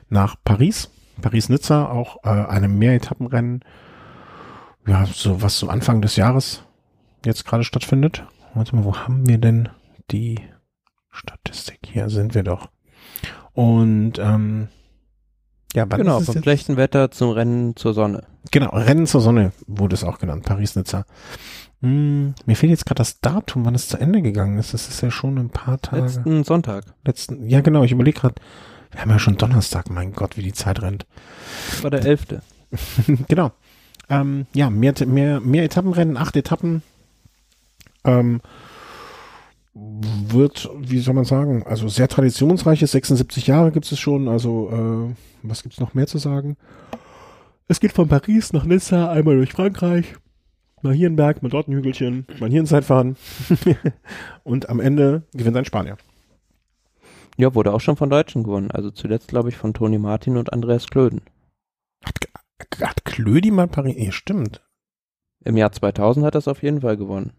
nach 0.10 0.36
Paris. 0.44 0.92
Paris-Nizza, 1.22 1.90
auch 1.90 2.24
äh, 2.24 2.30
einem 2.30 2.78
Mehretappenrennen, 2.78 3.62
ja, 4.86 5.06
so 5.06 5.42
was 5.42 5.58
so 5.58 5.68
Anfang 5.68 6.02
des 6.02 6.16
Jahres 6.16 6.64
jetzt 7.26 7.46
gerade 7.46 7.64
stattfindet. 7.64 8.24
Warte 8.54 8.76
mal, 8.76 8.86
wo 8.86 8.96
haben 8.96 9.28
wir 9.28 9.38
denn 9.38 9.70
die 10.12 10.40
Statistik? 11.10 11.80
Hier 11.86 12.10
sind 12.10 12.36
wir 12.36 12.44
doch. 12.44 12.70
Und 13.54 14.20
ähm, 14.20 14.70
ja, 15.74 15.86
genau, 15.86 16.20
vom 16.22 16.42
schlechten 16.42 16.78
Wetter 16.78 17.12
zum 17.12 17.32
Rennen 17.32 17.76
zur 17.76 17.94
Sonne. 17.94 18.24
Genau, 18.52 18.70
Rennen 18.70 19.08
zur 19.08 19.22
Sonne 19.22 19.52
wurde 19.68 19.96
es 19.96 20.04
auch 20.04 20.20
genannt, 20.20 20.46
Paris-Nizza. 20.46 21.06
Hm, 21.82 22.34
mir 22.46 22.56
fehlt 22.56 22.72
jetzt 22.72 22.86
gerade 22.86 23.00
das 23.00 23.20
Datum, 23.20 23.66
wann 23.66 23.76
es 23.76 23.88
zu 23.88 23.98
Ende 23.98 24.22
gegangen 24.22 24.58
ist. 24.58 24.74
Das 24.74 24.88
ist 24.90 25.02
ja 25.02 25.12
schon 25.12 25.38
ein 25.38 25.50
paar 25.50 25.80
Tage. 25.80 26.04
Letzten 26.04 26.44
Sonntag. 26.44 26.86
Letzten, 27.06 27.48
ja 27.48 27.62
genau, 27.62 27.84
ich 27.84 27.92
überlege 27.92 28.20
gerade, 28.20 28.36
wir 28.92 29.02
haben 29.02 29.12
ja 29.12 29.20
schon 29.20 29.38
Donnerstag, 29.38 29.90
mein 29.90 30.14
Gott, 30.14 30.38
wie 30.38 30.42
die 30.42 30.54
Zeit 30.54 30.82
rennt. 30.82 31.06
Das 31.70 31.84
war 31.84 31.92
der 31.92 32.06
elfte. 32.06 32.42
genau. 33.28 33.52
Ähm, 34.10 34.48
ja, 34.54 34.70
mehr, 34.70 34.94
mehr, 35.06 35.40
mehr 35.40 35.64
Etappenrennen, 35.64 36.18
acht 36.18 36.36
Etappen. 36.36 36.82
Ähm, 38.06 38.42
wird, 39.74 40.70
wie 40.80 41.00
soll 41.00 41.14
man 41.14 41.26
sagen, 41.26 41.64
also 41.64 41.88
sehr 41.88 42.08
traditionsreiches, 42.08 42.92
76 42.92 43.48
Jahre 43.48 43.72
gibt 43.72 43.92
es 43.92 44.00
schon, 44.00 44.28
also 44.28 44.70
äh, 44.72 45.16
was 45.44 45.62
gibt's 45.62 45.80
noch 45.80 45.94
mehr 45.94 46.08
zu 46.08 46.18
sagen? 46.18 46.58
Es 47.68 47.80
geht 47.80 47.92
von 47.92 48.08
Paris 48.08 48.54
nach 48.54 48.64
Nizza, 48.64 49.12
einmal 49.12 49.36
durch 49.36 49.52
Frankreich, 49.52 50.16
mal 50.88 50.96
hier 50.96 51.08
einen 51.08 51.16
Berg, 51.16 51.44
mal 51.44 51.50
dort 51.50 51.68
ein 51.68 51.74
Hügelchen, 51.74 52.26
mal 52.40 52.50
hier 52.50 52.62
ein 52.62 52.68
Zeitfahren 52.68 53.18
und 54.44 54.70
am 54.70 54.80
Ende 54.80 55.24
gewinnt 55.34 55.58
ein 55.58 55.66
Spanier. 55.66 55.98
Ja, 57.38 57.54
wurde 57.54 57.74
auch 57.74 57.82
schon 57.82 57.98
von 57.98 58.10
Deutschen 58.10 58.44
gewonnen. 58.44 58.72
Also 58.72 58.90
zuletzt, 58.90 59.28
glaube 59.28 59.50
ich, 59.50 59.58
von 59.58 59.74
Toni 59.74 60.00
Martin 60.00 60.38
und 60.38 60.52
Andreas 60.54 60.88
Klöden. 60.88 61.22
Hat, 62.04 62.16
hat 62.82 63.06
Klödi 63.06 63.52
mal 63.52 63.68
Paris, 63.68 63.96
nee, 63.96 64.12
stimmt. 64.12 64.64
Im 65.44 65.56
Jahr 65.56 65.72
2000 65.72 66.26
hat 66.26 66.36
er 66.36 66.40
es 66.40 66.48
auf 66.48 66.64
jeden 66.64 66.82
Fall 66.82 66.98
gewonnen. 66.98 67.32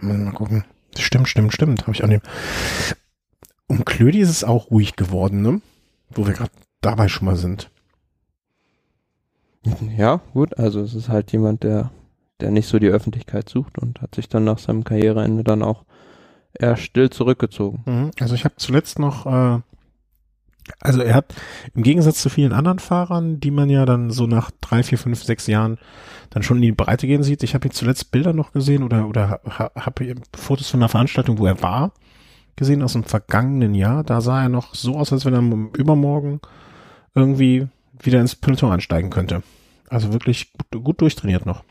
Mal, 0.00 0.18
mal 0.18 0.32
gucken. 0.32 0.64
Stimmt, 0.96 1.28
stimmt, 1.28 1.52
stimmt. 1.52 1.82
Habe 1.82 1.92
ich 1.92 2.04
an 2.04 2.10
dem. 2.10 2.20
Um 3.66 3.84
Klödi 3.84 4.20
ist 4.20 4.30
es 4.30 4.44
auch 4.44 4.70
ruhig 4.70 4.94
geworden, 4.94 5.42
ne? 5.42 5.60
Wo 6.10 6.26
wir 6.26 6.34
gerade 6.34 6.52
dabei 6.80 7.08
schon 7.08 7.24
mal 7.24 7.36
sind. 7.36 7.70
Ja, 9.96 10.20
gut, 10.32 10.58
also 10.58 10.80
es 10.80 10.94
ist 10.94 11.08
halt 11.08 11.32
jemand, 11.32 11.64
der, 11.64 11.90
der 12.44 12.50
nicht 12.50 12.68
so 12.68 12.78
die 12.78 12.88
Öffentlichkeit 12.88 13.48
sucht 13.48 13.78
und 13.78 14.02
hat 14.02 14.14
sich 14.14 14.28
dann 14.28 14.44
nach 14.44 14.58
seinem 14.58 14.84
Karriereende 14.84 15.44
dann 15.44 15.62
auch 15.62 15.84
eher 16.52 16.76
still 16.76 17.08
zurückgezogen. 17.08 17.82
Mhm. 17.86 18.10
Also 18.20 18.34
ich 18.34 18.44
habe 18.44 18.56
zuletzt 18.58 18.98
noch, 18.98 19.24
äh, 19.24 19.60
also 20.78 21.00
er 21.00 21.14
hat 21.14 21.34
im 21.74 21.82
Gegensatz 21.82 22.20
zu 22.20 22.28
vielen 22.28 22.52
anderen 22.52 22.80
Fahrern, 22.80 23.40
die 23.40 23.50
man 23.50 23.70
ja 23.70 23.86
dann 23.86 24.10
so 24.10 24.26
nach 24.26 24.50
drei, 24.60 24.82
vier, 24.82 24.98
fünf, 24.98 25.24
sechs 25.24 25.46
Jahren 25.46 25.78
dann 26.28 26.42
schon 26.42 26.58
in 26.58 26.62
die 26.62 26.72
Breite 26.72 27.06
gehen 27.06 27.22
sieht. 27.22 27.42
Ich 27.42 27.54
habe 27.54 27.66
jetzt 27.66 27.78
zuletzt 27.78 28.10
Bilder 28.10 28.34
noch 28.34 28.52
gesehen 28.52 28.82
oder 28.82 29.08
oder 29.08 29.40
ha, 29.46 29.70
habe 29.74 30.14
Fotos 30.36 30.68
von 30.68 30.80
einer 30.80 30.90
Veranstaltung, 30.90 31.38
wo 31.38 31.46
er 31.46 31.62
war, 31.62 31.92
gesehen 32.56 32.82
aus 32.82 32.92
dem 32.92 33.04
vergangenen 33.04 33.74
Jahr. 33.74 34.04
Da 34.04 34.20
sah 34.20 34.42
er 34.42 34.50
noch 34.50 34.74
so 34.74 34.96
aus, 34.96 35.14
als 35.14 35.24
wenn 35.24 35.34
er 35.34 35.78
übermorgen 35.78 36.40
irgendwie 37.14 37.68
wieder 37.98 38.20
ins 38.20 38.34
Peloton 38.34 38.70
ansteigen 38.70 39.08
könnte. 39.08 39.42
Also 39.88 40.12
wirklich 40.12 40.52
gut, 40.52 40.84
gut 40.84 41.00
durchtrainiert 41.00 41.46
noch. 41.46 41.64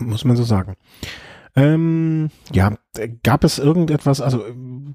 Muss 0.00 0.24
man 0.24 0.36
so 0.36 0.44
sagen. 0.44 0.76
Ähm, 1.56 2.30
ja, 2.52 2.72
gab 3.24 3.44
es 3.44 3.58
irgendetwas, 3.58 4.20
also 4.20 4.44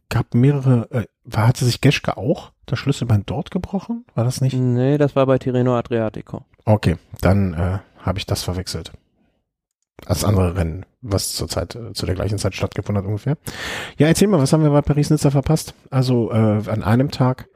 gab 0.09 0.33
mehrere, 0.33 0.89
äh, 0.91 1.05
war, 1.25 1.47
hatte 1.47 1.65
sich 1.65 1.81
Geschke 1.81 2.17
auch 2.17 2.51
das 2.65 2.79
Schlüsselbein 2.79 3.23
dort 3.25 3.51
gebrochen? 3.51 4.05
War 4.15 4.23
das 4.23 4.41
nicht? 4.41 4.55
Nee, 4.55 4.97
das 4.97 5.15
war 5.15 5.25
bei 5.25 5.37
Tirreno 5.37 5.77
Adriatico. 5.77 6.45
Okay, 6.63 6.95
dann 7.21 7.53
äh, 7.53 7.79
habe 7.99 8.19
ich 8.19 8.25
das 8.25 8.43
verwechselt. 8.43 8.93
Als 10.05 10.23
andere 10.23 10.55
Rennen, 10.55 10.85
was 11.01 11.33
zur 11.33 11.47
Zeit, 11.47 11.75
äh, 11.75 11.93
zu 11.93 12.05
der 12.05 12.15
gleichen 12.15 12.37
Zeit 12.37 12.55
stattgefunden 12.55 13.03
hat 13.03 13.07
ungefähr. 13.07 13.37
Ja, 13.97 14.07
erzähl 14.07 14.27
mal, 14.27 14.39
was 14.39 14.53
haben 14.53 14.63
wir 14.63 14.71
bei 14.71 14.81
Paris-Nizza 14.81 15.31
verpasst? 15.31 15.73
Also 15.89 16.31
äh, 16.31 16.35
an 16.35 16.83
einem 16.83 17.11
Tag. 17.11 17.47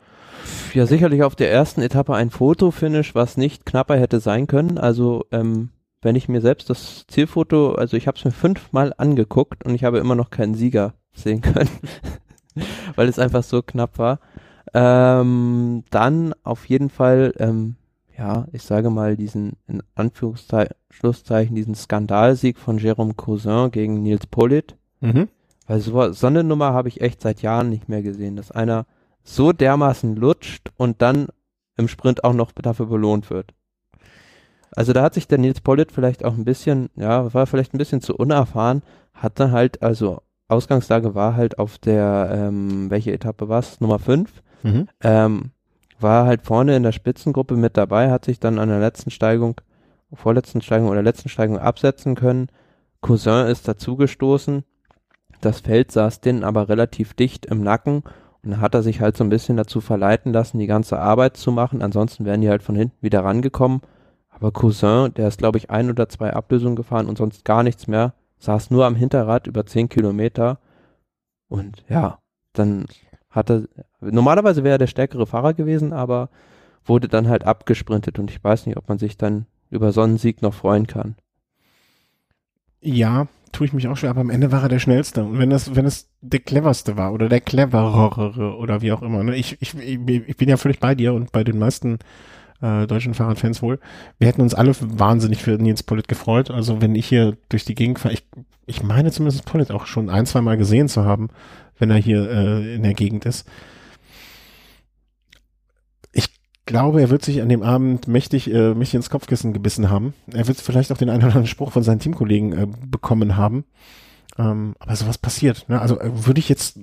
Ja, 0.74 0.86
sicherlich 0.86 1.24
auf 1.24 1.36
der 1.36 1.52
ersten 1.52 1.82
Etappe 1.82 2.16
ein 2.16 2.32
Fotofinish, 2.32 3.16
was 3.16 3.38
nicht 3.38 3.66
knapper 3.66 3.98
hätte 3.98 4.20
sein 4.20 4.48
können. 4.48 4.78
Also 4.78 5.26
ähm, 5.32 5.70
wenn 6.02 6.16
ich 6.16 6.30
mir 6.30 6.42
selbst 6.42 6.70
das 6.70 7.06
Zielfoto, 7.08 7.74
also 7.74 7.98
ich 7.98 8.08
habe 8.08 8.18
es 8.18 8.26
mir 8.26 8.32
fünfmal 8.32 8.94
angeguckt 8.98 9.66
und 9.66 9.76
ich 9.76 9.84
habe 9.84 10.00
immer 10.00 10.16
noch 10.16 10.30
keinen 10.30 10.56
Sieger 10.56 10.94
sehen 11.14 11.42
können, 11.42 11.70
weil 12.96 13.08
es 13.08 13.20
einfach 13.20 13.44
so 13.44 13.62
knapp 13.62 13.98
war. 13.98 14.20
Ähm, 14.74 15.84
dann 15.90 16.34
auf 16.44 16.70
jeden 16.70 16.90
Fall, 16.90 17.34
ähm, 17.38 17.76
ja, 18.18 18.48
ich 18.52 18.64
sage 18.64 18.90
mal 18.90 19.18
diesen 19.18 19.54
in 19.68 19.82
Anführungszeichen 19.96 21.56
diesen 21.56 21.76
Skandalsieg 21.76 22.58
von 22.58 22.80
Jérôme 22.80 23.16
Cousin 23.16 23.72
gegen 23.72 24.04
Nils 24.04 24.28
Polit. 24.28 24.76
Mhm. 25.00 25.28
Weil 25.66 25.80
so, 25.80 26.12
so 26.12 26.28
eine 26.28 26.44
Nummer 26.44 26.74
habe 26.74 26.90
ich 26.90 27.02
echt 27.02 27.22
seit 27.22 27.42
Jahren 27.42 27.70
nicht 27.70 27.90
mehr 27.90 28.02
gesehen, 28.02 28.36
dass 28.36 28.52
einer 28.52 28.86
so 29.24 29.54
dermaßen 29.54 30.16
lutscht 30.16 30.72
und 30.78 31.02
dann 31.02 31.28
im 31.78 31.88
Sprint 31.88 32.24
auch 32.24 32.34
noch 32.34 32.52
dafür 32.52 32.88
belohnt 32.88 33.30
wird. 33.30 33.54
Also 34.80 34.94
da 34.94 35.04
hat 35.04 35.14
sich 35.14 35.28
der 35.28 35.40
Nils 35.40 35.60
Pollitt 35.60 35.92
vielleicht 35.92 36.24
auch 36.24 36.36
ein 36.36 36.46
bisschen, 36.46 36.90
ja, 36.96 37.34
war 37.34 37.48
vielleicht 37.48 37.74
ein 37.74 37.78
bisschen 37.78 38.00
zu 38.00 38.16
unerfahren, 38.16 38.82
hat 39.14 39.38
dann 39.38 39.52
halt, 39.52 39.84
also 39.84 40.22
Ausgangslage 40.48 41.16
war 41.16 41.36
halt 41.36 41.60
auf 41.60 41.78
der, 41.80 42.30
ähm, 42.32 42.90
welche 42.90 43.12
Etappe 43.12 43.50
war 43.50 43.60
es? 43.60 43.82
Nummer 43.82 44.00
5. 44.00 44.42
Mhm. 44.64 44.88
Ähm, 45.04 45.52
war 46.00 46.26
halt 46.26 46.44
vorne 46.44 46.78
in 46.78 46.84
der 46.84 46.94
Spitzengruppe 46.94 47.58
mit 47.58 47.76
dabei, 47.76 48.10
hat 48.10 48.24
sich 48.24 48.40
dann 48.40 48.58
an 48.58 48.70
der 48.70 48.80
letzten 48.80 49.12
Steigung, 49.12 49.60
vorletzten 50.14 50.62
Steigung 50.62 50.88
oder 50.88 51.04
letzten 51.04 51.28
Steigung 51.28 51.60
absetzen 51.60 52.16
können. 52.16 52.48
Cousin 53.02 53.48
ist 53.48 53.68
dazugestoßen. 53.68 54.64
Das 55.42 55.60
Feld 55.60 55.92
saß 55.92 56.22
denen 56.22 56.46
aber 56.46 56.70
relativ 56.70 57.16
dicht 57.16 57.46
im 57.48 57.64
Nacken 57.64 58.04
und 58.46 58.62
hat 58.62 58.76
er 58.76 58.82
sich 58.82 59.02
halt 59.02 59.18
so 59.18 59.26
ein 59.26 59.30
bisschen 59.30 59.58
dazu 59.58 59.82
verleiten 59.82 60.32
lassen, 60.32 60.58
die 60.58 60.68
ganze 60.68 61.00
Arbeit 61.00 61.36
zu 61.36 61.52
machen. 61.52 61.82
Ansonsten 61.82 62.24
wären 62.24 62.40
die 62.40 62.50
halt 62.50 62.64
von 62.64 62.78
hinten 62.78 62.96
wieder 63.02 63.26
rangekommen. 63.26 63.82
Aber 64.40 64.52
Cousin, 64.52 65.14
der 65.16 65.28
ist, 65.28 65.38
glaube 65.38 65.58
ich, 65.58 65.70
ein 65.70 65.90
oder 65.90 66.08
zwei 66.08 66.32
Ablösungen 66.34 66.76
gefahren 66.76 67.08
und 67.08 67.18
sonst 67.18 67.44
gar 67.44 67.64
nichts 67.64 67.88
mehr, 67.88 68.14
saß 68.40 68.72
nur 68.72 68.86
am 68.86 68.96
Hinterrad 68.96 69.48
über 69.48 69.66
zehn 69.66 69.90
Kilometer. 69.90 70.60
Und 71.50 71.84
ja, 71.90 72.20
dann 72.54 72.86
hat 73.30 73.50
er, 73.50 73.64
normalerweise 74.00 74.64
wäre 74.64 74.76
er 74.76 74.80
der 74.80 74.88
stärkere 74.88 75.28
Fahrer 75.28 75.54
gewesen, 75.54 75.94
aber 75.94 76.30
wurde 76.86 77.08
dann 77.08 77.28
halt 77.28 77.46
abgesprintet 77.46 78.18
und 78.18 78.32
ich 78.32 78.44
weiß 78.44 78.66
nicht, 78.66 78.78
ob 78.78 78.88
man 78.88 78.98
sich 78.98 79.18
dann 79.18 79.46
über 79.70 79.92
so 79.92 80.02
einen 80.02 80.18
Sieg 80.18 80.42
noch 80.42 80.54
freuen 80.54 80.88
kann. 80.88 81.16
Ja, 82.82 83.28
tue 83.52 83.68
ich 83.68 83.74
mich 83.74 83.88
auch 83.88 83.98
schwer, 83.98 84.12
aber 84.12 84.22
am 84.22 84.30
Ende 84.30 84.52
war 84.52 84.64
er 84.64 84.70
der 84.70 84.80
Schnellste. 84.80 85.24
Und 85.24 85.38
wenn 85.38 85.50
das, 85.50 85.76
wenn 85.76 85.86
es 85.86 86.10
der 86.22 86.40
cleverste 86.40 86.96
war 86.96 87.14
oder 87.14 87.28
der 87.28 87.42
cleverere 87.42 88.56
oder 88.56 88.82
wie 88.82 88.92
auch 88.94 89.02
immer, 89.02 89.24
ne? 89.24 89.36
ich, 89.36 89.62
ich, 89.62 89.76
ich 89.78 90.38
bin 90.38 90.50
ja 90.50 90.58
völlig 90.58 90.80
bei 90.80 90.96
dir 90.96 91.14
und 91.14 91.32
bei 91.32 91.44
den 91.44 91.60
meisten 91.60 92.00
äh, 92.62 92.88
deutschen 92.88 93.14
Fahrradfans 93.14 93.62
wohl. 93.62 93.80
Wir 94.18 94.28
hätten 94.28 94.42
uns 94.42 94.54
alle 94.54 94.74
wahnsinnig 94.80 95.42
für 95.42 95.52
Nils 95.52 95.84
Pollitt 95.84 96.08
gefreut. 96.08 96.52
Also 96.52 96.82
wenn 96.82 96.96
ich 96.96 97.08
hier 97.08 97.38
durch 97.50 97.66
die 97.66 97.76
Gegend 97.76 98.00
fahre, 98.00 98.14
ich, 98.14 98.26
ich 98.66 98.84
meine 98.84 99.12
zumindest 99.12 99.46
Pollitt 99.46 99.72
auch 99.72 99.86
schon 99.86 100.10
ein, 100.10 100.26
zwei 100.26 100.42
Mal 100.42 100.58
gesehen 100.58 100.88
zu 100.88 101.06
haben, 101.06 101.30
wenn 101.78 101.92
er 101.92 101.98
hier 101.98 102.30
äh, 102.30 102.76
in 102.76 102.84
der 102.84 102.94
Gegend 102.94 103.26
ist. 103.26 103.48
Ich 106.12 106.30
glaube, 106.66 107.02
er 107.02 107.10
wird 107.10 107.24
sich 107.24 107.42
an 107.42 107.50
dem 107.50 107.64
Abend 107.64 108.08
mächtig, 108.08 108.52
äh, 108.52 108.74
mächtig 108.74 108.96
ins 108.96 109.10
Kopfkissen 109.10 109.54
gebissen 109.54 109.90
haben. 109.90 110.14
Er 110.32 110.48
wird 110.48 110.60
vielleicht 110.60 110.92
auch 110.92 110.98
den 110.98 111.10
einen 111.10 111.20
oder 111.20 111.28
anderen 111.28 111.48
Spruch 111.48 111.72
von 111.72 111.84
seinen 111.84 112.00
Teamkollegen 112.00 112.54
äh, 112.54 112.68
bekommen 112.86 113.38
haben. 113.38 113.66
Ähm, 114.38 114.76
aber 114.80 114.96
sowas 114.96 115.18
passiert. 115.18 115.68
Ne? 115.70 115.82
Also 115.82 116.00
äh, 116.00 116.26
würde 116.26 116.40
ich 116.40 116.50
jetzt 116.50 116.80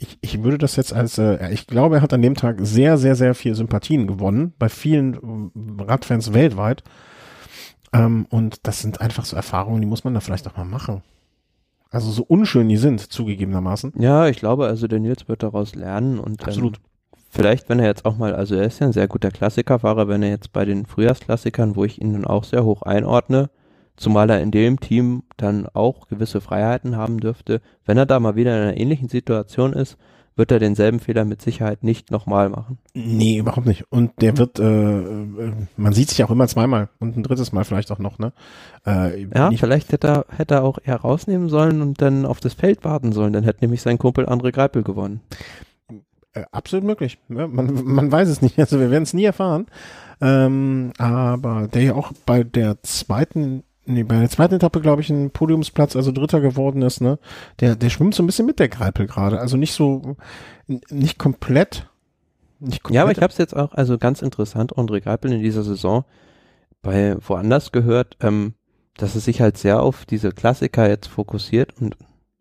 ich, 0.00 0.18
ich 0.22 0.42
würde 0.42 0.58
das 0.58 0.76
jetzt 0.76 0.94
als, 0.94 1.18
äh, 1.18 1.52
ich 1.52 1.66
glaube, 1.66 1.96
er 1.96 2.02
hat 2.02 2.12
an 2.12 2.22
dem 2.22 2.34
Tag 2.34 2.56
sehr, 2.60 2.96
sehr, 2.96 3.14
sehr 3.14 3.34
viel 3.34 3.54
Sympathien 3.54 4.06
gewonnen, 4.06 4.54
bei 4.58 4.68
vielen 4.70 5.14
äh, 5.14 5.82
Radfans 5.82 6.32
weltweit. 6.32 6.82
Ähm, 7.92 8.26
und 8.30 8.66
das 8.66 8.80
sind 8.80 9.00
einfach 9.00 9.26
so 9.26 9.36
Erfahrungen, 9.36 9.80
die 9.80 9.86
muss 9.86 10.02
man 10.02 10.14
da 10.14 10.20
vielleicht 10.20 10.48
auch 10.48 10.56
mal 10.56 10.64
machen. 10.64 11.02
Also 11.90 12.10
so 12.10 12.22
unschön 12.22 12.68
die 12.68 12.78
sind, 12.78 13.00
zugegebenermaßen. 13.00 13.92
Ja, 13.98 14.28
ich 14.28 14.38
glaube, 14.38 14.66
also 14.66 14.86
der 14.86 15.00
Nils 15.00 15.28
wird 15.28 15.42
daraus 15.42 15.74
lernen 15.74 16.18
und 16.18 16.46
Absolut. 16.46 16.76
Ähm, 16.76 16.82
vielleicht, 17.28 17.68
wenn 17.68 17.78
er 17.78 17.86
jetzt 17.86 18.06
auch 18.06 18.16
mal, 18.16 18.34
also 18.34 18.54
er 18.54 18.64
ist 18.64 18.78
ja 18.78 18.86
ein 18.86 18.92
sehr 18.92 19.08
guter 19.08 19.30
Klassikerfahrer, 19.30 20.08
wenn 20.08 20.22
er 20.22 20.30
jetzt 20.30 20.52
bei 20.52 20.64
den 20.64 20.86
Frühjahrsklassikern, 20.86 21.76
wo 21.76 21.84
ich 21.84 22.00
ihn 22.00 22.14
dann 22.14 22.24
auch 22.24 22.44
sehr 22.44 22.64
hoch 22.64 22.82
einordne, 22.82 23.50
zumal 23.96 24.30
er 24.30 24.40
in 24.40 24.50
dem 24.50 24.80
Team 24.80 25.22
dann 25.36 25.66
auch 25.66 26.08
gewisse 26.08 26.40
Freiheiten 26.40 26.96
haben 26.96 27.18
dürfte. 27.18 27.60
Wenn 27.84 27.98
er 27.98 28.06
da 28.06 28.20
mal 28.20 28.36
wieder 28.36 28.56
in 28.56 28.62
einer 28.62 28.76
ähnlichen 28.76 29.08
Situation 29.08 29.72
ist, 29.72 29.96
wird 30.36 30.52
er 30.52 30.58
denselben 30.58 31.00
Fehler 31.00 31.24
mit 31.24 31.42
Sicherheit 31.42 31.84
nicht 31.84 32.10
nochmal 32.10 32.48
machen. 32.48 32.78
Nee, 32.94 33.38
überhaupt 33.38 33.66
nicht. 33.66 33.84
Und 33.90 34.12
der 34.22 34.38
wird, 34.38 34.58
äh, 34.58 34.64
äh, 34.64 35.52
man 35.76 35.92
sieht 35.92 36.08
sich 36.08 36.24
auch 36.24 36.30
immer 36.30 36.48
zweimal 36.48 36.88
und 36.98 37.16
ein 37.16 37.22
drittes 37.22 37.52
Mal 37.52 37.64
vielleicht 37.64 37.90
auch 37.92 37.98
noch, 37.98 38.18
ne? 38.18 38.32
Äh, 38.86 39.26
ja, 39.34 39.50
vielleicht 39.50 39.92
hätte 39.92 40.08
er, 40.08 40.26
hätte 40.34 40.54
er 40.54 40.64
auch 40.64 40.78
eher 40.82 40.96
rausnehmen 40.96 41.48
sollen 41.48 41.82
und 41.82 42.00
dann 42.00 42.24
auf 42.24 42.40
das 42.40 42.54
Feld 42.54 42.84
warten 42.84 43.12
sollen. 43.12 43.34
Dann 43.34 43.44
hätte 43.44 43.64
nämlich 43.64 43.82
sein 43.82 43.98
Kumpel 43.98 44.26
André 44.26 44.50
Greipel 44.50 44.82
gewonnen. 44.82 45.20
Äh, 46.32 46.44
absolut 46.52 46.86
möglich. 46.86 47.18
Ja, 47.28 47.46
man, 47.46 47.84
man 47.84 48.10
weiß 48.10 48.28
es 48.28 48.40
nicht. 48.40 48.58
Also 48.58 48.78
wir 48.80 48.90
werden 48.90 49.02
es 49.02 49.14
nie 49.14 49.24
erfahren. 49.24 49.66
Ähm, 50.20 50.92
aber 50.98 51.68
der 51.68 51.82
ja 51.82 51.94
auch 51.94 52.12
bei 52.24 52.44
der 52.44 52.82
zweiten 52.82 53.64
nee, 53.86 54.02
bei 54.02 54.18
der 54.18 54.30
zweiten 54.30 54.54
Etappe, 54.54 54.80
glaube 54.80 55.02
ich, 55.02 55.10
ein 55.10 55.30
Podiumsplatz, 55.30 55.96
also 55.96 56.12
Dritter 56.12 56.40
geworden 56.40 56.82
ist, 56.82 57.00
ne? 57.00 57.18
Der, 57.60 57.76
der 57.76 57.90
schwimmt 57.90 58.14
so 58.14 58.22
ein 58.22 58.26
bisschen 58.26 58.46
mit 58.46 58.58
der 58.58 58.68
Greipel 58.68 59.06
gerade. 59.06 59.40
Also 59.40 59.56
nicht 59.56 59.72
so, 59.72 60.16
nicht 60.66 61.18
komplett. 61.18 61.88
Nicht 62.58 62.82
komplett. 62.82 62.96
Ja, 62.96 63.02
aber 63.02 63.12
ich 63.12 63.20
habe 63.22 63.32
es 63.32 63.38
jetzt 63.38 63.56
auch, 63.56 63.72
also 63.72 63.98
ganz 63.98 64.22
interessant, 64.22 64.74
André 64.76 65.00
Greipel 65.00 65.32
in 65.32 65.42
dieser 65.42 65.62
Saison 65.62 66.04
bei 66.82 67.16
woanders 67.20 67.72
gehört, 67.72 68.16
ähm, 68.20 68.54
dass 68.96 69.14
es 69.14 69.24
sich 69.24 69.40
halt 69.40 69.58
sehr 69.58 69.82
auf 69.82 70.04
diese 70.04 70.30
Klassiker 70.32 70.88
jetzt 70.88 71.08
fokussiert 71.08 71.74
und 71.80 71.96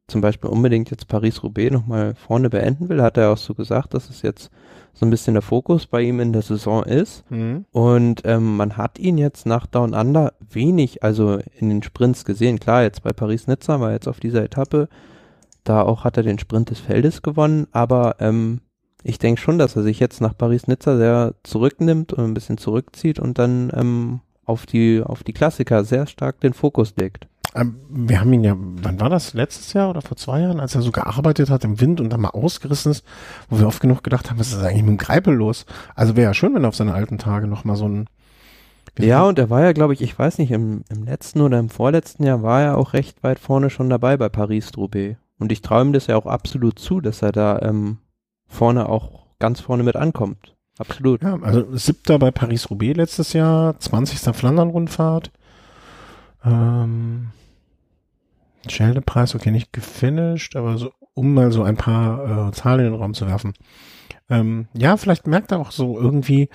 zum 0.09 0.21
Beispiel 0.21 0.49
unbedingt 0.49 0.91
jetzt 0.91 1.07
Paris-Roubaix 1.07 1.71
nochmal 1.71 2.15
vorne 2.15 2.49
beenden 2.49 2.89
will, 2.89 3.01
hat 3.01 3.17
er 3.17 3.31
auch 3.31 3.37
so 3.37 3.53
gesagt, 3.53 3.93
dass 3.93 4.09
es 4.09 4.21
jetzt 4.21 4.49
so 4.93 5.05
ein 5.05 5.09
bisschen 5.09 5.33
der 5.33 5.41
Fokus 5.41 5.87
bei 5.87 6.01
ihm 6.01 6.19
in 6.19 6.33
der 6.33 6.41
Saison 6.41 6.83
ist. 6.83 7.29
Mhm. 7.31 7.65
Und 7.71 8.21
ähm, 8.25 8.57
man 8.57 8.75
hat 8.75 8.99
ihn 8.99 9.17
jetzt 9.17 9.45
nach 9.45 9.65
Down 9.65 9.93
Under 9.93 10.33
wenig, 10.49 11.03
also 11.03 11.39
in 11.57 11.69
den 11.69 11.83
Sprints 11.83 12.25
gesehen. 12.25 12.59
Klar, 12.59 12.83
jetzt 12.83 13.03
bei 13.03 13.13
Paris-Nizza 13.13 13.79
war 13.79 13.91
jetzt 13.91 14.07
auf 14.07 14.19
dieser 14.19 14.43
Etappe, 14.43 14.89
da 15.63 15.81
auch 15.83 16.03
hat 16.03 16.17
er 16.17 16.23
den 16.23 16.39
Sprint 16.39 16.69
des 16.69 16.79
Feldes 16.79 17.21
gewonnen, 17.21 17.67
aber 17.71 18.15
ähm, 18.19 18.61
ich 19.03 19.19
denke 19.19 19.39
schon, 19.39 19.57
dass 19.57 19.75
er 19.75 19.83
sich 19.83 19.99
jetzt 19.99 20.19
nach 20.19 20.37
Paris-Nizza 20.37 20.97
sehr 20.97 21.35
zurücknimmt 21.43 22.13
und 22.13 22.23
ein 22.23 22.33
bisschen 22.33 22.57
zurückzieht 22.57 23.19
und 23.19 23.37
dann 23.37 23.71
ähm, 23.73 24.19
auf 24.45 24.65
die 24.65 25.01
auf 25.03 25.23
die 25.23 25.33
Klassiker 25.33 25.83
sehr 25.85 26.07
stark 26.07 26.41
den 26.41 26.53
Fokus 26.53 26.93
legt. 26.97 27.27
Ähm, 27.55 27.75
wir 27.89 28.19
haben 28.19 28.31
ihn 28.33 28.43
ja, 28.43 28.55
wann 28.57 28.99
war 28.99 29.09
das? 29.09 29.33
Letztes 29.33 29.73
Jahr 29.73 29.89
oder 29.89 30.01
vor 30.01 30.17
zwei 30.17 30.41
Jahren, 30.41 30.59
als 30.59 30.75
er 30.75 30.81
so 30.81 30.91
gearbeitet 30.91 31.49
hat 31.49 31.63
im 31.63 31.81
Wind 31.81 31.99
und 31.99 32.09
dann 32.09 32.21
mal 32.21 32.29
ausgerissen 32.29 32.91
ist, 32.91 33.03
wo 33.49 33.59
wir 33.59 33.67
oft 33.67 33.81
genug 33.81 34.03
gedacht 34.03 34.29
haben, 34.29 34.39
was 34.39 34.53
ist 34.53 34.61
eigentlich 34.61 34.83
mit 34.83 34.91
dem 34.91 34.97
Greipel 34.97 35.33
los? 35.33 35.65
Also 35.95 36.15
wäre 36.15 36.29
ja 36.29 36.33
schön, 36.33 36.53
wenn 36.53 36.63
er 36.63 36.69
auf 36.69 36.75
seine 36.75 36.93
alten 36.93 37.17
Tage 37.17 37.47
nochmal 37.47 37.75
so 37.75 37.87
ein 37.87 38.07
ja, 38.97 39.23
und 39.23 39.39
er 39.39 39.49
war 39.49 39.61
ja, 39.61 39.71
glaube 39.71 39.93
ich, 39.93 40.01
ich 40.01 40.17
weiß 40.17 40.39
nicht, 40.39 40.51
im, 40.51 40.83
im 40.89 41.03
letzten 41.05 41.41
oder 41.41 41.57
im 41.59 41.69
vorletzten 41.69 42.23
Jahr 42.23 42.43
war 42.43 42.61
er 42.61 42.77
auch 42.77 42.93
recht 42.93 43.23
weit 43.23 43.39
vorne 43.39 43.69
schon 43.69 43.89
dabei 43.89 44.17
bei 44.17 44.27
Paris-Roubaix. 44.27 45.17
Und 45.37 45.51
ich 45.53 45.61
traue 45.61 45.83
ihm 45.83 45.93
das 45.93 46.07
ja 46.07 46.17
auch 46.17 46.25
absolut 46.25 46.79
zu, 46.79 46.99
dass 46.99 47.21
er 47.21 47.31
da 47.31 47.59
ähm, 47.61 47.99
vorne 48.47 48.89
auch 48.89 49.27
ganz 49.39 49.61
vorne 49.61 49.83
mit 49.83 49.95
ankommt. 49.95 50.55
Absolut. 50.77 51.23
Ja, 51.23 51.37
also 51.41 51.75
siebter 51.75 52.19
bei 52.19 52.31
Paris-Roubaix 52.31 52.97
letztes 52.97 53.33
Jahr, 53.33 53.79
20. 53.79 54.35
Flandern-Rundfahrt. 54.35 55.31
Ähm, 56.43 57.29
Scheldepreis, 58.67 59.35
okay, 59.35 59.51
nicht 59.51 59.73
gefinisht, 59.73 60.55
aber 60.55 60.77
so, 60.77 60.91
um 61.13 61.33
mal 61.33 61.51
so 61.51 61.63
ein 61.63 61.77
paar 61.77 62.49
äh, 62.49 62.51
Zahlen 62.51 62.85
in 62.85 62.91
den 62.91 62.99
Raum 62.99 63.13
zu 63.13 63.27
werfen. 63.27 63.53
Ähm, 64.29 64.67
ja, 64.73 64.97
vielleicht 64.97 65.27
merkt 65.27 65.51
er 65.51 65.59
auch 65.59 65.71
so 65.71 65.99
irgendwie 65.99 66.49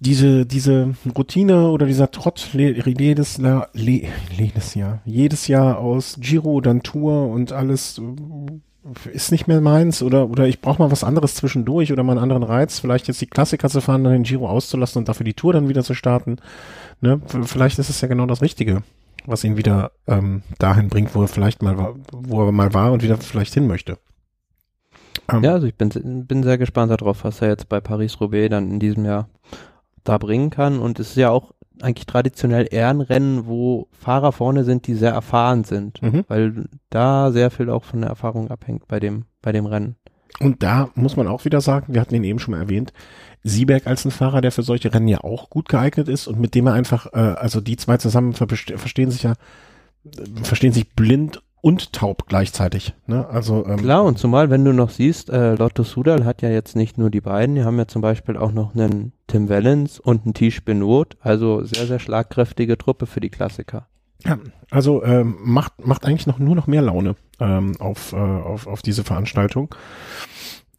diese, 0.00 0.46
diese 0.46 0.94
Routine 1.16 1.70
oder 1.70 1.86
dieser 1.86 2.10
Trott 2.10 2.50
jedes, 2.52 3.38
Jahr, 3.38 3.68
jedes 3.74 4.74
Jahr, 4.74 5.00
jedes 5.04 5.48
Jahr 5.48 5.78
aus 5.78 6.18
Giro, 6.20 6.60
dann 6.60 6.82
Tour 6.82 7.28
und 7.28 7.52
alles 7.52 7.98
äh, 7.98 9.10
ist 9.10 9.32
nicht 9.32 9.48
mehr 9.48 9.60
meins 9.60 10.02
oder, 10.02 10.30
oder 10.30 10.46
ich 10.46 10.60
brauche 10.60 10.80
mal 10.80 10.90
was 10.90 11.04
anderes 11.04 11.34
zwischendurch 11.34 11.92
oder 11.92 12.04
mal 12.04 12.12
einen 12.12 12.22
anderen 12.22 12.44
Reiz, 12.44 12.78
vielleicht 12.78 13.08
jetzt 13.08 13.20
die 13.20 13.26
Klassiker 13.26 13.68
zu 13.68 13.80
fahren, 13.80 14.04
dann 14.04 14.12
den 14.12 14.22
Giro 14.22 14.48
auszulassen 14.48 15.00
und 15.00 15.08
dafür 15.08 15.24
die 15.24 15.34
Tour 15.34 15.52
dann 15.52 15.68
wieder 15.68 15.82
zu 15.82 15.94
starten. 15.94 16.36
Ne? 17.00 17.20
Vielleicht 17.44 17.78
ist 17.78 17.90
es 17.90 18.00
ja 18.00 18.08
genau 18.08 18.26
das 18.26 18.40
Richtige 18.40 18.82
was 19.26 19.44
ihn 19.44 19.56
wieder 19.56 19.92
ähm, 20.06 20.42
dahin 20.58 20.88
bringt, 20.88 21.14
wo 21.14 21.22
er 21.22 21.28
vielleicht 21.28 21.62
mal 21.62 21.76
war, 21.78 21.94
wo 22.12 22.44
er 22.44 22.52
mal 22.52 22.72
war 22.74 22.92
und 22.92 23.02
wieder 23.02 23.18
vielleicht 23.18 23.54
hin 23.54 23.66
möchte. 23.66 23.98
Ähm, 25.30 25.44
ja, 25.44 25.52
also 25.52 25.66
ich 25.66 25.74
bin, 25.74 25.90
bin 26.26 26.42
sehr 26.42 26.58
gespannt 26.58 26.90
darauf, 26.90 27.24
was 27.24 27.42
er 27.42 27.48
jetzt 27.48 27.68
bei 27.68 27.80
Paris-Roubaix 27.80 28.50
dann 28.50 28.70
in 28.70 28.80
diesem 28.80 29.04
Jahr 29.04 29.28
da 30.04 30.18
bringen 30.18 30.50
kann. 30.50 30.78
Und 30.78 30.98
es 30.98 31.10
ist 31.10 31.16
ja 31.16 31.30
auch 31.30 31.52
eigentlich 31.82 32.06
traditionell 32.06 32.66
eher 32.70 32.88
ein 32.88 33.00
Rennen, 33.00 33.46
wo 33.46 33.88
Fahrer 33.92 34.32
vorne 34.32 34.64
sind, 34.64 34.86
die 34.86 34.94
sehr 34.94 35.12
erfahren 35.12 35.64
sind, 35.64 36.02
mhm. 36.02 36.24
weil 36.28 36.64
da 36.90 37.30
sehr 37.30 37.50
viel 37.50 37.70
auch 37.70 37.84
von 37.84 38.00
der 38.00 38.10
Erfahrung 38.10 38.50
abhängt 38.50 38.88
bei 38.88 38.98
dem, 38.98 39.26
bei 39.42 39.52
dem 39.52 39.66
Rennen. 39.66 39.96
Und 40.40 40.62
da 40.62 40.90
muss 40.94 41.16
man 41.16 41.26
auch 41.26 41.44
wieder 41.44 41.60
sagen, 41.60 41.94
wir 41.94 42.00
hatten 42.00 42.14
ihn 42.14 42.24
eben 42.24 42.38
schon 42.38 42.52
mal 42.52 42.60
erwähnt, 42.60 42.92
Sieberg 43.44 43.86
als 43.86 44.04
ein 44.04 44.10
Fahrer, 44.10 44.40
der 44.40 44.52
für 44.52 44.62
solche 44.62 44.92
Rennen 44.92 45.08
ja 45.08 45.22
auch 45.22 45.50
gut 45.50 45.68
geeignet 45.68 46.08
ist 46.08 46.26
und 46.26 46.40
mit 46.40 46.54
dem 46.54 46.66
er 46.66 46.72
einfach, 46.72 47.06
äh, 47.12 47.18
also 47.18 47.60
die 47.60 47.76
zwei 47.76 47.96
zusammen 47.96 48.34
verstehen 48.34 49.10
sich 49.10 49.22
ja, 49.22 49.34
verstehen 50.42 50.72
sich 50.72 50.90
blind 50.90 51.42
und 51.60 51.92
taub 51.92 52.26
gleichzeitig. 52.28 52.94
Ne? 53.06 53.28
Also 53.28 53.66
ähm, 53.66 53.78
klar 53.78 54.04
und 54.04 54.18
zumal 54.18 54.50
wenn 54.50 54.64
du 54.64 54.72
noch 54.72 54.90
siehst, 54.90 55.30
äh, 55.30 55.54
Lotto 55.54 55.82
Sudal 55.82 56.24
hat 56.24 56.42
ja 56.42 56.50
jetzt 56.50 56.76
nicht 56.76 56.98
nur 56.98 57.10
die 57.10 57.20
beiden, 57.20 57.56
die 57.56 57.64
haben 57.64 57.78
ja 57.78 57.88
zum 57.88 58.02
Beispiel 58.02 58.36
auch 58.36 58.52
noch 58.52 58.74
einen 58.74 59.12
Tim 59.26 59.48
Wellens 59.48 59.98
und 59.98 60.24
einen 60.24 60.34
Tisch 60.34 60.64
Benot, 60.64 61.16
also 61.20 61.64
sehr 61.64 61.86
sehr 61.86 61.98
schlagkräftige 61.98 62.78
Truppe 62.78 63.06
für 63.06 63.20
die 63.20 63.30
Klassiker. 63.30 63.86
Ja, 64.24 64.38
also 64.70 65.04
ähm, 65.04 65.36
macht 65.42 65.84
macht 65.84 66.04
eigentlich 66.04 66.26
noch 66.26 66.38
nur 66.38 66.56
noch 66.56 66.66
mehr 66.66 66.82
Laune 66.82 67.16
ähm, 67.40 67.76
auf, 67.80 68.12
äh, 68.12 68.16
auf 68.16 68.66
auf 68.66 68.82
diese 68.82 69.04
Veranstaltung. 69.04 69.74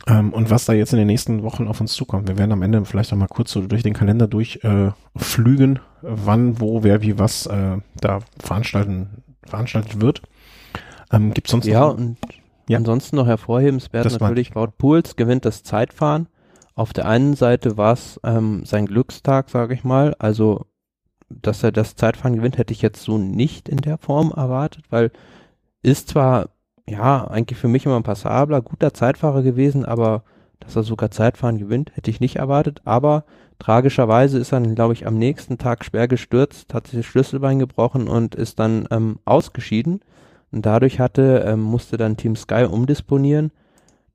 Ähm, 0.07 0.33
und 0.33 0.49
was 0.49 0.65
da 0.65 0.73
jetzt 0.73 0.93
in 0.93 0.99
den 0.99 1.07
nächsten 1.07 1.43
Wochen 1.43 1.67
auf 1.67 1.81
uns 1.81 1.93
zukommt. 1.93 2.27
Wir 2.27 2.37
werden 2.37 2.51
am 2.51 2.61
Ende 2.61 2.83
vielleicht 2.85 3.11
auch 3.11 3.17
mal 3.17 3.27
kurz 3.27 3.51
so 3.51 3.61
durch 3.61 3.83
den 3.83 3.93
Kalender 3.93 4.27
durchflügen, 4.27 5.75
äh, 5.75 5.79
wann, 6.01 6.59
wo, 6.59 6.83
wer, 6.83 7.01
wie, 7.01 7.19
was 7.19 7.45
äh, 7.47 7.77
da 7.99 8.19
veranstalten, 8.39 9.23
veranstaltet 9.45 10.01
wird. 10.01 10.21
Ähm, 11.11 11.33
Gibt 11.33 11.47
sonst 11.47 11.65
ja, 11.65 11.81
noch? 11.81 11.97
Und 11.97 12.17
ja, 12.67 12.77
ansonsten 12.77 13.15
noch 13.17 13.27
hervorhebenswert 13.27 14.19
natürlich, 14.19 14.55
Wout 14.55 14.73
Pools 14.77 15.15
gewinnt 15.15 15.45
das 15.45 15.63
Zeitfahren. 15.63 16.27
Auf 16.75 16.93
der 16.93 17.07
einen 17.07 17.33
Seite 17.33 17.77
war 17.77 17.93
es 17.93 18.19
ähm, 18.23 18.63
sein 18.63 18.85
Glückstag, 18.85 19.49
sage 19.49 19.73
ich 19.73 19.83
mal. 19.83 20.15
Also, 20.17 20.65
dass 21.29 21.61
er 21.61 21.71
das 21.71 21.95
Zeitfahren 21.95 22.37
gewinnt, 22.37 22.57
hätte 22.57 22.73
ich 22.73 22.81
jetzt 22.81 23.03
so 23.03 23.17
nicht 23.17 23.67
in 23.67 23.77
der 23.77 23.97
Form 23.97 24.31
erwartet, 24.31 24.85
weil 24.89 25.11
ist 25.81 26.09
zwar 26.09 26.49
ja, 26.89 27.25
eigentlich 27.27 27.59
für 27.59 27.67
mich 27.67 27.85
immer 27.85 27.97
ein 27.97 28.03
passabler, 28.03 28.61
guter 28.61 28.93
Zeitfahrer 28.93 29.43
gewesen, 29.43 29.85
aber 29.85 30.23
dass 30.59 30.75
er 30.75 30.83
sogar 30.83 31.11
Zeitfahren 31.11 31.57
gewinnt, 31.57 31.95
hätte 31.95 32.11
ich 32.11 32.19
nicht 32.19 32.37
erwartet. 32.37 32.81
Aber 32.83 33.23
tragischerweise 33.59 34.37
ist 34.37 34.51
er, 34.51 34.61
glaube 34.61 34.93
ich, 34.93 35.07
am 35.07 35.17
nächsten 35.17 35.57
Tag 35.57 35.85
schwer 35.85 36.07
gestürzt, 36.07 36.73
hat 36.73 36.87
sich 36.87 36.99
das 36.99 37.05
Schlüsselbein 37.05 37.59
gebrochen 37.59 38.07
und 38.07 38.35
ist 38.35 38.59
dann 38.59 38.87
ähm, 38.91 39.19
ausgeschieden. 39.25 40.01
Und 40.51 40.65
dadurch 40.65 40.99
hatte, 40.99 41.45
ähm, 41.47 41.61
musste 41.61 41.97
dann 41.97 42.17
Team 42.17 42.35
Sky 42.35 42.65
umdisponieren, 42.65 43.51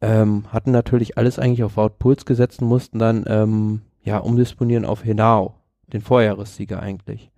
ähm, 0.01 0.45
hatten 0.53 0.73
natürlich 0.73 1.17
alles 1.17 1.39
eigentlich 1.39 1.63
auf 1.63 1.77
Wout 1.77 2.25
gesetzt 2.27 2.61
und 2.61 2.69
mussten 2.69 2.99
dann 2.99 3.25
ähm, 3.29 3.83
ja 4.03 4.19
umdisponieren 4.19 4.85
auf 4.85 5.05
Henao, 5.05 5.55
den 5.93 6.03
Vorjahressieger 6.03 6.81
eigentlich. 6.81 7.31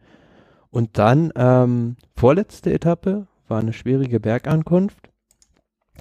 Und 0.70 0.98
dann 0.98 1.32
ähm, 1.36 1.96
vorletzte 2.16 2.72
Etappe 2.72 3.26
war 3.48 3.60
eine 3.60 3.72
schwierige 3.72 4.18
Bergankunft 4.18 5.10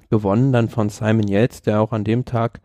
gewonnen 0.10 0.52
dann 0.52 0.70
von 0.70 0.90
Simon 0.90 1.28
Yates, 1.28 1.62
der 1.62 1.82
auch 1.82 1.92
an 1.92 2.04
dem 2.04 2.26
Tag 2.26 2.62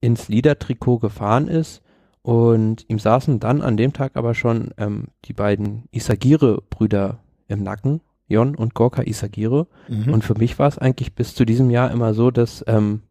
ins 0.00 0.28
Liedertrikot 0.28 0.98
gefahren 0.98 1.48
ist. 1.48 1.82
Und 2.22 2.84
ihm 2.88 2.98
saßen 2.98 3.40
dann 3.40 3.62
an 3.62 3.76
dem 3.76 3.92
Tag 3.92 4.12
aber 4.14 4.34
schon 4.34 4.70
ähm, 4.76 5.08
die 5.24 5.32
beiden 5.32 5.84
Isagire-Brüder 5.90 7.18
im 7.48 7.62
Nacken, 7.62 8.00
Jon 8.28 8.54
und 8.54 8.74
Gorka 8.74 9.02
Isagire. 9.02 9.66
Mhm. 9.88 10.12
Und 10.12 10.24
für 10.24 10.34
mich 10.34 10.58
war 10.58 10.68
es 10.68 10.78
eigentlich 10.78 11.14
bis 11.14 11.34
zu 11.34 11.44
diesem 11.44 11.70
Jahr 11.70 11.90
immer 11.90 12.14
so, 12.14 12.30
dass 12.30 12.64
ähm, 12.66 13.02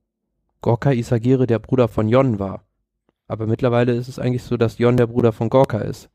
Gorka 0.61 0.91
Isagire 0.91 1.47
der 1.47 1.59
Bruder 1.59 1.87
von 1.87 2.07
Jon 2.07 2.39
war. 2.39 2.63
Aber 3.27 3.47
mittlerweile 3.47 3.93
ist 3.93 4.07
es 4.07 4.19
eigentlich 4.19 4.43
so, 4.43 4.57
dass 4.57 4.77
Jon 4.77 4.97
der 4.97 5.07
Bruder 5.07 5.31
von 5.31 5.49
Gorka 5.49 5.79
ist. 5.79 6.09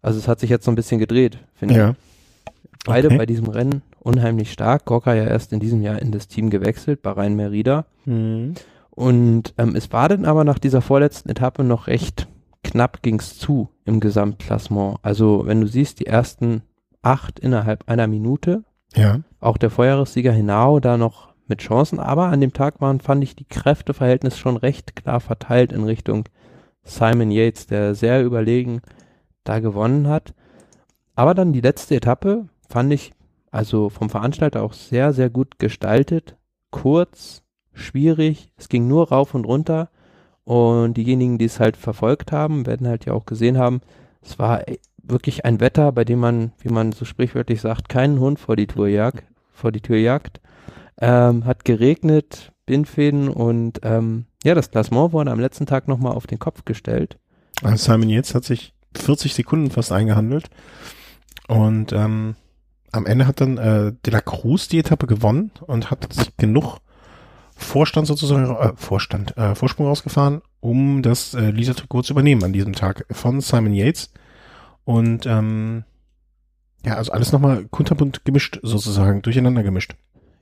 Also 0.00 0.18
es 0.18 0.28
hat 0.28 0.40
sich 0.40 0.50
jetzt 0.50 0.64
so 0.64 0.70
ein 0.70 0.76
bisschen 0.76 0.98
gedreht, 0.98 1.38
finde 1.54 1.74
ja. 1.74 1.90
ich. 1.90 1.96
Beide 2.84 3.08
okay. 3.08 3.18
bei 3.18 3.26
diesem 3.26 3.48
Rennen 3.48 3.82
unheimlich 4.02 4.52
stark. 4.52 4.84
Gorka 4.84 5.14
ja 5.14 5.24
erst 5.24 5.52
in 5.52 5.60
diesem 5.60 5.82
Jahr 5.82 6.00
in 6.00 6.12
das 6.12 6.28
Team 6.28 6.50
gewechselt, 6.50 7.02
Bahrain 7.02 7.34
Merida. 7.36 7.86
Mhm. 8.04 8.54
Und 8.90 9.54
ähm, 9.58 9.74
es 9.74 9.92
war 9.92 10.08
dann 10.08 10.24
aber 10.24 10.44
nach 10.44 10.58
dieser 10.58 10.82
vorletzten 10.82 11.30
Etappe 11.30 11.64
noch 11.64 11.86
recht 11.86 12.28
knapp 12.62 13.02
ging's 13.02 13.38
zu 13.38 13.68
im 13.84 14.00
Gesamtklassement. 14.00 14.98
Also 15.02 15.46
wenn 15.46 15.60
du 15.60 15.66
siehst, 15.66 16.00
die 16.00 16.06
ersten 16.06 16.62
acht 17.02 17.38
innerhalb 17.38 17.88
einer 17.88 18.06
Minute. 18.06 18.64
Ja. 18.94 19.20
Auch 19.40 19.56
der 19.56 19.70
Vorjahressieger 19.70 20.32
Hinao 20.32 20.78
da 20.78 20.96
noch 20.96 21.32
mit 21.48 21.60
Chancen, 21.60 21.98
aber 21.98 22.26
an 22.26 22.40
dem 22.40 22.52
Tag 22.52 22.80
waren, 22.80 23.00
fand 23.00 23.22
ich, 23.24 23.34
die 23.34 23.44
Kräfteverhältnis 23.44 24.38
schon 24.38 24.56
recht 24.56 24.94
klar 24.94 25.20
verteilt 25.20 25.72
in 25.72 25.84
Richtung 25.84 26.24
Simon 26.84 27.30
Yates, 27.30 27.66
der 27.66 27.94
sehr 27.94 28.22
überlegen 28.22 28.80
da 29.44 29.58
gewonnen 29.58 30.08
hat. 30.08 30.34
Aber 31.14 31.34
dann 31.34 31.52
die 31.52 31.60
letzte 31.60 31.96
Etappe 31.96 32.46
fand 32.68 32.92
ich 32.92 33.12
also 33.52 33.90
vom 33.90 34.10
Veranstalter 34.10 34.62
auch 34.62 34.72
sehr, 34.72 35.12
sehr 35.12 35.30
gut 35.30 35.58
gestaltet. 35.58 36.36
Kurz, 36.70 37.42
schwierig, 37.74 38.50
es 38.56 38.68
ging 38.68 38.88
nur 38.88 39.10
rauf 39.10 39.34
und 39.34 39.44
runter. 39.44 39.90
Und 40.44 40.94
diejenigen, 40.96 41.38
die 41.38 41.44
es 41.44 41.60
halt 41.60 41.76
verfolgt 41.76 42.32
haben, 42.32 42.66
werden 42.66 42.88
halt 42.88 43.04
ja 43.04 43.12
auch 43.12 43.26
gesehen 43.26 43.58
haben, 43.58 43.80
es 44.22 44.38
war 44.38 44.62
wirklich 45.02 45.44
ein 45.44 45.60
Wetter, 45.60 45.92
bei 45.92 46.04
dem 46.04 46.18
man, 46.18 46.52
wie 46.60 46.70
man 46.70 46.92
so 46.92 47.04
sprichwörtlich 47.04 47.60
sagt, 47.60 47.88
keinen 47.88 48.18
Hund 48.18 48.40
vor 48.40 48.56
die 48.56 48.66
Tour 48.66 48.88
jagt, 48.88 49.24
vor 49.52 49.70
die 49.70 49.80
Tür 49.80 49.98
jagt. 49.98 50.40
Ähm, 50.98 51.44
hat 51.44 51.64
geregnet, 51.64 52.52
Bindfäden 52.66 53.28
und 53.28 53.80
ähm, 53.82 54.26
ja, 54.44 54.54
das 54.54 54.70
Klassement 54.70 55.12
wurde 55.12 55.30
am 55.30 55.40
letzten 55.40 55.66
Tag 55.66 55.88
nochmal 55.88 56.12
auf 56.12 56.26
den 56.26 56.38
Kopf 56.38 56.64
gestellt. 56.64 57.18
Also 57.62 57.92
Simon 57.92 58.08
Yates 58.08 58.34
hat 58.34 58.44
sich 58.44 58.72
40 58.96 59.34
Sekunden 59.34 59.70
fast 59.70 59.92
eingehandelt. 59.92 60.48
Und 61.48 61.92
ähm, 61.92 62.36
am 62.92 63.06
Ende 63.06 63.26
hat 63.26 63.40
dann 63.40 63.58
äh, 63.58 63.92
De 64.04 64.12
La 64.12 64.20
Cruz 64.20 64.68
die 64.68 64.78
Etappe 64.78 65.06
gewonnen 65.06 65.50
und 65.66 65.90
hat 65.90 66.12
sich 66.12 66.36
genug 66.36 66.78
Vorstand 67.56 68.06
sozusagen, 68.06 68.54
äh, 68.54 68.72
Vorstand, 68.76 69.36
äh, 69.36 69.54
Vorsprung 69.54 69.86
rausgefahren, 69.86 70.42
um 70.60 71.02
das 71.02 71.34
äh, 71.34 71.50
Lisa-Trikot 71.50 72.02
zu 72.02 72.12
übernehmen 72.12 72.44
an 72.44 72.52
diesem 72.52 72.74
Tag 72.74 73.06
von 73.10 73.40
Simon 73.40 73.74
Yates. 73.74 74.12
Und 74.84 75.26
ähm, 75.26 75.84
ja, 76.84 76.96
also 76.96 77.12
alles 77.12 77.32
nochmal 77.32 77.64
kunterbunt 77.70 78.24
gemischt 78.24 78.58
sozusagen, 78.62 79.22
durcheinander 79.22 79.62
gemischt. 79.62 79.94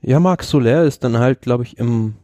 Ja, 0.02 0.18
Marc 0.18 0.43
Soler 0.43 0.85
ist 0.85 1.05
dann 1.05 1.18
halt, 1.18 1.43
glaube 1.43 1.64
ich, 1.64 1.78
im, 1.78 2.14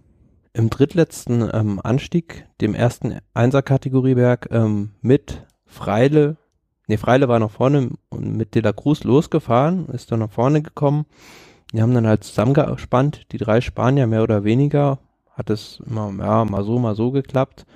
im 0.54 0.70
drittletzten 0.70 1.48
ähm, 1.52 1.80
Anstieg, 1.82 2.46
dem 2.60 2.74
ersten 2.74 3.18
Einser-Kategorieberg 3.34 4.48
ähm, 4.50 4.92
mit 5.02 5.46
Freile 5.66 6.38
Ne, 6.86 6.98
Freile 6.98 7.28
war 7.28 7.38
nach 7.38 7.50
vorne 7.50 7.90
und 8.08 8.36
mit 8.36 8.54
De 8.54 8.62
La 8.62 8.72
Cruz 8.72 9.02
losgefahren, 9.04 9.86
ist 9.86 10.12
dann 10.12 10.20
nach 10.20 10.30
vorne 10.30 10.62
gekommen. 10.62 11.06
Die 11.72 11.82
haben 11.82 11.94
dann 11.94 12.06
halt 12.06 12.24
zusammengespannt, 12.24 13.32
die 13.32 13.38
drei 13.38 13.60
Spanier 13.60 14.06
mehr 14.06 14.22
oder 14.22 14.44
weniger. 14.44 14.98
Hat 15.32 15.50
es 15.50 15.82
immer, 15.84 16.12
ja, 16.18 16.44
mal 16.44 16.64
so, 16.64 16.78
mal 16.78 16.94
so 16.94 17.10
geklappt. 17.10 17.66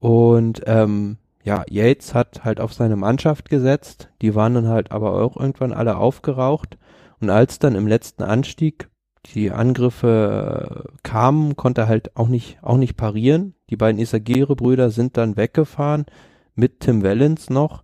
Und 0.00 0.62
ähm, 0.66 1.18
ja, 1.44 1.62
Yates 1.68 2.14
hat 2.14 2.44
halt 2.44 2.58
auf 2.58 2.72
seine 2.72 2.96
Mannschaft 2.96 3.50
gesetzt. 3.50 4.08
Die 4.22 4.34
waren 4.34 4.54
dann 4.54 4.68
halt 4.68 4.92
aber 4.92 5.12
auch 5.22 5.36
irgendwann 5.36 5.72
alle 5.72 5.98
aufgeraucht. 5.98 6.78
Und 7.20 7.30
als 7.30 7.58
dann 7.58 7.74
im 7.74 7.86
letzten 7.86 8.22
Anstieg 8.22 8.88
die 9.26 9.50
Angriffe 9.50 10.86
äh, 10.86 10.98
kamen, 11.02 11.56
konnte 11.56 11.82
er 11.82 11.88
halt 11.88 12.16
auch 12.16 12.28
nicht, 12.28 12.58
auch 12.62 12.76
nicht 12.76 12.96
parieren. 12.96 13.54
Die 13.70 13.76
beiden 13.76 14.00
Isagire-Brüder 14.00 14.90
sind 14.90 15.16
dann 15.16 15.36
weggefahren 15.36 16.06
mit 16.54 16.80
Tim 16.80 17.02
Wellens 17.02 17.50
noch. 17.50 17.83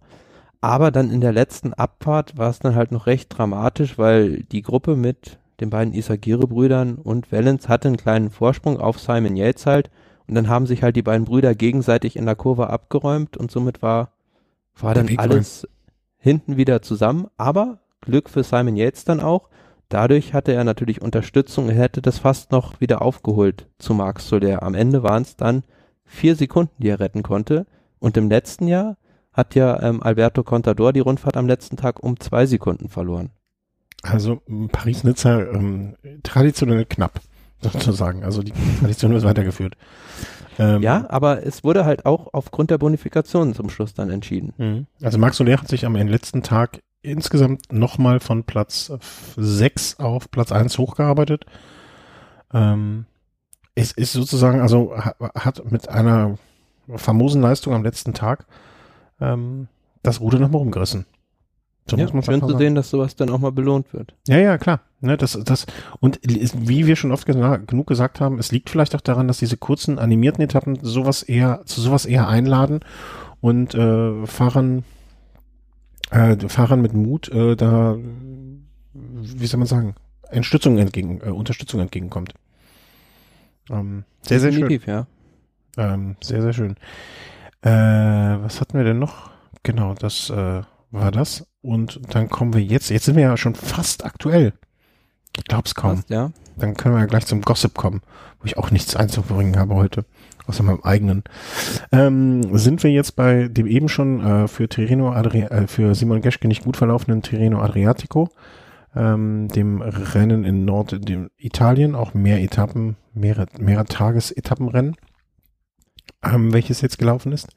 Aber 0.60 0.90
dann 0.90 1.10
in 1.10 1.20
der 1.20 1.32
letzten 1.32 1.72
Abfahrt 1.72 2.36
war 2.36 2.50
es 2.50 2.58
dann 2.58 2.74
halt 2.74 2.92
noch 2.92 3.06
recht 3.06 3.36
dramatisch, 3.36 3.96
weil 3.96 4.42
die 4.44 4.62
Gruppe 4.62 4.96
mit 4.96 5.38
den 5.60 5.70
beiden 5.70 5.94
Isagire-Brüdern 5.94 6.96
und 6.96 7.32
Valens 7.32 7.68
hatte 7.68 7.88
einen 7.88 7.96
kleinen 7.96 8.30
Vorsprung 8.30 8.78
auf 8.78 8.98
Simon 8.98 9.36
Yates 9.36 9.66
halt. 9.66 9.90
Und 10.26 10.34
dann 10.34 10.48
haben 10.48 10.66
sich 10.66 10.82
halt 10.82 10.96
die 10.96 11.02
beiden 11.02 11.24
Brüder 11.24 11.54
gegenseitig 11.54 12.16
in 12.16 12.26
der 12.26 12.36
Kurve 12.36 12.70
abgeräumt 12.70 13.36
und 13.36 13.50
somit 13.50 13.82
war, 13.82 14.12
war 14.78 14.94
dann 14.94 15.10
alles 15.18 15.66
hinten 16.18 16.56
wieder 16.56 16.82
zusammen. 16.82 17.26
Aber 17.36 17.80
Glück 18.00 18.30
für 18.30 18.44
Simon 18.44 18.76
Yates 18.76 19.04
dann 19.04 19.20
auch. 19.20 19.48
Dadurch 19.88 20.34
hatte 20.34 20.52
er 20.52 20.62
natürlich 20.62 21.02
Unterstützung. 21.02 21.68
Er 21.68 21.74
hätte 21.74 22.00
das 22.00 22.18
fast 22.18 22.52
noch 22.52 22.80
wieder 22.80 23.02
aufgeholt 23.02 23.66
zu 23.78 23.92
Marc 23.92 24.20
Soler. 24.20 24.62
Am 24.62 24.74
Ende 24.74 25.02
waren 25.02 25.22
es 25.22 25.36
dann 25.36 25.64
vier 26.04 26.36
Sekunden, 26.36 26.74
die 26.78 26.88
er 26.88 27.00
retten 27.00 27.22
konnte. 27.22 27.66
Und 27.98 28.16
im 28.16 28.30
letzten 28.30 28.68
Jahr 28.68 28.96
hat 29.32 29.54
ja 29.54 29.80
ähm, 29.82 30.02
Alberto 30.02 30.42
Contador 30.42 30.92
die 30.92 31.00
Rundfahrt 31.00 31.36
am 31.36 31.46
letzten 31.46 31.76
Tag 31.76 32.02
um 32.02 32.18
zwei 32.18 32.46
Sekunden 32.46 32.88
verloren. 32.88 33.30
Also 34.02 34.40
Paris-Nizza 34.72 35.40
ähm, 35.42 35.96
traditionell 36.22 36.84
knapp, 36.86 37.20
sozusagen. 37.60 38.24
Also 38.24 38.42
die 38.42 38.52
Tradition 38.80 39.12
ist 39.14 39.24
weitergeführt. 39.24 39.76
Ähm, 40.58 40.82
ja, 40.82 41.06
aber 41.08 41.46
es 41.46 41.64
wurde 41.64 41.84
halt 41.84 42.06
auch 42.06 42.28
aufgrund 42.32 42.70
der 42.70 42.78
Bonifikation 42.78 43.54
zum 43.54 43.70
Schluss 43.70 43.94
dann 43.94 44.10
entschieden. 44.10 44.54
Mhm. 44.58 44.86
Also 45.02 45.18
Max 45.18 45.36
Soler 45.36 45.58
hat 45.58 45.68
sich 45.68 45.84
am 45.86 45.94
letzten 45.94 46.42
Tag 46.42 46.80
insgesamt 47.02 47.72
nochmal 47.72 48.20
von 48.20 48.44
Platz 48.44 48.92
6 49.36 50.00
auf 50.00 50.30
Platz 50.30 50.52
1 50.52 50.76
hochgearbeitet. 50.78 51.46
Ähm, 52.52 53.06
Es 53.74 53.92
ist 53.92 54.12
sozusagen, 54.12 54.60
also 54.60 54.94
hat 54.96 55.70
mit 55.70 55.88
einer 55.88 56.38
famosen 56.96 57.40
Leistung 57.40 57.74
am 57.74 57.82
letzten 57.84 58.12
Tag 58.12 58.46
ähm, 59.20 59.68
das 60.02 60.20
Ruder 60.20 60.38
nochmal 60.38 60.60
rumgerissen. 60.60 61.06
So 61.88 61.96
ja, 61.96 62.06
schön 62.22 62.40
zu 62.40 62.56
sehen, 62.56 62.74
dass 62.74 62.90
sowas 62.90 63.16
dann 63.16 63.30
auch 63.30 63.38
mal 63.38 63.52
belohnt 63.52 63.92
wird. 63.92 64.14
Ja, 64.28 64.38
ja, 64.38 64.58
klar. 64.58 64.80
Ne, 65.00 65.16
das, 65.16 65.38
das, 65.44 65.66
und 65.98 66.20
wie 66.22 66.86
wir 66.86 66.94
schon 66.94 67.10
oft 67.10 67.26
genug 67.26 67.86
gesagt 67.86 68.20
haben, 68.20 68.38
es 68.38 68.52
liegt 68.52 68.68
vielleicht 68.70 68.94
auch 68.94 69.00
daran, 69.00 69.28
dass 69.28 69.38
diese 69.38 69.56
kurzen 69.56 69.98
animierten 69.98 70.44
Etappen 70.44 70.78
sowas 70.82 71.22
eher, 71.22 71.62
zu 71.64 71.80
sowas 71.80 72.04
eher 72.04 72.28
einladen 72.28 72.80
und 73.40 73.74
äh, 73.74 74.26
Fahrern, 74.26 74.84
äh, 76.10 76.36
Fahrern 76.48 76.82
mit 76.82 76.92
Mut 76.92 77.28
äh, 77.30 77.56
da, 77.56 77.96
wie 78.92 79.46
soll 79.46 79.58
man 79.58 79.66
sagen, 79.66 79.94
Unterstützung 80.28 80.78
entgegen, 80.78 81.20
äh, 81.22 81.30
Unterstützung 81.30 81.80
entgegenkommt. 81.80 82.34
Ähm, 83.70 84.04
sehr, 84.22 84.38
sehr 84.38 84.50
Definitiv, 84.50 84.84
schön. 84.84 84.94
ja. 84.94 85.06
Ähm, 85.78 86.16
sehr, 86.20 86.42
sehr 86.42 86.52
schön. 86.52 86.76
Äh, 87.62 87.70
was 87.70 88.60
hatten 88.60 88.78
wir 88.78 88.84
denn 88.84 88.98
noch? 88.98 89.30
Genau, 89.62 89.94
das 89.94 90.30
äh, 90.30 90.62
war 90.90 91.10
das. 91.10 91.46
Und 91.62 92.00
dann 92.14 92.28
kommen 92.28 92.54
wir 92.54 92.62
jetzt, 92.62 92.90
jetzt 92.90 93.04
sind 93.04 93.16
wir 93.16 93.24
ja 93.24 93.36
schon 93.36 93.54
fast 93.54 94.04
aktuell. 94.04 94.54
Ich 95.36 95.44
glaub's 95.44 95.74
kaum. 95.74 95.96
Fast, 95.96 96.10
ja. 96.10 96.30
Dann 96.56 96.76
können 96.76 96.94
wir 96.94 97.00
ja 97.00 97.06
gleich 97.06 97.26
zum 97.26 97.42
Gossip 97.42 97.74
kommen, 97.74 98.02
wo 98.40 98.46
ich 98.46 98.58
auch 98.58 98.70
nichts 98.70 98.96
einzubringen 98.96 99.58
habe 99.58 99.74
heute, 99.74 100.04
außer 100.46 100.62
meinem 100.62 100.82
eigenen. 100.82 101.24
Ähm, 101.92 102.56
sind 102.56 102.82
wir 102.82 102.90
jetzt 102.90 103.16
bei 103.16 103.48
dem 103.48 103.66
eben 103.66 103.88
schon 103.88 104.24
äh, 104.24 104.48
für 104.48 104.68
Tirreno 104.68 105.12
Adri 105.12 105.42
äh, 105.42 105.66
für 105.66 105.94
Simon 105.94 106.20
Geschke 106.20 106.48
nicht 106.48 106.64
gut 106.64 106.76
verlaufenden 106.76 107.22
Tirreno 107.22 107.60
Adriatico, 107.60 108.28
ähm, 108.94 109.48
dem 109.48 109.80
Rennen 109.80 110.44
in 110.44 110.64
Nord 110.64 111.08
dem 111.08 111.30
Italien, 111.36 111.94
auch 111.94 112.12
mehr 112.12 112.42
Etappen, 112.42 112.96
mehrere, 113.14 113.46
mehrere 113.58 113.86
Tagesetappenrennen, 113.86 114.96
ähm, 116.22 116.52
welches 116.52 116.80
jetzt 116.80 116.98
gelaufen 116.98 117.32
ist. 117.32 117.48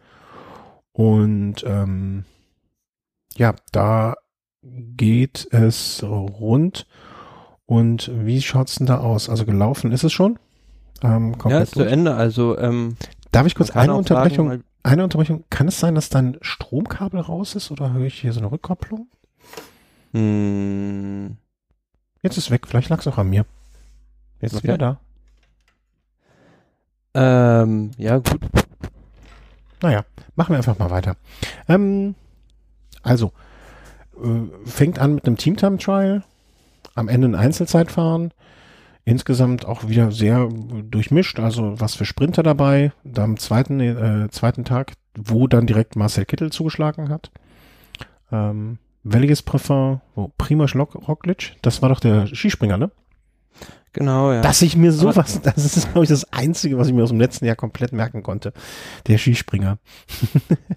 Und 0.92 1.64
ähm, 1.66 2.26
ja, 3.36 3.56
da 3.72 4.16
geht 4.62 5.48
es 5.52 6.04
rund. 6.04 6.88
Und 7.66 8.12
wie 8.14 8.42
schaut's 8.42 8.76
denn 8.76 8.88
da 8.88 9.00
aus? 9.00 9.30
Also 9.30 9.46
gelaufen 9.46 9.92
ist 9.92 10.04
es 10.04 10.14
schon? 10.14 10.38
Ähm, 11.02 11.36
ja, 11.46 11.60
ist 11.60 11.74
zu 11.74 11.84
Ende. 11.84 12.16
Also 12.16 12.58
ähm, 12.58 12.96
darf 13.32 13.48
ich 13.48 13.56
kurz 13.56 13.72
eine 13.72 13.96
Unterbrechung? 13.96 14.50
Sagen, 14.50 14.64
eine 14.84 15.04
Unterbrechung. 15.04 15.46
Kann 15.50 15.68
es 15.68 15.80
sein, 15.80 15.96
dass 15.96 16.10
dein 16.10 16.38
Stromkabel 16.42 17.20
raus 17.20 17.56
ist 17.56 17.72
oder 17.72 17.94
höre 17.94 18.06
ich 18.06 18.20
hier 18.20 18.34
so 18.34 18.40
eine 18.40 18.52
Rückkopplung? 18.52 19.08
Hm. 20.12 21.38
Jetzt 22.22 22.38
ist 22.38 22.52
weg. 22.52 22.68
Vielleicht 22.68 22.90
lag 22.90 23.00
es 23.00 23.08
auch 23.08 23.18
an 23.18 23.30
mir. 23.30 23.46
Jetzt 24.40 24.54
ist 24.54 24.64
wieder 24.64 24.78
da. 24.78 25.00
Ähm, 27.14 27.92
ja, 27.98 28.18
gut. 28.18 28.42
Naja, 29.82 30.06
machen 30.36 30.54
wir 30.54 30.58
einfach 30.58 30.80
mal 30.80 30.90
weiter. 30.90 31.16
Ähm, 31.68 32.16
also, 33.02 33.32
äh, 34.24 34.70
fängt 34.70 35.00
an 35.00 35.16
mit 35.16 35.28
einem 35.28 35.38
Teamtime-Trial, 35.38 36.24
am 36.96 37.10
Ende 37.10 37.28
ein 37.28 37.36
Einzelzeitfahren, 37.36 38.32
insgesamt 39.06 39.66
auch 39.66 39.88
wieder 39.88 40.12
sehr 40.12 40.50
durchmischt, 40.50 41.40
also 41.40 41.80
was 41.80 41.96
für 41.96 42.06
Sprinter 42.06 42.44
dabei, 42.44 42.94
da 43.04 43.24
am 43.24 43.38
zweiten, 43.38 43.80
äh, 43.80 44.30
zweiten 44.32 44.64
Tag, 44.64 44.94
wo 45.16 45.48
dann 45.48 45.68
direkt 45.68 45.96
Marcel 45.96 46.26
Kittel 46.26 46.52
zugeschlagen 46.52 47.10
hat. 47.10 47.32
Ähm, 48.32 48.78
welches 49.04 49.42
Parfum, 49.42 50.00
wo 50.16 50.32
Primoz 50.38 50.76
Roglic, 50.76 51.58
das 51.62 51.82
war 51.82 51.90
doch 51.90 52.00
der 52.00 52.28
Skispringer, 52.28 52.78
ne? 52.78 52.92
Genau, 53.94 54.32
ja. 54.32 54.42
Dass 54.42 54.62
ich 54.62 54.76
mir 54.76 54.92
sowas, 54.92 55.40
das 55.44 55.78
ist, 55.78 55.92
glaube 55.92 56.04
ich, 56.04 56.10
das 56.10 56.32
Einzige, 56.34 56.78
was 56.78 56.88
ich 56.88 56.94
mir 56.94 57.04
aus 57.04 57.10
dem 57.10 57.20
letzten 57.20 57.46
Jahr 57.46 57.56
komplett 57.56 57.94
merken 57.94 58.24
konnte. 58.24 58.52
Der 59.08 59.18
Skispringer. 59.18 59.78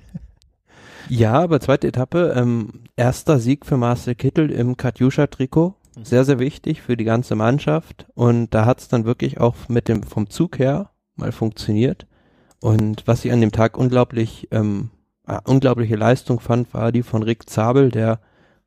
ja, 1.09 1.32
aber 1.32 1.61
zweite 1.61 1.89
Etappe, 1.89 2.35
ähm, 2.36 2.85
erster 2.94 3.39
Sieg 3.40 3.65
für 3.65 3.78
Marcel 3.78 4.15
Kittel 4.15 4.51
im 4.51 4.77
Katjuscha-Trikot. 4.77 5.74
Sehr, 6.03 6.27
sehr 6.27 6.39
wichtig 6.39 6.82
für 6.82 6.97
die 6.98 7.05
ganze 7.05 7.36
Mannschaft. 7.36 8.07
Und 8.15 8.53
da 8.53 8.66
hat 8.66 8.81
es 8.81 8.89
dann 8.89 9.07
wirklich 9.07 9.40
auch 9.40 9.57
mit 9.69 9.89
dem, 9.89 10.03
vom 10.03 10.28
Zug 10.28 10.59
her 10.59 10.90
mal 11.16 11.32
funktioniert. 11.32 12.07
Und 12.61 13.07
was 13.07 13.24
ich 13.24 13.32
an 13.32 13.40
dem 13.40 13.53
Tag 13.53 13.78
unglaublich, 13.78 14.48
ähm, 14.51 14.90
äh, 15.27 15.39
unglaubliche 15.44 15.97
Leistung 15.97 16.39
fand, 16.39 16.74
war 16.74 16.93
die 16.93 17.03
von 17.03 17.23
Rick 17.23 17.48
Zabel, 17.48 17.90
der 17.90 18.20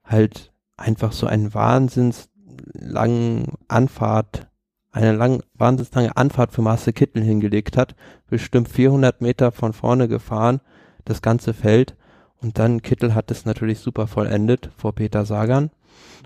halt 0.04 0.52
einfach 0.76 1.12
so 1.12 1.28
einen 1.28 1.54
wahnsinns 1.54 2.29
langen 2.74 3.54
Anfahrt, 3.68 4.48
eine 4.92 5.14
lang, 5.14 5.44
wahnsinnig 5.54 5.94
lange 5.94 6.18
Anfahrt 6.18 6.52
für 6.52 6.62
Marcel 6.62 6.94
Kittel 6.94 7.24
hingelegt 7.24 7.78
hat, 7.78 7.96
bestimmt 8.28 8.70
400 8.70 9.22
Meter 9.22 9.52
von 9.52 9.74
vorne 9.74 10.08
gefahren, 10.08 10.62
das 11.06 11.22
ganze 11.22 11.54
Feld. 11.54 11.96
Und 12.42 12.58
dann 12.58 12.82
Kittel 12.82 13.16
hat 13.16 13.32
es 13.32 13.46
natürlich 13.46 13.80
super 13.80 14.08
vollendet 14.08 14.70
vor 14.78 14.94
Peter 14.94 15.26
Sagan. 15.26 15.72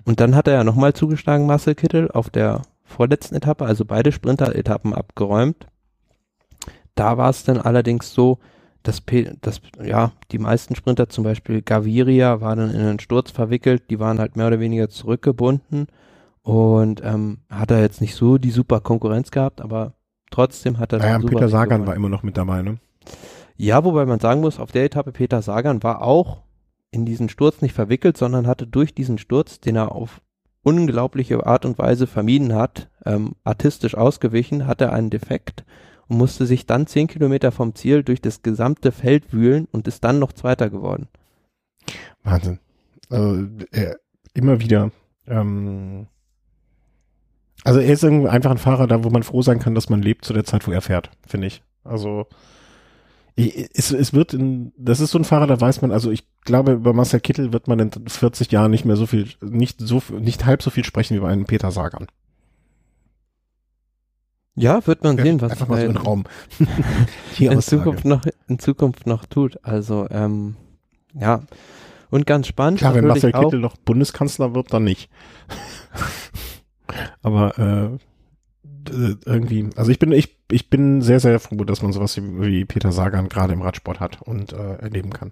Und 0.05 0.19
dann 0.19 0.35
hat 0.35 0.47
er 0.47 0.55
ja 0.55 0.64
nochmal 0.64 0.93
zugeschlagen, 0.93 1.45
Marcel 1.45 1.76
Kittel, 1.76 2.11
auf 2.11 2.30
der 2.30 2.61
vorletzten 2.84 3.35
Etappe, 3.35 3.65
also 3.65 3.85
beide 3.85 4.11
Sprinter-Etappen 4.11 4.93
abgeräumt. 4.93 5.68
Da 6.95 7.18
war 7.18 7.30
es 7.30 7.43
dann 7.43 7.57
allerdings 7.57 8.14
so, 8.14 8.39
dass, 8.84 9.01
dass 9.41 9.61
ja, 9.84 10.11
die 10.31 10.38
meisten 10.38 10.76
Sprinter, 10.76 11.10
zum 11.10 11.23
Beispiel 11.23 11.61
Gaviria, 11.61 12.41
waren 12.41 12.60
dann 12.60 12.72
in 12.72 12.81
einen 12.81 12.99
Sturz 12.99 13.31
verwickelt, 13.31 13.89
die 13.89 13.99
waren 13.99 14.19
halt 14.19 14.35
mehr 14.35 14.47
oder 14.47 14.60
weniger 14.60 14.89
zurückgebunden 14.89 15.88
und 16.44 17.02
ähm, 17.03 17.40
hat 17.49 17.72
er 17.72 17.82
jetzt 17.82 18.02
nicht 18.02 18.15
so 18.15 18.38
die 18.38 18.52
super 18.52 18.82
Konkurrenz 18.82 19.32
gehabt, 19.32 19.61
aber 19.61 19.94
trotzdem 20.30 20.78
hat 20.78 20.94
er. 20.94 20.99
Naja, 20.99 21.20
Peter 21.20 21.49
Sagan 21.49 21.70
gewonnen. 21.70 21.88
war 21.88 21.95
immer 21.95 22.10
noch 22.10 22.24
mit 22.24 22.38
dabei, 22.38 22.61
ne? 22.61 22.78
Ja, 23.56 23.84
wobei 23.84 24.06
man 24.06 24.20
sagen 24.20 24.41
muss, 24.41 24.60
auf 24.60 24.72
der 24.72 24.84
Etappe 24.84 25.11
Peter 25.11 25.41
Sagan 25.41 25.84
war 25.84 26.02
auch 26.02 26.44
in 26.91 27.06
diesen 27.06 27.30
Sturz 27.30 27.61
nicht 27.61 27.74
verwickelt, 27.74 28.18
sondern 28.18 28.45
hatte 28.45 28.68
durch 28.68 28.94
diesen 28.94 29.18
Sturz, 29.18 29.60
den 29.60 29.76
er 29.76 29.94
auf 29.94 30.22
unglaubliche 30.64 31.45
Art 31.45 31.65
und 31.65 31.78
Weise 31.78 32.07
vermieden 32.07 32.53
hat, 32.53 32.90
ähm, 33.06 33.34
artistisch 33.44 33.95
ausgewichen, 33.95 34.68
hat 34.68 34.82
er 34.82 34.94
einen 34.94 35.10
Defekt 35.10 35.65
und 36.07 36.18
musste 36.18 36.45
sich 36.45 36.65
dann 36.65 36.88
zehn 36.88 37.07
Kilometer 37.07 37.52
vom 37.52 37.76
Ziel 37.76 38.03
durch 38.03 38.22
das 38.22 38.41
gesamte 38.41 38.91
Feld 38.91 39.34
wühlen 39.34 39.68
und 39.72 39.88
ist 39.88 40.03
dann 40.03 40.20
noch 40.20 40.34
Zweiter 40.34 40.70
geworden. 40.70 41.07
Wahnsinn. 42.24 42.60
Also, 43.10 43.48
äh, 43.72 43.95
immer 44.34 44.60
wieder 44.60 44.91
ähm, 45.28 46.07
also 47.64 47.80
er 47.80 47.94
ist 47.94 48.03
einfach 48.03 48.52
ein 48.52 48.57
Fahrer 48.57 48.88
da, 48.88 49.03
wo 49.03 49.10
man 49.10 49.23
froh 49.23 49.41
sein 49.41 49.60
kann, 49.60 49.76
dass 49.76 49.90
man 49.90 50.02
lebt 50.02 50.26
zu 50.26 50.34
der 50.34 50.44
Zeit, 50.44 50.68
wo 50.68 50.72
er 50.72 50.81
fährt, 50.81 51.10
finde 51.26 51.48
ich. 51.48 51.64
Also 51.84 52.27
es, 53.35 53.91
es 53.91 54.14
wird 54.14 54.34
in, 54.34 54.73
das 54.77 54.99
ist 54.99 55.11
so 55.11 55.18
ein 55.18 55.23
Fahrer, 55.23 55.48
da 55.48 55.60
weiß 55.60 55.81
man, 55.81 55.91
also 55.91 56.11
ich 56.11 56.23
glaube, 56.41 56.73
über 56.73 56.94
Marcel 56.94 57.19
Kittel 57.19 57.52
wird 57.52 57.68
man 57.68 57.80
in 57.80 57.91
40 57.91 58.52
Jahren 58.52 58.72
nicht 58.72 58.85
mehr 58.85 58.95
so 58.95 59.07
viel, 59.07 59.27
nicht 59.41 59.80
so, 59.81 60.03
nicht 60.11 60.45
halb 60.45 60.61
so 60.61 60.69
viel 60.69 60.85
sprechen 60.85 61.15
wie 61.15 61.22
bei 61.22 61.30
einem 61.30 61.45
Peter 61.45 61.72
Sagan. 61.72 62.07
Ja, 64.56 64.85
wird 64.85 65.03
man 65.03 65.18
sehen, 65.18 65.41
was 65.41 65.53
einfach 65.53 65.68
mal 65.68 65.81
so 65.81 65.88
in 65.88 65.98
Raum 65.98 66.26
in 67.40 67.60
Zukunft 67.60 68.06
noch 68.06 68.22
in 68.48 68.60
Zukunft 68.60 69.07
noch 69.07 69.26
tut. 69.26 69.57
Also 69.64 70.07
ähm, 70.11 70.56
ja 71.15 71.41
und 72.11 72.27
ganz 72.27 72.45
spannend. 72.45 72.77
Klar, 72.77 72.94
wenn 72.94 73.07
Marcel 73.07 73.31
Kittel 73.31 73.60
noch 73.60 73.77
Bundeskanzler 73.77 74.53
wird, 74.53 74.72
dann 74.72 74.84
nicht. 74.84 75.10
Aber 77.22 77.57
äh, 77.57 77.98
irgendwie, 79.26 79.70
also 79.76 79.91
ich 79.91 79.99
bin, 79.99 80.11
ich, 80.11 80.38
ich 80.52 80.70
bin 80.70 81.02
sehr, 81.02 81.20
sehr 81.20 81.40
froh, 81.40 81.64
dass 81.64 81.82
man 81.82 81.94
sowas 81.94 82.18
wie 82.18 82.65
Peter 82.65 82.91
Sagan 82.91 83.30
gerade 83.30 83.53
im 83.53 83.61
Radsport 83.61 83.99
hat 83.99 84.22
und 84.22 84.53
äh, 84.53 84.76
erleben 84.76 85.11
kann. 85.11 85.32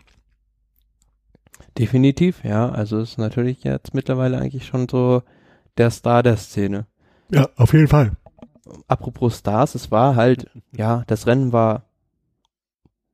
Definitiv, 1.77 2.43
ja. 2.43 2.69
Also 2.69 2.99
ist 2.99 3.17
natürlich 3.17 3.63
jetzt 3.63 3.93
mittlerweile 3.93 4.37
eigentlich 4.37 4.65
schon 4.65 4.87
so 4.89 5.23
der 5.77 5.91
Star 5.91 6.23
der 6.23 6.37
Szene. 6.37 6.85
Ja, 7.29 7.49
auf 7.55 7.73
jeden 7.73 7.87
Fall. 7.87 8.11
Apropos 8.87 9.39
Stars, 9.39 9.75
es 9.75 9.91
war 9.91 10.15
halt, 10.15 10.49
ja, 10.75 11.03
das 11.07 11.27
Rennen 11.27 11.53
war 11.53 11.83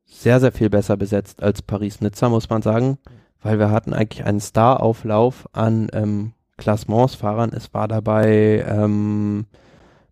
sehr, 0.05 0.39
sehr 0.39 0.51
viel 0.51 0.69
besser 0.69 0.97
besetzt 0.97 1.43
als 1.43 1.61
Paris-Nizza, 1.61 2.29
muss 2.29 2.49
man 2.49 2.61
sagen, 2.61 2.97
weil 3.41 3.59
wir 3.59 3.69
hatten 3.71 3.93
eigentlich 3.93 4.25
einen 4.25 4.39
Star-Auflauf 4.39 5.47
an 5.53 5.89
ähm, 5.93 6.33
Klassementsfahrern. 6.57 7.51
Es 7.53 7.73
war 7.73 7.87
dabei 7.87 8.65
ähm, 8.67 9.45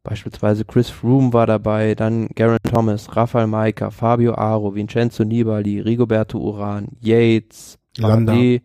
beispielsweise 0.05 0.63
Chris 0.63 0.89
Froome 0.89 1.33
war 1.33 1.47
dabei, 1.47 1.95
dann 1.95 2.29
Garen 2.35 2.59
Thomas, 2.63 3.15
Rafael 3.17 3.47
Maika, 3.47 3.91
Fabio 3.91 4.35
Aro, 4.35 4.73
Vincenzo 4.73 5.25
Nibali, 5.25 5.81
Rigoberto 5.81 6.37
Uran, 6.37 6.87
Yates, 7.01 7.77
Landa, 7.97 8.31
Bardet, 8.33 8.63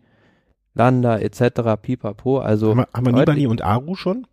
Landa 0.73 1.17
etc. 1.17 1.81
Pipapo. 1.81 2.39
Also 2.39 2.69
haben 2.69 2.77
wir, 2.77 2.87
haben 2.93 3.05
wir 3.07 3.13
Nibali 3.13 3.47
und 3.47 3.61
Aro 3.61 3.95
schon? 3.95 4.25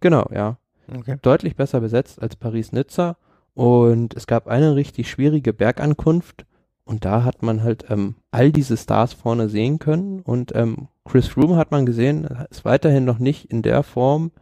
Genau, 0.00 0.28
ja. 0.34 0.58
Okay. 0.94 1.16
Deutlich 1.22 1.56
besser 1.56 1.80
besetzt 1.80 2.20
als 2.20 2.36
Paris-Nizza. 2.36 3.16
Und 3.54 4.14
es 4.14 4.26
gab 4.26 4.48
eine 4.48 4.74
richtig 4.74 5.10
schwierige 5.10 5.52
Bergankunft 5.52 6.44
und 6.84 7.04
da 7.04 7.24
hat 7.24 7.42
man 7.42 7.62
halt 7.62 7.86
ähm, 7.90 8.16
all 8.30 8.50
diese 8.50 8.76
Stars 8.76 9.12
vorne 9.12 9.48
sehen 9.48 9.78
können. 9.78 10.20
Und 10.20 10.54
ähm, 10.54 10.88
Chris 11.04 11.28
Froome 11.28 11.56
hat 11.56 11.70
man 11.70 11.86
gesehen, 11.86 12.24
ist 12.50 12.64
weiterhin 12.64 13.04
noch 13.04 13.18
nicht 13.18 13.50
in 13.50 13.62
der 13.62 13.82
Form, 13.82 14.32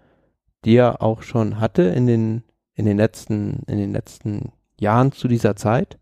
die 0.65 0.77
er 0.77 1.03
auch 1.03 1.23
schon 1.23 1.61
hatte 1.61 1.83
in 1.83 2.07
den, 2.07 2.43
in 2.75 2.87
den 2.87 2.97
letzten, 2.97 3.63
in 3.67 3.79
den 3.79 3.93
letzten 3.93 4.53
Jahren 4.79 5.13
zu 5.13 5.29
dieser 5.29 5.57
Zeit. 5.57 5.99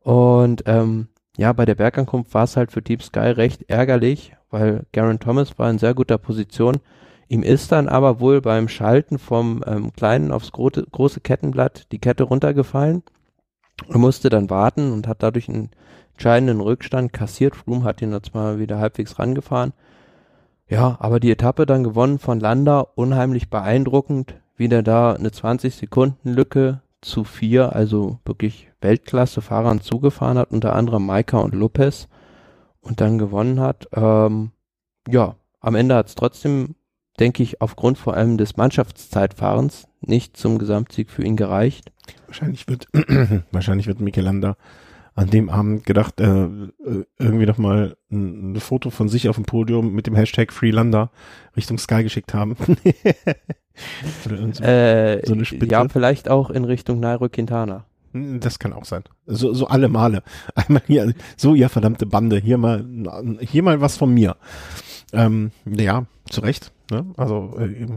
Und 0.00 0.62
ähm, 0.66 1.08
ja, 1.36 1.52
bei 1.52 1.66
der 1.66 1.74
Bergankunft 1.74 2.32
war 2.34 2.44
es 2.44 2.56
halt 2.56 2.72
für 2.72 2.82
Deep 2.82 3.02
Sky 3.02 3.30
recht 3.30 3.68
ärgerlich, 3.68 4.34
weil 4.50 4.86
Garen 4.92 5.20
Thomas 5.20 5.58
war 5.58 5.70
in 5.70 5.78
sehr 5.78 5.94
guter 5.94 6.18
Position. 6.18 6.78
Ihm 7.28 7.42
ist 7.42 7.72
dann 7.72 7.88
aber 7.88 8.20
wohl 8.20 8.40
beim 8.40 8.68
Schalten 8.68 9.18
vom 9.18 9.62
ähm, 9.66 9.92
kleinen 9.92 10.32
aufs 10.32 10.50
große, 10.50 10.86
große 10.90 11.20
Kettenblatt 11.20 11.92
die 11.92 11.98
Kette 11.98 12.24
runtergefallen. 12.24 13.02
Er 13.88 13.98
musste 13.98 14.28
dann 14.28 14.50
warten 14.50 14.92
und 14.92 15.06
hat 15.06 15.22
dadurch 15.22 15.48
einen 15.48 15.70
entscheidenden 16.12 16.60
Rückstand 16.60 17.12
kassiert. 17.12 17.54
Froome 17.54 17.84
hat 17.84 18.02
ihn 18.02 18.12
jetzt 18.12 18.34
mal 18.34 18.58
wieder 18.58 18.78
halbwegs 18.78 19.18
rangefahren. 19.18 19.72
Ja, 20.68 20.96
aber 21.00 21.20
die 21.20 21.30
Etappe 21.30 21.64
dann 21.64 21.84
gewonnen 21.84 22.18
von 22.18 22.40
Landa, 22.40 22.80
unheimlich 22.94 23.48
beeindruckend. 23.48 24.34
Wieder 24.56 24.82
da 24.82 25.12
eine 25.12 25.30
20 25.30 25.74
Sekunden 25.74 26.30
Lücke 26.30 26.82
zu 27.00 27.24
vier, 27.24 27.74
also 27.74 28.18
wirklich 28.24 28.68
Weltklasse-Fahrern 28.80 29.80
zugefahren 29.80 30.38
hat, 30.38 30.50
unter 30.50 30.74
anderem 30.74 31.06
Maika 31.06 31.38
und 31.38 31.54
Lopez 31.54 32.08
und 32.80 33.00
dann 33.00 33.18
gewonnen 33.18 33.60
hat. 33.60 33.88
Ähm, 33.92 34.50
ja, 35.08 35.36
am 35.60 35.74
Ende 35.74 35.94
hat 35.94 36.08
es 36.08 36.14
trotzdem, 36.14 36.74
denke 37.18 37.42
ich, 37.42 37.60
aufgrund 37.60 37.98
vor 37.98 38.14
allem 38.14 38.36
des 38.36 38.56
Mannschaftszeitfahrens 38.56 39.87
nicht 40.00 40.36
zum 40.36 40.58
Gesamtsieg 40.58 41.10
für 41.10 41.24
ihn 41.24 41.36
gereicht. 41.36 41.92
Wahrscheinlich 42.26 42.68
wird, 42.68 42.88
wahrscheinlich 43.52 43.86
wird 43.86 44.00
Michelanda 44.00 44.56
an 45.14 45.30
dem 45.30 45.50
Abend 45.50 45.84
gedacht, 45.84 46.20
äh, 46.20 46.44
äh 46.44 47.04
irgendwie 47.18 47.46
noch 47.46 47.58
mal 47.58 47.96
ein, 48.10 48.52
ein, 48.52 48.60
Foto 48.60 48.90
von 48.90 49.08
sich 49.08 49.28
auf 49.28 49.34
dem 49.34 49.44
Podium 49.44 49.92
mit 49.92 50.06
dem 50.06 50.14
Hashtag 50.14 50.52
Freelander 50.52 51.10
Richtung 51.56 51.78
Sky 51.78 52.04
geschickt 52.04 52.34
haben. 52.34 52.56
so, 54.24 54.30
äh, 54.62 55.26
so 55.26 55.34
eine 55.34 55.44
Spitze. 55.44 55.72
Ja, 55.72 55.88
vielleicht 55.88 56.28
auch 56.28 56.50
in 56.50 56.64
Richtung 56.64 57.00
Nairo 57.00 57.28
Quintana. 57.28 57.84
Hm, 58.12 58.38
das 58.38 58.60
kann 58.60 58.72
auch 58.72 58.84
sein. 58.84 59.02
So, 59.26 59.52
so 59.54 59.66
alle 59.66 59.88
Male. 59.88 60.22
Einmal 60.54 60.82
hier, 60.86 61.12
so 61.36 61.54
ihr 61.54 61.68
verdammte 61.68 62.06
Bande, 62.06 62.38
hier 62.38 62.58
mal, 62.58 62.84
hier 63.40 63.64
mal 63.64 63.80
was 63.80 63.96
von 63.96 64.14
mir. 64.14 64.36
Ähm, 65.12 65.50
ja, 65.64 66.06
zu 66.30 66.42
Recht. 66.42 66.72
Ne? 66.90 67.06
Also, 67.16 67.56
äh, 67.58 67.88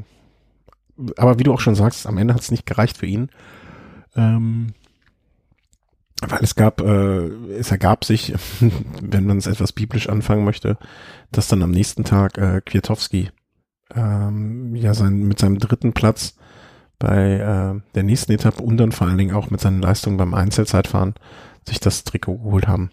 aber 1.17 1.39
wie 1.39 1.43
du 1.43 1.53
auch 1.53 1.59
schon 1.59 1.75
sagst, 1.75 2.07
am 2.07 2.17
Ende 2.17 2.33
hat 2.33 2.41
es 2.41 2.51
nicht 2.51 2.65
gereicht 2.65 2.97
für 2.97 3.05
ihn. 3.05 3.29
Ähm, 4.15 4.73
weil 6.21 6.43
es 6.43 6.55
gab, 6.55 6.81
äh, 6.81 7.27
es 7.57 7.71
ergab 7.71 8.05
sich, 8.05 8.33
wenn 9.01 9.25
man 9.25 9.37
es 9.37 9.47
etwas 9.47 9.71
biblisch 9.71 10.09
anfangen 10.09 10.45
möchte, 10.45 10.77
dass 11.31 11.47
dann 11.47 11.63
am 11.63 11.71
nächsten 11.71 12.03
Tag 12.03 12.37
äh, 12.37 12.61
Kwiatowski 12.63 13.29
ähm, 13.95 14.75
ja 14.75 14.93
sein, 14.93 15.23
mit 15.23 15.39
seinem 15.39 15.57
dritten 15.57 15.93
Platz 15.93 16.35
bei 16.99 17.39
äh, 17.39 17.81
der 17.95 18.03
nächsten 18.03 18.31
Etappe 18.31 18.61
und 18.61 18.77
dann 18.77 18.91
vor 18.91 19.07
allen 19.07 19.17
Dingen 19.17 19.35
auch 19.35 19.49
mit 19.49 19.59
seinen 19.59 19.81
Leistungen 19.81 20.17
beim 20.17 20.33
Einzelzeitfahren 20.33 21.15
sich 21.67 21.79
das 21.79 22.03
Trikot 22.03 22.37
geholt 22.37 22.67
haben. 22.67 22.91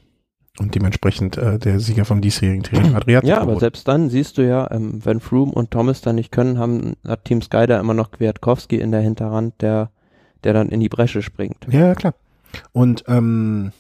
Und 0.59 0.75
dementsprechend 0.75 1.37
äh, 1.37 1.59
der 1.59 1.79
Sieger 1.79 2.05
vom 2.05 2.21
diesjährigen 2.21 2.65
Training 2.65 2.95
Adriatico. 2.97 3.33
Ja, 3.33 3.41
aber 3.41 3.61
selbst 3.61 3.87
dann 3.87 4.11
siehst 4.11 4.39
du 4.39 4.43
ja, 4.47 4.69
ähm, 4.73 5.01
wenn 5.05 5.21
Froome 5.21 5.53
und 5.53 5.71
Thomas 5.71 6.01
dann 6.01 6.17
nicht 6.17 6.33
können, 6.33 6.59
haben, 6.59 6.95
hat 7.07 7.25
Team 7.25 7.43
Sky 7.43 7.67
da 7.67 7.79
immer 7.79 7.95
noch 7.95 8.11
Kwiatkowski 8.11 8.77
in 8.77 8.91
der 8.91 9.01
Hinterhand, 9.01 9.61
der, 9.63 9.91
der 10.43 10.55
dann 10.55 10.69
in 10.69 10.81
die 10.81 10.89
Bresche 10.89 11.23
springt. 11.23 11.67
Ja, 11.71 11.95
klar. 11.95 12.15
Und 12.73 13.05
ähm, 13.07 13.73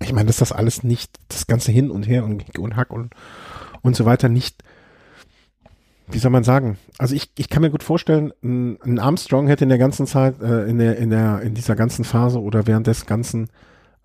ich 0.00 0.12
meine, 0.12 0.26
dass 0.26 0.38
das 0.38 0.52
alles 0.52 0.82
nicht, 0.82 1.18
das 1.28 1.46
ganze 1.46 1.70
hin 1.70 1.90
und 1.90 2.08
her 2.08 2.24
und, 2.24 2.58
und 2.58 2.76
Hack 2.76 2.92
und, 2.92 3.14
und 3.82 3.94
so 3.94 4.04
weiter 4.04 4.28
nicht, 4.28 4.62
wie 6.08 6.18
soll 6.18 6.30
man 6.30 6.44
sagen? 6.44 6.78
Also 6.98 7.14
ich, 7.14 7.30
ich 7.36 7.48
kann 7.48 7.62
mir 7.62 7.70
gut 7.70 7.82
vorstellen, 7.82 8.32
ein 8.42 8.98
Armstrong 8.98 9.48
hätte 9.48 9.64
in 9.64 9.68
der 9.68 9.78
ganzen 9.78 10.06
Zeit, 10.06 10.40
äh, 10.40 10.64
in 10.64 10.78
der, 10.78 10.98
in 10.98 11.10
der, 11.10 11.40
in 11.42 11.54
dieser 11.54 11.74
ganzen 11.74 12.04
Phase 12.04 12.40
oder 12.40 12.66
während 12.66 12.86
des 12.86 13.06
Ganzen 13.06 13.48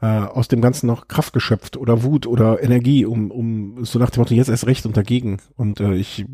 äh, 0.01 0.05
aus 0.05 0.47
dem 0.47 0.61
Ganzen 0.61 0.87
noch 0.87 1.07
Kraft 1.07 1.31
geschöpft 1.33 1.77
oder 1.77 2.03
Wut 2.03 2.25
oder 2.25 2.63
Energie, 2.63 3.05
um, 3.05 3.29
um 3.29 3.85
so 3.85 3.99
nach 3.99 4.09
dem 4.09 4.21
Motto, 4.21 4.33
jetzt 4.33 4.49
erst 4.49 4.65
recht 4.65 4.85
und 4.85 4.97
dagegen. 4.97 5.37
Und 5.57 5.79
äh, 5.79 5.93
ich 5.93 6.25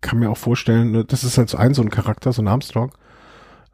kann 0.00 0.18
mir 0.18 0.30
auch 0.30 0.38
vorstellen, 0.38 0.92
ne, 0.92 1.04
das 1.04 1.24
ist 1.24 1.36
halt 1.36 1.50
so 1.50 1.58
ein 1.58 1.74
so 1.74 1.82
ein 1.82 1.90
Charakter, 1.90 2.32
so 2.32 2.42
ein 2.42 2.48
Armstrong. 2.48 2.92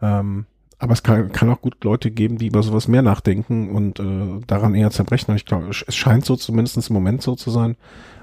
Ähm, 0.03 0.47
aber 0.81 0.93
es 0.93 1.03
kann, 1.03 1.33
kann 1.33 1.51
auch 1.51 1.61
gut 1.61 1.83
Leute 1.83 2.11
geben, 2.11 2.39
die 2.39 2.49
über 2.49 2.63
sowas 2.63 2.87
mehr 2.87 3.03
nachdenken 3.03 3.71
und 3.75 3.99
äh, 3.99 4.45
daran 4.47 4.75
eher 4.75 4.91
zerbrechen. 4.91 5.31
Und 5.33 5.37
ich 5.37 5.45
glaube, 5.45 5.69
es 5.71 5.97
scheint 5.97 6.25
so 6.25 6.37
zumindest 6.37 6.89
im 6.89 6.95
Moment 6.95 7.23
so 7.23 7.35
zu 7.35 7.51
sein, 7.51 7.77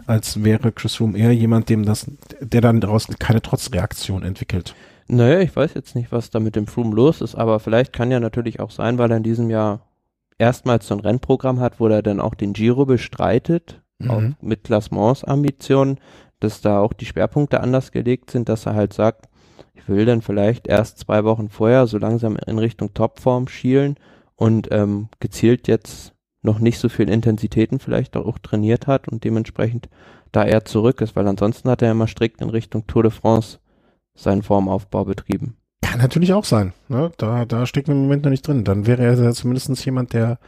als 0.05 0.43
wäre 0.43 0.71
Chris 0.71 0.99
Room 0.99 1.15
eher 1.15 1.33
jemand, 1.33 1.69
dem 1.69 1.85
das, 1.85 2.09
der 2.39 2.61
dann 2.61 2.79
daraus 2.79 3.07
keine 3.19 3.41
Trotzreaktion 3.41 4.23
entwickelt. 4.23 4.75
Naja, 5.07 5.39
ich 5.39 5.55
weiß 5.55 5.73
jetzt 5.75 5.95
nicht, 5.95 6.11
was 6.11 6.29
da 6.29 6.39
mit 6.39 6.55
dem 6.55 6.67
Froome 6.67 6.95
los 6.95 7.21
ist, 7.21 7.35
aber 7.35 7.59
vielleicht 7.59 7.93
kann 7.93 8.11
ja 8.11 8.19
natürlich 8.19 8.59
auch 8.59 8.71
sein, 8.71 8.97
weil 8.97 9.11
er 9.11 9.17
in 9.17 9.23
diesem 9.23 9.49
Jahr 9.49 9.81
erstmals 10.37 10.87
so 10.87 10.95
ein 10.95 10.99
Rennprogramm 10.99 11.59
hat, 11.59 11.79
wo 11.79 11.87
er 11.87 12.01
dann 12.01 12.19
auch 12.19 12.35
den 12.35 12.53
Giro 12.53 12.85
bestreitet, 12.85 13.81
mhm. 13.99 14.09
auch 14.09 14.23
mit 14.41 14.63
Klassementsambitionen, 14.63 15.99
dass 16.39 16.61
da 16.61 16.79
auch 16.79 16.93
die 16.93 17.05
Schwerpunkte 17.05 17.61
anders 17.61 17.91
gelegt 17.91 18.31
sind, 18.31 18.49
dass 18.49 18.65
er 18.65 18.75
halt 18.75 18.93
sagt, 18.93 19.29
ich 19.73 19.87
will 19.87 20.05
dann 20.05 20.21
vielleicht 20.21 20.67
erst 20.67 20.99
zwei 20.99 21.23
Wochen 21.23 21.49
vorher 21.49 21.87
so 21.87 21.97
langsam 21.97 22.37
in 22.37 22.59
Richtung 22.59 22.93
Topform 22.93 23.47
schielen 23.47 23.95
und 24.35 24.69
ähm, 24.71 25.09
gezielt 25.19 25.67
jetzt 25.67 26.13
noch 26.41 26.59
nicht 26.59 26.79
so 26.79 26.89
viel 26.89 27.09
Intensitäten 27.09 27.79
vielleicht 27.79 28.15
auch 28.15 28.39
trainiert 28.39 28.87
hat 28.87 29.07
und 29.07 29.23
dementsprechend 29.23 29.89
da 30.31 30.43
er 30.43 30.65
zurück 30.65 31.01
ist, 31.01 31.15
weil 31.15 31.27
ansonsten 31.27 31.69
hat 31.69 31.81
er 31.81 31.91
immer 31.91 32.07
strikt 32.07 32.41
in 32.41 32.49
Richtung 32.49 32.87
Tour 32.87 33.03
de 33.03 33.11
France 33.11 33.59
seinen 34.15 34.43
Formaufbau 34.43 35.05
betrieben. 35.05 35.57
Kann 35.85 35.99
natürlich 35.99 36.33
auch 36.33 36.45
sein. 36.45 36.73
Ne? 36.87 37.11
Da, 37.17 37.45
da 37.45 37.67
steckt 37.67 37.89
im 37.89 38.01
Moment 38.01 38.23
noch 38.23 38.31
nicht 38.31 38.47
drin. 38.47 38.63
Dann 38.63 38.87
wäre 38.87 39.03
er 39.03 39.33
zumindest 39.33 39.85
jemand, 39.85 40.13
der 40.13 40.39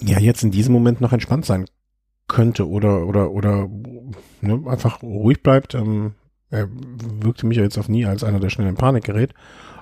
ja 0.00 0.18
jetzt 0.18 0.42
in 0.42 0.50
diesem 0.50 0.72
Moment 0.72 1.02
noch 1.02 1.12
entspannt 1.12 1.44
sein 1.44 1.66
könnte 2.26 2.66
oder 2.66 3.06
oder 3.06 3.30
oder 3.30 3.68
ne, 4.40 4.62
einfach 4.66 5.02
ruhig 5.02 5.42
bleibt, 5.42 5.74
ähm, 5.74 6.14
er 6.50 6.68
wirkte 6.70 7.46
mich 7.46 7.58
ja 7.58 7.64
jetzt 7.64 7.76
auf 7.76 7.88
nie 7.88 8.06
als 8.06 8.24
einer, 8.24 8.40
der 8.40 8.48
schnell 8.48 8.66
in 8.66 8.76
Panik 8.76 9.04
gerät. 9.04 9.34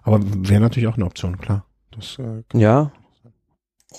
Aber 0.03 0.21
wäre 0.21 0.61
natürlich 0.61 0.89
auch 0.89 0.97
eine 0.97 1.07
Option, 1.07 1.39
klar. 1.39 1.65
Das, 1.93 2.19
äh, 2.19 2.43
ja. 2.53 2.91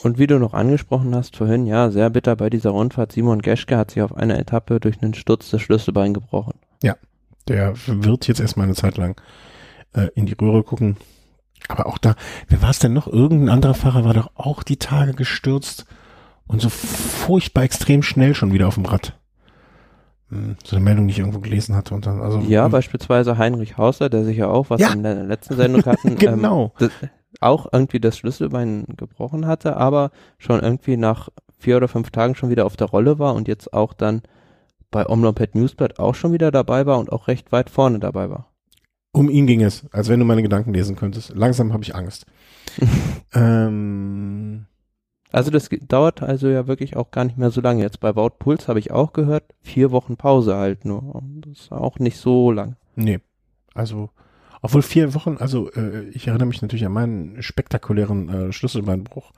Und 0.04 0.20
wie 0.20 0.28
du 0.28 0.40
noch 0.40 0.54
angesprochen 0.54 1.16
hast 1.16 1.38
vorhin, 1.38 1.68
ja, 1.68 1.90
sehr 1.90 2.10
bitter 2.10 2.36
bei 2.36 2.50
dieser 2.50 2.72
Rundfahrt. 2.72 3.14
Simon 3.14 3.42
Geschke 3.42 3.78
hat 3.78 3.92
sich 3.92 4.04
auf 4.04 4.16
einer 4.16 4.38
Etappe 4.38 4.82
durch 4.82 5.02
einen 5.02 5.14
Sturz 5.14 5.50
das 5.52 5.62
Schlüsselbein 5.62 6.14
gebrochen. 6.14 6.60
Ja, 6.84 6.98
der 7.48 7.74
wird 7.86 8.28
jetzt 8.28 8.40
erstmal 8.40 8.66
eine 8.66 8.76
Zeit 8.76 8.98
lang 8.98 9.20
äh, 9.94 10.10
in 10.16 10.26
die 10.26 10.34
Röhre 10.34 10.64
gucken. 10.64 10.98
Aber 11.68 11.88
auch 11.88 11.98
da, 11.98 12.16
wer 12.48 12.62
war 12.62 12.70
es 12.70 12.80
denn 12.80 12.94
noch? 12.94 13.08
Irgendein 13.08 13.50
anderer 13.50 13.74
Fahrer 13.74 14.06
war 14.06 14.14
doch 14.14 14.32
auch 14.36 14.64
die 14.64 14.78
Tage 14.78 15.14
gestürzt 15.14 15.86
und 16.48 16.62
so 16.62 16.70
furchtbar 16.70 17.64
extrem 17.64 18.04
schnell 18.04 18.36
schon 18.36 18.54
wieder 18.54 18.68
auf 18.68 18.76
dem 18.76 18.86
Rad. 18.86 19.18
Hm, 20.30 20.58
so 20.64 20.76
eine 20.76 20.86
Meldung, 20.86 21.08
die 21.08 21.14
ich 21.14 21.20
irgendwo 21.20 21.40
gelesen 21.40 21.76
hatte. 21.76 21.96
Und 21.96 22.06
dann, 22.06 22.22
also, 22.22 22.40
ja, 22.40 22.66
ähm, 22.66 22.72
beispielsweise 22.72 23.38
Heinrich 23.38 23.78
Hauser, 23.78 24.10
der 24.10 24.24
sich 24.24 24.38
ja 24.38 24.48
auch, 24.48 24.70
was 24.70 24.82
ja. 24.82 24.94
in 24.94 25.04
der 25.04 25.24
letzten 25.24 25.56
Sendung 25.56 25.84
hatten, 25.86 26.16
genau. 26.18 26.74
Ähm, 26.80 26.90
das, 27.02 27.10
auch 27.42 27.68
irgendwie 27.72 28.00
das 28.00 28.18
Schlüsselbein 28.18 28.86
gebrochen 28.96 29.46
hatte, 29.46 29.76
aber 29.76 30.12
schon 30.38 30.62
irgendwie 30.62 30.98
nach 30.98 31.30
vier 31.58 31.78
oder 31.78 31.88
fünf 31.88 32.12
Tagen 32.12 32.36
schon 32.36 32.50
wieder 32.50 32.66
auf 32.66 32.78
der 32.78 32.88
Rolle 32.88 33.20
war 33.20 33.36
und 33.36 33.48
jetzt 33.48 33.74
auch 33.74 33.94
dann 33.94 34.22
bei 34.96 35.10
Omlopet 35.10 35.56
Newsblatt 35.56 36.00
auch 36.00 36.16
schon 36.16 36.32
wieder 36.32 36.52
dabei 36.52 36.86
war 36.86 37.00
und 37.00 37.12
auch 37.12 37.28
recht 37.28 37.52
weit 37.52 37.70
vorne 37.70 38.00
dabei 38.00 38.30
war. 38.30 38.54
Um 39.12 39.30
ihn 39.30 39.46
ging 39.46 39.62
es, 39.62 39.86
als 39.92 40.08
wenn 40.08 40.22
du 40.22 40.26
meine 40.26 40.42
Gedanken 40.42 40.74
lesen 40.74 40.96
könntest. 40.96 41.36
Langsam 41.36 41.74
habe 41.74 41.84
ich 41.84 41.96
Angst. 41.96 42.26
ähm, 43.34 44.68
also 45.34 45.52
das 45.52 45.68
dauert 45.90 46.24
also 46.24 46.48
ja 46.48 46.68
wirklich 46.68 46.96
auch 46.96 47.12
gar 47.12 47.26
nicht 47.26 47.38
mehr 47.38 47.52
so 47.52 47.60
lange. 47.60 47.82
Jetzt 47.82 48.00
bei 48.00 48.16
Wout 48.16 48.38
Puls 48.40 48.70
habe 48.70 48.80
ich 48.80 48.92
auch 48.92 49.12
gehört, 49.12 49.44
vier 49.62 49.92
Wochen 49.92 50.16
Pause 50.16 50.56
halt 50.56 50.86
nur. 50.86 51.22
Das 51.42 51.60
ist 51.60 51.72
auch 51.74 52.00
nicht 52.00 52.16
so 52.16 52.54
lang. 52.54 52.78
Nee, 52.96 53.20
also 53.74 54.12
obwohl 54.62 54.82
vier 54.82 55.14
Wochen, 55.14 55.36
also 55.42 55.70
äh, 55.74 56.08
ich 56.12 56.30
erinnere 56.30 56.48
mich 56.48 56.62
natürlich 56.62 56.86
an 56.86 56.94
meinen 56.94 57.44
spektakulären 57.44 58.30
äh, 58.30 58.54
Schlüsselbeinbruch. 58.54 59.34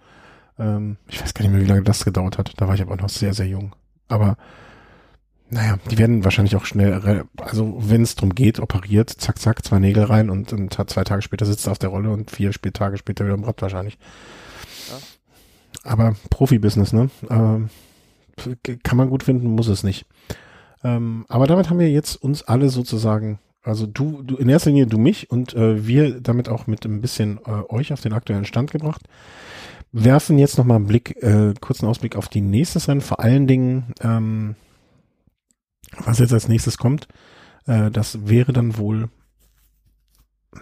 Ähm, 0.60 0.98
ich 1.08 1.20
weiß 1.20 1.34
gar 1.34 1.42
nicht 1.42 1.52
mehr, 1.52 1.64
wie 1.64 1.68
lange 1.68 1.82
das 1.82 2.06
gedauert 2.06 2.38
hat. 2.38 2.54
Da 2.58 2.68
war 2.68 2.76
ich 2.76 2.84
aber 2.84 2.96
noch 2.96 3.10
sehr, 3.10 3.34
sehr 3.34 3.48
jung. 3.48 3.76
Aber 4.08 4.38
naja, 5.50 5.78
die 5.90 5.98
werden 5.98 6.24
wahrscheinlich 6.24 6.56
auch 6.56 6.66
schnell, 6.66 7.26
also 7.38 7.78
wenn 7.80 8.02
es 8.02 8.16
drum 8.16 8.36
geht, 8.36 8.60
operiert, 8.60 9.10
zack, 9.10 9.40
zack, 9.40 9.64
zwei 9.64 9.80
Nägel 9.80 10.04
rein 10.04 10.30
und, 10.30 10.52
und 10.52 10.74
zwei 10.74 11.04
Tage 11.04 11.22
später 11.22 11.46
sitzt 11.46 11.68
er 11.68 11.72
auf 11.72 11.80
der 11.80 11.90
Rolle 11.90 12.10
und 12.10 12.32
vier 12.32 12.52
Tage 12.52 12.98
später 12.98 13.24
wieder 13.24 13.36
im 13.36 13.46
Rad 13.46 13.62
wahrscheinlich. 13.62 13.98
Aber 15.84 16.16
Profibusiness, 16.30 16.92
ne? 16.92 17.10
Äh, 17.30 18.76
kann 18.84 18.98
man 18.98 19.10
gut 19.10 19.24
finden, 19.24 19.48
muss 19.48 19.68
es 19.68 19.84
nicht. 19.84 20.06
Ähm, 20.84 21.26
aber 21.30 21.48
damit 21.48 21.70
haben 21.70 21.80
wir 21.80 21.90
jetzt 21.90 22.16
uns 22.16 22.44
alle 22.44 22.70
sozusagen, 22.70 23.40
also 23.64 23.88
du, 23.88 24.22
du 24.24 24.36
in 24.36 24.50
erster 24.50 24.70
Linie 24.70 24.88
du 24.88 24.98
mich 24.98 25.32
und 25.32 25.54
äh, 25.54 25.88
wir 25.88 26.20
damit 26.20 26.50
auch 26.50 26.68
mit 26.68 26.86
ein 26.86 27.02
bisschen 27.02 27.40
äh, 27.46 27.74
euch 27.74 27.94
auf 27.94 28.02
den 28.02 28.14
aktuellen 28.14 28.46
Stand 28.46 28.72
gebracht. 28.72 29.02
Werfen 29.94 30.38
jetzt 30.38 30.58
nochmal 30.58 30.76
einen 30.76 30.88
Blick, 30.88 31.16
äh, 31.24 31.54
kurzen 31.60 31.88
Ausblick 31.88 32.18
auf 32.18 32.28
die 32.28 32.42
nächste 32.42 32.86
Rennen. 32.86 33.02
Vor 33.02 33.22
allen 33.22 33.48
Dingen, 33.48 33.94
ähm, 34.02 34.56
was 36.06 36.20
jetzt 36.20 36.34
als 36.34 36.48
nächstes 36.48 36.78
kommt, 36.78 37.08
äh, 37.66 37.90
das 37.92 38.28
wäre 38.28 38.54
dann 38.54 38.78
wohl 38.78 39.10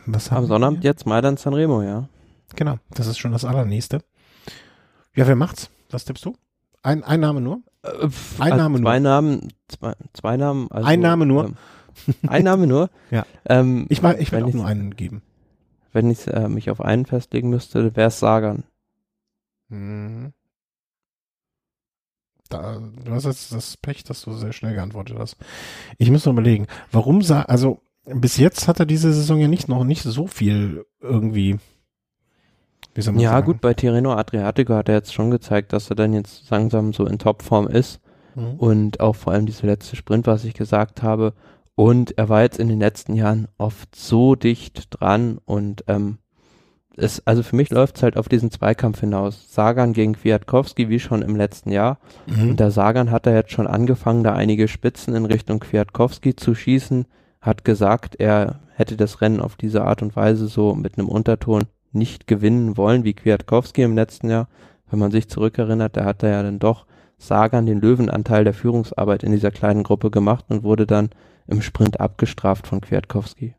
Was 0.05 0.29
Am 0.31 0.37
haben 0.37 0.47
Sonnabend 0.47 0.83
wir? 0.83 0.89
jetzt 0.91 1.05
Mailand 1.05 1.39
Sanremo, 1.39 1.81
ja. 1.81 2.07
Genau, 2.55 2.77
das 2.91 3.07
ist 3.07 3.17
schon 3.17 3.31
das 3.31 3.45
allernächste. 3.45 4.01
Ja, 5.15 5.27
wer 5.27 5.35
macht's? 5.35 5.69
Was 5.91 6.05
tippst 6.05 6.25
du? 6.25 6.35
Ein, 6.83 7.03
ein 7.03 7.19
Name 7.19 7.41
nur? 7.41 7.61
Äh, 7.83 7.89
Ein 8.39 8.51
also 8.53 8.55
Name 8.57 8.79
zwei 8.81 8.99
Namen, 8.99 9.53
zwei, 9.67 9.93
zwei 10.13 10.37
Namen. 10.37 10.69
Also, 10.71 10.87
Ein 10.87 10.99
Name 10.99 11.25
nur? 11.25 11.45
Ähm, 11.45 11.55
ein 12.27 12.43
Name 12.43 12.67
nur? 12.67 12.89
Ja. 13.11 13.25
Ähm, 13.45 13.85
Ich, 13.89 14.01
mag, 14.01 14.19
ich 14.19 14.31
will 14.31 14.43
auch 14.43 14.53
nur 14.53 14.65
einen 14.65 14.95
geben. 14.95 15.21
wenn 15.93 16.11
ich 16.11 16.27
äh, 16.27 16.49
mich 16.49 16.69
auf 16.69 16.81
einen 16.81 17.05
festlegen 17.05 17.49
müsste, 17.49 17.95
wäre 17.95 18.09
es 18.09 18.19
Sagan. 18.19 18.63
Mhm. 19.69 20.33
Da, 22.57 22.81
du 23.03 23.11
hast 23.11 23.25
jetzt 23.25 23.51
das 23.51 23.77
Pech, 23.77 24.03
dass 24.03 24.21
du 24.21 24.33
sehr 24.33 24.53
schnell 24.53 24.73
geantwortet 24.73 25.17
hast. 25.19 25.37
Ich 25.97 26.09
muss 26.11 26.25
noch 26.25 26.33
überlegen, 26.33 26.67
warum 26.91 27.21
sa 27.21 27.43
also 27.43 27.81
bis 28.05 28.37
jetzt 28.37 28.67
hat 28.67 28.79
er 28.79 28.85
diese 28.85 29.11
Saison 29.13 29.39
ja 29.39 29.47
nicht 29.47 29.67
noch 29.67 29.83
nicht 29.83 30.03
so 30.03 30.27
viel 30.27 30.85
irgendwie. 31.01 31.57
Ja, 32.95 33.31
sagen? 33.31 33.45
gut, 33.45 33.61
bei 33.61 33.73
Tirreno 33.73 34.13
Adriatico 34.13 34.73
hat 34.73 34.87
er 34.87 34.95
jetzt 34.95 35.13
schon 35.13 35.29
gezeigt, 35.29 35.73
dass 35.73 35.89
er 35.89 35.97
dann 35.97 36.13
jetzt 36.13 36.49
langsam 36.49 36.93
so 36.93 37.05
in 37.05 37.19
Topform 37.19 37.67
ist. 37.67 37.99
Mhm. 38.35 38.53
Und 38.53 38.99
auch 39.01 39.15
vor 39.15 39.33
allem 39.33 39.45
dieser 39.45 39.67
letzte 39.67 39.97
Sprint, 39.97 40.27
was 40.27 40.45
ich 40.45 40.53
gesagt 40.53 41.03
habe. 41.03 41.33
Und 41.75 42.17
er 42.17 42.29
war 42.29 42.43
jetzt 42.43 42.57
in 42.57 42.69
den 42.69 42.79
letzten 42.79 43.15
Jahren 43.15 43.49
oft 43.57 43.95
so 43.95 44.35
dicht 44.35 44.87
dran 44.91 45.39
und 45.43 45.83
ähm, 45.87 46.19
es, 46.97 47.25
also 47.25 47.43
für 47.43 47.55
mich 47.55 47.69
läuft 47.69 47.97
es 47.97 48.03
halt 48.03 48.17
auf 48.17 48.29
diesen 48.29 48.51
Zweikampf 48.51 48.99
hinaus. 48.99 49.53
Sagan 49.53 49.93
gegen 49.93 50.13
Kwiatkowski, 50.13 50.89
wie 50.89 50.99
schon 50.99 51.21
im 51.21 51.35
letzten 51.35 51.71
Jahr. 51.71 51.99
Mhm. 52.25 52.51
Und 52.51 52.59
der 52.59 52.71
Sagan 52.71 53.11
hat 53.11 53.25
da 53.25 53.33
jetzt 53.33 53.51
schon 53.51 53.67
angefangen, 53.67 54.23
da 54.23 54.33
einige 54.33 54.67
Spitzen 54.67 55.15
in 55.15 55.25
Richtung 55.25 55.59
Kwiatkowski 55.59 56.35
zu 56.35 56.55
schießen, 56.55 57.05
hat 57.41 57.65
gesagt, 57.65 58.15
er 58.19 58.59
hätte 58.75 58.97
das 58.97 59.21
Rennen 59.21 59.39
auf 59.39 59.55
diese 59.55 59.83
Art 59.83 60.01
und 60.01 60.15
Weise 60.15 60.47
so 60.47 60.73
mit 60.75 60.97
einem 60.97 61.09
Unterton 61.09 61.63
nicht 61.91 62.27
gewinnen 62.27 62.77
wollen, 62.77 63.03
wie 63.03 63.13
Kwiatkowski 63.13 63.83
im 63.83 63.95
letzten 63.95 64.29
Jahr. 64.29 64.47
Wenn 64.89 64.99
man 64.99 65.11
sich 65.11 65.29
zurückerinnert, 65.29 65.95
da 65.97 66.05
hat 66.05 66.23
er 66.23 66.31
ja 66.31 66.43
dann 66.43 66.59
doch 66.59 66.85
Sagan 67.17 67.65
den 67.65 67.81
Löwenanteil 67.81 68.43
der 68.43 68.53
Führungsarbeit 68.53 69.23
in 69.23 69.31
dieser 69.31 69.51
kleinen 69.51 69.83
Gruppe 69.83 70.11
gemacht 70.11 70.45
und 70.49 70.63
wurde 70.63 70.85
dann 70.85 71.09
im 71.47 71.61
Sprint 71.61 71.99
abgestraft 71.99 72.67
von 72.67 72.81
Kwiatkowski. 72.81 73.55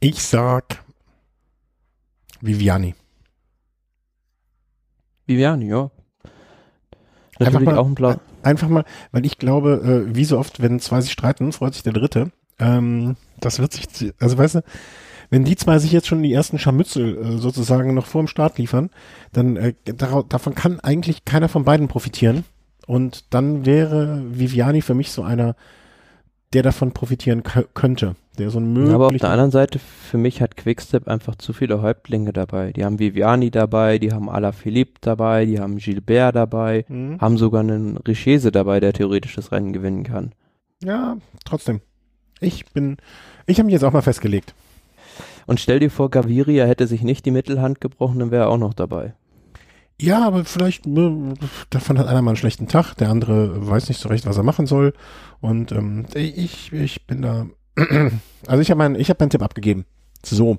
Ich 0.00 0.22
sag 0.22 0.82
Viviani. 2.40 2.94
Viviani, 5.26 5.68
ja. 5.68 5.90
Einfach 7.38 7.52
Natürlich 7.52 7.66
mal- 7.66 7.78
auch 7.78 7.86
ein 7.86 7.94
Blau. 7.94 8.14
Einfach 8.42 8.68
mal, 8.68 8.84
weil 9.12 9.26
ich 9.26 9.38
glaube, 9.38 10.06
äh, 10.10 10.14
wie 10.14 10.24
so 10.24 10.38
oft, 10.38 10.60
wenn 10.62 10.80
zwei 10.80 11.00
sich 11.00 11.12
streiten, 11.12 11.52
freut 11.52 11.74
sich 11.74 11.82
der 11.82 11.92
Dritte. 11.92 12.32
Ähm, 12.58 13.16
das 13.38 13.58
wird 13.58 13.72
sich, 13.72 14.12
also 14.18 14.36
weißt 14.38 14.56
du, 14.56 14.62
wenn 15.30 15.44
die 15.44 15.56
zwei 15.56 15.78
sich 15.78 15.92
jetzt 15.92 16.06
schon 16.08 16.22
die 16.22 16.32
ersten 16.32 16.58
Scharmützel 16.58 17.16
äh, 17.16 17.38
sozusagen 17.38 17.94
noch 17.94 18.06
vor 18.06 18.22
dem 18.22 18.28
Start 18.28 18.58
liefern, 18.58 18.90
dann 19.32 19.56
äh, 19.56 19.74
darauf, 19.84 20.26
davon 20.28 20.54
kann 20.54 20.80
eigentlich 20.80 21.24
keiner 21.24 21.48
von 21.48 21.64
beiden 21.64 21.88
profitieren. 21.88 22.44
Und 22.86 23.32
dann 23.32 23.64
wäre 23.66 24.22
Viviani 24.26 24.80
für 24.82 24.94
mich 24.94 25.12
so 25.12 25.22
einer, 25.22 25.54
der 26.52 26.62
davon 26.62 26.92
profitieren 26.92 27.42
kö- 27.42 27.66
könnte. 27.74 28.16
Der 28.38 28.50
so 28.50 28.58
ein 28.58 28.74
Ja, 28.86 28.94
aber 28.94 29.06
auf 29.06 29.12
möglicher. 29.12 29.26
der 29.26 29.32
anderen 29.32 29.50
Seite, 29.50 29.78
für 29.78 30.18
mich 30.18 30.40
hat 30.40 30.56
Quickstep 30.56 31.06
einfach 31.08 31.36
zu 31.36 31.52
viele 31.52 31.82
Häuptlinge 31.82 32.32
dabei. 32.32 32.72
Die 32.72 32.84
haben 32.84 32.98
Viviani 32.98 33.50
dabei, 33.50 33.98
die 33.98 34.12
haben 34.12 34.28
Alaphilippe 34.28 34.94
dabei, 35.00 35.44
die 35.46 35.60
haben 35.60 35.76
Gilbert 35.78 36.34
dabei, 36.36 36.84
Mhm. 36.88 37.20
haben 37.20 37.38
sogar 37.38 37.60
einen 37.60 37.96
Richese 37.98 38.50
dabei, 38.50 38.80
der 38.80 38.92
theoretisch 38.92 39.34
das 39.36 39.52
Rennen 39.52 39.72
gewinnen 39.72 40.04
kann. 40.04 40.32
Ja, 40.82 41.18
trotzdem. 41.44 41.80
Ich 42.40 42.64
bin, 42.72 42.96
ich 43.46 43.58
habe 43.58 43.66
mich 43.66 43.74
jetzt 43.74 43.84
auch 43.84 43.92
mal 43.92 44.00
festgelegt. 44.02 44.54
Und 45.46 45.60
stell 45.60 45.78
dir 45.80 45.90
vor, 45.90 46.10
Gaviria 46.10 46.64
hätte 46.64 46.86
sich 46.86 47.02
nicht 47.02 47.26
die 47.26 47.30
Mittelhand 47.32 47.80
gebrochen, 47.80 48.18
dann 48.18 48.30
wäre 48.30 48.44
er 48.44 48.48
auch 48.50 48.56
noch 48.58 48.72
dabei. 48.74 49.14
Ja, 50.00 50.26
aber 50.26 50.46
vielleicht, 50.46 50.86
äh, 50.86 51.34
davon 51.68 51.98
hat 51.98 52.06
einer 52.06 52.22
mal 52.22 52.30
einen 52.30 52.36
schlechten 52.36 52.68
Tag, 52.68 52.94
der 52.94 53.10
andere 53.10 53.68
weiß 53.68 53.88
nicht 53.90 54.00
so 54.00 54.08
recht, 54.08 54.24
was 54.24 54.38
er 54.38 54.42
machen 54.42 54.66
soll. 54.66 54.94
Und 55.40 55.72
ähm, 55.72 56.06
ich, 56.14 56.72
ich 56.72 57.06
bin 57.06 57.22
da. 57.22 57.46
Also 58.46 58.62
ich 58.62 58.70
habe 58.70 58.78
meinen, 58.78 58.94
ich 58.94 59.10
habe 59.10 59.18
meinen 59.20 59.28
Tipp 59.28 59.42
abgegeben. 59.42 59.84
So. 60.24 60.56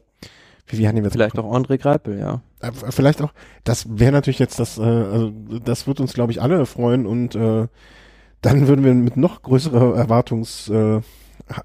Viviani 0.68 1.02
wird 1.02 1.14
Vielleicht 1.14 1.40
auch 1.40 1.52
André 1.52 1.80
Greipel, 1.80 2.20
ja. 2.20 2.42
Äh, 2.60 2.72
Vielleicht 2.92 3.24
auch, 3.24 3.34
das 3.64 3.88
wäre 3.98 4.12
natürlich 4.12 4.38
jetzt 4.38 4.60
das, 4.60 4.78
äh, 4.78 4.84
also 4.84 5.32
das 5.66 5.88
wird 5.88 6.00
uns, 6.00 6.14
glaube 6.14 6.32
ich, 6.32 6.40
alle 6.40 6.68
freuen 6.68 7.08
und 7.08 7.34
äh, 7.34 7.68
dann 8.42 8.68
würden 8.68 8.86
wir 8.86 8.94
mit 8.94 9.18
noch 9.18 9.42
größerer 9.42 9.96
Erwartungs, 9.96 10.70
äh, 10.70 11.02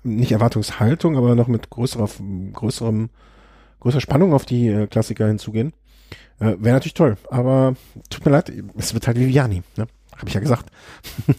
nicht 0.03 0.33
Erwartungshaltung, 0.33 1.19
aber 1.19 1.35
noch 1.35 1.49
mit 1.49 1.69
größerer, 1.69 2.09
größerem, 2.55 3.11
größerer 3.81 4.01
Spannung 4.01 4.33
auf 4.33 4.47
die 4.47 4.69
äh, 4.69 4.87
Klassiker 4.87 5.27
hinzugehen. 5.27 5.75
Äh, 6.39 6.57
wäre 6.59 6.75
natürlich 6.75 6.95
toll, 6.95 7.17
aber 7.31 7.75
tut 8.11 8.25
mir 8.25 8.33
leid, 8.33 8.53
es 8.77 8.93
wird 8.95 9.07
halt 9.07 9.19
Viviani, 9.19 9.63
ne? 9.77 9.87
Habe 10.17 10.29
ich 10.29 10.35
ja 10.35 10.41
gesagt. 10.41 10.71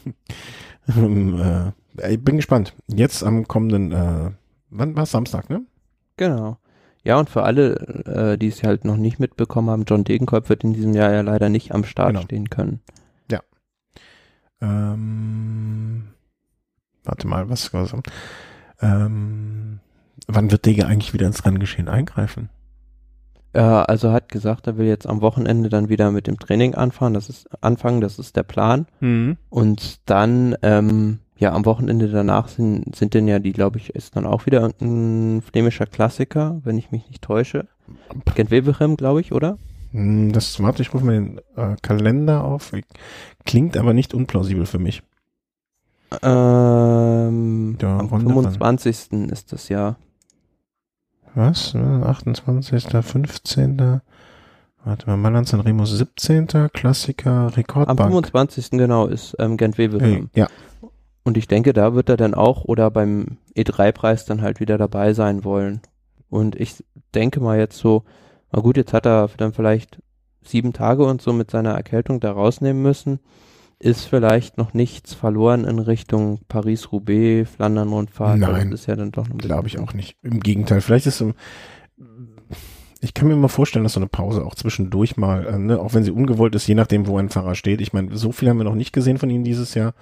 ähm, 0.95 1.73
äh, 1.97 2.11
ich 2.13 2.23
bin 2.23 2.35
gespannt. 2.37 2.75
Jetzt 2.87 3.23
am 3.23 3.47
kommenden, 3.47 3.91
äh, 3.91 4.31
wann 4.69 4.95
war 4.95 5.05
Samstag, 5.05 5.49
ne? 5.49 5.61
Genau. 6.17 6.57
Ja, 7.03 7.17
und 7.19 7.29
für 7.29 7.43
alle, 7.43 7.75
äh, 8.33 8.37
die 8.37 8.47
es 8.47 8.63
halt 8.63 8.85
noch 8.85 8.97
nicht 8.97 9.19
mitbekommen 9.19 9.69
haben, 9.69 9.85
John 9.87 10.03
Degenkolb 10.03 10.49
wird 10.49 10.63
in 10.63 10.73
diesem 10.73 10.93
Jahr 10.93 11.11
ja 11.13 11.21
leider 11.21 11.49
nicht 11.49 11.73
am 11.73 11.83
Start 11.83 12.09
Genau. 12.09 12.21
stehen 12.21 12.49
können. 12.49 12.81
Ähm, 14.59 16.07
warte 17.03 17.27
mal, 17.27 17.49
was 17.49 17.73
was- 17.73 17.93
ähm, 18.81 19.79
wann 20.27 20.51
wird 20.51 20.65
Dege 20.65 20.87
eigentlich 20.87 21.13
wieder 21.13 21.27
ins 21.27 21.45
Renngeschehen 21.45 21.87
eingreifen? 21.89 22.49
Äh, 23.57 23.61
also 23.61 24.11
hat 24.11 24.29
gesagt, 24.29 24.67
er 24.67 24.77
will 24.77 24.85
jetzt 24.85 25.07
am 25.07 25.21
Wochenende 25.21 25.69
dann 25.69 25.89
wieder 25.89 26.11
mit 26.11 26.27
dem 26.27 26.37
Training 26.37 26.75
anfangen. 26.75 27.15
Das 27.15 27.27
ist 27.27 27.49
anfangen, 27.63 28.01
das 28.01 28.19
ist 28.19 28.35
der 28.35 28.43
Plan. 28.43 28.85
Und 29.49 29.99
dann, 30.05 30.55
ähm, 30.61 31.19
ja, 31.37 31.53
am 31.53 31.65
Wochenende 31.65 32.07
danach 32.07 32.49
sind, 32.49 32.95
sind 32.95 33.15
denn 33.15 33.27
ja 33.27 33.39
die, 33.39 33.53
glaube 33.53 33.79
ich, 33.79 33.95
ist 33.95 34.15
dann 34.15 34.27
auch 34.27 34.45
wieder 34.45 34.61
irgendein 34.61 35.41
flämischer 35.41 35.87
Klassiker, 35.87 36.61
wenn 36.63 36.77
ich 36.77 36.91
mich 36.91 37.07
nicht 37.09 37.23
täusche. 37.23 37.65
Gent 38.35 38.51
Wevelgem, 38.51 38.95
glaube 38.95 39.21
ich, 39.21 39.31
oder? 39.31 39.57
Hm, 39.91 40.31
Das, 40.33 40.61
warte, 40.61 40.83
ich 40.83 40.93
rufe 40.93 41.05
mal 41.05 41.13
den 41.13 41.39
äh, 41.55 41.75
Kalender 41.81 42.43
auf. 42.43 42.71
Klingt 43.45 43.75
aber 43.75 43.95
nicht 43.95 44.13
unplausibel 44.13 44.67
für 44.67 44.79
mich. 44.79 45.01
Ähm, 46.21 47.75
am 47.81 48.07
Runde 48.07 48.27
25. 48.27 49.11
ist 49.31 49.51
das 49.51 49.67
ja. 49.69 49.95
Was? 51.37 51.75
Äh, 51.75 51.77
28., 51.77 52.87
15. 53.01 54.01
Warte 54.83 55.07
mal, 55.07 55.17
Mailand 55.17 55.47
San 55.47 55.59
Remo 55.59 55.85
17. 55.85 56.47
Klassiker, 56.73 57.31
Am 57.31 57.47
Rekordbank. 57.49 58.09
25. 58.09 58.71
genau 58.71 59.05
ist 59.05 59.35
ähm, 59.37 59.55
Gent 59.57 59.77
Wevelgem. 59.77 60.29
Hey, 60.33 60.41
ja, 60.41 60.47
Und 61.23 61.37
ich 61.37 61.47
denke, 61.47 61.73
da 61.73 61.93
wird 61.93 62.09
er 62.09 62.17
dann 62.17 62.33
auch 62.33 62.65
oder 62.65 62.89
beim 62.89 63.37
E3-Preis 63.55 64.25
dann 64.25 64.41
halt 64.41 64.59
wieder 64.59 64.79
dabei 64.79 65.13
sein 65.13 65.43
wollen. 65.43 65.81
Und 66.29 66.55
ich 66.55 66.83
denke 67.13 67.39
mal 67.39 67.59
jetzt 67.59 67.77
so, 67.77 68.03
na 68.51 68.61
gut, 68.61 68.77
jetzt 68.77 68.93
hat 68.93 69.05
er 69.05 69.29
dann 69.37 69.53
vielleicht 69.53 69.99
sieben 70.43 70.73
Tage 70.73 71.05
und 71.05 71.21
so 71.21 71.33
mit 71.33 71.51
seiner 71.51 71.73
Erkältung 71.73 72.19
da 72.19 72.31
rausnehmen 72.31 72.81
müssen. 72.81 73.19
Ist 73.79 74.05
vielleicht 74.05 74.57
noch 74.57 74.73
nichts 74.73 75.13
verloren 75.13 75.65
in 75.65 75.77
Richtung 75.77 76.39
Paris-Roubaix, 76.47 77.49
Flandern-Rundfahrt. 77.49 78.39
Nein, 78.39 78.71
Das 78.71 78.81
ist 78.81 78.85
ja 78.87 78.95
dann 78.95 79.11
doch 79.11 79.29
ein 79.29 79.37
glaube 79.37 79.67
ich 79.67 79.77
auch 79.77 79.93
nicht. 79.93 80.17
Im 80.23 80.39
Gegenteil, 80.39 80.81
vielleicht 80.81 81.05
ist 81.05 81.19
so, 81.19 81.33
ich 83.01 83.13
kann 83.13 83.27
mir 83.27 83.35
mal 83.35 83.47
vorstellen, 83.47 83.83
dass 83.83 83.93
so 83.93 83.99
eine 83.99 84.07
Pause 84.07 84.45
auch 84.45 84.55
zwischendurch 84.55 85.17
mal, 85.17 85.45
äh, 85.45 85.57
ne, 85.57 85.79
auch 85.79 85.93
wenn 85.93 86.03
sie 86.03 86.11
ungewollt 86.11 86.55
ist, 86.55 86.67
je 86.67 86.75
nachdem, 86.75 87.07
wo 87.07 87.17
ein 87.17 87.29
Fahrer 87.29 87.55
steht. 87.55 87.81
Ich 87.81 87.93
meine, 87.93 88.15
so 88.17 88.31
viel 88.31 88.49
haben 88.49 88.57
wir 88.57 88.63
noch 88.63 88.75
nicht 88.75 88.93
gesehen 88.93 89.17
von 89.17 89.29
ihm 89.29 89.43
dieses 89.43 89.73
Jahr, 89.73 89.93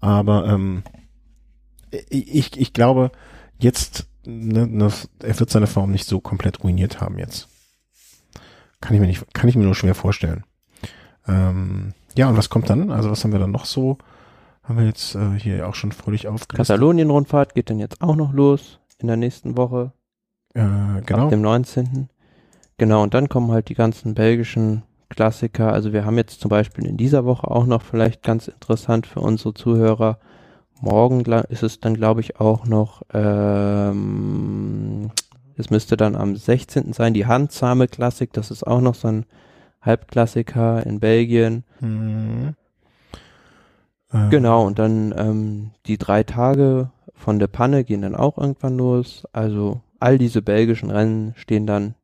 aber 0.00 0.46
ähm, 0.48 0.82
ich, 2.10 2.58
ich 2.58 2.72
glaube, 2.72 3.12
jetzt, 3.58 4.08
ne, 4.26 4.66
ne, 4.66 4.90
er 5.22 5.38
wird 5.40 5.50
seine 5.50 5.66
Form 5.66 5.92
nicht 5.92 6.06
so 6.06 6.20
komplett 6.20 6.64
ruiniert 6.64 7.00
haben 7.00 7.18
jetzt. 7.18 7.48
Kann 8.80 8.94
ich 8.94 9.00
mir 9.00 9.06
nicht, 9.06 9.32
kann 9.32 9.48
ich 9.48 9.54
mir 9.54 9.64
nur 9.64 9.76
schwer 9.76 9.94
vorstellen. 9.94 10.44
Ähm, 11.28 11.94
ja, 12.16 12.28
und 12.28 12.36
was 12.36 12.50
kommt 12.50 12.70
dann? 12.70 12.90
Also 12.90 13.10
was 13.10 13.24
haben 13.24 13.32
wir 13.32 13.38
dann 13.38 13.50
noch 13.50 13.64
so? 13.64 13.98
Haben 14.62 14.78
wir 14.78 14.86
jetzt 14.86 15.14
äh, 15.14 15.38
hier 15.38 15.68
auch 15.68 15.74
schon 15.74 15.92
fröhlich 15.92 16.28
aufgelistet? 16.28 16.56
Katalonien-Rundfahrt 16.56 17.54
geht 17.54 17.70
dann 17.70 17.78
jetzt 17.78 18.00
auch 18.00 18.16
noch 18.16 18.32
los 18.32 18.78
in 18.98 19.08
der 19.08 19.16
nächsten 19.16 19.56
Woche. 19.56 19.92
Äh, 20.54 21.02
genau. 21.04 21.24
Ab 21.24 21.30
dem 21.30 21.42
19. 21.42 22.08
Genau, 22.78 23.02
und 23.02 23.14
dann 23.14 23.28
kommen 23.28 23.50
halt 23.50 23.68
die 23.68 23.74
ganzen 23.74 24.14
belgischen 24.14 24.82
Klassiker. 25.08 25.72
Also 25.72 25.92
wir 25.92 26.04
haben 26.04 26.16
jetzt 26.16 26.40
zum 26.40 26.48
Beispiel 26.48 26.86
in 26.86 26.96
dieser 26.96 27.24
Woche 27.24 27.50
auch 27.50 27.66
noch 27.66 27.82
vielleicht 27.82 28.22
ganz 28.22 28.48
interessant 28.48 29.06
für 29.06 29.20
unsere 29.20 29.54
Zuhörer. 29.54 30.18
Morgen 30.80 31.24
ist 31.48 31.62
es 31.62 31.80
dann, 31.80 31.94
glaube 31.94 32.20
ich, 32.20 32.40
auch 32.40 32.66
noch, 32.66 33.02
ähm, 33.12 35.10
es 35.56 35.70
müsste 35.70 35.96
dann 35.96 36.16
am 36.16 36.34
16. 36.34 36.92
sein, 36.92 37.14
die 37.14 37.26
Handsame 37.26 37.86
Klassik. 37.86 38.32
Das 38.32 38.50
ist 38.50 38.66
auch 38.66 38.80
noch 38.80 38.94
so 38.94 39.08
ein 39.08 39.26
Halbklassiker 39.82 40.84
in 40.86 41.00
Belgien. 41.00 41.64
Mhm. 41.80 42.54
Äh, 44.12 44.28
Genau, 44.30 44.66
und 44.66 44.78
dann 44.78 45.14
ähm, 45.16 45.70
die 45.86 45.98
drei 45.98 46.22
Tage 46.22 46.90
von 47.14 47.38
der 47.38 47.46
Panne 47.46 47.84
gehen 47.84 48.02
dann 48.02 48.16
auch 48.16 48.38
irgendwann 48.38 48.76
los. 48.76 49.24
Also 49.32 49.80
all 50.00 50.18
diese 50.18 50.42
belgischen 50.42 50.90
Rennen 50.90 51.34
stehen 51.36 51.66
dann 51.66 51.94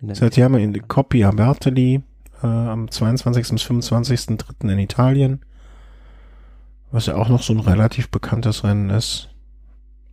in 0.00 0.08
der 0.08 0.16
Seit 0.16 0.36
haben 0.38 0.54
wir 0.54 0.60
in 0.60 0.88
Coppi 0.88 1.22
a 1.22 1.30
Bertoli 1.30 2.02
äh, 2.42 2.46
am 2.46 2.90
22. 2.90 3.50
bis 3.50 3.62
25.3. 3.62 4.68
in 4.70 4.78
Italien. 4.78 5.40
Was 6.90 7.06
ja 7.06 7.14
auch 7.14 7.28
noch 7.28 7.42
so 7.42 7.52
ein 7.52 7.60
relativ 7.60 8.10
bekanntes 8.10 8.64
Rennen 8.64 8.90
ist. 8.90 9.30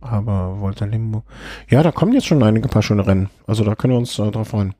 Aber 0.00 0.60
Volta 0.60 0.86
Limbo. 0.86 1.24
Ja, 1.68 1.82
da 1.82 1.90
kommen 1.90 2.12
jetzt 2.12 2.26
schon 2.26 2.42
einige 2.42 2.68
paar 2.68 2.82
schöne 2.82 3.06
Rennen. 3.06 3.28
Also 3.46 3.64
da 3.64 3.74
können 3.74 3.92
wir 3.92 3.98
uns 3.98 4.18
äh, 4.18 4.30
drauf 4.30 4.48
freuen. 4.48 4.74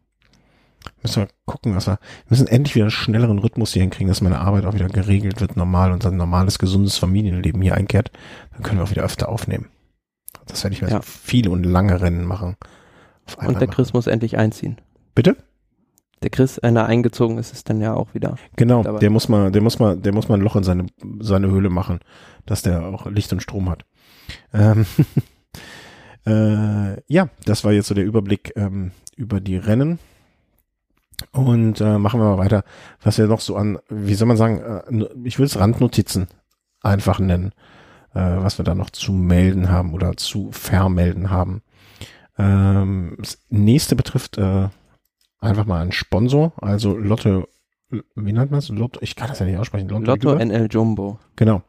Müssen 1.02 1.22
wir 1.22 1.28
gucken, 1.46 1.74
was 1.74 1.86
wir, 1.86 1.98
wir 1.98 2.30
müssen 2.30 2.46
endlich 2.46 2.74
wieder 2.74 2.84
einen 2.84 2.90
schnelleren 2.90 3.38
Rhythmus 3.38 3.72
hier 3.72 3.82
hinkriegen, 3.82 4.08
dass 4.08 4.20
meine 4.20 4.40
Arbeit 4.40 4.64
auch 4.64 4.74
wieder 4.74 4.88
geregelt 4.88 5.40
wird, 5.40 5.56
normal 5.56 5.92
und 5.92 6.04
ein 6.04 6.16
normales, 6.16 6.58
gesundes 6.58 6.96
Familienleben 6.98 7.60
hier 7.62 7.74
einkehrt. 7.74 8.10
Dann 8.52 8.62
können 8.62 8.78
wir 8.78 8.84
auch 8.84 8.90
wieder 8.90 9.04
öfter 9.04 9.28
aufnehmen. 9.28 9.68
Das 10.46 10.62
werde 10.64 10.74
ich 10.74 10.82
mal 10.82 10.90
ja. 10.90 10.96
so 10.96 11.02
viele 11.02 11.50
und 11.50 11.64
lange 11.64 12.00
Rennen 12.00 12.24
machen. 12.24 12.56
Und 13.38 13.60
der 13.60 13.68
Chris 13.68 13.88
machen. 13.88 13.98
muss 13.98 14.06
endlich 14.06 14.36
einziehen. 14.36 14.76
Bitte? 15.14 15.36
Der 16.22 16.30
Chris, 16.30 16.58
wenn 16.62 16.76
er 16.76 16.86
eingezogen 16.86 17.38
ist, 17.38 17.52
ist 17.52 17.70
dann 17.70 17.80
ja 17.80 17.94
auch 17.94 18.12
wieder. 18.12 18.36
Genau, 18.56 18.82
dabei. 18.82 18.98
der 18.98 19.10
muss 19.10 19.28
mal, 19.28 19.50
der 19.50 19.62
muss 19.62 19.78
mal, 19.78 19.96
der 19.96 20.12
muss 20.12 20.28
mal 20.28 20.34
ein 20.34 20.42
Loch 20.42 20.56
in 20.56 20.64
seine, 20.64 20.86
seine 21.20 21.48
Höhle 21.50 21.70
machen, 21.70 22.00
dass 22.44 22.62
der 22.62 22.84
auch 22.84 23.06
Licht 23.06 23.32
und 23.32 23.42
Strom 23.42 23.70
hat. 23.70 23.86
Ähm, 24.52 24.84
äh, 26.26 27.00
ja, 27.06 27.30
das 27.46 27.64
war 27.64 27.72
jetzt 27.72 27.88
so 27.88 27.94
der 27.94 28.04
Überblick 28.04 28.52
ähm, 28.56 28.90
über 29.16 29.40
die 29.40 29.56
Rennen. 29.56 29.98
Und 31.32 31.80
äh, 31.80 31.98
machen 31.98 32.20
wir 32.20 32.30
mal 32.30 32.38
weiter, 32.38 32.64
was 33.02 33.18
wir 33.18 33.26
noch 33.26 33.40
so 33.40 33.56
an, 33.56 33.78
wie 33.88 34.14
soll 34.14 34.28
man 34.28 34.36
sagen, 34.36 34.58
äh, 34.60 35.06
ich 35.24 35.38
würde 35.38 35.46
es 35.46 35.58
Randnotizen 35.58 36.28
einfach 36.82 37.18
nennen, 37.18 37.52
äh, 38.14 38.20
was 38.20 38.58
wir 38.58 38.64
da 38.64 38.74
noch 38.74 38.90
zu 38.90 39.12
melden 39.12 39.70
haben 39.70 39.92
oder 39.92 40.16
zu 40.16 40.50
vermelden 40.52 41.30
haben. 41.30 41.62
Ähm, 42.38 43.16
das 43.18 43.38
nächste 43.50 43.96
betrifft 43.96 44.38
äh, 44.38 44.68
einfach 45.40 45.66
mal 45.66 45.82
einen 45.82 45.92
Sponsor, 45.92 46.52
also 46.60 46.96
Lotto, 46.96 47.46
wie 47.90 48.32
nennt 48.32 48.50
man 48.50 48.58
es? 48.58 48.68
Lotto, 48.68 49.00
ich 49.02 49.16
kann 49.16 49.28
das 49.28 49.40
ja 49.40 49.46
nicht 49.46 49.58
aussprechen. 49.58 49.88
Lotto, 49.88 50.04
Lotto 50.04 50.34
NL 50.34 50.68
Jumbo. 50.70 51.18
Genau. 51.36 51.62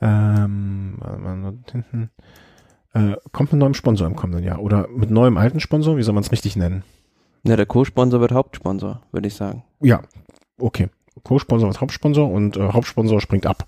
Ähm, 0.00 0.98
hinten, 1.70 2.10
äh, 2.94 3.16
kommt 3.32 3.52
mit 3.52 3.58
neuem 3.58 3.74
Sponsor 3.74 4.06
im 4.06 4.16
kommenden 4.16 4.44
Jahr 4.44 4.60
oder 4.60 4.88
mit 4.88 5.10
neuem 5.10 5.36
alten 5.36 5.60
Sponsor, 5.60 5.96
wie 5.96 6.02
soll 6.02 6.14
man 6.14 6.22
es 6.22 6.32
richtig 6.32 6.56
nennen? 6.56 6.84
Ja, 7.44 7.56
der 7.56 7.66
Co-Sponsor 7.66 8.20
wird 8.20 8.32
Hauptsponsor, 8.32 9.02
würde 9.12 9.28
ich 9.28 9.34
sagen. 9.34 9.64
Ja, 9.80 10.02
okay. 10.58 10.88
Co-Sponsor 11.22 11.68
wird 11.68 11.80
Hauptsponsor 11.80 12.30
und 12.30 12.56
äh, 12.56 12.72
Hauptsponsor 12.72 13.20
springt 13.20 13.46
ab. 13.46 13.66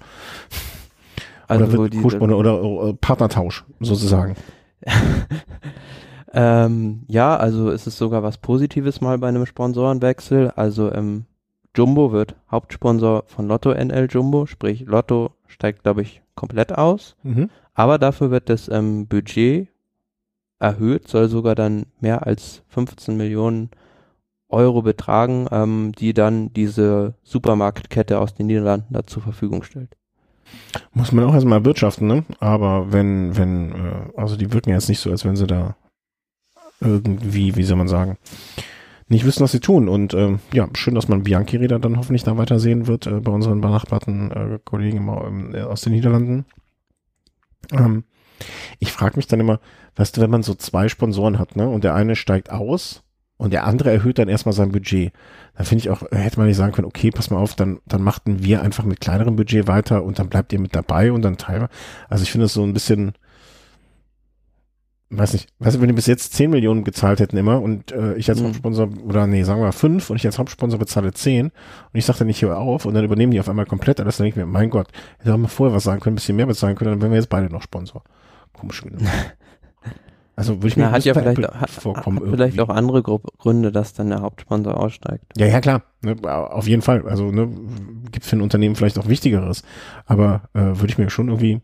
Also 1.48 1.64
oder 1.64 1.72
wird 1.72 2.02
Co-Sponsor 2.02 2.38
oder 2.38 2.88
äh, 2.88 2.94
Partnertausch 2.94 3.64
sozusagen. 3.80 4.36
ähm, 6.32 7.02
ja, 7.08 7.36
also 7.36 7.70
ist 7.70 7.86
es 7.86 7.98
sogar 7.98 8.22
was 8.22 8.38
Positives 8.38 9.00
mal 9.00 9.18
bei 9.18 9.28
einem 9.28 9.46
Sponsorenwechsel. 9.46 10.52
Also 10.54 10.92
ähm, 10.92 11.24
Jumbo 11.76 12.12
wird 12.12 12.36
Hauptsponsor 12.50 13.24
von 13.26 13.48
Lotto 13.48 13.72
NL 13.72 14.08
Jumbo, 14.10 14.46
sprich 14.46 14.82
Lotto 14.86 15.32
steigt, 15.46 15.82
glaube 15.82 16.02
ich, 16.02 16.22
komplett 16.34 16.76
aus. 16.76 17.16
Mhm. 17.22 17.50
Aber 17.74 17.98
dafür 17.98 18.30
wird 18.30 18.48
das 18.48 18.68
ähm, 18.68 19.06
Budget 19.06 19.68
erhöht, 20.60 21.08
soll 21.08 21.28
sogar 21.28 21.54
dann 21.54 21.86
mehr 22.00 22.26
als 22.26 22.62
15 22.68 23.16
Millionen 23.16 23.70
Euro 24.48 24.82
betragen, 24.82 25.46
ähm, 25.50 25.92
die 25.98 26.12
dann 26.12 26.52
diese 26.52 27.14
Supermarktkette 27.22 28.18
aus 28.18 28.34
den 28.34 28.46
Niederlanden 28.46 28.92
da 28.92 29.06
zur 29.06 29.22
Verfügung 29.22 29.62
stellt. 29.62 29.96
Muss 30.92 31.12
man 31.12 31.24
auch 31.24 31.34
erstmal 31.34 31.64
wirtschaften, 31.64 32.06
ne? 32.06 32.24
Aber 32.40 32.92
wenn, 32.92 33.36
wenn, 33.36 33.72
äh, 33.72 34.10
also 34.16 34.36
die 34.36 34.52
wirken 34.52 34.70
jetzt 34.70 34.88
nicht 34.88 34.98
so, 34.98 35.10
als 35.10 35.24
wenn 35.24 35.36
sie 35.36 35.46
da 35.46 35.76
irgendwie, 36.80 37.56
wie 37.56 37.62
soll 37.62 37.76
man 37.76 37.88
sagen, 37.88 38.18
nicht 39.08 39.24
wissen, 39.24 39.42
was 39.42 39.52
sie 39.52 39.60
tun. 39.60 39.88
Und 39.88 40.14
äh, 40.14 40.38
ja, 40.52 40.68
schön, 40.74 40.94
dass 40.94 41.08
man 41.08 41.22
Bianchi-Räder 41.22 41.78
dann 41.78 41.98
hoffentlich 41.98 42.24
da 42.24 42.36
weiter 42.36 42.58
sehen 42.58 42.86
wird 42.86 43.06
äh, 43.06 43.20
bei 43.20 43.32
unseren 43.32 43.60
benachbarten 43.60 44.30
äh, 44.30 44.58
Kollegen 44.64 45.52
äh, 45.54 45.62
aus 45.62 45.82
den 45.82 45.92
Niederlanden. 45.92 46.44
Ähm, 47.72 48.04
ich 48.78 48.92
frage 48.92 49.16
mich 49.16 49.26
dann 49.26 49.40
immer, 49.40 49.60
weißt 50.00 50.16
du, 50.16 50.22
wenn 50.22 50.30
man 50.30 50.42
so 50.42 50.54
zwei 50.54 50.88
Sponsoren 50.88 51.38
hat, 51.38 51.56
ne, 51.56 51.68
und 51.68 51.84
der 51.84 51.94
eine 51.94 52.16
steigt 52.16 52.50
aus 52.50 53.02
und 53.36 53.52
der 53.52 53.66
andere 53.66 53.90
erhöht 53.90 54.18
dann 54.18 54.30
erstmal 54.30 54.54
sein 54.54 54.72
Budget, 54.72 55.12
dann 55.54 55.66
finde 55.66 55.84
ich 55.84 55.90
auch, 55.90 56.10
hätte 56.10 56.38
man 56.38 56.48
nicht 56.48 56.56
sagen 56.56 56.72
können, 56.72 56.86
okay, 56.86 57.10
pass 57.10 57.28
mal 57.28 57.36
auf, 57.36 57.54
dann, 57.54 57.80
dann 57.84 58.00
machten 58.00 58.42
wir 58.42 58.62
einfach 58.62 58.84
mit 58.84 59.02
kleinerem 59.02 59.36
Budget 59.36 59.68
weiter 59.68 60.02
und 60.02 60.18
dann 60.18 60.30
bleibt 60.30 60.54
ihr 60.54 60.58
mit 60.58 60.74
dabei 60.74 61.12
und 61.12 61.20
dann 61.20 61.36
teilen 61.36 61.62
wir. 61.62 61.68
Also 62.08 62.22
ich 62.22 62.32
finde 62.32 62.46
es 62.46 62.54
so 62.54 62.62
ein 62.62 62.72
bisschen, 62.72 63.12
weiß 65.10 65.34
nicht, 65.34 65.50
weißt 65.58 65.76
du, 65.76 65.82
wenn 65.82 65.88
die 65.88 65.94
bis 65.94 66.06
jetzt 66.06 66.32
10 66.32 66.48
Millionen 66.48 66.82
gezahlt 66.82 67.20
hätten 67.20 67.36
immer 67.36 67.60
und 67.60 67.92
äh, 67.92 68.14
ich 68.14 68.30
als 68.30 68.40
mhm. 68.40 68.46
Hauptsponsor, 68.46 68.88
oder 69.04 69.26
nee, 69.26 69.42
sagen 69.42 69.60
wir 69.60 69.70
5 69.70 70.08
und 70.08 70.16
ich 70.16 70.24
als 70.24 70.38
Hauptsponsor 70.38 70.78
bezahle 70.78 71.12
10 71.12 71.48
und 71.48 71.52
ich 71.92 72.06
sage 72.06 72.20
dann 72.20 72.28
nicht 72.28 72.38
hier 72.38 72.56
auf 72.56 72.86
und 72.86 72.94
dann 72.94 73.04
übernehmen 73.04 73.32
die 73.32 73.40
auf 73.40 73.50
einmal 73.50 73.66
komplett 73.66 74.00
alles, 74.00 74.16
dann 74.16 74.24
denke 74.24 74.40
ich 74.40 74.46
mir, 74.46 74.50
mein 74.50 74.70
Gott, 74.70 74.88
hätte 75.18 75.34
auch 75.34 75.38
mal 75.38 75.48
vorher 75.48 75.76
was 75.76 75.84
sagen 75.84 76.00
können, 76.00 76.14
ein 76.14 76.16
bisschen 76.16 76.36
mehr 76.36 76.46
bezahlen 76.46 76.74
können, 76.74 76.92
dann 76.92 77.02
wären 77.02 77.10
wir 77.10 77.18
jetzt 77.18 77.28
beide 77.28 77.52
noch 77.52 77.60
Sponsor. 77.60 78.02
Komisch 78.54 78.80
genug. 78.80 79.02
Also 80.40 80.56
würde 80.56 80.68
ich 80.68 80.76
mir 80.76 80.90
hat 80.90 81.04
ja 81.04 81.12
vielleicht, 81.12 81.46
auch, 81.46 81.68
vorkommen 81.68 82.20
hat 82.20 82.30
vielleicht 82.30 82.60
auch 82.60 82.70
andere 82.70 83.02
Gründe, 83.02 83.70
dass 83.70 83.92
dann 83.92 84.08
der 84.08 84.22
Hauptsponsor 84.22 84.76
aussteigt. 84.76 85.24
Ja, 85.36 85.46
ja, 85.46 85.60
klar. 85.60 85.82
Ne, 86.00 86.16
auf 86.24 86.66
jeden 86.66 86.82
Fall. 86.82 87.06
Also 87.06 87.30
ne, 87.30 87.48
gibt 88.10 88.24
für 88.24 88.36
ein 88.36 88.40
Unternehmen 88.40 88.74
vielleicht 88.74 88.98
auch 88.98 89.08
Wichtigeres. 89.08 89.62
Aber 90.06 90.42
äh, 90.54 90.60
würde 90.60 90.86
ich 90.88 90.98
mir 90.98 91.10
schon 91.10 91.28
irgendwie 91.28 91.60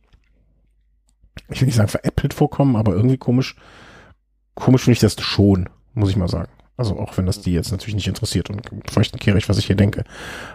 ich 1.49 1.61
will 1.61 1.67
nicht 1.67 1.77
sagen 1.77 1.89
veräppelt 1.89 2.35
vorkommen, 2.35 2.77
aber 2.77 2.93
irgendwie 2.93 3.19
komisch, 3.19 3.57
komisch 4.55 4.85
finde 4.85 4.95
ich 4.95 5.01
das 5.01 5.21
schon, 5.21 5.69
muss 5.95 6.11
ich 6.11 6.17
mal 6.17 6.29
sagen. 6.29 6.51
Also 6.77 6.99
auch 6.99 7.17
wenn 7.17 7.27
das 7.27 7.41
die 7.41 7.53
jetzt 7.53 7.71
natürlich 7.71 7.95
nicht 7.95 8.09
interessiert 8.09 8.51
und 8.51 8.63
feuchten 8.91 9.19
kehrig, 9.19 9.49
was 9.49 9.59
ich 9.59 9.67
hier 9.67 9.77
denke. 9.77 10.05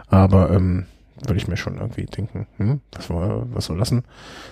Aber 0.07 0.51
ähm, 0.51 0.85
würde 1.21 1.37
ich 1.37 1.47
mir 1.47 1.57
schon 1.57 1.77
irgendwie 1.77 2.05
denken, 2.05 2.47
hm, 2.57 2.81
was, 2.91 3.07
soll, 3.07 3.47
was 3.51 3.65
soll 3.65 3.77
lassen? 3.77 4.03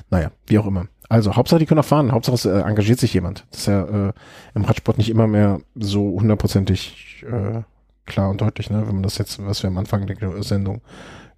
Naja, 0.09 0.31
wie 0.47 0.59
auch 0.59 0.67
immer. 0.67 0.87
Also 1.07 1.35
Hauptsache, 1.35 1.59
die 1.59 1.65
können 1.65 1.79
auch 1.79 1.85
fahren. 1.85 2.11
Hauptsache, 2.11 2.35
es 2.35 2.45
äh, 2.45 2.61
engagiert 2.61 2.99
sich 2.99 3.13
jemand. 3.13 3.45
Das 3.51 3.61
ist 3.61 3.65
ja 3.67 4.09
äh, 4.09 4.13
im 4.53 4.65
Radsport 4.65 4.97
nicht 4.97 5.09
immer 5.09 5.27
mehr 5.27 5.59
so 5.75 6.19
hundertprozentig 6.19 7.25
äh, 7.29 7.61
klar 8.05 8.29
und 8.29 8.41
deutlich, 8.41 8.69
ne? 8.69 8.87
wenn 8.87 8.95
man 8.95 9.03
das 9.03 9.17
jetzt, 9.17 9.43
was 9.45 9.63
wir 9.63 9.69
am 9.69 9.77
Anfang 9.77 10.05
der 10.07 10.43
Sendung 10.43 10.81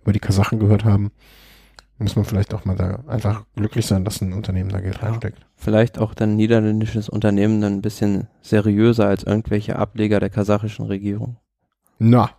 über 0.02 0.14
die 0.14 0.20
Kasachen 0.20 0.60
gehört 0.60 0.86
haben 0.86 1.12
muss 2.02 2.16
man 2.16 2.26
vielleicht 2.26 2.54
auch 2.54 2.66
mal 2.66 2.76
da 2.76 3.04
einfach 3.08 3.46
glücklich 3.56 3.86
sein, 3.86 4.04
dass 4.04 4.22
ein 4.22 4.34
Unternehmen 4.34 4.70
da 4.70 4.82
Geld 4.82 4.98
ja, 5.02 5.08
reinsteckt. 5.08 5.46
Vielleicht 5.56 6.00
auch 6.00 6.14
dann 6.14 6.36
niederländisches 6.36 7.10
Unternehmen 7.10 7.62
dann 7.62 7.74
ein 7.74 7.82
bisschen 7.82 8.28
seriöser 8.42 9.08
als 9.08 9.24
irgendwelche 9.24 9.78
Ableger 9.78 10.20
der 10.20 10.30
kasachischen 10.30 10.86
Regierung. 10.86 11.38
Na, 12.00 12.32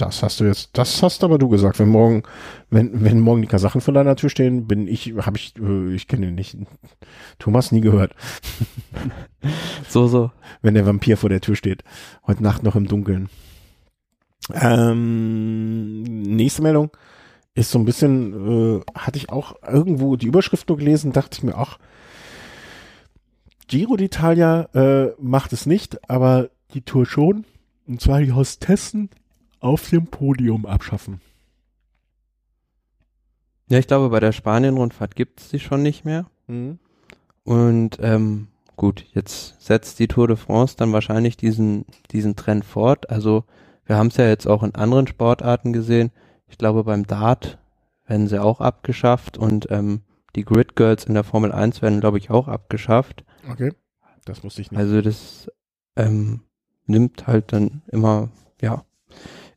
das 0.00 0.22
hast 0.22 0.40
du 0.40 0.44
jetzt, 0.44 0.70
das 0.72 1.02
hast 1.02 1.24
aber 1.24 1.38
du 1.38 1.48
gesagt. 1.48 1.78
Wenn 1.78 1.88
morgen, 1.88 2.22
wenn, 2.70 3.04
wenn 3.04 3.20
morgen 3.20 3.42
die 3.42 3.48
Kasachen 3.48 3.80
vor 3.80 3.92
deiner 3.92 4.16
Tür 4.16 4.30
stehen, 4.30 4.66
bin 4.66 4.86
ich, 4.86 5.14
habe 5.18 5.36
ich, 5.36 5.54
äh, 5.58 5.94
ich 5.94 6.06
kenne 6.08 6.28
ihn 6.28 6.34
nicht. 6.34 6.56
Thomas 7.38 7.72
nie 7.72 7.80
gehört. 7.80 8.14
so, 9.88 10.06
so. 10.06 10.30
Wenn 10.62 10.74
der 10.74 10.86
Vampir 10.86 11.16
vor 11.16 11.28
der 11.28 11.40
Tür 11.40 11.56
steht. 11.56 11.82
Heute 12.26 12.42
Nacht 12.42 12.62
noch 12.62 12.76
im 12.76 12.86
Dunkeln. 12.86 13.28
Ähm, 14.54 16.02
nächste 16.02 16.62
Meldung 16.62 16.90
ist 17.54 17.70
so 17.70 17.78
ein 17.78 17.84
bisschen, 17.84 18.78
äh, 18.78 18.80
hatte 18.94 19.18
ich 19.18 19.30
auch 19.30 19.56
irgendwo 19.68 20.16
die 20.16 20.26
Überschrift 20.26 20.68
nur 20.68 20.78
gelesen, 20.78 21.12
dachte 21.12 21.36
ich 21.38 21.42
mir 21.42 21.58
auch, 21.58 21.78
Giro 23.66 23.94
d'Italia 23.94 24.74
äh, 24.74 25.14
macht 25.18 25.52
es 25.52 25.66
nicht, 25.66 26.08
aber 26.08 26.48
die 26.72 26.82
Tour 26.82 27.04
schon. 27.04 27.44
Und 27.86 28.00
zwar 28.00 28.20
die 28.20 28.32
Hostessen 28.32 29.10
auf 29.60 29.88
dem 29.90 30.06
Podium 30.06 30.66
abschaffen. 30.66 31.20
Ja, 33.68 33.78
ich 33.78 33.86
glaube, 33.86 34.08
bei 34.08 34.20
der 34.20 34.32
Spanien-Rundfahrt 34.32 35.14
gibt 35.14 35.40
es 35.40 35.48
die 35.48 35.60
schon 35.60 35.82
nicht 35.82 36.04
mehr. 36.04 36.26
Mhm. 36.46 36.78
Und 37.44 37.98
ähm, 38.00 38.48
gut, 38.76 39.04
jetzt 39.12 39.60
setzt 39.60 39.98
die 39.98 40.08
Tour 40.08 40.26
de 40.26 40.36
France 40.36 40.76
dann 40.76 40.92
wahrscheinlich 40.92 41.36
diesen, 41.36 41.84
diesen 42.10 42.36
Trend 42.36 42.64
fort. 42.64 43.10
Also 43.10 43.44
wir 43.84 43.96
haben 43.96 44.08
es 44.08 44.16
ja 44.16 44.26
jetzt 44.26 44.46
auch 44.46 44.62
in 44.62 44.74
anderen 44.74 45.06
Sportarten 45.06 45.72
gesehen. 45.72 46.10
Ich 46.48 46.58
glaube, 46.58 46.84
beim 46.84 47.06
Dart 47.06 47.58
werden 48.06 48.26
sie 48.26 48.42
auch 48.42 48.60
abgeschafft 48.60 49.36
und 49.36 49.70
ähm, 49.70 50.02
die 50.34 50.44
Grid 50.44 50.76
Girls 50.76 51.04
in 51.04 51.14
der 51.14 51.24
Formel 51.24 51.52
1 51.52 51.82
werden, 51.82 52.00
glaube 52.00 52.18
ich, 52.18 52.30
auch 52.30 52.48
abgeschafft. 52.48 53.24
Okay, 53.50 53.72
das 54.24 54.44
wusste 54.44 54.62
ich 54.62 54.70
nicht. 54.70 54.78
Also 54.78 55.02
das 55.02 55.50
ähm, 55.96 56.40
nimmt 56.86 57.26
halt 57.26 57.52
dann 57.52 57.82
immer, 57.88 58.30
ja, 58.60 58.84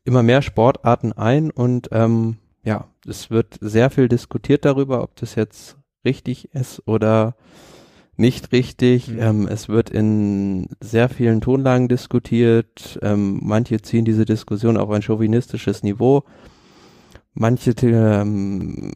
immer 0.04 0.24
mehr 0.24 0.42
Sportarten 0.42 1.14
ein 1.14 1.52
und 1.52 1.90
ähm, 1.92 2.38
ja, 2.64 2.88
es 3.08 3.30
wird 3.30 3.58
sehr 3.62 3.90
viel 3.90 4.08
diskutiert 4.08 4.66
darüber, 4.66 5.02
ob 5.04 5.16
das 5.16 5.36
jetzt 5.36 5.78
richtig 6.06 6.54
ist 6.54 6.88
oder 6.88 7.36
nicht 8.18 8.52
richtig. 8.52 9.08
Mhm. 9.08 9.20
Ähm, 9.20 9.48
es 9.48 9.68
wird 9.70 9.90
in 9.90 10.70
sehr 10.80 11.10
vielen 11.10 11.42
Tonlagen 11.42 11.88
diskutiert. 11.88 13.00
Ähm, 13.02 13.40
manche 13.42 13.82
ziehen 13.82 14.06
diese 14.06 14.26
Diskussion 14.26 14.78
auf 14.78 14.90
ein 14.92 15.02
chauvinistisches 15.02 15.84
Niveau. 15.84 16.24
Manche 17.34 17.74
ähm, 17.82 18.92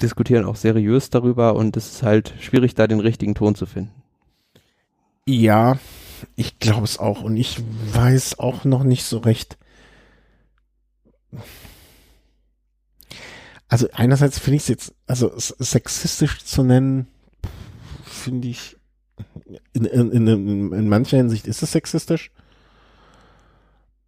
diskutieren 0.00 0.44
auch 0.44 0.56
seriös 0.56 1.10
darüber 1.10 1.56
und 1.56 1.76
es 1.76 1.90
ist 1.90 2.02
halt 2.02 2.34
schwierig, 2.40 2.74
da 2.74 2.86
den 2.86 3.00
richtigen 3.00 3.34
Ton 3.34 3.54
zu 3.54 3.66
finden. 3.66 3.90
Ja, 5.26 5.78
Ich 6.36 6.58
glaube 6.58 6.84
es 6.84 6.98
auch 6.98 7.22
und 7.22 7.36
ich 7.36 7.60
weiß 7.92 8.38
auch 8.38 8.64
noch 8.64 8.84
nicht 8.84 9.04
so 9.04 9.18
recht. 9.18 9.58
Also 13.68 13.88
einerseits 13.92 14.38
finde 14.38 14.56
ich 14.56 14.62
es 14.62 14.68
jetzt, 14.68 14.94
also 15.06 15.30
sexistisch 15.36 16.44
zu 16.44 16.62
nennen, 16.62 17.06
finde 18.02 18.48
ich, 18.48 18.76
in, 19.72 19.84
in, 19.84 20.26
in, 20.26 20.72
in 20.72 20.88
mancher 20.88 21.18
Hinsicht 21.18 21.46
ist 21.46 21.62
es 21.62 21.72
sexistisch. 21.72 22.30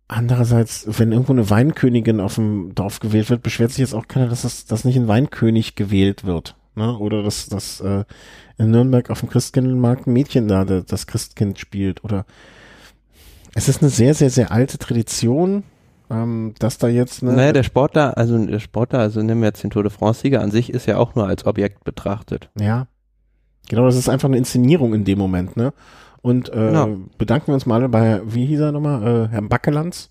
Andererseits, 0.09 0.87
wenn 0.87 1.13
irgendwo 1.13 1.33
eine 1.33 1.51
Weinkönigin 1.51 2.21
auf 2.21 2.35
dem 2.35 2.75
Dorf 2.75 3.01
gewählt 3.01 3.31
wird, 3.31 3.43
beschwert 3.43 3.71
sich 3.71 3.79
jetzt 3.79 3.95
auch 3.95 4.09
keiner, 4.09 4.29
dass 4.29 4.43
das 4.43 4.67
dass 4.67 4.85
nicht 4.85 4.97
ein 4.97 5.09
Weinkönig 5.09 5.77
gewählt 5.77 6.25
wird. 6.25 6.57
Ne? 6.75 6.97
Oder 6.99 7.23
dass, 7.23 7.47
dass 7.47 7.81
äh, 7.81 8.05
in 8.59 8.71
Nürnberg 8.71 9.11
auf 9.11 9.21
dem 9.21 9.29
Christkindlmarkt 9.29 10.07
ein 10.07 10.13
Mädchen 10.13 10.49
da 10.49 10.65
das 10.65 11.07
Christkind 11.07 11.59
spielt. 11.59 12.03
Oder 12.03 12.27
es 13.55 13.69
ist 13.69 13.83
eine 13.83 13.91
sehr, 13.91 14.15
sehr, 14.15 14.31
sehr 14.31 14.51
alte 14.51 14.79
Tradition, 14.79 15.63
ähm, 16.11 16.55
dass 16.59 16.79
da 16.79 16.89
jetzt 16.89 17.23
eine. 17.23 17.33
Naja, 17.33 17.53
der 17.53 17.63
Sportler, 17.63 18.19
also 18.19 18.39
der 18.45 18.59
Sportler, 18.59 18.99
also 18.99 19.23
nehmen 19.23 19.41
wir 19.41 19.49
jetzt 19.49 19.63
den 19.63 19.71
Tour 19.71 19.83
de 19.83 19.93
France-Sieger 19.93 20.41
an 20.41 20.51
sich, 20.51 20.73
ist 20.73 20.87
ja 20.87 20.99
auch 20.99 21.15
nur 21.15 21.27
als 21.27 21.47
Objekt 21.47 21.85
betrachtet. 21.85 22.51
Ja. 22.59 22.89
Genau, 23.69 23.87
das 23.87 23.97
ist 23.97 24.09
einfach 24.09 24.29
eine 24.29 24.39
Inszenierung 24.39 24.95
in 24.95 25.05
dem 25.05 25.19
Moment, 25.19 25.57
ne? 25.57 25.73
Und 26.23 26.51
äh, 26.51 26.53
genau. 26.53 26.97
bedanken 27.17 27.49
wir 27.49 27.55
uns 27.55 27.67
mal 27.67 27.89
bei, 27.89 28.21
wie 28.27 28.45
hieß 28.45 28.61
er 28.61 28.73
nochmal, 28.73 29.03
äh, 29.03 29.29
Herrn 29.29 29.49
Backelands, 29.49 30.11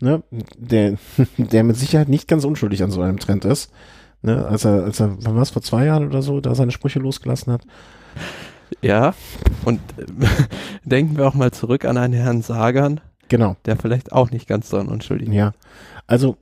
ne? 0.00 0.22
Der, 0.56 0.94
der 1.36 1.64
mit 1.64 1.76
Sicherheit 1.76 2.08
nicht 2.08 2.28
ganz 2.28 2.44
unschuldig 2.44 2.82
an 2.82 2.90
so 2.90 3.02
einem 3.02 3.18
Trend 3.18 3.44
ist. 3.44 3.72
Ne, 4.20 4.46
als 4.46 4.64
er, 4.64 4.84
als 4.84 4.98
er, 5.00 5.16
wann 5.20 5.36
war 5.36 5.42
es, 5.42 5.50
vor 5.50 5.62
zwei 5.62 5.84
Jahren 5.84 6.06
oder 6.06 6.22
so, 6.22 6.40
da 6.40 6.54
seine 6.54 6.72
Sprüche 6.72 6.98
losgelassen 6.98 7.52
hat. 7.52 7.62
Ja, 8.82 9.14
und 9.64 9.80
äh, 9.96 10.26
denken 10.84 11.16
wir 11.16 11.26
auch 11.26 11.34
mal 11.34 11.52
zurück 11.52 11.84
an 11.84 11.96
einen 11.96 12.14
Herrn 12.14 12.42
Sagan. 12.42 13.00
Genau. 13.28 13.56
Der 13.64 13.76
vielleicht 13.76 14.12
auch 14.12 14.30
nicht 14.30 14.46
ganz 14.46 14.70
so 14.70 14.78
unschuldig 14.78 15.28
Ja, 15.28 15.52
also, 16.06 16.36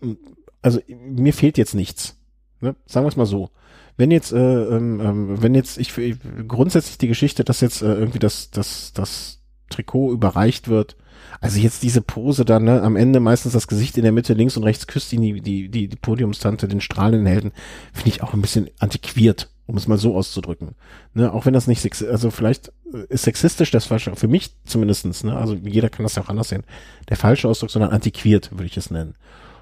also 0.63 0.81
mir 0.89 1.33
fehlt 1.33 1.59
jetzt 1.59 1.75
nichts. 1.75 2.17
Ne? 2.61 2.75
Sagen 2.87 3.05
wir 3.05 3.11
es 3.11 3.17
mal 3.17 3.27
so. 3.27 3.51
Wenn 3.97 4.11
jetzt, 4.11 4.33
äh, 4.33 4.37
ähm, 4.37 5.01
ähm 5.01 5.43
wenn 5.43 5.55
jetzt 5.55 5.79
ich, 5.79 5.97
ich 5.99 6.17
grundsätzlich 6.47 6.99
die 6.99 7.09
Geschichte, 7.09 7.45
dass 7.45 7.61
jetzt 7.61 7.83
äh, 7.83 7.95
irgendwie 7.95 8.19
das, 8.19 8.51
das, 8.51 8.93
das 8.93 9.41
Trikot 9.71 10.13
überreicht 10.13 10.69
wird, 10.69 10.97
also 11.41 11.59
jetzt 11.59 11.83
diese 11.83 12.03
Pose 12.03 12.45
dann, 12.45 12.65
ne, 12.65 12.83
am 12.83 12.97
Ende 12.97 13.21
meistens 13.21 13.53
das 13.53 13.69
Gesicht 13.69 13.97
in 13.97 14.03
der 14.03 14.13
Mitte, 14.13 14.35
links 14.35 14.57
und 14.57 14.65
rechts 14.65 14.87
küsst 14.87 15.13
ihn 15.13 15.23
die, 15.23 15.41
die, 15.41 15.69
die, 15.69 15.89
die 15.89 15.97
Podiumstante, 15.97 16.69
den 16.69 16.81
strahlenden 16.81 17.27
Helden, 17.27 17.53
finde 17.93 18.09
ich 18.11 18.23
auch 18.23 18.33
ein 18.33 18.43
bisschen 18.43 18.71
antiquiert, 18.79 19.51
um 19.67 19.77
es 19.77 19.89
mal 19.89 19.99
so 19.99 20.17
auszudrücken. 20.17 20.75
Ne, 21.15 21.33
auch 21.33 21.47
wenn 21.47 21.53
das 21.53 21.67
nicht, 21.67 21.81
sex 21.81 22.03
also 22.03 22.31
vielleicht 22.31 22.73
ist 23.09 23.25
sexistisch 23.25 23.71
das 23.71 23.87
falsche, 23.87 24.15
für 24.15 24.29
mich 24.29 24.53
zumindestens, 24.65 25.25
ne, 25.25 25.37
also 25.37 25.55
jeder 25.55 25.89
kann 25.89 26.05
das 26.05 26.15
ja 26.15 26.23
auch 26.23 26.29
anders 26.29 26.49
sehen, 26.49 26.65
der 27.09 27.17
falsche 27.17 27.49
Ausdruck, 27.49 27.71
sondern 27.71 27.91
antiquiert, 27.91 28.53
würde 28.53 28.67
ich 28.67 28.77
es 28.77 28.91
nennen. 28.91 29.15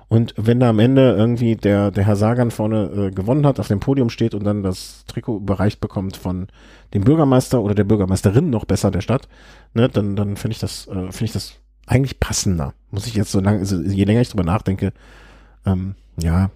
Und 0.08 0.34
wenn 0.36 0.60
da 0.60 0.68
am 0.68 0.78
Ende 0.78 1.14
irgendwie 1.16 1.56
der, 1.56 1.90
der 1.90 2.04
Herr 2.04 2.16
Sagan 2.16 2.50
vorne 2.50 2.84
äh, 2.84 3.10
gewonnen 3.10 3.46
hat, 3.46 3.58
auf 3.58 3.68
dem 3.68 3.80
Podium 3.80 4.10
steht 4.10 4.34
und 4.34 4.44
dann 4.44 4.62
das 4.62 5.04
Trikot 5.06 5.38
überreicht 5.38 5.80
bekommt 5.80 6.16
von 6.16 6.48
dem 6.92 7.04
Bürgermeister 7.04 7.62
oder 7.62 7.74
der 7.74 7.84
Bürgermeisterin 7.84 8.50
noch 8.50 8.66
besser 8.66 8.90
der 8.90 9.00
Stadt, 9.00 9.28
ne, 9.72 9.88
dann, 9.88 10.14
dann 10.14 10.36
finde 10.36 10.52
ich 10.52 10.60
das, 10.60 10.86
äh, 10.88 11.10
finde 11.10 11.24
ich 11.24 11.32
das 11.32 11.54
eigentlich 11.86 12.20
passender. 12.20 12.74
Muss 12.90 13.06
ich 13.06 13.14
jetzt 13.14 13.32
so 13.32 13.40
lange, 13.40 13.60
also 13.60 13.80
je 13.80 14.04
länger 14.04 14.20
ich 14.20 14.28
drüber 14.28 14.44
nachdenke, 14.44 14.92
ähm, 15.64 15.94
ja, 16.20 16.50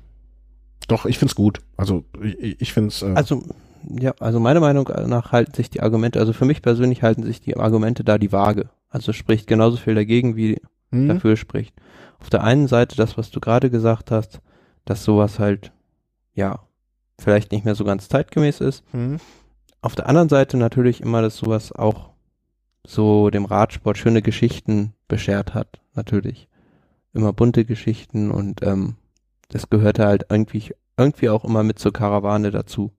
doch, 0.86 1.06
ich 1.06 1.18
find's 1.18 1.34
gut. 1.34 1.60
Also 1.76 2.04
ich, 2.22 2.60
ich 2.60 2.72
find's. 2.72 3.02
Äh 3.02 3.12
also 3.14 3.42
ja, 3.88 4.12
also 4.20 4.40
meiner 4.40 4.60
Meinung 4.60 4.90
nach 5.06 5.32
halten 5.32 5.54
sich 5.54 5.70
die 5.70 5.80
Argumente, 5.80 6.18
also 6.20 6.32
für 6.32 6.44
mich 6.44 6.62
persönlich 6.62 7.02
halten 7.02 7.22
sich 7.22 7.40
die 7.40 7.56
Argumente 7.56 8.04
da 8.04 8.18
die 8.18 8.32
Waage. 8.32 8.70
Also 8.90 9.12
spricht 9.12 9.46
genauso 9.46 9.76
viel 9.76 9.94
dagegen, 9.94 10.36
wie 10.36 10.60
mhm. 10.90 11.08
dafür 11.08 11.36
spricht. 11.36 11.74
Auf 12.20 12.30
der 12.30 12.42
einen 12.42 12.68
Seite 12.68 12.96
das, 12.96 13.16
was 13.16 13.30
du 13.30 13.40
gerade 13.40 13.70
gesagt 13.70 14.10
hast, 14.10 14.40
dass 14.84 15.04
sowas 15.04 15.38
halt, 15.38 15.72
ja, 16.34 16.60
vielleicht 17.18 17.52
nicht 17.52 17.64
mehr 17.64 17.74
so 17.74 17.84
ganz 17.84 18.08
zeitgemäß 18.08 18.60
ist. 18.60 18.82
Mhm. 18.92 19.18
Auf 19.80 19.94
der 19.94 20.08
anderen 20.08 20.28
Seite 20.28 20.56
natürlich 20.56 21.00
immer, 21.00 21.22
dass 21.22 21.36
sowas 21.36 21.72
auch 21.72 22.10
so 22.86 23.30
dem 23.30 23.44
Radsport 23.44 23.98
schöne 23.98 24.22
Geschichten 24.22 24.94
beschert 25.08 25.54
hat, 25.54 25.80
natürlich. 25.94 26.48
Immer 27.12 27.32
bunte 27.32 27.64
Geschichten 27.64 28.30
und 28.30 28.62
ähm, 28.62 28.96
das 29.48 29.70
gehörte 29.70 30.06
halt 30.06 30.26
irgendwie, 30.28 30.74
irgendwie 30.96 31.28
auch 31.28 31.44
immer 31.44 31.62
mit 31.62 31.78
zur 31.78 31.92
Karawane 31.92 32.50
dazu. 32.50 32.92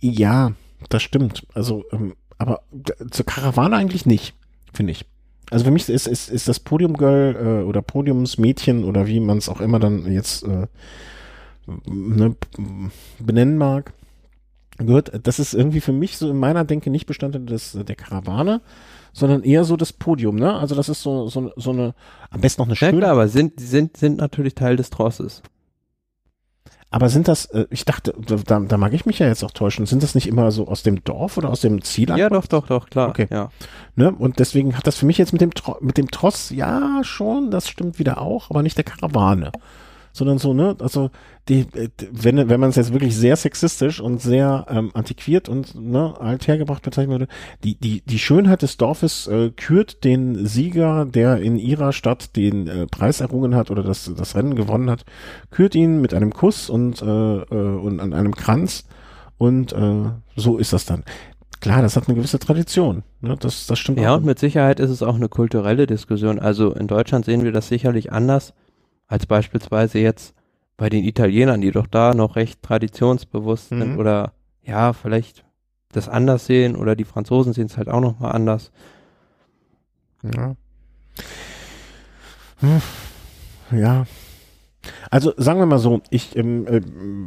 Ja, 0.00 0.52
das 0.88 1.02
stimmt. 1.02 1.46
Also, 1.54 1.84
ähm, 1.92 2.14
aber 2.38 2.62
zur 3.10 3.26
Karawane 3.26 3.76
eigentlich 3.76 4.06
nicht, 4.06 4.34
finde 4.72 4.92
ich. 4.92 5.04
Also 5.50 5.64
für 5.64 5.70
mich 5.70 5.88
ist, 5.88 6.06
ist, 6.06 6.28
ist 6.28 6.48
das 6.48 6.60
Podiumgirl 6.60 7.36
äh, 7.36 7.64
oder 7.64 7.82
Podiumsmädchen 7.82 8.84
oder 8.84 9.06
wie 9.06 9.20
man 9.20 9.38
es 9.38 9.48
auch 9.48 9.60
immer 9.60 9.78
dann 9.78 10.10
jetzt 10.10 10.44
äh, 10.44 10.68
ne, 11.86 12.36
benennen 13.18 13.58
mag, 13.58 13.92
gehört, 14.78 15.26
das 15.26 15.38
ist 15.38 15.54
irgendwie 15.54 15.80
für 15.80 15.92
mich 15.92 16.16
so 16.16 16.30
in 16.30 16.38
meiner 16.38 16.64
Denke 16.64 16.90
nicht 16.90 17.06
Bestandteil 17.06 17.44
des, 17.44 17.72
der 17.72 17.96
Karawane, 17.96 18.60
sondern 19.12 19.42
eher 19.42 19.64
so 19.64 19.76
das 19.76 19.92
Podium, 19.92 20.36
ne? 20.36 20.54
Also 20.54 20.74
das 20.74 20.88
ist 20.88 21.02
so, 21.02 21.28
so, 21.28 21.52
so 21.56 21.70
eine, 21.70 21.94
am 22.30 22.40
besten 22.40 22.62
noch 22.62 22.68
eine 22.68 22.76
schöne. 22.76 22.92
Ja 22.92 22.98
klar, 22.98 23.12
aber 23.12 23.28
sind, 23.28 23.60
sind, 23.60 23.96
sind 23.96 24.18
natürlich 24.18 24.54
Teil 24.54 24.76
des 24.76 24.90
Trosses. 24.90 25.42
Aber 26.92 27.08
sind 27.08 27.28
das, 27.28 27.46
äh, 27.46 27.66
ich 27.70 27.84
dachte, 27.84 28.14
da, 28.46 28.58
da 28.58 28.76
mag 28.76 28.92
ich 28.92 29.06
mich 29.06 29.20
ja 29.20 29.28
jetzt 29.28 29.44
auch 29.44 29.52
täuschen, 29.52 29.86
sind 29.86 30.02
das 30.02 30.16
nicht 30.16 30.26
immer 30.26 30.50
so 30.50 30.66
aus 30.66 30.82
dem 30.82 31.04
Dorf 31.04 31.36
oder 31.36 31.50
aus 31.50 31.60
dem 31.60 31.82
Ziel? 31.82 32.10
Ja, 32.16 32.28
doch, 32.28 32.46
doch, 32.46 32.66
doch, 32.66 32.90
klar. 32.90 33.10
Okay. 33.10 33.28
Ja. 33.30 33.50
Ne? 33.94 34.12
Und 34.12 34.40
deswegen 34.40 34.76
hat 34.76 34.86
das 34.86 34.96
für 34.96 35.06
mich 35.06 35.18
jetzt 35.18 35.32
mit 35.32 35.40
dem, 35.40 35.50
mit 35.80 35.98
dem 35.98 36.10
Tross, 36.10 36.50
ja, 36.50 37.02
schon, 37.02 37.52
das 37.52 37.68
stimmt 37.68 38.00
wieder 38.00 38.20
auch, 38.20 38.50
aber 38.50 38.62
nicht 38.62 38.76
der 38.76 38.84
Karawane 38.84 39.52
sondern 40.12 40.38
so, 40.38 40.54
ne, 40.54 40.76
also 40.80 41.10
die, 41.48 41.66
wenn, 42.12 42.48
wenn 42.48 42.60
man 42.60 42.70
es 42.70 42.76
jetzt 42.76 42.92
wirklich 42.92 43.16
sehr 43.16 43.36
sexistisch 43.36 44.00
und 44.00 44.20
sehr 44.20 44.66
ähm, 44.68 44.90
antiquiert 44.94 45.48
und 45.48 45.74
ne, 45.74 46.14
alt 46.20 46.46
hergebracht 46.46 46.82
bezeichnen 46.82 47.12
würde, 47.12 47.28
die, 47.64 47.74
die, 47.76 48.02
die 48.02 48.18
Schönheit 48.18 48.62
des 48.62 48.76
Dorfes 48.76 49.26
äh, 49.26 49.50
kürt 49.50 50.04
den 50.04 50.46
Sieger, 50.46 51.06
der 51.06 51.38
in 51.38 51.56
ihrer 51.56 51.92
Stadt 51.92 52.36
den 52.36 52.68
äh, 52.68 52.86
Preis 52.86 53.20
errungen 53.20 53.54
hat 53.54 53.70
oder 53.70 53.82
das, 53.82 54.12
das 54.16 54.36
Rennen 54.36 54.54
gewonnen 54.54 54.90
hat, 54.90 55.04
kürt 55.50 55.74
ihn 55.74 56.00
mit 56.00 56.14
einem 56.14 56.32
Kuss 56.32 56.70
und, 56.70 57.02
äh, 57.02 57.06
äh, 57.06 57.78
und 57.78 58.00
an 58.00 58.12
einem 58.12 58.34
Kranz 58.34 58.84
und 59.38 59.72
äh, 59.72 60.10
so 60.36 60.58
ist 60.58 60.72
das 60.72 60.84
dann. 60.84 61.02
Klar, 61.60 61.82
das 61.82 61.96
hat 61.96 62.08
eine 62.08 62.16
gewisse 62.16 62.38
Tradition. 62.38 63.02
Ne? 63.20 63.36
Das, 63.38 63.66
das 63.66 63.78
stimmt. 63.78 63.98
Ja, 63.98 64.12
auch. 64.12 64.18
und 64.18 64.24
mit 64.24 64.38
Sicherheit 64.38 64.80
ist 64.80 64.90
es 64.90 65.02
auch 65.02 65.14
eine 65.14 65.28
kulturelle 65.28 65.86
Diskussion. 65.86 66.38
Also 66.38 66.72
in 66.72 66.86
Deutschland 66.86 67.26
sehen 67.26 67.44
wir 67.44 67.52
das 67.52 67.68
sicherlich 67.68 68.12
anders 68.12 68.54
als 69.10 69.26
beispielsweise 69.26 69.98
jetzt 69.98 70.34
bei 70.76 70.88
den 70.88 71.04
Italienern, 71.04 71.60
die 71.60 71.72
doch 71.72 71.88
da 71.88 72.14
noch 72.14 72.36
recht 72.36 72.62
traditionsbewusst 72.62 73.72
mhm. 73.72 73.78
sind 73.80 73.98
oder 73.98 74.32
ja, 74.62 74.92
vielleicht 74.92 75.44
das 75.92 76.08
anders 76.08 76.46
sehen 76.46 76.76
oder 76.76 76.94
die 76.94 77.04
Franzosen 77.04 77.52
sehen 77.52 77.66
es 77.66 77.76
halt 77.76 77.88
auch 77.88 78.00
nochmal 78.00 78.32
anders. 78.32 78.70
Ja. 80.22 80.54
Hm. 82.60 82.80
Ja. 83.72 84.06
Also 85.10 85.34
sagen 85.36 85.58
wir 85.58 85.66
mal 85.66 85.78
so, 85.78 86.02
ich 86.10 86.36
ähm, 86.36 86.66
äh, 86.66 86.80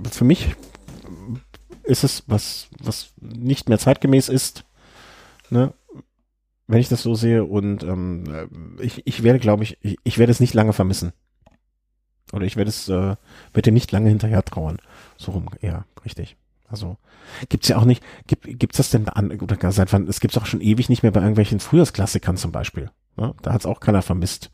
für 0.09 0.23
mich 0.23 0.55
ist 1.83 2.05
es 2.05 2.23
was 2.27 2.69
was 2.79 3.13
nicht 3.19 3.67
mehr 3.67 3.77
zeitgemäß 3.77 4.29
ist, 4.29 4.63
ne? 5.49 5.73
Wenn 6.65 6.79
ich 6.79 6.87
das 6.87 7.03
so 7.03 7.13
sehe 7.13 7.43
und 7.43 7.83
ähm, 7.83 8.77
ich, 8.79 9.05
ich 9.05 9.21
werde, 9.21 9.39
glaube 9.39 9.63
ich, 9.63 9.77
ich, 9.81 9.97
ich 10.03 10.17
werde 10.17 10.31
es 10.31 10.39
nicht 10.39 10.53
lange 10.53 10.71
vermissen. 10.71 11.11
Oder 12.33 12.45
ich 12.45 12.57
werde 12.57 12.69
es, 12.69 12.89
äh, 12.89 13.15
werde 13.53 13.71
nicht 13.71 13.91
lange 13.91 14.09
hinterher 14.09 14.43
trauern. 14.43 14.77
So 15.17 15.31
rum, 15.31 15.49
ja, 15.61 15.85
richtig. 16.03 16.35
Also 16.67 16.97
gibt's 17.49 17.67
ja 17.67 17.77
auch 17.77 17.85
nicht, 17.85 18.03
gibt 18.25 18.59
gibt's 18.59 18.77
das 18.77 18.89
denn 18.89 19.07
an, 19.07 19.31
oder 19.39 19.71
seit 19.71 19.93
wann, 19.93 20.07
es 20.07 20.19
gibt's 20.19 20.37
auch 20.37 20.47
schon 20.47 20.61
ewig 20.61 20.89
nicht 20.89 21.03
mehr 21.03 21.11
bei 21.11 21.21
irgendwelchen 21.21 21.59
Frühjahrsklassikern 21.59 22.35
zum 22.35 22.51
Beispiel. 22.51 22.89
Ne? 23.15 23.35
Da 23.43 23.53
hat's 23.53 23.67
auch 23.67 23.79
keiner 23.79 24.01
vermisst. 24.01 24.49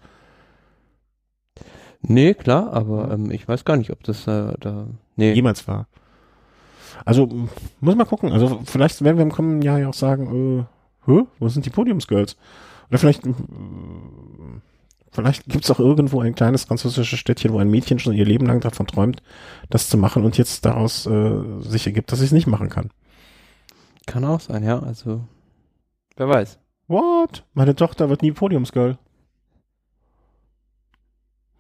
Nee, 2.02 2.34
klar, 2.34 2.74
aber 2.74 3.12
ähm, 3.12 3.32
ich 3.32 3.48
weiß 3.48 3.66
gar 3.66 3.78
nicht, 3.78 3.92
ob 3.92 4.04
das 4.04 4.28
äh, 4.28 4.54
da 4.60 4.88
nee. 5.16 5.34
jemals 5.34 5.68
war. 5.68 5.88
Also 7.06 7.28
muss 7.80 7.96
mal 7.96 8.06
gucken. 8.06 8.32
Also 8.32 8.62
vielleicht 8.66 9.02
werden 9.04 9.18
wir 9.18 9.24
im 9.24 9.32
kommenden 9.32 9.62
Jahr 9.62 9.80
ja 9.80 9.88
auch 9.88 9.94
sagen, 9.94 10.68
äh, 11.08 11.12
hä, 11.12 11.24
wo 11.40 11.50
sind 11.50 11.66
die 11.66 11.70
Podiumsgirls? 11.70 12.38
Oder 12.90 12.98
vielleicht 12.98 13.26
äh, 13.26 13.34
Vielleicht 15.12 15.46
gibt 15.46 15.64
es 15.64 15.72
auch 15.72 15.80
irgendwo 15.80 16.22
ein 16.22 16.36
kleines 16.36 16.66
französisches 16.66 17.20
Städtchen, 17.20 17.52
wo 17.52 17.60
ein 17.60 17.70
Mädchen 17.70 18.00
schon 18.00 18.14
ihr 18.14 18.26
Leben 18.26 18.46
lang 18.46 18.60
davon 18.60 18.88
träumt, 18.88 19.24
das 19.70 19.90
zu 19.90 19.98
machen 19.98 20.24
und 20.24 20.38
jetzt 20.38 20.66
daraus 20.66 21.06
äh, 21.08 21.62
sich 21.62 21.88
ergibt, 21.88 22.12
dass 22.12 22.20
ich 22.20 22.28
es 22.28 22.32
nicht 22.32 22.48
machen 22.48 22.70
kann. 22.70 22.90
Kann 24.06 24.26
auch 24.26 24.40
sein, 24.40 24.64
ja. 24.64 24.80
Also, 24.80 25.22
wer 26.16 26.30
weiß. 26.30 26.60
What? 26.88 27.44
Meine 27.54 27.76
Tochter 27.76 28.10
wird 28.10 28.22
nie 28.22 28.32
Podiumsgirl. 28.32 28.98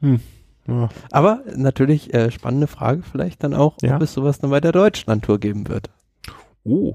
Hm. 0.01 0.19
Ja. 0.67 0.89
Aber 1.11 1.43
natürlich 1.55 2.13
äh, 2.13 2.31
spannende 2.31 2.67
Frage 2.67 3.01
vielleicht 3.01 3.43
dann 3.43 3.53
auch, 3.53 3.77
ja. 3.81 3.95
ob 3.95 4.01
es 4.01 4.13
sowas 4.13 4.39
dann 4.39 4.51
bei 4.51 4.61
der 4.61 4.71
Deutschlandtour 4.71 5.39
geben 5.39 5.67
wird. 5.67 5.89
Oh. 6.63 6.93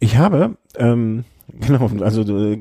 Ich 0.00 0.16
habe 0.16 0.56
ähm, 0.76 1.24
Genau, 1.60 1.90
also 2.00 2.22
äh, 2.22 2.60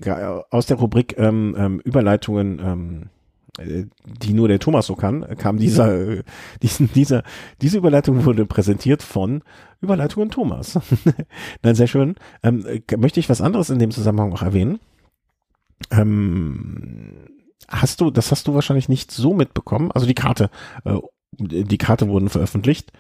aus 0.50 0.66
der 0.66 0.78
Rubrik 0.78 1.18
ähm, 1.18 1.56
ähm, 1.58 1.80
Überleitungen, 1.80 2.60
ähm, 2.60 3.10
äh, 3.58 3.86
die 4.06 4.34
nur 4.34 4.48
der 4.48 4.60
Thomas 4.60 4.88
so 4.88 4.96
kann, 4.96 5.26
kam 5.38 5.58
dieser, 5.58 6.24
diesen, 6.62 6.92
dieser, 6.94 7.24
diese 7.62 7.78
Überleitung 7.78 8.26
wurde 8.26 8.46
präsentiert 8.46 9.04
von 9.04 9.42
Überleitungen 9.82 10.30
Thomas. 10.30 10.80
Nein, 11.64 11.76
sehr 11.76 11.88
schön. 11.88 12.16
Ähm, 12.44 12.66
äh, 12.66 12.98
möchte 12.98 13.20
ich 13.20 13.30
was 13.30 13.42
anderes 13.42 13.70
in 13.70 13.80
dem 13.80 13.92
Zusammenhang 13.92 14.30
noch 14.30 14.44
erwähnen? 14.44 14.80
Ähm, 15.92 17.14
hast 17.68 18.02
du, 18.02 18.12
das 18.12 18.32
hast 18.32 18.48
du 18.48 18.54
wahrscheinlich 18.54 18.90
nicht 18.90 19.12
so 19.12 19.34
mitbekommen. 19.34 19.92
Also 19.92 20.08
die 20.08 20.16
Karte, 20.16 20.50
äh, 20.86 20.98
die 21.38 21.78
Karte 21.78 22.08
wurden 22.08 22.30
veröffentlicht. 22.30 22.92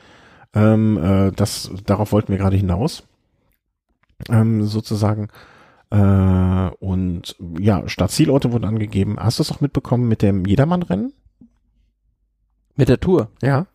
Ähm, 0.54 0.98
äh, 0.98 1.32
das, 1.32 1.72
darauf 1.86 2.12
wollten 2.12 2.32
wir 2.32 2.38
gerade 2.38 2.58
hinaus. 2.58 3.04
Ähm, 4.30 4.64
sozusagen. 4.66 5.30
Äh, 5.94 6.72
und 6.80 7.36
ja, 7.60 7.88
Startzielorte 7.88 8.52
wurden 8.52 8.66
angegeben. 8.66 9.18
Hast 9.20 9.38
du 9.38 9.44
es 9.44 9.52
auch 9.52 9.62
mitbekommen 9.62 10.08
mit 10.08 10.24
dem 10.24 10.44
Jedermann-Rennen? 10.44 11.14
Mit 12.76 12.90
der 12.90 13.00
Tour? 13.00 13.30
Ja. 13.44 13.68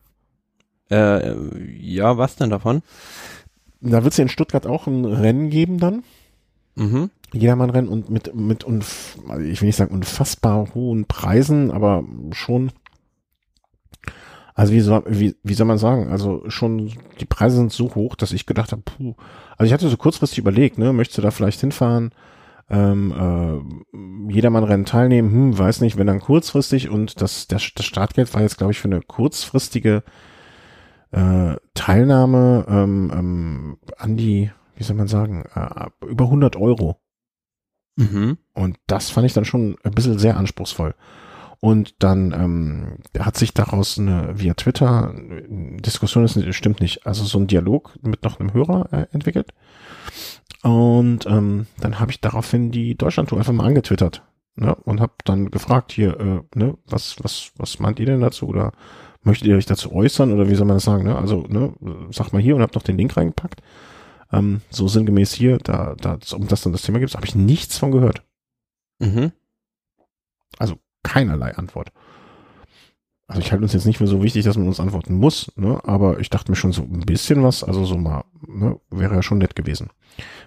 Äh, 0.91 1.37
ja, 1.81 2.19
was 2.19 2.35
denn 2.35 2.51
davon? 2.51 2.83
Da 3.81 4.03
wird 4.03 4.13
es 4.13 4.17
ja 4.17 4.23
in 4.23 4.29
Stuttgart 4.29 4.67
auch 4.67 4.89
ein 4.89 5.05
Rennen 5.05 5.49
geben 5.49 5.79
dann. 5.79 6.03
Mhm. 6.75 7.11
Jedermann-Rennen 7.33 7.89
und 7.89 8.11
mit, 8.11 8.35
mit 8.35 8.65
unf 8.65 9.19
ich 9.41 9.61
will 9.61 9.67
nicht 9.67 9.77
sagen 9.77 9.95
unfassbar 9.95 10.75
hohen 10.75 11.05
Preisen, 11.05 11.71
aber 11.71 12.03
schon, 12.33 12.73
also 14.59 14.73
wie 14.73 14.81
soll, 14.81 15.05
wie, 15.07 15.37
wie 15.45 15.55
soll 15.55 15.69
man 15.69 15.79
sagen, 15.79 16.11
also 16.11 16.43
schon, 16.49 16.91
die 17.21 17.27
Preise 17.27 17.59
sind 17.59 17.73
so 17.73 17.95
hoch, 17.95 18.17
dass 18.17 18.33
ich 18.33 18.45
gedacht 18.45 18.73
habe, 18.73 18.83
puh, 18.83 19.15
also 19.57 19.69
ich 19.69 19.73
hatte 19.73 19.89
so 19.89 19.97
kurzfristig 19.97 20.41
überlegt, 20.41 20.79
ne, 20.79 20.93
möchtest 20.93 21.19
du 21.19 21.23
da 21.23 21.31
vielleicht 21.31 21.61
hinfahren, 21.61 22.11
ähm, 22.69 23.13
äh, 23.13 24.33
Jedermann-Rennen 24.33 24.85
teilnehmen, 24.85 25.31
hm, 25.31 25.59
weiß 25.59 25.81
nicht, 25.81 25.97
wenn 25.97 26.09
dann 26.09 26.19
kurzfristig 26.19 26.91
und 26.91 27.23
das, 27.23 27.47
das, 27.47 27.71
das 27.73 27.87
Startgeld 27.87 28.35
war 28.35 28.43
jetzt, 28.43 28.59
glaube 28.59 28.73
ich, 28.73 28.81
für 28.81 28.89
eine 28.89 29.01
kurzfristige 29.01 30.03
äh, 31.13 31.55
Teilnahme 31.75 32.67
ähm, 32.69 33.13
ähm, 33.15 33.79
an 33.97 34.17
die, 34.17 34.51
wie 34.75 34.83
soll 34.83 34.97
man 34.97 35.07
sagen, 35.07 35.45
äh, 35.55 35.87
über 36.05 36.25
100 36.25 36.57
Euro. 36.57 36.97
Mhm. 37.95 38.39
Und 38.55 38.77
das 38.89 39.09
fand 39.09 39.25
ich 39.25 39.35
dann 39.35 39.45
schon 39.45 39.77
ein 39.85 39.93
bisschen 39.93 40.19
sehr 40.19 40.37
anspruchsvoll. 40.37 40.97
Und 41.61 42.03
dann 42.03 42.33
ähm, 42.33 42.99
hat 43.19 43.37
sich 43.37 43.53
daraus 43.53 43.99
eine 43.99 44.39
via 44.39 44.55
Twitter 44.55 45.13
Diskussion 45.49 46.25
ist 46.25 46.55
stimmt 46.55 46.81
nicht, 46.81 47.05
also 47.07 47.25
so 47.25 47.39
ein 47.39 47.49
Dialog 47.49 47.99
mit 48.03 48.23
noch 48.23 48.39
einem 48.39 48.53
Hörer 48.53 48.93
äh, 48.93 49.07
entwickelt. 49.13 49.53
Und 50.63 51.27
ähm, 51.27 51.67
dann 51.81 51.99
habe 51.99 52.13
ich 52.13 52.21
daraufhin 52.21 52.71
die 52.71 52.97
Deutschlandtour 52.97 53.39
einfach 53.39 53.53
mal 53.53 53.67
angetwittert 53.67 54.23
ne, 54.55 54.75
und 54.75 55.01
habe 55.01 55.15
dann 55.25 55.51
gefragt 55.51 55.93
hier, 55.93 56.19
äh, 56.21 56.59
ne, 56.59 56.77
was 56.87 57.17
was 57.23 57.53
was 57.57 57.81
meint 57.81 57.99
ihr 57.99 58.07
denn 58.07 58.21
dazu 58.21 58.47
oder 58.47 58.73
möchtet 59.23 59.49
ihr 59.49 59.57
euch 59.57 59.67
dazu 59.67 59.93
äußern 59.93 60.33
oder 60.33 60.49
wie 60.49 60.55
soll 60.55 60.67
man 60.67 60.77
das 60.77 60.85
sagen? 60.85 61.05
Ne? 61.05 61.17
Also 61.17 61.45
ne, 61.49 61.75
sag 62.11 62.33
mal 62.33 62.43
hier 62.43 62.55
und 62.55 62.63
habe 62.63 62.75
noch 62.75 62.83
den 62.83 62.99
Link 62.99 63.17
reingepackt 63.17 63.63
ähm, 64.33 64.61
so 64.71 64.89
sinngemäß 64.89 65.33
hier, 65.33 65.59
da, 65.59 65.95
da, 65.95 66.19
um 66.35 66.49
das 66.49 66.63
dann 66.63 66.73
das 66.73 66.83
Thema 66.83 66.99
gibt, 66.99 67.15
habe 67.15 67.27
ich 67.27 67.35
nichts 67.35 67.79
von 67.79 67.91
gehört. 67.91 68.25
Mhm. 68.99 69.33
Also 70.59 70.79
keinerlei 71.03 71.55
Antwort. 71.57 71.93
Also 73.29 73.43
ich 73.43 73.53
halte 73.53 73.63
uns 73.63 73.75
jetzt 73.75 73.85
nicht 73.85 73.99
für 73.99 74.07
so 74.07 74.23
wichtig, 74.23 74.45
dass 74.47 74.57
man 74.57 74.67
uns 74.67 74.81
antworten 74.81 75.15
muss, 75.15 75.53
ne? 75.55 75.79
aber 75.85 76.19
ich 76.19 76.31
dachte 76.31 76.51
mir 76.51 76.57
schon 76.57 76.73
so 76.73 76.83
ein 76.83 77.01
bisschen 77.01 77.43
was, 77.43 77.63
also 77.63 77.85
so 77.85 77.99
mal, 77.99 78.25
ne? 78.47 78.81
wäre 78.91 79.15
ja 79.17 79.23
schon 79.23 79.37
nett 79.37 79.55
gewesen. 79.55 79.91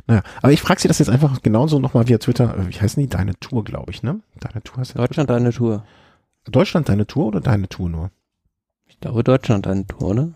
Naja, 0.07 0.23
aber 0.41 0.51
ich 0.51 0.61
frage 0.61 0.81
Sie 0.81 0.87
das 0.87 0.97
jetzt 0.97 1.09
einfach 1.09 1.43
genauso 1.43 1.77
nochmal 1.77 2.07
via 2.07 2.17
Twitter, 2.17 2.57
äh, 2.57 2.67
wie 2.67 2.81
heißen 2.81 3.01
die? 3.01 3.07
Deine 3.07 3.35
Tour, 3.39 3.63
glaube 3.63 3.91
ich, 3.91 4.01
ne? 4.01 4.21
Deine 4.39 4.63
Tour 4.63 4.77
heißt 4.77 4.97
Deutschland 4.97 5.27
Twitter? 5.29 5.39
deine 5.39 5.51
Tour. 5.51 5.83
Deutschland 6.45 6.89
deine 6.89 7.05
Tour 7.05 7.27
oder 7.27 7.39
deine 7.39 7.69
Tour 7.69 7.87
nur? 7.87 8.09
Ich 8.87 8.99
glaube 8.99 9.23
Deutschland 9.23 9.67
deine 9.67 9.85
Tour, 9.85 10.15
ne? 10.15 10.33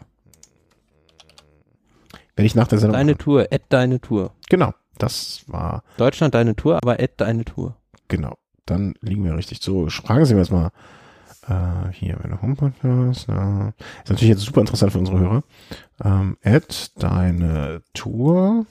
Wenn 2.36 2.46
ich 2.46 2.54
nach 2.54 2.68
der 2.68 2.78
Sendung. 2.78 2.94
Deine 2.94 3.18
Tour, 3.18 3.48
add 3.50 3.64
deine 3.70 4.00
Tour. 4.00 4.34
Genau, 4.50 4.72
das 5.00 5.44
war. 5.48 5.84
Deutschland 5.98 6.36
deine 6.36 6.56
Tour, 6.56 6.78
aber 6.78 7.00
add 7.00 7.14
deine 7.18 7.44
Tour. 7.44 7.76
Genau, 8.08 8.36
dann 8.66 8.96
liegen 9.02 9.24
wir 9.24 9.36
richtig. 9.36 9.62
So, 9.62 9.88
fragen 9.90 10.26
Sie 10.26 10.34
mir 10.34 10.42
jetzt 10.42 10.52
mal. 10.52 10.72
Äh, 11.48 11.92
hier, 11.92 12.18
meine 12.22 12.42
Homepage. 12.42 12.74
Ist 13.12 13.28
natürlich 13.28 14.30
jetzt 14.30 14.42
super 14.42 14.62
interessant 14.62 14.92
für 14.92 15.00
unsere 15.00 15.20
Hörer. 15.20 15.44
Ähm, 16.04 16.38
add 16.44 16.74
deine 16.98 17.84
Tour. 17.94 18.66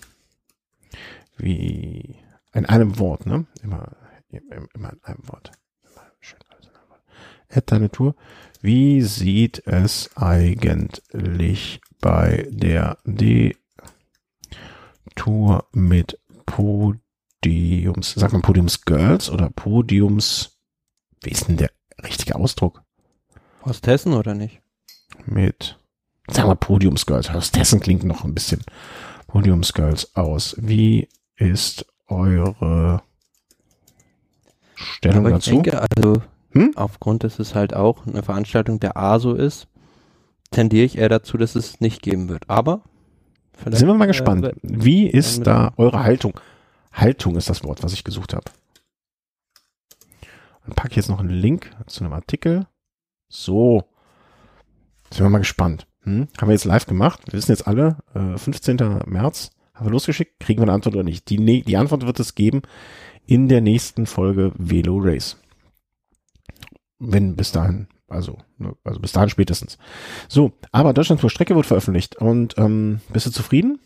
Wie. 1.37 2.17
In 2.53 2.67
einem 2.67 2.99
Wort, 2.99 3.27
ne? 3.27 3.47
Immer, 3.63 3.93
immer 4.31 4.93
in 4.93 5.03
einem 5.03 5.29
Wort. 5.29 5.51
Immer 5.83 6.03
schön 6.21 6.41
alles 6.51 6.67
in 6.67 6.75
einem 6.77 6.89
Wort. 6.91 7.03
Add 7.51 7.67
deine 7.67 7.91
Tour. 7.91 8.15
Wie 8.61 9.03
sieht 9.03 9.67
es 9.67 10.11
eigentlich 10.17 11.81
bei 12.01 12.49
der 12.51 12.99
D-Tour 13.05 13.57
mit 15.73 16.19
Podiums, 17.45 18.15
sagt 18.15 18.33
man 18.33 18.41
Podiums 18.41 18.85
Girls 18.87 19.31
oder 19.31 19.51
Podiums, 19.51 20.57
wie 21.23 21.31
ist 21.31 21.47
denn 21.47 21.59
der 21.59 21.71
richtige 22.03 22.37
Ausdruck? 22.37 22.83
Hostessen 23.67 24.15
oder 24.15 24.35
nicht? 24.35 24.63
Mit, 25.27 25.79
sagen 26.31 26.49
wir 26.49 26.55
Podiums 26.55 27.05
Girls. 27.05 27.33
Hostessen 27.35 27.81
klingt 27.81 28.05
noch 28.05 28.25
ein 28.25 28.35
bisschen 28.35 28.63
Podiums 29.27 29.75
Girls 29.75 30.17
aus. 30.17 30.57
Wie 30.59 31.09
ist 31.37 31.85
eure 32.07 33.03
Stellung 34.75 35.27
Aber 35.27 35.37
ich 35.37 35.45
dazu? 35.45 35.51
denke, 35.51 35.83
also 35.83 36.23
hm? 36.53 36.73
aufgrund, 36.77 37.25
dass 37.25 37.39
es 37.39 37.55
halt 37.55 37.75
auch 37.75 38.07
eine 38.07 38.23
Veranstaltung 38.23 38.81
der 38.81 38.97
ASO 38.97 39.35
ist, 39.35 39.67
tendiere 40.51 40.87
ich 40.87 40.97
eher 40.97 41.11
dazu, 41.11 41.37
dass 41.37 41.57
es 41.57 41.81
nicht 41.81 42.01
geben 42.01 42.31
wird. 42.31 42.49
Aber 42.49 42.85
vielleicht, 43.53 43.81
sind 43.81 43.89
wir 43.89 43.95
mal 43.95 44.07
gespannt. 44.07 44.47
Äh, 44.47 44.55
Wie 44.63 45.07
ist 45.07 45.47
da 45.47 45.75
eure 45.77 46.05
Haltung? 46.05 46.41
Haltung 46.95 47.37
ist 47.37 47.51
das 47.51 47.65
Wort, 47.65 47.83
was 47.83 47.93
ich 47.93 48.05
gesucht 48.05 48.35
habe. 48.35 48.51
Dann 50.65 50.75
packe 50.75 50.91
ich 50.91 50.97
jetzt 50.97 51.11
noch 51.11 51.21
einen 51.21 51.31
Link 51.31 51.71
zu 51.87 52.05
einem 52.05 52.13
Artikel. 52.13 52.67
So. 53.29 53.85
Sind 55.11 55.25
wir 55.25 55.31
mal 55.31 55.39
gespannt. 55.39 55.87
Hm? 56.03 56.29
Haben 56.39 56.49
wir 56.49 56.55
jetzt 56.55 56.65
live 56.65 56.87
gemacht. 56.87 57.21
Wir 57.27 57.35
wissen 57.35 57.53
jetzt 57.53 57.67
alle, 57.67 57.99
äh, 58.15 58.39
15. 58.39 58.77
März 59.07 59.51
haben 59.75 59.87
wir 59.87 59.93
losgeschickt. 59.93 60.41
Kriegen 60.41 60.61
wir 60.61 60.65
eine 60.65 60.73
Antwort 60.73 60.95
oder 60.95 61.05
nicht? 61.05 61.29
Die, 61.29 61.39
ne 61.39 61.63
die 61.63 61.77
Antwort 61.77 62.07
wird 62.07 62.21
es 62.21 62.35
geben 62.35 62.63
in 63.27 63.49
der 63.49 63.61
nächsten 63.61 64.07
Folge 64.07 64.53
Velo 64.57 64.99
Race. 64.99 65.37
Wenn 66.99 67.37
bis 67.37 67.53
dahin 67.53 67.89
also, 68.09 68.39
ne, 68.59 68.77
also 68.85 69.01
bis 69.01 69.13
dahin 69.13 69.29
spätestens. 69.29 69.79
So, 70.29 70.53
aber 70.73 70.93
Deutschland 70.93 71.21
Tour 71.21 71.31
Strecke 71.31 71.57
wird 71.57 71.67
veröffentlicht 71.67 72.17
und 72.17 72.57
ähm, 72.59 73.01
bist 73.13 73.27
du 73.27 73.31
zufrieden? 73.31 73.81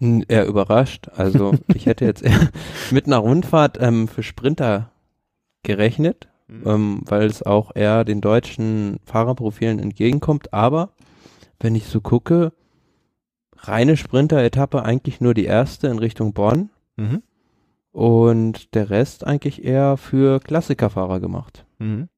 Eher 0.00 0.46
überrascht. 0.46 1.08
Also 1.16 1.54
ich 1.74 1.86
hätte 1.86 2.04
jetzt 2.04 2.22
eher 2.22 2.50
mit 2.90 3.06
einer 3.06 3.18
Rundfahrt 3.18 3.78
ähm, 3.80 4.08
für 4.08 4.22
Sprinter 4.22 4.90
gerechnet, 5.62 6.28
mhm. 6.46 6.62
ähm, 6.66 7.00
weil 7.04 7.26
es 7.26 7.42
auch 7.42 7.74
eher 7.74 8.04
den 8.04 8.20
deutschen 8.20 9.00
Fahrerprofilen 9.04 9.78
entgegenkommt. 9.78 10.52
Aber 10.52 10.90
wenn 11.60 11.74
ich 11.74 11.86
so 11.86 12.00
gucke, 12.00 12.52
reine 13.56 13.96
Sprinter-Etappe 13.96 14.84
eigentlich 14.84 15.20
nur 15.20 15.34
die 15.34 15.46
erste 15.46 15.88
in 15.88 15.98
Richtung 15.98 16.32
Bonn 16.32 16.70
mhm. 16.96 17.22
und 17.90 18.74
der 18.74 18.90
Rest 18.90 19.26
eigentlich 19.26 19.64
eher 19.64 19.96
für 19.96 20.38
Klassikerfahrer 20.38 21.18
gemacht. 21.18 21.66
Mhm 21.78 22.08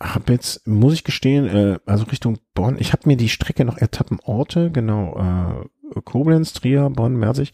habe 0.00 0.32
jetzt, 0.32 0.66
muss 0.66 0.94
ich 0.94 1.04
gestehen, 1.04 1.46
äh, 1.46 1.78
also 1.86 2.04
Richtung 2.04 2.38
Bonn, 2.54 2.76
ich 2.78 2.92
habe 2.92 3.08
mir 3.08 3.16
die 3.16 3.28
Strecke 3.28 3.64
noch 3.64 3.78
Etappenorte, 3.78 4.70
genau, 4.70 5.16
äh, 5.16 6.00
Koblenz, 6.00 6.52
Trier, 6.52 6.88
Bonn, 6.90 7.16
Merzig. 7.16 7.52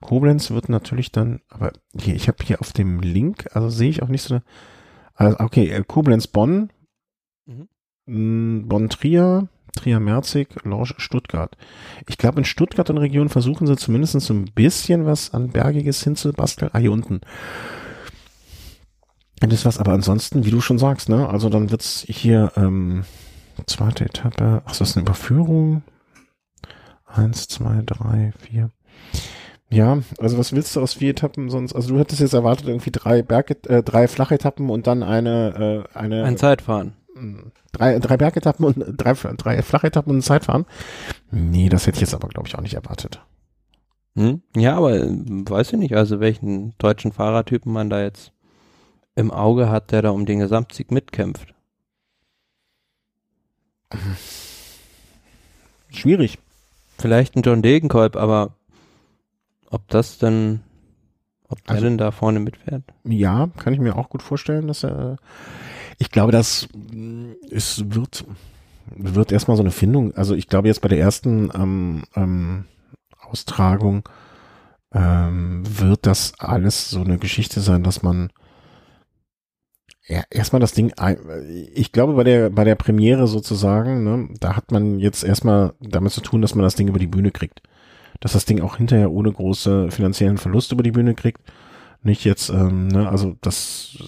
Koblenz 0.00 0.50
wird 0.50 0.68
natürlich 0.68 1.10
dann, 1.10 1.40
aber 1.48 1.72
hier, 1.98 2.14
ich 2.14 2.28
habe 2.28 2.44
hier 2.44 2.60
auf 2.60 2.72
dem 2.72 3.00
Link, 3.00 3.46
also 3.54 3.70
sehe 3.70 3.88
ich 3.88 4.02
auch 4.02 4.08
nicht 4.08 4.22
so 4.22 4.34
eine, 4.34 4.42
also 5.14 5.38
okay, 5.40 5.70
äh, 5.70 5.82
Koblenz, 5.86 6.26
Bonn, 6.26 6.70
mhm. 7.46 7.68
Mm, 8.06 8.68
Bonn, 8.68 8.90
Trier, 8.90 9.48
Trier, 9.74 10.00
Merzig, 10.00 10.48
Lorsch, 10.64 10.94
Stuttgart. 10.98 11.56
Ich 12.08 12.18
glaube, 12.18 12.38
in 12.38 12.44
Stuttgart 12.44 12.90
und 12.90 12.98
Region 12.98 13.28
versuchen 13.28 13.66
sie 13.66 13.76
zumindest 13.76 14.20
so 14.20 14.34
ein 14.34 14.46
bisschen 14.54 15.06
was 15.06 15.32
an 15.32 15.50
Bergiges 15.50 16.02
hinzubasteln. 16.02 16.70
Ah, 16.72 16.78
hier 16.78 16.92
unten. 16.92 17.20
Das 19.40 19.64
was, 19.64 19.78
aber 19.78 19.92
ansonsten, 19.92 20.44
wie 20.44 20.50
du 20.50 20.60
schon 20.60 20.78
sagst, 20.78 21.08
ne, 21.08 21.28
also 21.28 21.48
dann 21.48 21.70
wird's 21.70 22.04
hier, 22.08 22.52
ähm, 22.56 23.04
zweite 23.66 24.04
Etappe, 24.04 24.62
ach, 24.64 24.74
so 24.74 24.84
ist 24.84 24.96
eine 24.96 25.04
Überführung. 25.04 25.82
Eins, 27.06 27.48
zwei, 27.48 27.82
drei, 27.84 28.32
vier. 28.38 28.70
Ja, 29.68 29.98
also 30.18 30.38
was 30.38 30.52
willst 30.52 30.76
du 30.76 30.80
aus 30.80 30.94
vier 30.94 31.10
Etappen 31.10 31.50
sonst? 31.50 31.74
Also 31.74 31.94
du 31.94 31.98
hättest 31.98 32.20
jetzt 32.20 32.34
erwartet 32.34 32.68
irgendwie 32.68 32.90
drei 32.92 33.22
Berg, 33.22 33.66
äh, 33.66 33.82
drei 33.82 34.06
Flachetappen 34.06 34.70
und 34.70 34.86
dann 34.86 35.02
eine, 35.02 35.84
äh, 35.94 35.98
eine. 35.98 36.24
Ein 36.24 36.36
Zeitfahren. 36.36 36.94
Hm, 37.14 37.52
drei, 37.72 37.98
drei 37.98 38.16
Bergetappen 38.16 38.64
und 38.64 38.84
drei, 38.96 39.14
drei 39.14 39.62
Flachetappen 39.62 40.10
und 40.10 40.18
ein 40.18 40.22
Zeitfahren. 40.22 40.66
Nee, 41.30 41.68
das 41.68 41.86
hätte 41.86 41.96
ich 41.96 42.02
jetzt 42.02 42.14
aber, 42.14 42.28
glaube 42.28 42.48
ich, 42.48 42.54
auch 42.54 42.62
nicht 42.62 42.74
erwartet. 42.74 43.20
Hm? 44.14 44.42
Ja, 44.56 44.76
aber 44.76 44.94
äh, 44.94 45.08
weiß 45.10 45.72
ich 45.72 45.78
nicht, 45.78 45.96
also 45.96 46.20
welchen 46.20 46.74
deutschen 46.78 47.12
Fahrertypen 47.12 47.72
man 47.72 47.90
da 47.90 48.02
jetzt 48.02 48.32
im 49.16 49.30
Auge 49.30 49.68
hat, 49.68 49.90
der 49.90 50.02
da 50.02 50.10
um 50.10 50.26
den 50.26 50.38
Gesamtsieg 50.38 50.90
mitkämpft. 50.92 51.54
Schwierig. 55.88 56.38
Vielleicht 56.98 57.36
ein 57.36 57.42
John 57.42 57.62
Degenkolb, 57.62 58.16
aber 58.16 58.54
ob 59.70 59.88
das 59.88 60.18
denn, 60.18 60.60
ob 61.48 61.62
der 61.64 61.76
Also- 61.76 61.86
denn 61.86 61.98
da 61.98 62.10
vorne 62.10 62.40
mitfährt? 62.40 62.82
Ja, 63.04 63.48
kann 63.58 63.72
ich 63.74 63.80
mir 63.80 63.96
auch 63.96 64.08
gut 64.08 64.22
vorstellen, 64.22 64.68
dass 64.68 64.84
er. 64.84 65.16
Ich 65.98 66.10
glaube, 66.10 66.32
mh, 66.32 67.34
es 67.50 67.82
wird 67.94 68.24
wird 68.94 69.32
erstmal 69.32 69.56
so 69.56 69.62
eine 69.64 69.72
Findung. 69.72 70.14
Also 70.14 70.34
ich 70.36 70.46
glaube 70.48 70.68
jetzt 70.68 70.80
bei 70.80 70.88
der 70.88 71.00
ersten 71.00 71.50
ähm, 71.54 72.04
ähm, 72.14 72.66
Austragung 73.20 74.08
ähm, 74.92 75.64
wird 75.66 76.06
das 76.06 76.34
alles 76.38 76.88
so 76.90 77.00
eine 77.00 77.18
Geschichte 77.18 77.60
sein, 77.60 77.82
dass 77.82 78.02
man 78.04 78.30
ja, 80.08 80.22
erstmal 80.30 80.60
das 80.60 80.72
Ding. 80.72 80.92
Ich 81.74 81.90
glaube 81.90 82.14
bei 82.14 82.24
der 82.24 82.50
bei 82.50 82.64
der 82.64 82.76
Premiere 82.76 83.26
sozusagen, 83.26 84.04
ne, 84.04 84.28
da 84.38 84.54
hat 84.54 84.70
man 84.70 85.00
jetzt 85.00 85.24
erstmal 85.24 85.74
damit 85.80 86.12
zu 86.12 86.20
tun, 86.20 86.42
dass 86.42 86.54
man 86.54 86.62
das 86.62 86.76
Ding 86.76 86.86
über 86.88 87.00
die 87.00 87.08
Bühne 87.08 87.32
kriegt, 87.32 87.60
dass 88.20 88.32
das 88.32 88.44
Ding 88.44 88.60
auch 88.60 88.76
hinterher 88.76 89.10
ohne 89.10 89.32
große 89.32 89.90
finanziellen 89.90 90.38
Verlust 90.38 90.70
über 90.70 90.84
die 90.84 90.92
Bühne 90.92 91.14
kriegt. 91.14 91.42
Nicht 92.02 92.24
jetzt, 92.24 92.50
ähm, 92.50 92.86
ne, 92.86 93.08
also 93.08 93.34
das 93.40 93.98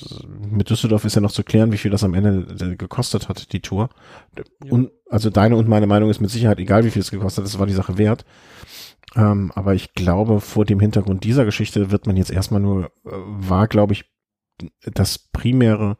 mit 0.49 0.71
Düsseldorf 0.71 1.05
ist 1.05 1.17
ja 1.17 1.21
noch 1.21 1.33
zu 1.33 1.43
klären, 1.43 1.73
wie 1.73 1.79
viel 1.79 1.91
das 1.91 2.05
am 2.05 2.15
Ende 2.15 2.47
äh, 2.65 2.77
gekostet 2.77 3.29
hat, 3.29 3.53
die 3.53 3.61
Tour. 3.61 3.89
Ja. 4.37 4.71
Und 4.71 4.93
also 5.11 5.31
deine 5.31 5.57
und 5.57 5.69
meine 5.69 5.89
Meinung 5.89 6.11
ist 6.11 6.21
mit 6.21 6.31
Sicherheit 6.31 6.61
egal, 6.61 6.85
wie 6.85 6.91
viel 6.91 7.03
es 7.03 7.11
gekostet 7.11 7.43
hat, 7.43 7.53
das 7.53 7.59
war 7.59 7.67
die 7.67 7.73
Sache 7.73 7.99
wert. 7.99 8.25
Ähm, 9.17 9.51
aber 9.57 9.75
ich 9.75 9.95
glaube, 9.95 10.41
vor 10.41 10.65
dem 10.65 10.79
Hintergrund 10.79 11.25
dieser 11.25 11.45
Geschichte 11.45 11.91
wird 11.91 12.07
man 12.07 12.17
jetzt 12.17 12.31
erstmal 12.31 12.61
nur, 12.61 12.85
äh, 12.85 12.89
war, 13.05 13.67
glaube 13.67 13.95
ich, 13.95 14.05
das 14.95 15.19
Primäre 15.19 15.97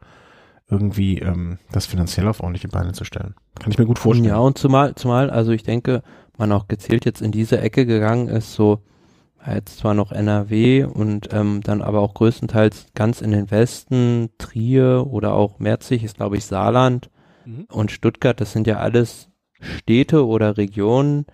irgendwie 0.69 1.19
ähm, 1.19 1.57
das 1.71 1.85
finanziell 1.85 2.27
auf 2.27 2.41
ordentliche 2.41 2.67
Beine 2.67 2.93
zu 2.93 3.03
stellen. 3.03 3.33
Kann 3.59 3.71
ich 3.71 3.77
mir 3.79 3.85
gut 3.85 3.99
vorstellen. 3.99 4.27
Ja, 4.29 4.37
und 4.37 4.57
zumal, 4.57 4.95
zumal, 4.95 5.29
also 5.29 5.51
ich 5.51 5.63
denke, 5.63 6.03
man 6.37 6.51
auch 6.51 6.67
gezielt 6.67 7.05
jetzt 7.05 7.21
in 7.21 7.31
diese 7.31 7.59
Ecke 7.59 7.85
gegangen 7.85 8.27
ist, 8.27 8.53
so 8.53 8.81
jetzt 9.47 9.79
zwar 9.79 9.93
noch 9.93 10.11
NRW 10.11 10.83
und 10.83 11.29
ähm, 11.33 11.61
dann 11.63 11.81
aber 11.81 12.01
auch 12.01 12.13
größtenteils 12.13 12.87
ganz 12.93 13.21
in 13.21 13.31
den 13.31 13.49
Westen, 13.51 14.29
Trier 14.37 15.07
oder 15.09 15.33
auch 15.33 15.59
Merzig 15.59 16.03
ist 16.03 16.17
glaube 16.17 16.37
ich 16.37 16.45
Saarland 16.45 17.09
Mhm. 17.45 17.65
und 17.71 17.89
Stuttgart, 17.91 18.39
das 18.39 18.51
sind 18.51 18.67
ja 18.67 18.77
alles 18.77 19.29
Städte 19.59 20.27
oder 20.27 20.57
Regionen, 20.57 21.25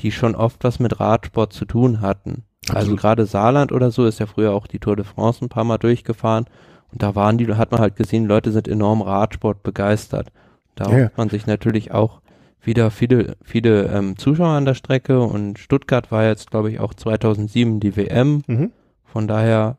die 0.00 0.12
schon 0.12 0.34
oft 0.34 0.62
was 0.64 0.78
mit 0.78 1.00
Radsport 1.00 1.52
zu 1.52 1.64
tun 1.64 2.00
hatten. 2.00 2.44
Also 2.68 2.78
Absolut. 2.92 3.00
gerade 3.00 3.26
Saarland 3.26 3.72
oder 3.72 3.90
so 3.90 4.06
ist 4.06 4.20
ja 4.20 4.26
früher 4.26 4.52
auch 4.52 4.66
die 4.66 4.78
Tour 4.78 4.96
de 4.96 5.04
France 5.04 5.44
ein 5.44 5.48
paar 5.48 5.64
Mal 5.64 5.78
durchgefahren 5.78 6.46
und 6.92 7.02
da 7.02 7.14
waren 7.14 7.38
die, 7.38 7.52
hat 7.54 7.70
man 7.70 7.80
halt 7.80 7.96
gesehen, 7.96 8.26
Leute 8.26 8.52
sind 8.52 8.68
enorm 8.68 9.02
Radsport 9.02 9.62
begeistert. 9.62 10.32
Da 10.74 10.90
Ja, 10.90 10.98
ja. 10.98 11.04
hofft 11.06 11.18
man 11.18 11.28
sich 11.28 11.46
natürlich 11.46 11.92
auch 11.92 12.20
wieder 12.62 12.90
viele, 12.90 13.36
viele 13.42 13.84
ähm, 13.86 14.16
Zuschauer 14.16 14.48
an 14.48 14.64
der 14.64 14.74
Strecke 14.74 15.20
und 15.20 15.58
Stuttgart 15.58 16.10
war 16.10 16.24
jetzt, 16.24 16.50
glaube 16.50 16.70
ich, 16.70 16.80
auch 16.80 16.94
2007 16.94 17.80
die 17.80 17.96
WM. 17.96 18.42
Mhm. 18.46 18.72
Von 19.04 19.26
daher 19.26 19.76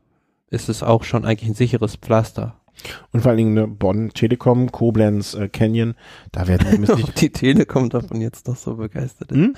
ist 0.49 0.69
es 0.69 0.81
auch 0.81 1.03
schon 1.03 1.26
eigentlich 1.26 1.49
ein 1.49 1.56
sicheres 1.56 1.95
Pflaster. 1.95 2.56
Und 3.11 3.22
vor 3.22 3.30
allen 3.30 3.38
Dingen 3.38 3.53
ne, 3.53 3.68
Bonn, 3.68 4.11
Telekom, 4.14 4.72
Koblenz, 4.72 5.34
äh, 5.34 5.49
Canyon, 5.49 5.95
da 6.31 6.48
werden 6.48 6.90
Ob 6.90 7.15
die 7.15 7.30
Telekom 7.30 7.90
davon 7.90 8.22
jetzt 8.22 8.48
noch 8.48 8.56
so 8.56 8.76
begeistert 8.76 9.31
ist. 9.31 9.38
Hm? 9.38 9.56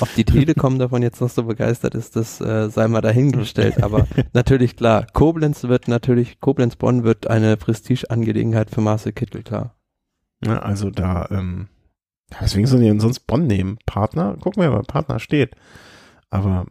Ob 0.00 0.14
die 0.14 0.24
Telekom 0.24 0.78
davon 0.78 1.02
jetzt 1.02 1.20
noch 1.20 1.30
so 1.30 1.44
begeistert 1.44 1.94
ist, 1.94 2.16
das 2.16 2.40
äh, 2.40 2.68
sei 2.68 2.88
mal 2.88 3.00
dahingestellt. 3.00 3.82
Aber 3.82 4.06
natürlich 4.32 4.76
klar, 4.76 5.06
Koblenz 5.12 5.64
wird 5.64 5.88
natürlich, 5.88 6.40
Koblenz-Bonn 6.40 7.04
wird 7.04 7.28
eine 7.28 7.56
Prestigeangelegenheit 7.56 8.70
für 8.70 8.80
Marcel 8.80 9.12
Kittel, 9.12 9.42
klar. 9.42 9.74
Ja, 10.44 10.58
also 10.58 10.90
da, 10.90 11.28
ähm, 11.30 11.68
deswegen 12.40 12.66
sollen 12.66 12.82
die 12.82 12.88
denn 12.88 13.00
sonst 13.00 13.20
Bonn 13.20 13.46
nehmen. 13.46 13.78
Partner, 13.86 14.36
gucken 14.36 14.62
wir 14.62 14.70
mal, 14.70 14.82
Partner 14.82 15.18
steht. 15.18 15.54
Aber, 16.28 16.66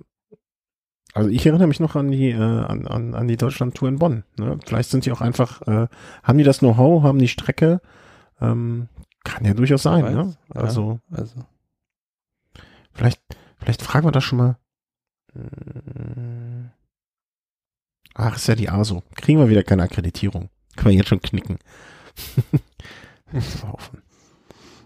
also 1.14 1.30
ich 1.30 1.46
erinnere 1.46 1.68
mich 1.68 1.80
noch 1.80 1.96
an 1.96 2.12
die, 2.12 2.30
äh, 2.30 2.36
an, 2.36 2.86
an, 2.88 3.16
an 3.16 3.28
die 3.28 3.38
Deutschland-Tour 3.38 3.90
in 3.90 3.98
Bonn. 4.00 4.24
Ne? 4.38 4.60
Vielleicht 4.66 4.92
sind 4.92 5.06
die 5.06 5.12
auch 5.12 5.22
einfach, 5.22 5.62
äh, 5.64 5.88
haben 6.24 6.38
die 6.38 6.44
das 6.44 6.60
Know-how, 6.60 7.04
haben 7.04 7.20
die 7.20 7.28
Strecke, 7.28 7.82
ähm, 8.40 8.88
kann 9.24 9.46
ja 9.46 9.54
durchaus 9.54 9.84
sein, 9.84 10.04
Wer 10.04 10.12
ne? 10.12 10.26
weiß, 10.28 10.36
ja. 10.54 10.62
Also, 10.62 11.00
Also, 11.12 11.36
vielleicht, 12.96 13.22
vielleicht 13.58 13.82
fragen 13.82 14.08
wir 14.08 14.12
das 14.12 14.24
schon 14.24 14.40
mal. 14.40 14.58
Hm. 15.34 16.72
Ach, 18.16 18.36
ist 18.36 18.48
ja 18.48 18.56
die 18.56 18.70
ASO. 18.70 19.04
Kriegen 19.16 19.40
wir 19.40 19.50
wieder 19.50 19.64
keine 19.64 19.84
Akkreditierung. 19.84 20.50
Können 20.78 20.92
wir 20.92 20.98
jetzt 20.98 21.10
schon 21.10 21.22
knicken. 21.22 21.60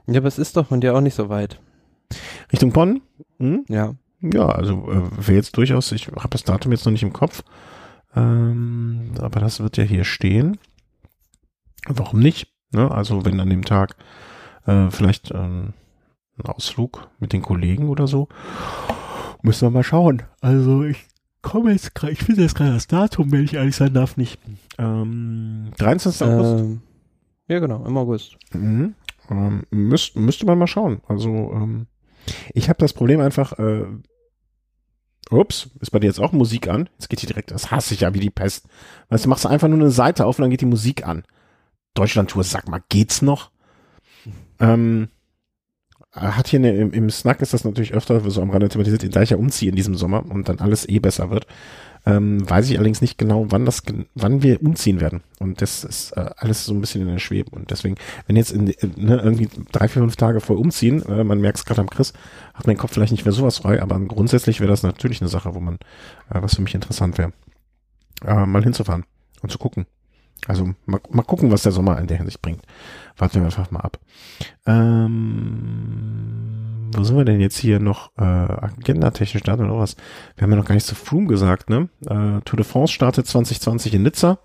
Ja, 0.08 0.18
aber 0.18 0.28
es 0.28 0.40
ist 0.40 0.58
doch 0.58 0.66
von 0.68 0.82
dir 0.82 0.96
auch 0.96 1.02
nicht 1.02 1.14
so 1.14 1.30
weit. 1.30 1.60
Richtung 2.52 2.72
Bonn? 2.72 3.02
Hm? 3.38 3.66
Ja. 3.70 3.94
Ja, 4.22 4.48
also 4.48 4.90
äh, 4.92 5.28
wäre 5.28 5.38
jetzt 5.38 5.56
durchaus, 5.56 5.92
ich 5.92 6.08
habe 6.08 6.30
das 6.30 6.44
Datum 6.44 6.72
jetzt 6.72 6.86
noch 6.86 6.92
nicht 6.92 7.04
im 7.04 7.14
Kopf, 7.14 7.44
ähm, 8.16 9.14
aber 9.20 9.40
das 9.40 9.60
wird 9.60 9.78
ja 9.78 9.84
hier 9.84 10.04
stehen. 10.04 10.58
Warum 11.88 12.20
nicht? 12.20 12.52
Ne? 12.72 12.90
Also 12.90 13.24
wenn 13.24 13.40
an 13.40 13.50
dem 13.50 13.64
Tag 13.64 13.96
äh, 14.66 14.90
vielleicht 14.90 15.32
ähm, 15.32 15.74
ein 16.40 16.52
Ausflug 16.52 17.10
mit 17.20 17.34
den 17.34 17.42
Kollegen 17.42 17.90
oder 17.90 18.08
so, 18.08 18.28
müssen 19.42 19.68
wir 19.68 19.72
mal 19.72 19.84
schauen. 19.84 20.24
Also 20.42 20.84
ich 20.84 21.06
komme 21.42 21.72
jetzt 21.72 21.96
gerade, 21.96 22.14
ich 22.14 22.24
finde 22.24 22.42
jetzt 22.42 22.56
gerade 22.56 22.74
das 22.74 22.88
Datum, 22.88 23.32
wenn 23.32 23.44
ich 23.44 23.54
ehrlich 23.54 23.76
sein 23.76 23.94
darf, 23.94 24.18
nicht. 24.18 24.40
Ähm, 24.78 25.72
23. 25.78 26.28
August. 26.28 26.60
Ähm, 26.60 26.82
ja, 27.48 27.60
genau, 27.60 27.86
im 27.86 27.98
August. 27.98 28.38
Mhm. 28.54 28.96
Ähm, 29.30 29.64
müsst, 29.72 30.16
müsste 30.16 30.46
man 30.46 30.58
mal 30.58 30.68
schauen. 30.68 31.02
Also 31.08 31.30
ähm, 31.30 31.88
ich 32.54 32.70
habe 32.70 32.80
das 32.80 32.94
Problem 32.94 33.20
einfach, 33.20 33.58
äh, 33.60 33.86
ups, 35.32 35.70
ist 35.80 35.92
bei 35.92 36.00
dir 36.00 36.08
jetzt 36.08 36.20
auch 36.20 36.32
Musik 36.32 36.68
an? 36.68 36.90
Jetzt 36.94 37.10
geht 37.10 37.22
die 37.22 37.28
direkt, 37.28 37.52
das 37.52 37.72
hasse 37.72 37.94
ich 37.94 38.02
ja 38.02 38.14
wie 38.14 38.20
die 38.20 38.30
Pest. 38.30 38.68
Weißt 39.10 39.26
du, 39.26 39.30
machst 39.30 39.46
du 39.46 39.50
einfach 39.50 39.68
nur 39.68 39.80
eine 39.80 39.92
Seite 39.92 40.26
auf 40.26 40.38
und 40.38 40.44
dann 40.44 40.52
geht 40.52 40.62
die 40.62 40.66
Musik 40.66 41.08
an. 41.08 41.24
Deutschlandtour, 41.94 42.44
sag 42.44 42.68
mal, 42.68 42.84
geht's 42.90 43.22
noch? 43.22 43.52
Ähm, 44.60 45.10
hat 46.12 46.48
hier 46.48 46.60
eine, 46.60 46.76
im, 46.76 46.92
im 46.92 47.10
Snack 47.10 47.42
ist 47.42 47.54
das 47.54 47.64
natürlich 47.64 47.94
öfter 47.94 48.28
so 48.30 48.42
am 48.42 48.50
Rande 48.50 48.70
thematisiert, 48.70 49.16
da 49.16 49.22
ich 49.22 49.30
ja 49.30 49.38
umziehe 49.38 49.70
in 49.70 49.76
diesem 49.76 49.96
Sommer 49.96 50.26
und 50.30 50.50
dann 50.50 50.60
alles 50.60 50.88
eh 50.90 51.00
besser 51.00 51.30
wird. 51.30 51.46
Ähm, 52.06 52.50
weiß 52.50 52.70
ich 52.70 52.78
allerdings 52.78 53.02
nicht 53.02 53.18
genau, 53.18 53.48
wann 53.50 53.66
das, 53.66 53.84
wann 54.16 54.42
wir 54.42 54.64
umziehen 54.64 55.02
werden. 55.02 55.22
Und 55.38 55.62
das 55.62 55.84
ist 55.84 56.14
äh, 56.14 56.30
alles 56.38 56.66
so 56.66 56.74
ein 56.74 56.82
bisschen 56.82 57.02
in 57.02 57.10
der 57.10 57.20
Schwebe. 57.20 57.52
Und 57.52 57.72
deswegen, 57.72 57.96
wenn 58.26 58.38
jetzt 58.38 58.52
in, 58.52 58.68
in, 58.68 58.94
ne, 58.96 59.18
irgendwie 59.18 59.50
drei, 59.72 59.88
vier, 59.88 60.02
fünf 60.02 60.16
Tage 60.16 60.40
vor 60.40 60.58
umziehen, 60.58 61.04
äh, 61.06 61.24
man 61.24 61.42
merkt 61.42 61.60
es 61.60 61.66
gerade 61.66 61.82
am 61.82 61.90
Chris, 61.90 62.14
hat 62.54 62.68
mein 62.68 62.78
Kopf 62.78 62.94
vielleicht 62.94 63.12
nicht 63.12 63.26
mehr 63.26 63.34
sowas 63.34 63.58
frei, 63.58 63.82
aber 63.82 64.00
grundsätzlich 64.00 64.62
wäre 64.62 64.70
das 64.70 64.82
natürlich 64.82 65.22
eine 65.22 65.30
Sache, 65.30 65.54
wo 65.54 65.60
man, 65.60 65.76
äh, 66.34 66.42
was 66.42 66.56
für 66.56 66.62
mich 66.62 66.74
interessant 66.74 67.18
wäre, 67.18 67.34
äh, 68.26 68.46
mal 68.46 68.64
hinzufahren 68.64 69.04
und 69.42 69.52
zu 69.52 69.58
gucken. 69.58 69.86
Also 70.48 70.74
mal, 70.86 71.00
mal 71.10 71.24
gucken, 71.24 71.52
was 71.52 71.64
der 71.64 71.72
Sommer 71.72 71.98
in 72.00 72.08
der 72.08 72.18
Hinsicht 72.18 72.42
bringt. 72.42 72.62
Warten 73.18 73.36
wir 73.36 73.46
einfach 73.46 73.72
mal 73.72 73.82
ab. 73.82 74.00
Ähm, 74.66 76.90
wo 76.96 77.04
sind 77.04 77.18
wir 77.18 77.26
denn 77.26 77.40
jetzt 77.40 77.58
hier 77.58 77.80
noch 77.80 78.12
äh, 78.18 78.24
agendatechnisch 78.24 79.44
da 79.44 79.54
oder 79.54 79.78
was? 79.78 79.96
Wir 80.36 80.44
haben 80.44 80.52
ja 80.52 80.58
noch 80.58 80.66
gar 80.66 80.76
nicht 80.76 80.88
zu 80.88 80.96
Froome 80.96 81.28
gesagt, 81.28 81.70
ne? 81.70 81.90
Äh, 82.06 82.42
Tour 82.46 82.58
de 82.58 82.64
France 82.64 82.94
startet 82.94 83.28
2020 83.28 83.94
in 83.96 84.04
Nizza. 84.04 84.40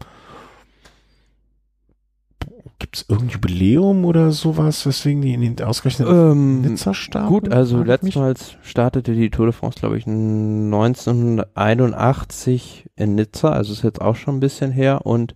Gibt 2.81 2.97
es 2.97 3.09
irgendein 3.09 3.35
Jubiläum 3.35 4.05
oder 4.05 4.31
sowas, 4.33 4.85
weswegen 4.85 5.23
die 5.23 5.33
in 5.33 5.41
den 5.41 5.65
ausgerechnet 5.65 6.07
Ähm, 6.09 6.61
Nizza 6.61 6.93
starten? 6.93 7.29
gut, 7.29 7.51
also 7.51 7.83
letztmals 7.83 8.57
startete 8.63 9.15
die 9.15 9.31
Tour 9.31 9.47
de 9.47 9.55
France, 9.55 9.79
glaube 9.79 9.97
ich, 9.97 10.07
1981 10.07 12.91
in 12.97 13.15
Nizza, 13.15 13.49
also 13.51 13.73
ist 13.73 13.85
jetzt 13.85 14.03
auch 14.03 14.17
schon 14.17 14.37
ein 14.37 14.41
bisschen 14.41 14.71
her 14.71 15.07
und 15.07 15.35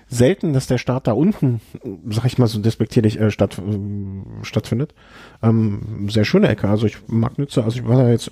selten, 0.08 0.54
dass 0.54 0.68
der 0.68 0.78
Start 0.78 1.08
da 1.08 1.14
unten, 1.14 1.62
äh, 1.84 1.90
sag 2.10 2.26
ich 2.26 2.38
mal 2.38 2.48
so 2.48 2.60
despektierlich, 2.60 3.20
äh, 3.20 3.32
statt, 3.32 3.58
ähm, 3.58 4.26
stattfindet. 4.44 4.94
Ähm, 5.42 6.08
sehr 6.10 6.26
schöne 6.26 6.48
Ecke. 6.48 6.70
Also 6.70 6.86
ich 6.86 6.98
mag 7.08 7.38
Nizza, 7.40 7.64
also 7.64 7.80
ich 7.80 7.88
war 7.88 8.04
da 8.04 8.10
jetzt 8.10 8.32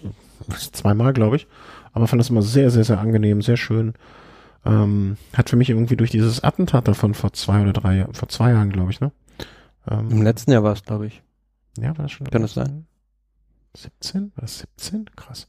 zweimal, 0.72 1.14
glaube 1.14 1.38
ich. 1.38 1.48
aber 1.94 2.08
fand 2.08 2.20
das 2.20 2.30
immer 2.30 2.44
sehr, 2.44 2.70
sehr, 2.70 2.84
sehr 2.84 3.00
angenehm, 3.00 3.42
sehr 3.42 3.58
schön. 3.58 3.94
Ähm, 4.66 5.18
hat 5.34 5.50
für 5.50 5.56
mich 5.56 5.70
irgendwie 5.70 5.96
durch 5.96 6.12
dieses 6.12 6.44
Attentat 6.44 6.88
davon 6.88 7.14
vor 7.14 7.34
zwei 7.34 7.62
oder 7.62 7.74
drei 7.74 7.98
Jahren, 7.98 8.14
vor 8.14 8.30
zwei 8.30 8.52
Jahren, 8.52 8.72
glaube 8.72 8.92
ich, 8.92 9.00
ne? 9.00 9.12
Ähm, 9.90 10.10
Im 10.12 10.22
letzten 10.22 10.52
Jahr 10.52 10.64
war 10.64 10.74
es, 10.74 10.84
glaube 10.84 11.08
ich. 11.08 11.24
Ja, 11.78 11.98
war 11.98 12.04
das 12.04 12.12
schon? 12.12 12.28
Kann 12.30 12.42
das 12.42 12.54
sein? 12.54 12.86
17? 13.76 14.32
War 14.36 14.42
das 14.42 14.60
17? 14.60 15.06
Krass. 15.16 15.48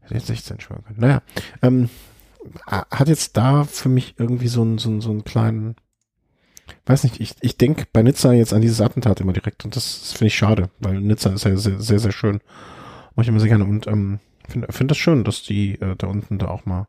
Hätte 0.00 0.14
jetzt 0.14 0.26
16 0.26 0.60
schwören 0.60 0.84
können. 0.84 1.00
Naja, 1.00 1.22
ähm, 1.62 1.88
hat 2.66 3.08
jetzt 3.08 3.36
da 3.36 3.64
für 3.64 3.88
mich 3.88 4.14
irgendwie 4.18 4.48
so 4.48 4.62
einen, 4.62 4.78
so 4.78 4.88
einen, 4.88 5.00
so 5.00 5.10
einen 5.10 5.24
kleinen, 5.24 5.76
weiß 6.86 7.04
nicht, 7.04 7.20
ich, 7.20 7.34
ich 7.40 7.56
denke 7.56 7.86
bei 7.92 8.02
Nizza 8.02 8.32
jetzt 8.32 8.52
an 8.52 8.62
dieses 8.62 8.80
Attentat 8.80 9.20
immer 9.20 9.32
direkt 9.32 9.64
und 9.64 9.76
das, 9.76 10.00
das 10.00 10.12
finde 10.12 10.28
ich 10.28 10.36
schade, 10.36 10.70
weil 10.78 11.00
Nizza 11.00 11.30
ist 11.30 11.44
ja 11.44 11.56
sehr, 11.56 11.80
sehr, 11.80 11.98
sehr 11.98 12.12
schön. 12.12 12.40
Mach 13.14 13.22
ich 13.22 13.28
immer 13.28 13.40
sehr 13.40 13.48
gerne 13.48 13.64
und 13.64 13.86
ähm, 13.86 14.20
finde 14.48 14.72
find 14.72 14.90
das 14.90 14.98
schön, 14.98 15.24
dass 15.24 15.42
die 15.42 15.80
äh, 15.80 15.96
da 15.96 16.06
unten 16.06 16.38
da 16.38 16.48
auch 16.48 16.66
mal 16.66 16.86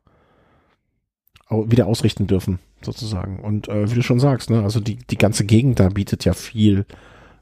wieder 1.50 1.88
ausrichten 1.88 2.28
dürfen, 2.28 2.60
sozusagen. 2.84 3.40
Und 3.40 3.70
äh, 3.70 3.90
wie 3.90 3.96
du 3.96 4.04
schon 4.04 4.20
sagst, 4.20 4.52
ne, 4.52 4.62
also 4.62 4.80
die, 4.80 4.98
die 4.98 5.18
ganze 5.18 5.46
Gegend 5.46 5.80
da 5.80 5.90
bietet 5.90 6.24
ja 6.24 6.34
viel 6.34 6.86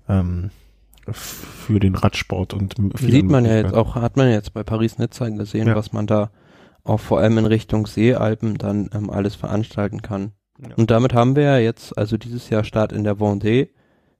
ähm, 0.07 0.51
für 1.11 1.79
den 1.79 1.95
Radsport 1.95 2.53
und 2.53 2.75
sieht 2.99 3.25
man 3.25 3.45
ja 3.45 3.57
jetzt 3.57 3.73
auch, 3.73 3.95
hat 3.95 4.17
man 4.17 4.29
jetzt 4.29 4.53
bei 4.53 4.63
Paris-Nizza 4.63 5.29
gesehen, 5.29 5.67
ja. 5.67 5.75
was 5.75 5.93
man 5.93 6.07
da 6.07 6.31
auch 6.87 6.99
vor 6.99 7.19
allem 7.19 7.37
in 7.37 7.45
Richtung 7.45 7.85
Seealpen 7.87 8.57
dann 8.57 8.89
ähm, 8.93 9.09
alles 9.09 9.35
veranstalten 9.35 10.01
kann. 10.01 10.31
Ja. 10.59 10.75
Und 10.75 10.89
damit 10.89 11.13
haben 11.13 11.35
wir 11.35 11.43
ja 11.43 11.57
jetzt, 11.57 11.97
also 11.97 12.17
dieses 12.17 12.49
Jahr 12.49 12.63
Start 12.63 12.91
in 12.91 13.03
der 13.03 13.17
Vendée, 13.17 13.69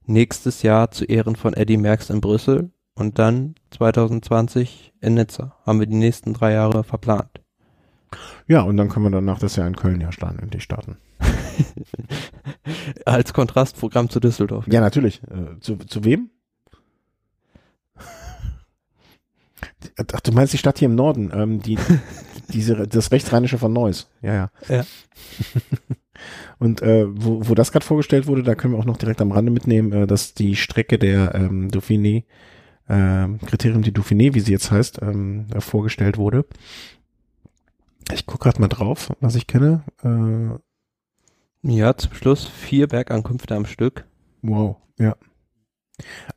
nächstes 0.05 0.61
Jahr 0.63 0.91
zu 0.91 1.05
Ehren 1.05 1.35
von 1.35 1.53
Eddie 1.53 1.77
Merckx 1.77 2.09
in 2.09 2.21
Brüssel 2.21 2.71
und 2.93 3.19
dann 3.19 3.55
2020 3.71 4.93
in 5.01 5.15
Nizza. 5.15 5.55
Haben 5.65 5.79
wir 5.79 5.87
die 5.87 5.95
nächsten 5.95 6.33
drei 6.33 6.53
Jahre 6.53 6.83
verplant. 6.83 7.41
Ja, 8.47 8.61
und 8.61 8.77
dann 8.77 8.89
können 8.89 9.05
wir 9.05 9.11
danach 9.11 9.39
das 9.39 9.55
Jahr 9.55 9.67
in 9.67 9.75
Köln 9.75 9.99
ja 9.99 10.11
starten, 10.11 10.39
endlich 10.39 10.63
starten. 10.63 10.97
Als 13.05 13.33
Kontrastprogramm 13.33 14.09
zu 14.09 14.19
Düsseldorf. 14.19 14.65
Ja, 14.67 14.81
natürlich. 14.81 15.21
Äh, 15.23 15.59
zu, 15.59 15.75
zu 15.77 16.03
wem? 16.03 16.29
Ach, 20.13 20.21
du 20.21 20.31
meinst 20.31 20.53
die 20.53 20.57
Stadt 20.57 20.79
hier 20.79 20.87
im 20.87 20.95
Norden, 20.95 21.31
ähm, 21.33 21.61
die, 21.61 21.77
diese, 22.53 22.87
das 22.87 23.11
Rechtsrheinische 23.11 23.57
von 23.57 23.73
Neuss. 23.73 24.09
Ja, 24.21 24.33
ja. 24.33 24.49
ja. 24.69 24.83
Und 26.59 26.81
äh, 26.81 27.05
wo, 27.09 27.47
wo 27.47 27.55
das 27.55 27.71
gerade 27.71 27.85
vorgestellt 27.85 28.27
wurde, 28.27 28.43
da 28.43 28.55
können 28.55 28.73
wir 28.73 28.79
auch 28.79 28.85
noch 28.85 28.97
direkt 28.97 29.21
am 29.21 29.31
Rande 29.31 29.51
mitnehmen, 29.51 29.91
äh, 29.91 30.07
dass 30.07 30.33
die 30.33 30.55
Strecke 30.55 30.97
der 30.97 31.35
ähm, 31.35 31.69
Dauphiné, 31.69 32.23
äh, 32.87 33.27
Kriterium 33.45 33.83
die 33.83 33.93
Dauphiné, 33.93 34.33
wie 34.33 34.39
sie 34.39 34.51
jetzt 34.51 34.71
heißt, 34.71 35.01
ähm, 35.01 35.47
vorgestellt 35.59 36.17
wurde. 36.17 36.45
Ich 38.13 38.25
gucke 38.25 38.43
gerade 38.43 38.61
mal 38.61 38.67
drauf, 38.67 39.13
was 39.19 39.35
ich 39.35 39.47
kenne. 39.47 39.83
Äh, 40.03 40.57
ja, 41.69 41.95
zum 41.97 42.13
Schluss 42.13 42.47
vier 42.47 42.87
Bergankünfte 42.87 43.55
am 43.55 43.65
Stück. 43.65 44.05
Wow, 44.41 44.77
ja. 44.97 45.15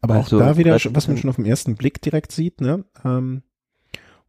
Aber 0.00 0.14
also, 0.14 0.36
auch 0.36 0.40
da 0.40 0.56
wieder, 0.56 0.78
was 0.90 1.08
man 1.08 1.16
schon 1.16 1.30
auf 1.30 1.36
den 1.36 1.46
ersten 1.46 1.76
Blick 1.76 2.00
direkt 2.00 2.32
sieht, 2.32 2.60
ne? 2.60 2.84
Ähm, 3.04 3.42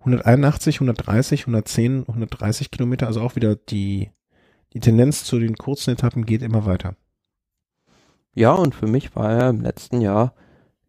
181, 0.01 0.77
130, 0.77 1.41
110, 1.41 2.05
130 2.07 2.71
Kilometer, 2.71 3.07
also 3.07 3.21
auch 3.21 3.35
wieder 3.35 3.55
die, 3.55 4.11
die 4.73 4.79
Tendenz 4.79 5.23
zu 5.23 5.39
den 5.39 5.55
kurzen 5.55 5.91
Etappen 5.91 6.25
geht 6.25 6.41
immer 6.41 6.65
weiter. 6.65 6.95
Ja, 8.33 8.53
und 8.53 8.73
für 8.75 8.87
mich 8.87 9.15
war 9.15 9.31
ja 9.31 9.49
im 9.49 9.61
letzten 9.61 10.01
Jahr, 10.01 10.33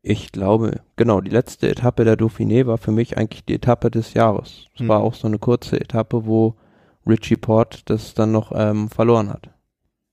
ich 0.01 0.33
glaube, 0.33 0.81
genau, 0.97 1.21
die 1.21 1.31
letzte 1.31 1.69
Etappe 1.69 2.05
der 2.05 2.17
Dauphiné 2.17 2.67
war 2.67 2.79
für 2.79 2.93
mich 2.93 3.19
eigentlich 3.19 3.45
die 3.45 3.55
Etappe 3.55 3.91
des 3.91 4.15
Jahres. 4.15 4.67
Es 4.75 4.81
hm. 4.81 4.89
war 4.89 5.01
auch 5.01 5.15
so 5.15 5.29
eine 5.29 5.39
kurze 5.39 5.81
Etappe, 5.81 6.27
wo 6.27 6.57
Richie 7.07 7.37
Port 7.37 7.83
das 7.91 8.15
dann 8.15 8.33
noch 8.33 8.53
ähm, 8.55 8.89
verloren 8.89 9.29
hat. 9.29 9.51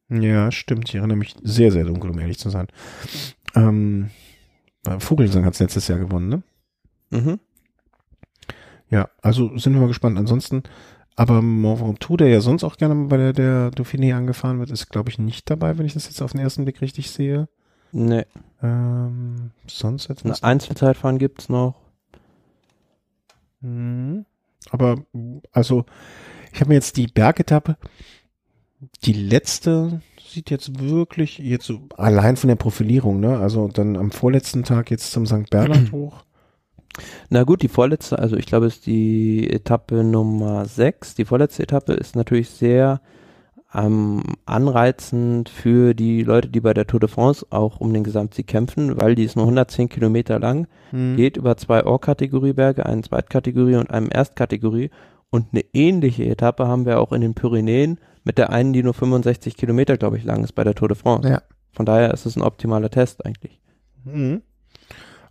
Ja, 0.09 0.51
stimmt. 0.51 0.89
Ich 0.89 0.95
erinnere 0.95 1.17
mich 1.17 1.35
sehr, 1.43 1.71
sehr 1.71 1.85
dunkel, 1.85 2.09
um 2.09 2.19
ehrlich 2.19 2.39
zu 2.39 2.49
sein. 2.49 2.67
Ähm, 3.55 4.09
Vogelsang 4.97 5.45
hat 5.45 5.53
es 5.53 5.59
letztes 5.59 5.87
Jahr 5.87 5.99
gewonnen, 5.99 6.29
ne? 6.29 6.43
Mhm. 7.11 7.39
Ja, 8.89 9.09
also 9.21 9.57
sind 9.57 9.73
wir 9.73 9.81
mal 9.81 9.87
gespannt. 9.87 10.17
Ansonsten, 10.17 10.63
aber 11.15 11.41
Mont 11.41 11.81
Ventoux, 11.81 12.17
der 12.17 12.29
ja 12.29 12.41
sonst 12.41 12.63
auch 12.63 12.77
gerne 12.77 12.95
bei 13.07 13.17
der, 13.17 13.33
der 13.33 13.71
Dauphiné 13.71 14.15
angefahren 14.15 14.59
wird, 14.59 14.71
ist, 14.71 14.89
glaube 14.89 15.09
ich, 15.09 15.19
nicht 15.19 15.49
dabei, 15.49 15.77
wenn 15.77 15.85
ich 15.85 15.93
das 15.93 16.05
jetzt 16.05 16.21
auf 16.21 16.31
den 16.31 16.41
ersten 16.41 16.65
Blick 16.65 16.81
richtig 16.81 17.11
sehe. 17.11 17.47
Nee. 17.91 18.25
Ähm, 18.61 19.51
sonst 19.67 20.09
etwas? 20.09 20.43
Ein 20.43 20.51
Einzelzeitfahren 20.51 21.17
gibt's 21.17 21.49
noch. 21.49 21.75
Mhm. 23.61 24.25
Aber, 24.71 25.03
also, 25.51 25.85
ich 26.53 26.59
habe 26.59 26.69
mir 26.69 26.75
jetzt 26.75 26.97
die 26.97 27.07
Bergetappe, 27.07 27.77
die 29.03 29.13
letzte 29.13 30.01
sieht 30.29 30.51
jetzt 30.51 30.79
wirklich, 30.79 31.39
jetzt 31.39 31.65
so 31.65 31.81
allein 31.97 32.37
von 32.37 32.47
der 32.47 32.55
Profilierung, 32.55 33.19
ne? 33.19 33.39
Also 33.39 33.67
dann 33.67 33.97
am 33.97 34.11
vorletzten 34.11 34.63
Tag 34.63 34.91
jetzt 34.91 35.11
zum 35.11 35.25
St. 35.25 35.49
Bernhard 35.49 35.91
hoch. 35.91 36.23
Na 37.29 37.43
gut, 37.43 37.61
die 37.61 37.67
vorletzte, 37.67 38.19
also 38.19 38.35
ich 38.35 38.45
glaube, 38.45 38.67
es 38.67 38.75
ist 38.75 38.85
die 38.85 39.49
Etappe 39.49 40.03
Nummer 40.03 40.65
6. 40.65 41.15
Die 41.15 41.25
vorletzte 41.25 41.63
Etappe 41.63 41.93
ist 41.93 42.15
natürlich 42.15 42.49
sehr 42.49 43.01
ähm, 43.73 44.23
anreizend 44.45 45.49
für 45.49 45.93
die 45.93 46.23
Leute, 46.23 46.49
die 46.49 46.59
bei 46.59 46.73
der 46.73 46.87
Tour 46.87 46.99
de 46.99 47.09
France 47.09 47.45
auch 47.49 47.79
um 47.79 47.93
den 47.93 48.03
Gesamtsieg 48.03 48.47
kämpfen, 48.47 48.99
weil 48.99 49.15
die 49.15 49.23
ist 49.23 49.35
nur 49.35 49.45
110 49.45 49.89
Kilometer 49.89 50.39
lang, 50.39 50.67
mhm. 50.91 51.15
geht 51.15 51.37
über 51.37 51.55
zwei 51.57 51.85
Or-Kategorieberge, 51.85 52.85
eine 52.85 53.01
Zweitkategorie 53.01 53.75
und 53.75 53.91
eine 53.91 54.11
Erstkategorie. 54.11 54.89
Und 55.31 55.47
eine 55.51 55.63
ähnliche 55.73 56.25
Etappe 56.25 56.67
haben 56.67 56.87
wir 56.87 56.99
auch 56.99 57.11
in 57.11 57.21
den 57.21 57.35
Pyrenäen 57.35 57.99
mit 58.23 58.39
der 58.39 58.49
einen, 58.49 58.73
die 58.73 58.81
nur 58.81 58.95
65 58.95 59.55
Kilometer, 59.55 59.97
glaube 59.97 60.17
ich, 60.17 60.23
lang 60.23 60.43
ist 60.43 60.53
bei 60.53 60.63
der 60.63 60.73
Tour 60.73 60.87
de 60.87 60.97
France. 60.97 61.29
Ja. 61.29 61.41
Von 61.71 61.85
daher 61.85 62.11
ist 62.13 62.25
es 62.25 62.35
ein 62.35 62.41
optimaler 62.41 62.89
Test 62.89 63.23
eigentlich. 63.23 63.61
Mhm. 64.03 64.41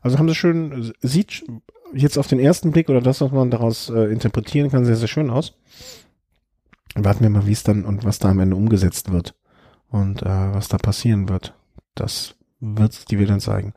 Also 0.00 0.18
haben 0.18 0.28
sie 0.28 0.34
schön, 0.34 0.92
sieht 1.00 1.44
jetzt 1.92 2.18
auf 2.18 2.26
den 2.26 2.38
ersten 2.38 2.70
Blick 2.70 2.88
oder 2.88 3.00
das, 3.00 3.20
was 3.20 3.32
man 3.32 3.50
daraus 3.50 3.90
äh, 3.90 4.12
interpretieren 4.12 4.70
kann, 4.70 4.84
sehr, 4.84 4.96
sehr 4.96 5.08
schön 5.08 5.30
aus. 5.30 5.54
Warten 6.94 7.22
wir 7.22 7.30
mal, 7.30 7.46
wie 7.46 7.52
es 7.52 7.62
dann 7.62 7.84
und 7.84 8.04
was 8.04 8.18
da 8.18 8.30
am 8.30 8.40
Ende 8.40 8.56
umgesetzt 8.56 9.12
wird 9.12 9.34
und 9.90 10.22
äh, 10.22 10.54
was 10.54 10.68
da 10.68 10.78
passieren 10.78 11.28
wird. 11.28 11.54
Das 11.94 12.34
wird 12.60 13.10
die 13.10 13.18
wir 13.18 13.26
dann 13.26 13.40
zeigen. 13.40 13.74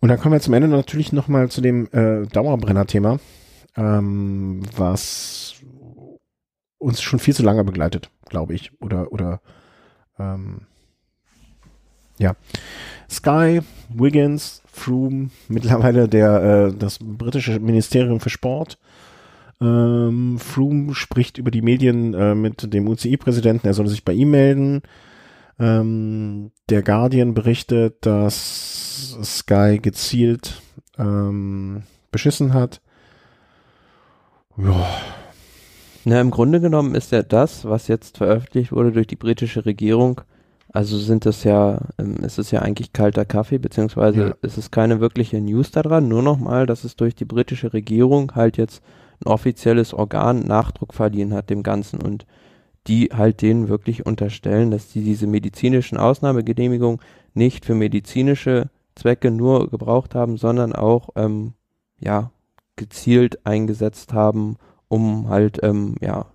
Und 0.00 0.08
dann 0.08 0.18
kommen 0.18 0.34
wir 0.34 0.40
zum 0.40 0.54
Ende 0.54 0.68
natürlich 0.68 1.12
nochmal 1.12 1.50
zu 1.50 1.60
dem 1.60 1.88
äh, 1.92 2.26
Dauerbrenner-Thema, 2.26 3.18
ähm, 3.76 4.62
was 4.76 5.56
uns 6.78 7.02
schon 7.02 7.18
viel 7.18 7.34
zu 7.34 7.42
lange 7.42 7.64
begleitet, 7.64 8.10
glaube 8.28 8.54
ich. 8.54 8.70
Oder, 8.80 9.12
oder 9.12 9.40
ähm, 10.18 10.66
ja. 12.18 12.36
Sky, 13.10 13.60
Wiggins, 13.88 14.62
Froome, 14.78 15.30
mittlerweile 15.48 16.08
der, 16.08 16.42
äh, 16.42 16.76
das 16.76 16.98
britische 17.00 17.58
Ministerium 17.60 18.20
für 18.20 18.30
Sport. 18.30 18.78
Ähm, 19.60 20.38
Froome 20.38 20.94
spricht 20.94 21.38
über 21.38 21.50
die 21.50 21.62
Medien 21.62 22.14
äh, 22.14 22.34
mit 22.34 22.72
dem 22.72 22.88
UCI-Präsidenten, 22.88 23.66
er 23.66 23.74
solle 23.74 23.88
sich 23.88 24.04
bei 24.04 24.12
ihm 24.12 24.30
melden. 24.30 24.82
Ähm, 25.58 26.52
der 26.68 26.82
Guardian 26.82 27.34
berichtet, 27.34 28.06
dass 28.06 29.18
Sky 29.22 29.80
gezielt 29.82 30.62
ähm, 30.96 31.82
beschissen 32.12 32.54
hat. 32.54 32.80
Ja. 34.56 34.86
Na, 36.04 36.20
im 36.20 36.30
Grunde 36.30 36.60
genommen 36.60 36.94
ist 36.94 37.12
ja 37.12 37.22
das, 37.22 37.64
was 37.64 37.88
jetzt 37.88 38.18
veröffentlicht 38.18 38.72
wurde 38.72 38.92
durch 38.92 39.06
die 39.06 39.16
britische 39.16 39.66
Regierung, 39.66 40.20
also 40.72 40.98
sind 40.98 41.24
das 41.24 41.44
ja, 41.44 41.80
ähm, 41.98 42.16
ist 42.16 42.38
es 42.38 42.50
ja 42.50 42.60
eigentlich 42.60 42.92
kalter 42.92 43.24
Kaffee, 43.24 43.58
beziehungsweise 43.58 44.20
ja. 44.20 44.34
ist 44.42 44.58
es 44.58 44.70
keine 44.70 45.00
wirkliche 45.00 45.40
News 45.40 45.70
daran, 45.70 46.08
nur 46.08 46.22
nochmal, 46.22 46.66
dass 46.66 46.84
es 46.84 46.96
durch 46.96 47.14
die 47.14 47.24
britische 47.24 47.72
Regierung 47.72 48.34
halt 48.34 48.56
jetzt 48.58 48.82
ein 49.20 49.28
offizielles 49.28 49.94
Organ 49.94 50.40
Nachdruck 50.40 50.94
verliehen 50.94 51.32
hat 51.32 51.50
dem 51.50 51.62
Ganzen 51.62 52.00
und 52.02 52.26
die 52.86 53.10
halt 53.12 53.42
denen 53.42 53.68
wirklich 53.68 54.06
unterstellen, 54.06 54.70
dass 54.70 54.88
die 54.88 55.02
diese 55.02 55.26
medizinischen 55.26 55.98
Ausnahmegenehmigungen 55.98 57.00
nicht 57.34 57.64
für 57.64 57.74
medizinische 57.74 58.70
Zwecke 58.94 59.30
nur 59.30 59.70
gebraucht 59.70 60.14
haben, 60.14 60.36
sondern 60.36 60.74
auch 60.74 61.10
ähm, 61.16 61.54
ja 61.98 62.30
gezielt 62.76 63.44
eingesetzt 63.46 64.12
haben, 64.12 64.56
um 64.88 65.28
halt 65.28 65.60
ähm, 65.62 65.96
ja 66.00 66.26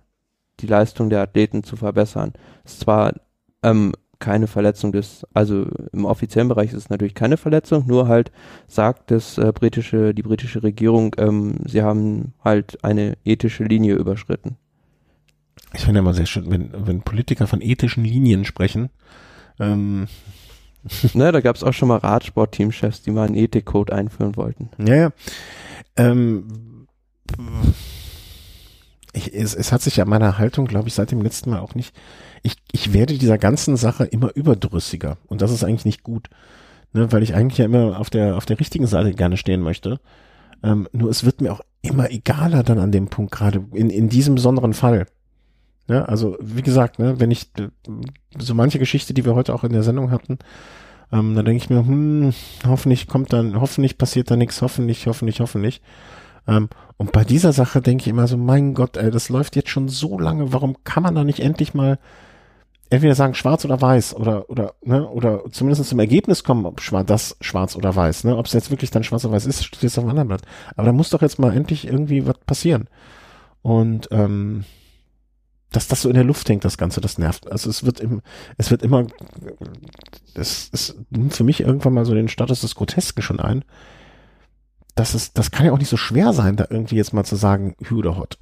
die 0.60 0.66
Leistung 0.66 1.10
der 1.10 1.22
Athleten 1.22 1.64
zu 1.64 1.76
verbessern. 1.76 2.32
Es 2.64 2.74
ist 2.74 2.80
zwar 2.80 3.14
ähm, 3.62 3.92
keine 4.24 4.46
Verletzung 4.46 4.90
des, 4.90 5.26
also 5.34 5.66
im 5.92 6.06
offiziellen 6.06 6.48
Bereich 6.48 6.70
ist 6.70 6.78
es 6.78 6.88
natürlich 6.88 7.12
keine 7.14 7.36
Verletzung, 7.36 7.86
nur 7.86 8.08
halt 8.08 8.32
sagt 8.68 9.10
das 9.10 9.36
äh, 9.36 9.52
britische, 9.52 10.14
die 10.14 10.22
britische 10.22 10.62
Regierung, 10.62 11.14
ähm, 11.18 11.56
sie 11.66 11.82
haben 11.82 12.32
halt 12.42 12.82
eine 12.82 13.18
ethische 13.26 13.64
Linie 13.64 13.96
überschritten. 13.96 14.56
Ich 15.74 15.84
finde 15.84 16.00
immer 16.00 16.14
sehr 16.14 16.24
schön, 16.24 16.50
wenn, 16.50 16.70
wenn 16.72 17.02
Politiker 17.02 17.46
von 17.46 17.60
ethischen 17.60 18.02
Linien 18.02 18.46
sprechen. 18.46 18.88
Ähm. 19.60 20.06
ne, 21.12 21.30
da 21.30 21.42
gab 21.42 21.56
es 21.56 21.62
auch 21.62 21.74
schon 21.74 21.88
mal 21.88 21.98
Radsport-Teamchefs, 21.98 23.02
die 23.02 23.10
mal 23.10 23.26
einen 23.26 23.36
Ethikcode 23.36 23.90
einführen 23.90 24.36
wollten. 24.36 24.70
Ja, 24.78 24.94
ja. 24.94 25.12
Ähm, 25.96 26.86
ich, 29.12 29.34
es, 29.34 29.54
es 29.54 29.70
hat 29.70 29.82
sich 29.82 29.96
ja 29.96 30.06
meine 30.06 30.38
Haltung, 30.38 30.64
glaube 30.64 30.88
ich, 30.88 30.94
seit 30.94 31.10
dem 31.10 31.20
letzten 31.20 31.50
Mal 31.50 31.60
auch 31.60 31.74
nicht. 31.74 31.94
Ich, 32.44 32.56
ich 32.70 32.92
werde 32.92 33.18
dieser 33.18 33.38
ganzen 33.38 33.76
Sache 33.76 34.04
immer 34.04 34.30
überdrüssiger 34.36 35.16
und 35.26 35.42
das 35.42 35.50
ist 35.50 35.64
eigentlich 35.64 35.86
nicht 35.86 36.04
gut, 36.04 36.28
ne, 36.92 37.10
weil 37.10 37.24
ich 37.24 37.34
eigentlich 37.34 37.58
ja 37.58 37.64
immer 37.64 37.98
auf 37.98 38.10
der 38.10 38.36
auf 38.36 38.46
der 38.46 38.60
richtigen 38.60 38.86
Seite 38.86 39.12
gerne 39.12 39.36
stehen 39.36 39.62
möchte. 39.62 39.98
Ähm, 40.62 40.88
nur 40.92 41.10
es 41.10 41.24
wird 41.24 41.40
mir 41.40 41.52
auch 41.52 41.62
immer 41.82 42.10
egaler 42.10 42.62
dann 42.62 42.78
an 42.78 42.92
dem 42.92 43.08
Punkt 43.08 43.32
gerade 43.32 43.64
in 43.72 43.90
in 43.90 44.08
diesem 44.08 44.36
besonderen 44.36 44.74
Fall. 44.74 45.06
Ja, 45.88 46.04
also 46.04 46.36
wie 46.40 46.62
gesagt, 46.62 46.98
ne, 46.98 47.18
wenn 47.18 47.30
ich 47.30 47.50
so 48.38 48.54
manche 48.54 48.78
Geschichte, 48.78 49.14
die 49.14 49.24
wir 49.24 49.34
heute 49.34 49.54
auch 49.54 49.64
in 49.64 49.72
der 49.72 49.82
Sendung 49.82 50.10
hatten, 50.10 50.38
ähm, 51.12 51.34
dann 51.34 51.44
denke 51.44 51.62
ich 51.62 51.70
mir, 51.70 51.78
hm, 51.78 52.32
hoffentlich 52.66 53.06
kommt 53.06 53.32
dann, 53.32 53.60
hoffentlich 53.60 53.98
passiert 53.98 54.30
da 54.30 54.36
nichts, 54.36 54.62
hoffentlich, 54.62 55.06
hoffentlich, 55.06 55.40
hoffentlich. 55.40 55.82
Ähm, 56.46 56.68
und 56.96 57.12
bei 57.12 57.24
dieser 57.24 57.52
Sache 57.52 57.80
denke 57.80 58.02
ich 58.02 58.08
immer 58.08 58.26
so, 58.26 58.36
mein 58.36 58.74
Gott, 58.74 58.96
ey, 58.96 59.10
das 59.10 59.28
läuft 59.28 59.56
jetzt 59.56 59.68
schon 59.70 59.88
so 59.88 60.18
lange, 60.18 60.52
warum 60.52 60.76
kann 60.84 61.02
man 61.02 61.14
da 61.14 61.24
nicht 61.24 61.40
endlich 61.40 61.74
mal 61.74 61.98
entweder 62.94 63.14
sagen 63.14 63.34
schwarz 63.34 63.64
oder 63.64 63.80
weiß 63.80 64.14
oder 64.16 64.48
oder 64.50 64.74
ne 64.82 65.08
oder 65.08 65.44
zumindest 65.50 65.88
zum 65.88 65.98
Ergebnis 65.98 66.44
kommen, 66.44 66.66
ob 66.66 66.80
schwarz, 66.80 67.06
das 67.06 67.36
schwarz 67.40 67.76
oder 67.76 67.94
weiß, 67.94 68.24
ne? 68.24 68.36
Ob 68.36 68.46
es 68.46 68.52
jetzt 68.52 68.70
wirklich 68.70 68.90
dann 68.90 69.04
schwarz 69.04 69.24
oder 69.24 69.34
weiß 69.34 69.46
ist, 69.46 69.64
steht 69.64 69.82
jetzt 69.82 69.98
auf 69.98 70.04
dem 70.04 70.10
anderen 70.10 70.28
Blatt. 70.28 70.42
Aber 70.76 70.86
da 70.86 70.92
muss 70.92 71.10
doch 71.10 71.22
jetzt 71.22 71.38
mal 71.38 71.54
endlich 71.54 71.86
irgendwie 71.86 72.26
was 72.26 72.38
passieren. 72.46 72.88
Und 73.62 74.08
ähm, 74.10 74.64
dass 75.72 75.88
das 75.88 76.02
so 76.02 76.08
in 76.08 76.14
der 76.14 76.24
Luft 76.24 76.48
hängt, 76.48 76.64
das 76.64 76.78
Ganze, 76.78 77.00
das 77.00 77.18
nervt. 77.18 77.50
Also 77.50 77.68
es 77.68 77.84
wird 77.84 78.00
im, 78.00 78.22
es 78.58 78.70
wird 78.70 78.82
immer, 78.82 79.06
es, 80.34 80.70
es 80.72 80.96
nimmt 81.10 81.34
für 81.34 81.44
mich 81.44 81.60
irgendwann 81.60 81.94
mal 81.94 82.04
so 82.04 82.14
den 82.14 82.28
Status 82.28 82.60
des 82.60 82.74
Grotesken 82.74 83.22
schon 83.22 83.40
ein 83.40 83.64
das 84.94 85.14
ist, 85.14 85.36
das 85.38 85.50
kann 85.50 85.66
ja 85.66 85.72
auch 85.72 85.78
nicht 85.78 85.88
so 85.88 85.96
schwer 85.96 86.32
sein, 86.32 86.56
da 86.56 86.66
irgendwie 86.70 86.96
jetzt 86.96 87.12
mal 87.12 87.24
zu 87.24 87.36
sagen, 87.36 87.74
Hü 87.82 87.96
oder 87.96 88.16
Hot. 88.16 88.38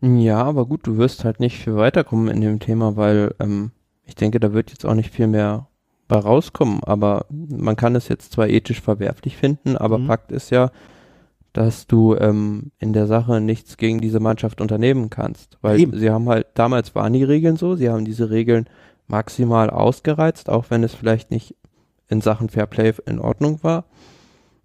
Ja, 0.00 0.44
aber 0.44 0.66
gut, 0.66 0.86
du 0.86 0.96
wirst 0.96 1.24
halt 1.24 1.40
nicht 1.40 1.58
viel 1.58 1.76
weiterkommen 1.76 2.28
in 2.28 2.40
dem 2.40 2.60
Thema, 2.60 2.96
weil 2.96 3.34
ähm, 3.40 3.72
ich 4.04 4.14
denke, 4.14 4.38
da 4.38 4.52
wird 4.52 4.70
jetzt 4.70 4.86
auch 4.86 4.94
nicht 4.94 5.12
viel 5.12 5.26
mehr 5.26 5.66
bei 6.06 6.18
rauskommen. 6.18 6.82
Aber 6.84 7.26
man 7.30 7.76
kann 7.76 7.96
es 7.96 8.08
jetzt 8.08 8.32
zwar 8.32 8.48
ethisch 8.48 8.80
verwerflich 8.80 9.36
finden, 9.36 9.76
aber 9.76 9.98
mhm. 9.98 10.06
Fakt 10.06 10.32
ist 10.32 10.50
ja, 10.50 10.70
dass 11.52 11.86
du 11.86 12.14
ähm, 12.16 12.70
in 12.78 12.92
der 12.92 13.06
Sache 13.06 13.40
nichts 13.40 13.76
gegen 13.76 14.00
diese 14.00 14.20
Mannschaft 14.20 14.60
unternehmen 14.60 15.10
kannst. 15.10 15.58
Weil 15.60 15.80
Eben. 15.80 15.98
sie 15.98 16.10
haben 16.10 16.28
halt, 16.28 16.46
damals 16.54 16.94
waren 16.94 17.12
die 17.12 17.24
Regeln 17.24 17.56
so, 17.56 17.74
sie 17.74 17.90
haben 17.90 18.04
diese 18.04 18.30
Regeln 18.30 18.68
maximal 19.08 19.70
ausgereizt, 19.70 20.48
auch 20.48 20.66
wenn 20.68 20.84
es 20.84 20.94
vielleicht 20.94 21.30
nicht 21.30 21.56
in 22.08 22.20
Sachen 22.20 22.48
Fairplay 22.48 22.92
in 23.06 23.18
Ordnung 23.18 23.62
war. 23.62 23.84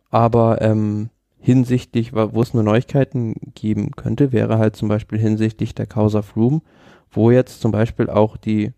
Aber 0.10 0.62
ähm, 0.62 1.10
hinsichtlich, 1.44 2.14
wo 2.14 2.42
es 2.42 2.54
nur 2.54 2.64
Neuigkeiten 2.64 3.36
geben 3.54 3.92
könnte, 3.92 4.32
wäre 4.32 4.58
halt 4.60 4.78
zum 4.78 4.88
Beispiel 4.88 5.20
hinsichtlich 5.20 5.76
der 5.76 5.88
Causa 5.88 6.22
Froome, 6.22 6.62
wo 7.12 7.32
jetzt 7.32 7.60
zum 7.60 7.72
Beispiel 7.72 8.10
auch 8.10 8.38
die 8.38 8.72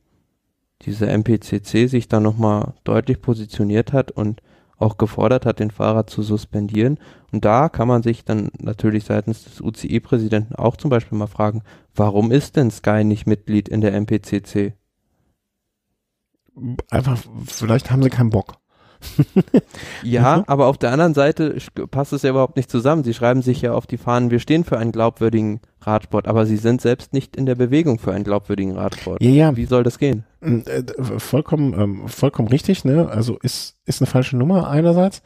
diese 0.81 1.05
MPCC 1.05 1.87
sich 1.87 2.07
da 2.07 2.19
nochmal 2.19 2.73
deutlich 2.83 3.21
positioniert 3.21 3.93
hat 3.93 4.11
und 4.11 4.41
auch 4.77 4.97
gefordert 4.97 5.45
hat, 5.45 5.59
den 5.59 5.71
Fahrer 5.71 6.07
zu 6.07 6.23
suspendieren. 6.23 6.97
Und 7.31 7.45
da 7.45 7.69
kann 7.69 7.87
man 7.87 8.01
sich 8.01 8.25
dann 8.25 8.49
natürlich 8.59 9.05
seitens 9.05 9.43
des 9.43 9.61
UCI-Präsidenten 9.61 10.55
auch 10.55 10.75
zum 10.75 10.89
Beispiel 10.89 11.17
mal 11.17 11.27
fragen, 11.27 11.61
warum 11.93 12.31
ist 12.31 12.55
denn 12.55 12.71
Sky 12.71 13.03
nicht 13.03 13.27
Mitglied 13.27 13.69
in 13.69 13.81
der 13.81 13.93
MPCC? 13.93 14.73
Einfach, 16.89 17.23
vielleicht 17.45 17.91
haben 17.91 18.01
sie 18.01 18.09
keinen 18.09 18.31
Bock. 18.31 18.57
ja, 20.03 20.37
mhm. 20.37 20.43
aber 20.47 20.67
auf 20.67 20.77
der 20.77 20.91
anderen 20.91 21.13
Seite 21.13 21.57
passt 21.91 22.13
es 22.13 22.23
ja 22.23 22.31
überhaupt 22.31 22.55
nicht 22.55 22.69
zusammen. 22.69 23.03
Sie 23.03 23.13
schreiben 23.13 23.41
sich 23.41 23.61
ja 23.61 23.73
auf 23.73 23.87
die 23.87 23.97
Fahnen, 23.97 24.31
wir 24.31 24.39
stehen 24.39 24.63
für 24.63 24.77
einen 24.77 24.91
glaubwürdigen 24.91 25.61
Radsport, 25.81 26.27
aber 26.27 26.45
sie 26.45 26.57
sind 26.57 26.81
selbst 26.81 27.13
nicht 27.13 27.35
in 27.35 27.45
der 27.45 27.55
Bewegung 27.55 27.99
für 27.99 28.13
einen 28.13 28.23
glaubwürdigen 28.23 28.75
Radsport. 28.75 29.21
Ja, 29.21 29.29
ja. 29.29 29.55
Wie 29.57 29.65
soll 29.65 29.83
das 29.83 29.99
gehen? 29.99 30.23
Mm, 30.41 30.59
äh, 30.65 30.83
vollkommen, 31.19 31.73
ähm, 31.79 32.07
vollkommen 32.07 32.47
richtig, 32.47 32.85
ne? 32.85 33.09
Also 33.09 33.37
ist, 33.41 33.75
ist 33.85 34.01
eine 34.01 34.07
falsche 34.07 34.37
Nummer 34.37 34.69
einerseits, 34.69 35.21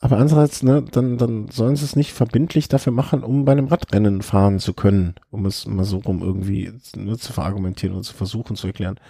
aber 0.00 0.18
andererseits, 0.18 0.62
ne, 0.62 0.84
dann, 0.90 1.16
dann 1.16 1.48
sollen 1.48 1.76
sie 1.76 1.84
es 1.84 1.96
nicht 1.96 2.12
verbindlich 2.12 2.68
dafür 2.68 2.92
machen, 2.92 3.22
um 3.22 3.44
bei 3.44 3.52
einem 3.52 3.66
Radrennen 3.66 4.22
fahren 4.22 4.58
zu 4.58 4.74
können, 4.74 5.14
um 5.30 5.46
es 5.46 5.66
mal 5.66 5.84
so 5.84 5.98
rum 5.98 6.22
irgendwie 6.22 6.70
ne, 6.94 7.16
zu 7.16 7.32
verargumentieren 7.32 7.96
und 7.96 8.02
zu 8.02 8.14
versuchen 8.14 8.56
zu 8.56 8.66
erklären. 8.66 9.00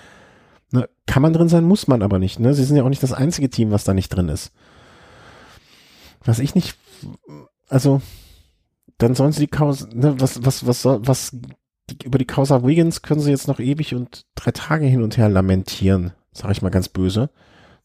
Ne, 0.73 0.89
kann 1.07 1.23
man 1.23 1.33
drin 1.33 1.49
sein, 1.49 1.65
muss 1.65 1.87
man 1.87 2.03
aber 2.03 2.19
nicht. 2.19 2.41
Ne? 2.41 2.53
Sie 2.55 2.65
sind 2.65 2.77
ja 2.77 2.83
auch 2.83 2.89
nicht 2.89 3.03
das 3.03 3.13
einzige 3.13 3.51
Team, 3.51 3.71
was 3.71 3.85
da 3.85 3.95
nicht 3.95 4.09
drin 4.09 4.29
ist. 4.29 4.53
Was 6.25 6.41
ich 6.41 6.55
nicht, 6.55 6.77
also, 7.69 8.03
dann 8.99 9.15
sollen 9.15 9.33
sie 9.33 9.41
die 9.41 9.51
Causa, 9.51 9.87
ne, 9.93 10.21
was, 10.21 10.45
was, 10.45 10.67
was, 10.67 10.85
was, 10.85 11.37
die, 11.89 12.05
über 12.05 12.19
die 12.19 12.27
Causa 12.27 12.65
Wiggins 12.65 13.03
können 13.03 13.21
sie 13.21 13.31
jetzt 13.31 13.47
noch 13.47 13.61
ewig 13.61 13.95
und 13.95 14.27
drei 14.35 14.51
Tage 14.51 14.87
hin 14.87 15.03
und 15.03 15.17
her 15.17 15.29
lamentieren, 15.29 16.13
sage 16.33 16.53
ich 16.53 16.63
mal 16.63 16.71
ganz 16.71 16.89
böse. 16.89 17.31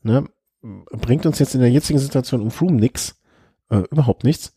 Ne? 0.01 0.25
Bringt 0.61 1.27
uns 1.27 1.37
jetzt 1.37 1.53
in 1.53 1.61
der 1.61 1.71
jetzigen 1.71 1.99
Situation 1.99 2.41
um 2.41 2.49
Froome 2.49 2.79
nix, 2.79 3.21
äh, 3.69 3.83
überhaupt 3.91 4.23
nichts. 4.23 4.55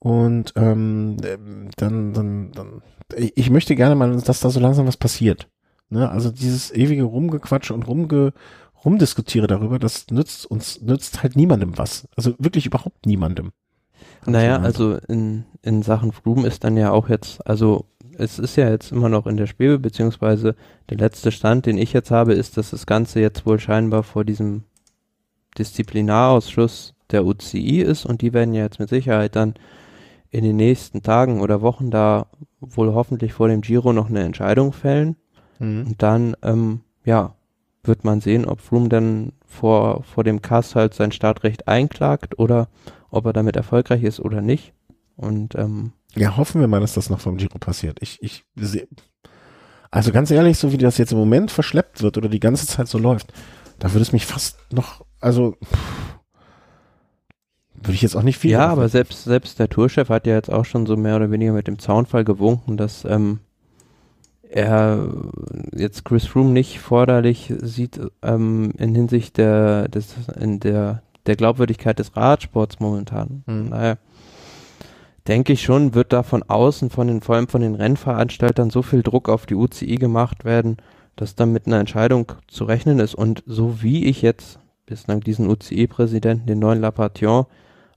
Und 0.00 0.52
ähm, 0.56 1.16
dann, 1.76 2.12
dann, 2.12 2.50
dann, 2.50 2.82
ich 3.14 3.50
möchte 3.50 3.76
gerne 3.76 3.94
mal, 3.94 4.20
dass 4.20 4.40
da 4.40 4.50
so 4.50 4.58
langsam 4.58 4.88
was 4.88 4.96
passiert. 4.96 5.48
Ne? 5.92 6.10
Also 6.10 6.30
dieses 6.30 6.72
ewige 6.72 7.04
Rumgequatsche 7.04 7.74
und 7.74 7.86
rumge 7.86 8.32
rumdiskutiere 8.84 9.46
darüber, 9.46 9.78
das 9.78 10.06
nützt 10.10 10.46
uns, 10.46 10.80
nützt 10.80 11.22
halt 11.22 11.36
niemandem 11.36 11.78
was. 11.78 12.08
Also 12.16 12.34
wirklich 12.38 12.66
überhaupt 12.66 13.06
niemandem. 13.06 13.52
Naja, 14.26 14.58
also 14.58 14.96
in, 15.08 15.44
in 15.62 15.82
Sachen 15.82 16.12
Froome 16.12 16.46
ist 16.46 16.64
dann 16.64 16.76
ja 16.76 16.90
auch 16.90 17.08
jetzt, 17.08 17.46
also 17.46 17.86
es 18.18 18.38
ist 18.38 18.56
ja 18.56 18.68
jetzt 18.70 18.90
immer 18.90 19.08
noch 19.08 19.26
in 19.26 19.36
der 19.36 19.46
Schwebe, 19.46 19.78
beziehungsweise 19.78 20.56
der 20.90 20.98
letzte 20.98 21.30
Stand, 21.30 21.66
den 21.66 21.78
ich 21.78 21.92
jetzt 21.92 22.10
habe, 22.10 22.32
ist, 22.32 22.56
dass 22.56 22.70
das 22.70 22.86
Ganze 22.86 23.20
jetzt 23.20 23.46
wohl 23.46 23.60
scheinbar 23.60 24.02
vor 24.02 24.24
diesem 24.24 24.64
Disziplinarausschuss 25.58 26.94
der 27.10 27.24
UCI 27.24 27.82
ist 27.82 28.06
und 28.06 28.22
die 28.22 28.32
werden 28.32 28.54
ja 28.54 28.62
jetzt 28.64 28.80
mit 28.80 28.88
Sicherheit 28.88 29.36
dann 29.36 29.54
in 30.30 30.44
den 30.44 30.56
nächsten 30.56 31.02
Tagen 31.02 31.40
oder 31.40 31.60
Wochen 31.60 31.90
da 31.90 32.26
wohl 32.60 32.94
hoffentlich 32.94 33.34
vor 33.34 33.48
dem 33.48 33.60
Giro 33.60 33.92
noch 33.92 34.08
eine 34.08 34.22
Entscheidung 34.22 34.72
fällen. 34.72 35.16
Mhm. 35.62 35.86
Und 35.86 36.02
dann, 36.02 36.36
ähm, 36.42 36.80
ja, 37.04 37.34
wird 37.84 38.04
man 38.04 38.20
sehen, 38.20 38.44
ob 38.44 38.60
Froome 38.60 38.88
dann 38.88 39.32
vor, 39.46 40.02
vor 40.04 40.24
dem 40.24 40.42
Cast 40.42 40.74
halt 40.74 40.94
sein 40.94 41.12
Startrecht 41.12 41.68
einklagt 41.68 42.38
oder 42.38 42.68
ob 43.10 43.26
er 43.26 43.32
damit 43.32 43.56
erfolgreich 43.56 44.02
ist 44.02 44.20
oder 44.20 44.40
nicht. 44.40 44.72
Und 45.16 45.54
ähm, 45.56 45.92
ja, 46.14 46.36
hoffen 46.36 46.60
wir 46.60 46.68
mal, 46.68 46.80
dass 46.80 46.94
das 46.94 47.10
noch 47.10 47.20
vom 47.20 47.36
Giro 47.36 47.58
passiert. 47.58 47.98
Ich, 48.00 48.22
ich 48.22 48.44
sehe, 48.54 48.86
also 49.90 50.12
ganz 50.12 50.30
ehrlich, 50.30 50.58
so 50.58 50.72
wie 50.72 50.78
das 50.78 50.98
jetzt 50.98 51.12
im 51.12 51.18
Moment 51.18 51.50
verschleppt 51.50 52.02
wird 52.02 52.16
oder 52.16 52.28
die 52.28 52.40
ganze 52.40 52.66
Zeit 52.66 52.88
so 52.88 52.98
läuft, 52.98 53.32
da 53.78 53.92
würde 53.92 54.02
es 54.02 54.12
mich 54.12 54.26
fast 54.26 54.58
noch, 54.72 55.04
also 55.20 55.56
würde 57.74 57.94
ich 57.94 58.02
jetzt 58.02 58.16
auch 58.16 58.22
nicht 58.22 58.38
viel. 58.38 58.52
Ja, 58.52 58.68
aber 58.68 58.88
selbst 58.88 59.24
selbst 59.24 59.58
der 59.58 59.68
Tourchef 59.68 60.08
hat 60.08 60.26
ja 60.26 60.34
jetzt 60.34 60.52
auch 60.52 60.64
schon 60.64 60.86
so 60.86 60.96
mehr 60.96 61.16
oder 61.16 61.30
weniger 61.30 61.52
mit 61.52 61.66
dem 61.66 61.78
Zaunfall 61.78 62.24
gewunken, 62.24 62.76
dass 62.76 63.04
ähm, 63.04 63.40
er 64.52 65.08
jetzt 65.74 66.04
Chris 66.04 66.26
Froome 66.26 66.50
nicht 66.50 66.80
forderlich 66.80 67.52
sieht 67.60 68.00
ähm, 68.22 68.72
in 68.78 68.94
Hinsicht 68.94 69.36
der, 69.38 69.88
des, 69.88 70.14
in 70.38 70.60
der, 70.60 71.02
der 71.26 71.36
Glaubwürdigkeit 71.36 71.98
des 71.98 72.16
Radsports 72.16 72.80
momentan. 72.80 73.42
Mhm. 73.46 73.68
Naja, 73.70 73.96
denke 75.28 75.52
ich 75.52 75.62
schon, 75.62 75.94
wird 75.94 76.12
da 76.12 76.22
von 76.22 76.42
außen, 76.42 76.90
von 76.90 77.06
den, 77.06 77.22
vor 77.22 77.36
allem 77.36 77.48
von 77.48 77.62
den 77.62 77.74
Rennveranstaltern 77.74 78.70
so 78.70 78.82
viel 78.82 79.02
Druck 79.02 79.28
auf 79.28 79.46
die 79.46 79.54
UCI 79.54 79.96
gemacht 79.96 80.44
werden, 80.44 80.76
dass 81.16 81.34
dann 81.34 81.52
mit 81.52 81.66
einer 81.66 81.80
Entscheidung 81.80 82.32
zu 82.48 82.64
rechnen 82.64 82.98
ist. 82.98 83.14
Und 83.14 83.42
so 83.46 83.82
wie 83.82 84.04
ich 84.06 84.22
jetzt 84.22 84.58
bislang 84.86 85.20
diesen 85.20 85.48
UCI-Präsidenten, 85.48 86.46
den 86.46 86.58
neuen 86.58 86.80
Lapation, 86.80 87.46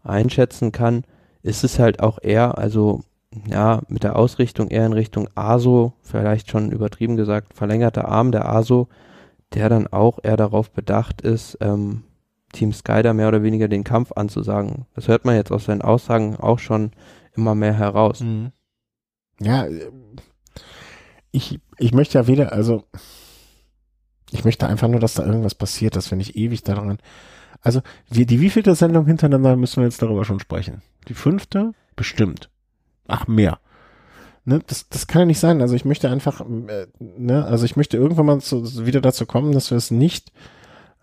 einschätzen 0.03 0.71
kann, 0.71 1.03
ist 1.41 1.63
es 1.63 1.79
halt 1.79 1.99
auch 1.99 2.19
eher, 2.21 2.57
also 2.57 3.01
ja, 3.47 3.81
mit 3.87 4.03
der 4.03 4.15
Ausrichtung 4.15 4.69
eher 4.69 4.85
in 4.85 4.93
Richtung 4.93 5.29
ASO, 5.35 5.93
vielleicht 6.01 6.49
schon 6.49 6.71
übertrieben 6.71 7.15
gesagt, 7.17 7.53
verlängerter 7.53 8.07
Arm 8.07 8.31
der 8.31 8.49
ASO, 8.49 8.87
der 9.53 9.69
dann 9.69 9.87
auch 9.87 10.19
eher 10.23 10.37
darauf 10.37 10.71
bedacht 10.71 11.21
ist, 11.21 11.57
ähm, 11.61 12.03
Team 12.51 12.73
Sky 12.73 13.01
da 13.01 13.13
mehr 13.13 13.27
oder 13.27 13.43
weniger 13.43 13.67
den 13.67 13.83
Kampf 13.83 14.11
anzusagen. 14.13 14.85
Das 14.95 15.07
hört 15.07 15.25
man 15.25 15.35
jetzt 15.35 15.51
aus 15.51 15.65
seinen 15.65 15.81
Aussagen 15.81 16.37
auch 16.37 16.59
schon 16.59 16.91
immer 17.35 17.55
mehr 17.55 17.73
heraus. 17.73 18.21
Mhm. 18.21 18.51
Ja, 19.39 19.67
ich, 21.31 21.59
ich 21.77 21.93
möchte 21.93 22.17
ja 22.17 22.27
weder, 22.27 22.53
also 22.53 22.85
ich 24.31 24.45
möchte 24.45 24.67
einfach 24.67 24.87
nur, 24.87 24.99
dass 24.99 25.15
da 25.15 25.25
irgendwas 25.25 25.55
passiert, 25.55 25.95
dass 25.95 26.09
wir 26.11 26.17
nicht 26.17 26.35
ewig 26.35 26.63
daran. 26.63 26.97
Also, 27.61 27.81
wir, 28.09 28.25
die 28.25 28.39
wievielte 28.39 28.75
Sendung 28.75 29.05
hintereinander 29.05 29.55
müssen 29.55 29.77
wir 29.77 29.85
jetzt 29.85 30.01
darüber 30.01 30.23
schon 30.23 30.39
sprechen? 30.39 30.81
Die 31.07 31.13
fünfte? 31.13 31.73
Bestimmt. 31.95 32.49
Ach, 33.07 33.27
mehr. 33.27 33.59
Ne, 34.43 34.59
das, 34.67 34.89
das 34.89 35.07
kann 35.07 35.21
ja 35.21 35.25
nicht 35.25 35.39
sein. 35.39 35.61
Also 35.61 35.75
ich 35.75 35.85
möchte 35.85 36.09
einfach, 36.09 36.41
äh, 36.41 36.87
ne, 36.99 37.45
also 37.45 37.65
ich 37.65 37.75
möchte 37.75 37.97
irgendwann 37.97 38.25
mal 38.27 38.39
zu, 38.41 38.85
wieder 38.85 39.01
dazu 39.01 39.25
kommen, 39.25 39.51
dass 39.51 39.71
wir 39.71 39.77
es 39.77 39.91
nicht 39.91 40.31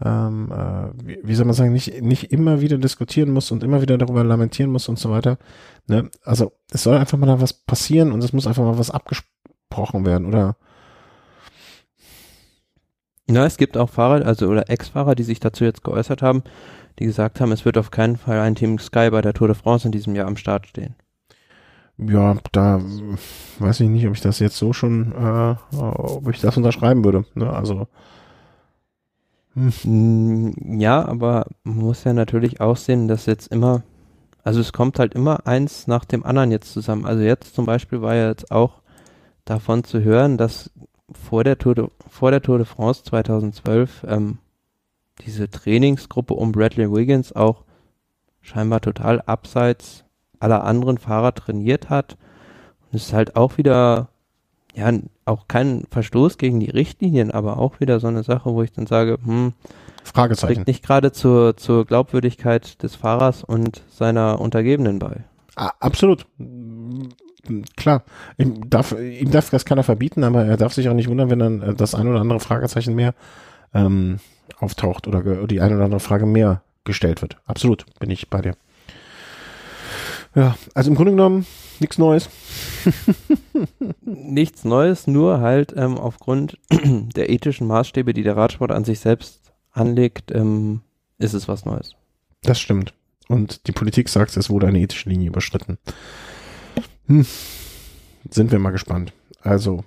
ähm, 0.04 0.50
äh, 0.50 1.06
wie, 1.06 1.18
wie 1.22 1.34
soll 1.34 1.46
man 1.46 1.54
sagen, 1.54 1.72
nicht, 1.72 2.02
nicht 2.02 2.32
immer 2.32 2.60
wieder 2.60 2.78
diskutieren 2.78 3.30
muss 3.30 3.50
und 3.50 3.62
immer 3.62 3.82
wieder 3.82 3.98
darüber 3.98 4.24
lamentieren 4.24 4.70
muss 4.70 4.88
und 4.88 4.98
so 4.98 5.10
weiter. 5.10 5.38
Ne? 5.86 6.10
Also 6.24 6.52
es 6.70 6.82
soll 6.82 6.96
einfach 6.96 7.18
mal 7.18 7.26
da 7.26 7.40
was 7.40 7.52
passieren 7.52 8.12
und 8.12 8.22
es 8.24 8.32
muss 8.32 8.46
einfach 8.46 8.64
mal 8.64 8.78
was 8.78 8.90
abgesprochen 8.90 10.04
werden, 10.04 10.26
oder? 10.26 10.56
Ja, 13.30 13.46
es 13.46 13.56
gibt 13.56 13.76
auch 13.76 13.88
Fahrer, 13.88 14.26
also 14.26 14.48
oder 14.48 14.68
Ex-Fahrer, 14.68 15.14
die 15.14 15.22
sich 15.22 15.40
dazu 15.40 15.64
jetzt 15.64 15.84
geäußert 15.84 16.22
haben, 16.22 16.42
die 16.98 17.04
gesagt 17.04 17.40
haben, 17.40 17.52
es 17.52 17.64
wird 17.64 17.78
auf 17.78 17.90
keinen 17.90 18.16
Fall 18.16 18.40
ein 18.40 18.56
Team 18.56 18.78
Sky 18.78 19.10
bei 19.10 19.22
der 19.22 19.32
Tour 19.32 19.48
de 19.48 19.56
France 19.56 19.86
in 19.86 19.92
diesem 19.92 20.16
Jahr 20.16 20.26
am 20.26 20.36
Start 20.36 20.66
stehen. 20.66 20.96
Ja, 21.98 22.36
da 22.52 22.80
weiß 23.58 23.80
ich 23.80 23.88
nicht, 23.88 24.06
ob 24.06 24.14
ich 24.14 24.20
das 24.20 24.38
jetzt 24.38 24.56
so 24.56 24.72
schon, 24.72 25.12
äh, 25.12 25.54
ob 25.76 26.28
ich 26.28 26.40
das 26.40 26.56
unterschreiben 26.56 27.04
würde. 27.04 27.24
Ne? 27.34 27.50
Also 27.52 27.86
hm. 29.54 30.54
Ja, 30.80 31.04
aber 31.06 31.46
man 31.64 31.76
muss 31.76 32.04
ja 32.04 32.12
natürlich 32.12 32.60
auch 32.60 32.76
sehen, 32.76 33.08
dass 33.08 33.26
jetzt 33.26 33.48
immer, 33.48 33.82
also 34.42 34.60
es 34.60 34.72
kommt 34.72 34.98
halt 34.98 35.14
immer 35.14 35.46
eins 35.46 35.86
nach 35.86 36.04
dem 36.04 36.24
anderen 36.24 36.50
jetzt 36.50 36.72
zusammen. 36.72 37.04
Also 37.04 37.22
jetzt 37.22 37.54
zum 37.54 37.66
Beispiel 37.66 38.00
war 38.00 38.14
ja 38.14 38.28
jetzt 38.28 38.50
auch 38.50 38.80
davon 39.44 39.84
zu 39.84 40.02
hören, 40.02 40.38
dass 40.38 40.70
vor 41.12 41.44
der 41.44 41.58
Tour 41.58 41.74
de, 41.74 41.88
vor 42.08 42.30
der 42.30 42.42
Tour 42.42 42.58
de 42.58 42.66
France 42.66 43.04
2012 43.04 44.04
ähm, 44.08 44.38
diese 45.26 45.50
Trainingsgruppe 45.50 46.34
um 46.34 46.52
Bradley 46.52 46.90
Wiggins 46.90 47.34
auch 47.34 47.64
scheinbar 48.40 48.80
total 48.80 49.20
abseits 49.20 50.04
aller 50.42 50.64
anderen 50.64 50.98
Fahrer 50.98 51.34
trainiert 51.34 51.90
hat. 51.90 52.16
Und 52.90 52.96
es 52.96 53.06
ist 53.06 53.12
halt 53.12 53.36
auch 53.36 53.58
wieder, 53.58 54.08
ja, 54.74 54.90
auch 55.24 55.48
kein 55.48 55.84
Verstoß 55.90 56.38
gegen 56.38 56.60
die 56.60 56.70
Richtlinien, 56.70 57.30
aber 57.30 57.58
auch 57.58 57.80
wieder 57.80 58.00
so 58.00 58.08
eine 58.08 58.22
Sache, 58.22 58.52
wo 58.52 58.62
ich 58.62 58.72
dann 58.72 58.86
sage, 58.86 59.18
hm, 59.24 59.52
Fragezeichen. 60.04 60.54
trägt 60.54 60.66
nicht 60.66 60.84
gerade 60.84 61.12
zur, 61.12 61.56
zur 61.56 61.84
Glaubwürdigkeit 61.86 62.82
des 62.82 62.96
Fahrers 62.96 63.44
und 63.44 63.82
seiner 63.88 64.40
Untergebenen 64.40 64.98
bei. 64.98 65.24
Ah, 65.54 65.72
absolut. 65.80 66.26
Klar, 67.76 68.02
ihm 68.38 68.68
darf, 68.68 68.92
ihm 68.92 69.30
darf 69.30 69.50
das 69.50 69.64
keiner 69.64 69.82
verbieten, 69.82 70.24
aber 70.24 70.44
er 70.44 70.56
darf 70.56 70.72
sich 70.72 70.88
auch 70.88 70.94
nicht 70.94 71.08
wundern, 71.08 71.30
wenn 71.30 71.38
dann 71.38 71.62
äh, 71.62 71.74
das 71.74 71.94
ein 71.94 72.06
oder 72.08 72.20
andere 72.20 72.40
Fragezeichen 72.40 72.94
mehr 72.94 73.14
ähm, 73.74 74.18
auftaucht 74.58 75.06
oder 75.06 75.46
die 75.46 75.60
eine 75.60 75.74
oder 75.76 75.84
andere 75.84 76.00
Frage 76.00 76.26
mehr 76.26 76.62
gestellt 76.84 77.22
wird. 77.22 77.38
Absolut, 77.46 77.84
bin 77.98 78.10
ich 78.10 78.28
bei 78.28 78.42
dir. 78.42 78.54
Ja, 80.34 80.56
also 80.74 80.90
im 80.90 80.96
Grunde 80.96 81.12
genommen 81.12 81.46
nichts 81.78 81.98
Neues. 81.98 82.30
nichts 84.00 84.64
Neues, 84.64 85.06
nur 85.06 85.40
halt 85.40 85.74
ähm, 85.76 85.98
aufgrund 85.98 86.58
der 86.70 87.28
ethischen 87.28 87.66
Maßstäbe, 87.66 88.14
die 88.14 88.22
der 88.22 88.36
Radsport 88.36 88.72
an 88.72 88.84
sich 88.84 89.00
selbst 89.00 89.52
anlegt, 89.72 90.30
ähm, 90.32 90.80
ist 91.18 91.34
es 91.34 91.48
was 91.48 91.64
Neues. 91.64 91.94
Das 92.42 92.58
stimmt. 92.60 92.94
Und 93.28 93.66
die 93.66 93.72
Politik 93.72 94.08
sagt, 94.08 94.36
es 94.36 94.50
wurde 94.50 94.66
eine 94.66 94.80
ethische 94.80 95.08
Linie 95.08 95.28
überschritten. 95.28 95.78
Hm. 97.06 97.26
Sind 98.30 98.52
wir 98.52 98.58
mal 98.58 98.70
gespannt. 98.70 99.12
Also, 99.42 99.84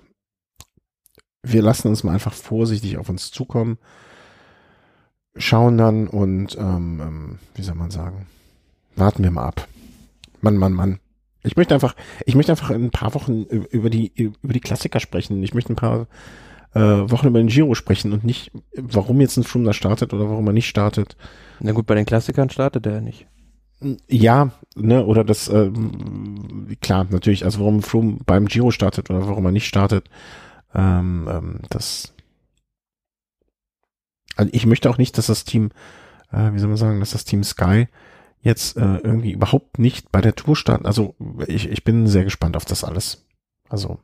wir 1.42 1.62
lassen 1.62 1.88
uns 1.88 2.04
mal 2.04 2.12
einfach 2.12 2.32
vorsichtig 2.32 2.98
auf 2.98 3.08
uns 3.08 3.30
zukommen, 3.30 3.78
schauen 5.36 5.78
dann 5.78 6.08
und, 6.08 6.56
ähm, 6.56 7.00
ähm, 7.00 7.38
wie 7.54 7.62
soll 7.62 7.74
man 7.74 7.90
sagen, 7.90 8.26
warten 8.94 9.22
wir 9.22 9.30
mal 9.30 9.46
ab. 9.46 9.68
Mann, 10.46 10.56
Mann, 10.58 10.72
Mann. 10.72 11.00
Ich 11.42 11.56
möchte 11.56 11.74
einfach, 11.74 11.96
ich 12.24 12.36
möchte 12.36 12.52
einfach 12.52 12.70
in 12.70 12.84
ein 12.84 12.90
paar 12.90 13.14
Wochen 13.14 13.42
über 13.42 13.90
die, 13.90 14.12
über 14.14 14.52
die 14.52 14.60
Klassiker 14.60 15.00
sprechen. 15.00 15.42
Ich 15.42 15.54
möchte 15.54 15.72
ein 15.72 15.76
paar 15.76 16.06
äh, 16.74 16.80
Wochen 16.80 17.26
über 17.26 17.38
den 17.38 17.48
Giro 17.48 17.74
sprechen 17.74 18.12
und 18.12 18.22
nicht, 18.22 18.52
warum 18.76 19.20
jetzt 19.20 19.36
ein 19.36 19.44
Froome 19.44 19.64
da 19.64 19.72
startet 19.72 20.14
oder 20.14 20.28
warum 20.28 20.46
er 20.46 20.52
nicht 20.52 20.68
startet. 20.68 21.16
Na 21.58 21.72
gut, 21.72 21.86
bei 21.86 21.96
den 21.96 22.06
Klassikern 22.06 22.48
startet 22.48 22.86
er 22.86 22.94
ja 22.94 23.00
nicht. 23.00 23.26
Ja, 24.08 24.52
ne, 24.76 25.04
oder 25.04 25.24
das, 25.24 25.48
äh, 25.48 25.70
klar, 26.80 27.06
natürlich, 27.10 27.44
also 27.44 27.58
warum 27.58 27.82
Froome 27.82 28.18
beim 28.24 28.46
Giro 28.46 28.70
startet 28.70 29.10
oder 29.10 29.26
warum 29.26 29.46
er 29.46 29.52
nicht 29.52 29.66
startet, 29.66 30.08
ähm, 30.74 31.28
ähm, 31.30 31.60
das, 31.70 32.14
also 34.36 34.50
ich 34.54 34.64
möchte 34.64 34.88
auch 34.90 34.98
nicht, 34.98 35.18
dass 35.18 35.26
das 35.26 35.44
Team, 35.44 35.70
äh, 36.30 36.52
wie 36.52 36.58
soll 36.60 36.68
man 36.68 36.76
sagen, 36.76 37.00
dass 37.00 37.10
das 37.10 37.24
Team 37.24 37.42
Sky 37.42 37.88
jetzt 38.46 38.76
äh, 38.76 38.98
irgendwie 38.98 39.32
überhaupt 39.32 39.78
nicht 39.80 40.12
bei 40.12 40.20
der 40.20 40.36
Tour 40.36 40.54
starten. 40.54 40.86
Also 40.86 41.16
ich, 41.48 41.68
ich 41.68 41.82
bin 41.82 42.06
sehr 42.06 42.22
gespannt 42.22 42.56
auf 42.56 42.64
das 42.64 42.84
alles. 42.84 43.26
Also 43.68 43.98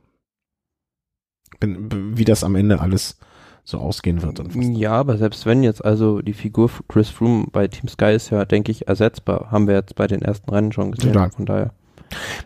bin, 1.61 2.17
wie 2.17 2.25
das 2.25 2.43
am 2.43 2.55
Ende 2.55 2.81
alles 2.81 3.17
so 3.63 3.77
ausgehen 3.77 4.21
wird. 4.21 4.43
ja, 4.53 4.91
aber 4.91 5.17
selbst 5.17 5.45
wenn 5.45 5.63
jetzt 5.63 5.83
also 5.83 6.21
die 6.21 6.33
Figur 6.33 6.69
Chris 6.89 7.09
Froome 7.09 7.47
bei 7.53 7.69
Team 7.69 7.87
Sky 7.87 8.13
ist 8.13 8.29
ja, 8.29 8.43
denke 8.43 8.71
ich, 8.71 8.87
ersetzbar. 8.87 9.49
Haben 9.49 9.67
wir 9.67 9.75
jetzt 9.75 9.95
bei 9.95 10.07
den 10.07 10.21
ersten 10.21 10.49
Rennen 10.49 10.73
schon 10.73 10.91
gesehen. 10.91 11.13
Total. 11.13 11.31
Von 11.31 11.45
daher 11.45 11.73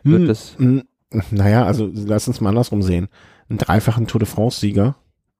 wird 0.04 0.22
hm, 0.22 0.30
es. 0.30 0.56
Hm, 0.60 0.84
naja, 1.32 1.66
also 1.66 1.90
lass 1.92 2.28
uns 2.28 2.42
mal 2.42 2.50
andersrum 2.50 2.84
sehen. 2.84 3.08
Einen 3.50 3.58
dreifachen 3.58 4.06
Tour 4.06 4.20
de 4.20 4.28
France-Sieger 4.28 4.96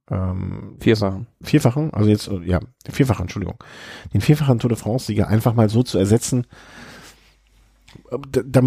ähm, 0.10 0.76
vierfachen. 0.80 1.28
Vierfachen, 1.42 1.94
also 1.94 2.10
jetzt, 2.10 2.30
ja, 2.46 2.60
vierfachen, 2.90 3.24
Entschuldigung. 3.24 3.58
Den 4.14 4.22
vierfachen 4.22 4.60
Tour 4.60 4.70
de 4.70 4.78
France-Sieger 4.78 5.28
einfach 5.28 5.54
mal 5.54 5.70
so 5.70 5.84
zu 5.84 5.98
ersetzen, 5.98 6.46
da, 8.32 8.62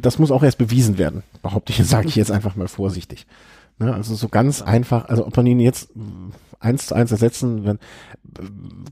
das 0.00 0.18
muss 0.18 0.30
auch 0.30 0.42
erst 0.42 0.58
bewiesen 0.58 0.98
werden, 0.98 1.22
behaupte 1.42 1.72
ich, 1.72 1.84
sage 1.86 2.08
ich 2.08 2.16
jetzt 2.16 2.30
einfach 2.30 2.56
mal 2.56 2.68
vorsichtig. 2.68 3.26
Ne, 3.78 3.92
also 3.92 4.14
so 4.14 4.28
ganz 4.28 4.62
einfach, 4.62 5.10
also 5.10 5.26
ob 5.26 5.36
man 5.36 5.44
ihn 5.46 5.60
jetzt 5.60 5.90
eins 6.60 6.86
zu 6.86 6.94
eins 6.94 7.10
ersetzen 7.10 7.78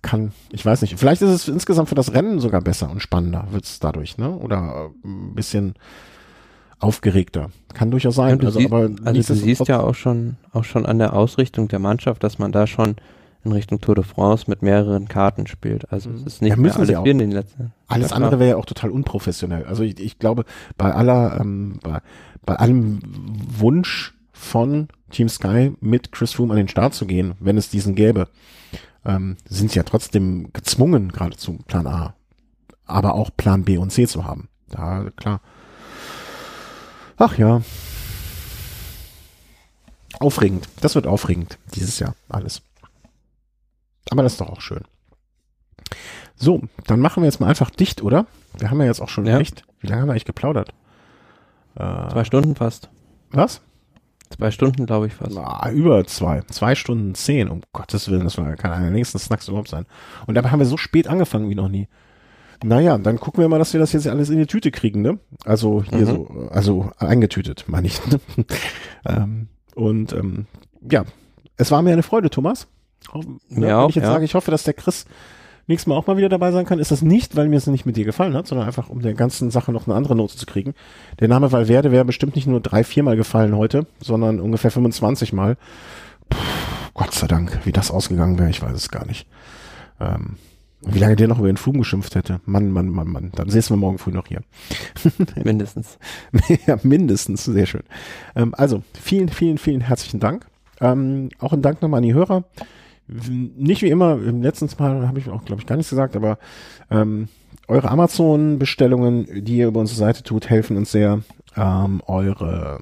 kann, 0.02 0.32
ich 0.50 0.64
weiß 0.64 0.82
nicht. 0.82 0.98
Vielleicht 0.98 1.22
ist 1.22 1.30
es 1.30 1.48
insgesamt 1.48 1.88
für 1.88 1.94
das 1.94 2.12
Rennen 2.12 2.38
sogar 2.38 2.60
besser 2.60 2.90
und 2.90 3.00
spannender, 3.00 3.46
wird 3.50 3.64
es 3.64 3.78
dadurch, 3.78 4.18
ne? 4.18 4.36
Oder 4.36 4.90
ein 5.02 5.34
bisschen 5.34 5.74
aufgeregter. 6.84 7.50
Kann 7.72 7.90
durchaus 7.90 8.14
sein. 8.14 8.38
Ja, 8.38 8.46
also, 8.46 8.58
siehst, 8.58 8.72
aber 8.72 8.90
also 9.04 9.34
du 9.34 9.40
siehst 9.40 9.68
ja 9.68 9.80
auch 9.80 9.94
schon, 9.94 10.36
auch 10.52 10.64
schon 10.64 10.86
an 10.86 10.98
der 10.98 11.14
Ausrichtung 11.14 11.66
der 11.68 11.78
Mannschaft, 11.78 12.22
dass 12.22 12.38
man 12.38 12.52
da 12.52 12.66
schon 12.66 12.96
in 13.42 13.52
Richtung 13.52 13.80
Tour 13.80 13.94
de 13.94 14.04
France 14.04 14.44
mit 14.48 14.62
mehreren 14.62 15.08
Karten 15.08 15.46
spielt. 15.46 15.90
Also 15.92 16.10
es 16.10 16.22
ist 16.22 16.42
nicht 16.42 16.50
ja, 16.50 16.56
mehr 16.56 16.74
alles 16.74 16.88
wir 16.88 17.06
in 17.06 17.18
den 17.18 17.30
letzten. 17.30 17.72
Alles 17.88 18.10
ja, 18.10 18.16
andere 18.16 18.38
wäre 18.38 18.50
ja 18.50 18.56
auch 18.56 18.66
total 18.66 18.90
unprofessionell. 18.90 19.64
Also 19.64 19.82
ich, 19.82 19.98
ich 19.98 20.18
glaube, 20.18 20.44
bei 20.76 20.92
aller, 20.92 21.40
ähm, 21.40 21.78
bei, 21.82 22.00
bei 22.44 22.56
allem 22.56 23.00
Wunsch 23.58 24.14
von 24.32 24.88
Team 25.10 25.28
Sky 25.28 25.72
mit 25.80 26.12
Chris 26.12 26.32
Froome 26.32 26.52
an 26.52 26.58
den 26.58 26.68
Start 26.68 26.94
zu 26.94 27.06
gehen, 27.06 27.34
wenn 27.40 27.56
es 27.56 27.70
diesen 27.70 27.94
gäbe, 27.94 28.28
ähm, 29.04 29.36
sind 29.48 29.70
sie 29.70 29.78
ja 29.78 29.84
trotzdem 29.84 30.52
gezwungen, 30.52 31.12
geradezu 31.12 31.58
Plan 31.66 31.86
A, 31.86 32.14
aber 32.86 33.14
auch 33.14 33.30
Plan 33.36 33.64
B 33.64 33.78
und 33.78 33.90
C 33.90 34.06
zu 34.06 34.24
haben. 34.24 34.48
Da, 34.68 35.10
klar. 35.16 35.40
Ach 37.16 37.38
ja. 37.38 37.62
Aufregend. 40.20 40.68
Das 40.80 40.94
wird 40.94 41.06
aufregend 41.06 41.58
dieses 41.74 41.98
Jahr 41.98 42.14
alles. 42.28 42.62
Aber 44.10 44.22
das 44.22 44.32
ist 44.32 44.40
doch 44.40 44.50
auch 44.50 44.60
schön. 44.60 44.82
So, 46.36 46.62
dann 46.86 47.00
machen 47.00 47.22
wir 47.22 47.26
jetzt 47.26 47.40
mal 47.40 47.48
einfach 47.48 47.70
dicht, 47.70 48.02
oder? 48.02 48.26
Wir 48.58 48.70
haben 48.70 48.80
ja 48.80 48.86
jetzt 48.86 49.00
auch 49.00 49.08
schon 49.08 49.26
ja. 49.26 49.38
echt. 49.38 49.64
Wie 49.80 49.86
lange 49.86 50.02
haben 50.02 50.08
wir 50.08 50.12
eigentlich 50.12 50.24
geplaudert? 50.24 50.70
Äh, 51.76 52.08
zwei 52.10 52.24
Stunden 52.24 52.54
fast. 52.54 52.88
Was? 53.30 53.60
Zwei 54.30 54.50
Stunden, 54.50 54.86
glaube 54.86 55.06
ich 55.06 55.14
fast. 55.14 55.32
Na, 55.34 55.70
über 55.70 56.04
zwei. 56.06 56.42
Zwei 56.50 56.74
Stunden 56.74 57.14
zehn, 57.14 57.48
um 57.48 57.60
Gottes 57.72 58.08
Willen. 58.08 58.24
Das 58.24 58.38
war, 58.38 58.54
kann 58.56 58.72
einer 58.72 58.84
der 58.86 58.90
nächsten 58.90 59.18
Snacks 59.18 59.48
überhaupt 59.48 59.68
sein. 59.68 59.86
Und 60.26 60.34
dabei 60.34 60.50
haben 60.50 60.58
wir 60.58 60.66
so 60.66 60.76
spät 60.76 61.06
angefangen 61.06 61.48
wie 61.50 61.54
noch 61.54 61.68
nie. 61.68 61.88
Naja, 62.64 62.96
dann 62.96 63.20
gucken 63.20 63.42
wir 63.42 63.48
mal, 63.48 63.58
dass 63.58 63.74
wir 63.74 63.80
das 63.80 63.92
jetzt 63.92 64.08
alles 64.08 64.30
in 64.30 64.38
die 64.38 64.46
Tüte 64.46 64.70
kriegen, 64.70 65.02
ne? 65.02 65.18
Also 65.44 65.82
hier 65.82 65.98
mhm. 65.98 66.06
so, 66.06 66.48
also 66.50 66.90
eingetütet, 66.96 67.64
meine 67.66 67.88
ich. 67.88 68.00
Ne? 68.06 68.20
ähm, 69.04 69.48
und 69.74 70.14
ähm, 70.14 70.46
ja, 70.90 71.04
es 71.58 71.70
war 71.70 71.82
mir 71.82 71.92
eine 71.92 72.02
Freude, 72.02 72.30
Thomas. 72.30 72.66
Ne, 73.50 73.68
ja, 73.68 73.82
wenn 73.82 73.90
ich 73.90 73.96
jetzt 73.96 74.04
ja. 74.04 74.12
sage, 74.12 74.24
ich 74.24 74.34
hoffe, 74.34 74.50
dass 74.50 74.64
der 74.64 74.72
Chris 74.72 75.04
nächstes 75.66 75.86
Mal 75.86 75.94
auch 75.94 76.06
mal 76.06 76.16
wieder 76.16 76.30
dabei 76.30 76.52
sein 76.52 76.64
kann, 76.64 76.78
ist 76.78 76.90
das 76.90 77.02
nicht, 77.02 77.36
weil 77.36 77.48
mir 77.48 77.56
es 77.56 77.66
nicht 77.66 77.84
mit 77.84 77.98
dir 77.98 78.06
gefallen 78.06 78.34
hat, 78.34 78.46
sondern 78.46 78.66
einfach, 78.66 78.88
um 78.88 79.02
der 79.02 79.12
ganzen 79.12 79.50
Sache 79.50 79.70
noch 79.70 79.86
eine 79.86 79.94
andere 79.94 80.16
Note 80.16 80.36
zu 80.36 80.46
kriegen. 80.46 80.72
Der 81.20 81.28
Name 81.28 81.52
Valverde 81.52 81.92
wäre 81.92 82.06
bestimmt 82.06 82.34
nicht 82.34 82.46
nur 82.46 82.60
drei, 82.60 82.82
viermal 82.82 83.16
gefallen 83.16 83.56
heute, 83.56 83.86
sondern 84.00 84.40
ungefähr 84.40 84.70
25 84.70 85.34
Mal. 85.34 85.58
Puh, 86.30 86.38
Gott 86.94 87.12
sei 87.12 87.26
Dank, 87.26 87.60
wie 87.64 87.72
das 87.72 87.90
ausgegangen 87.90 88.38
wäre, 88.38 88.48
ich 88.48 88.62
weiß 88.62 88.74
es 88.74 88.88
gar 88.88 89.04
nicht. 89.04 89.26
Ähm, 90.00 90.36
wie 90.86 90.98
lange 90.98 91.16
der 91.16 91.28
noch 91.28 91.38
über 91.38 91.48
den 91.48 91.56
Flum 91.56 91.78
geschimpft 91.78 92.14
hätte. 92.14 92.40
Mann, 92.44 92.70
Mann, 92.70 92.88
Mann, 92.88 93.08
Mann. 93.08 93.32
Dann 93.34 93.48
sehen 93.48 93.64
wir 93.68 93.76
morgen 93.76 93.98
früh 93.98 94.12
noch 94.12 94.26
hier. 94.26 94.42
mindestens. 95.44 95.98
ja, 96.66 96.78
mindestens. 96.82 97.44
Sehr 97.44 97.66
schön. 97.66 97.82
Ähm, 98.36 98.54
also, 98.56 98.82
vielen, 99.00 99.28
vielen, 99.28 99.58
vielen 99.58 99.80
herzlichen 99.80 100.20
Dank. 100.20 100.46
Ähm, 100.80 101.30
auch 101.38 101.52
ein 101.52 101.62
Dank 101.62 101.82
nochmal 101.82 101.98
an 101.98 102.04
die 102.04 102.14
Hörer. 102.14 102.44
Nicht 103.06 103.82
wie 103.82 103.90
immer, 103.90 104.14
im 104.14 104.42
letzten 104.42 104.68
Mal 104.78 105.06
habe 105.06 105.18
ich 105.18 105.28
auch, 105.28 105.44
glaube 105.44 105.60
ich, 105.60 105.66
gar 105.66 105.76
nichts 105.76 105.90
gesagt, 105.90 106.16
aber 106.16 106.38
ähm, 106.90 107.28
eure 107.68 107.90
Amazon-Bestellungen, 107.90 109.44
die 109.44 109.58
ihr 109.58 109.68
über 109.68 109.80
unsere 109.80 109.98
Seite 109.98 110.22
tut, 110.22 110.48
helfen 110.48 110.76
uns 110.76 110.90
sehr. 110.90 111.20
Ähm, 111.56 112.02
eure 112.06 112.80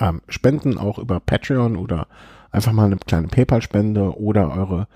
ähm, 0.00 0.22
Spenden 0.28 0.78
auch 0.78 0.98
über 0.98 1.20
Patreon 1.20 1.76
oder 1.76 2.06
einfach 2.50 2.72
mal 2.72 2.86
eine 2.86 2.96
kleine 2.96 3.28
PayPal-Spende 3.28 4.18
oder 4.18 4.56
eure 4.56 4.88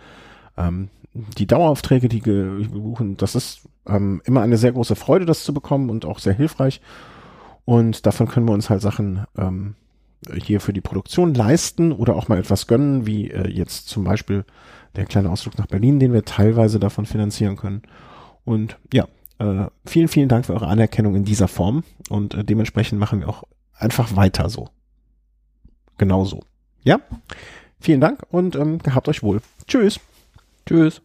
ähm, 0.58 0.88
die 1.14 1.46
Daueraufträge, 1.46 2.08
die 2.08 2.24
wir 2.24 2.68
buchen, 2.68 3.16
das 3.16 3.34
ist 3.34 3.62
ähm, 3.86 4.20
immer 4.24 4.42
eine 4.42 4.56
sehr 4.56 4.72
große 4.72 4.96
Freude, 4.96 5.24
das 5.24 5.44
zu 5.44 5.54
bekommen 5.54 5.90
und 5.90 6.04
auch 6.04 6.18
sehr 6.18 6.34
hilfreich. 6.34 6.80
Und 7.64 8.06
davon 8.06 8.28
können 8.28 8.46
wir 8.46 8.52
uns 8.52 8.70
halt 8.70 8.82
Sachen 8.82 9.24
ähm, 9.36 9.74
hier 10.42 10.60
für 10.60 10.72
die 10.72 10.80
Produktion 10.80 11.34
leisten 11.34 11.92
oder 11.92 12.16
auch 12.16 12.28
mal 12.28 12.38
etwas 12.38 12.66
gönnen, 12.66 13.06
wie 13.06 13.30
äh, 13.30 13.48
jetzt 13.48 13.88
zum 13.88 14.04
Beispiel 14.04 14.44
der 14.96 15.06
kleine 15.06 15.30
Ausflug 15.30 15.58
nach 15.58 15.66
Berlin, 15.66 16.00
den 16.00 16.12
wir 16.12 16.24
teilweise 16.24 16.78
davon 16.78 17.06
finanzieren 17.06 17.56
können. 17.56 17.82
Und 18.44 18.78
ja, 18.92 19.06
äh, 19.38 19.66
vielen, 19.84 20.08
vielen 20.08 20.28
Dank 20.28 20.46
für 20.46 20.54
eure 20.54 20.68
Anerkennung 20.68 21.14
in 21.14 21.24
dieser 21.24 21.48
Form 21.48 21.84
und 22.08 22.34
äh, 22.34 22.44
dementsprechend 22.44 22.98
machen 22.98 23.20
wir 23.20 23.28
auch 23.28 23.44
einfach 23.74 24.16
weiter 24.16 24.48
so. 24.48 24.68
Genauso. 25.98 26.40
Ja? 26.82 27.00
Vielen 27.80 28.00
Dank 28.00 28.22
und 28.30 28.56
ähm, 28.56 28.78
gehabt 28.78 29.08
euch 29.08 29.22
wohl. 29.22 29.40
Tschüss. 29.66 30.00
Tschüss. 30.68 31.00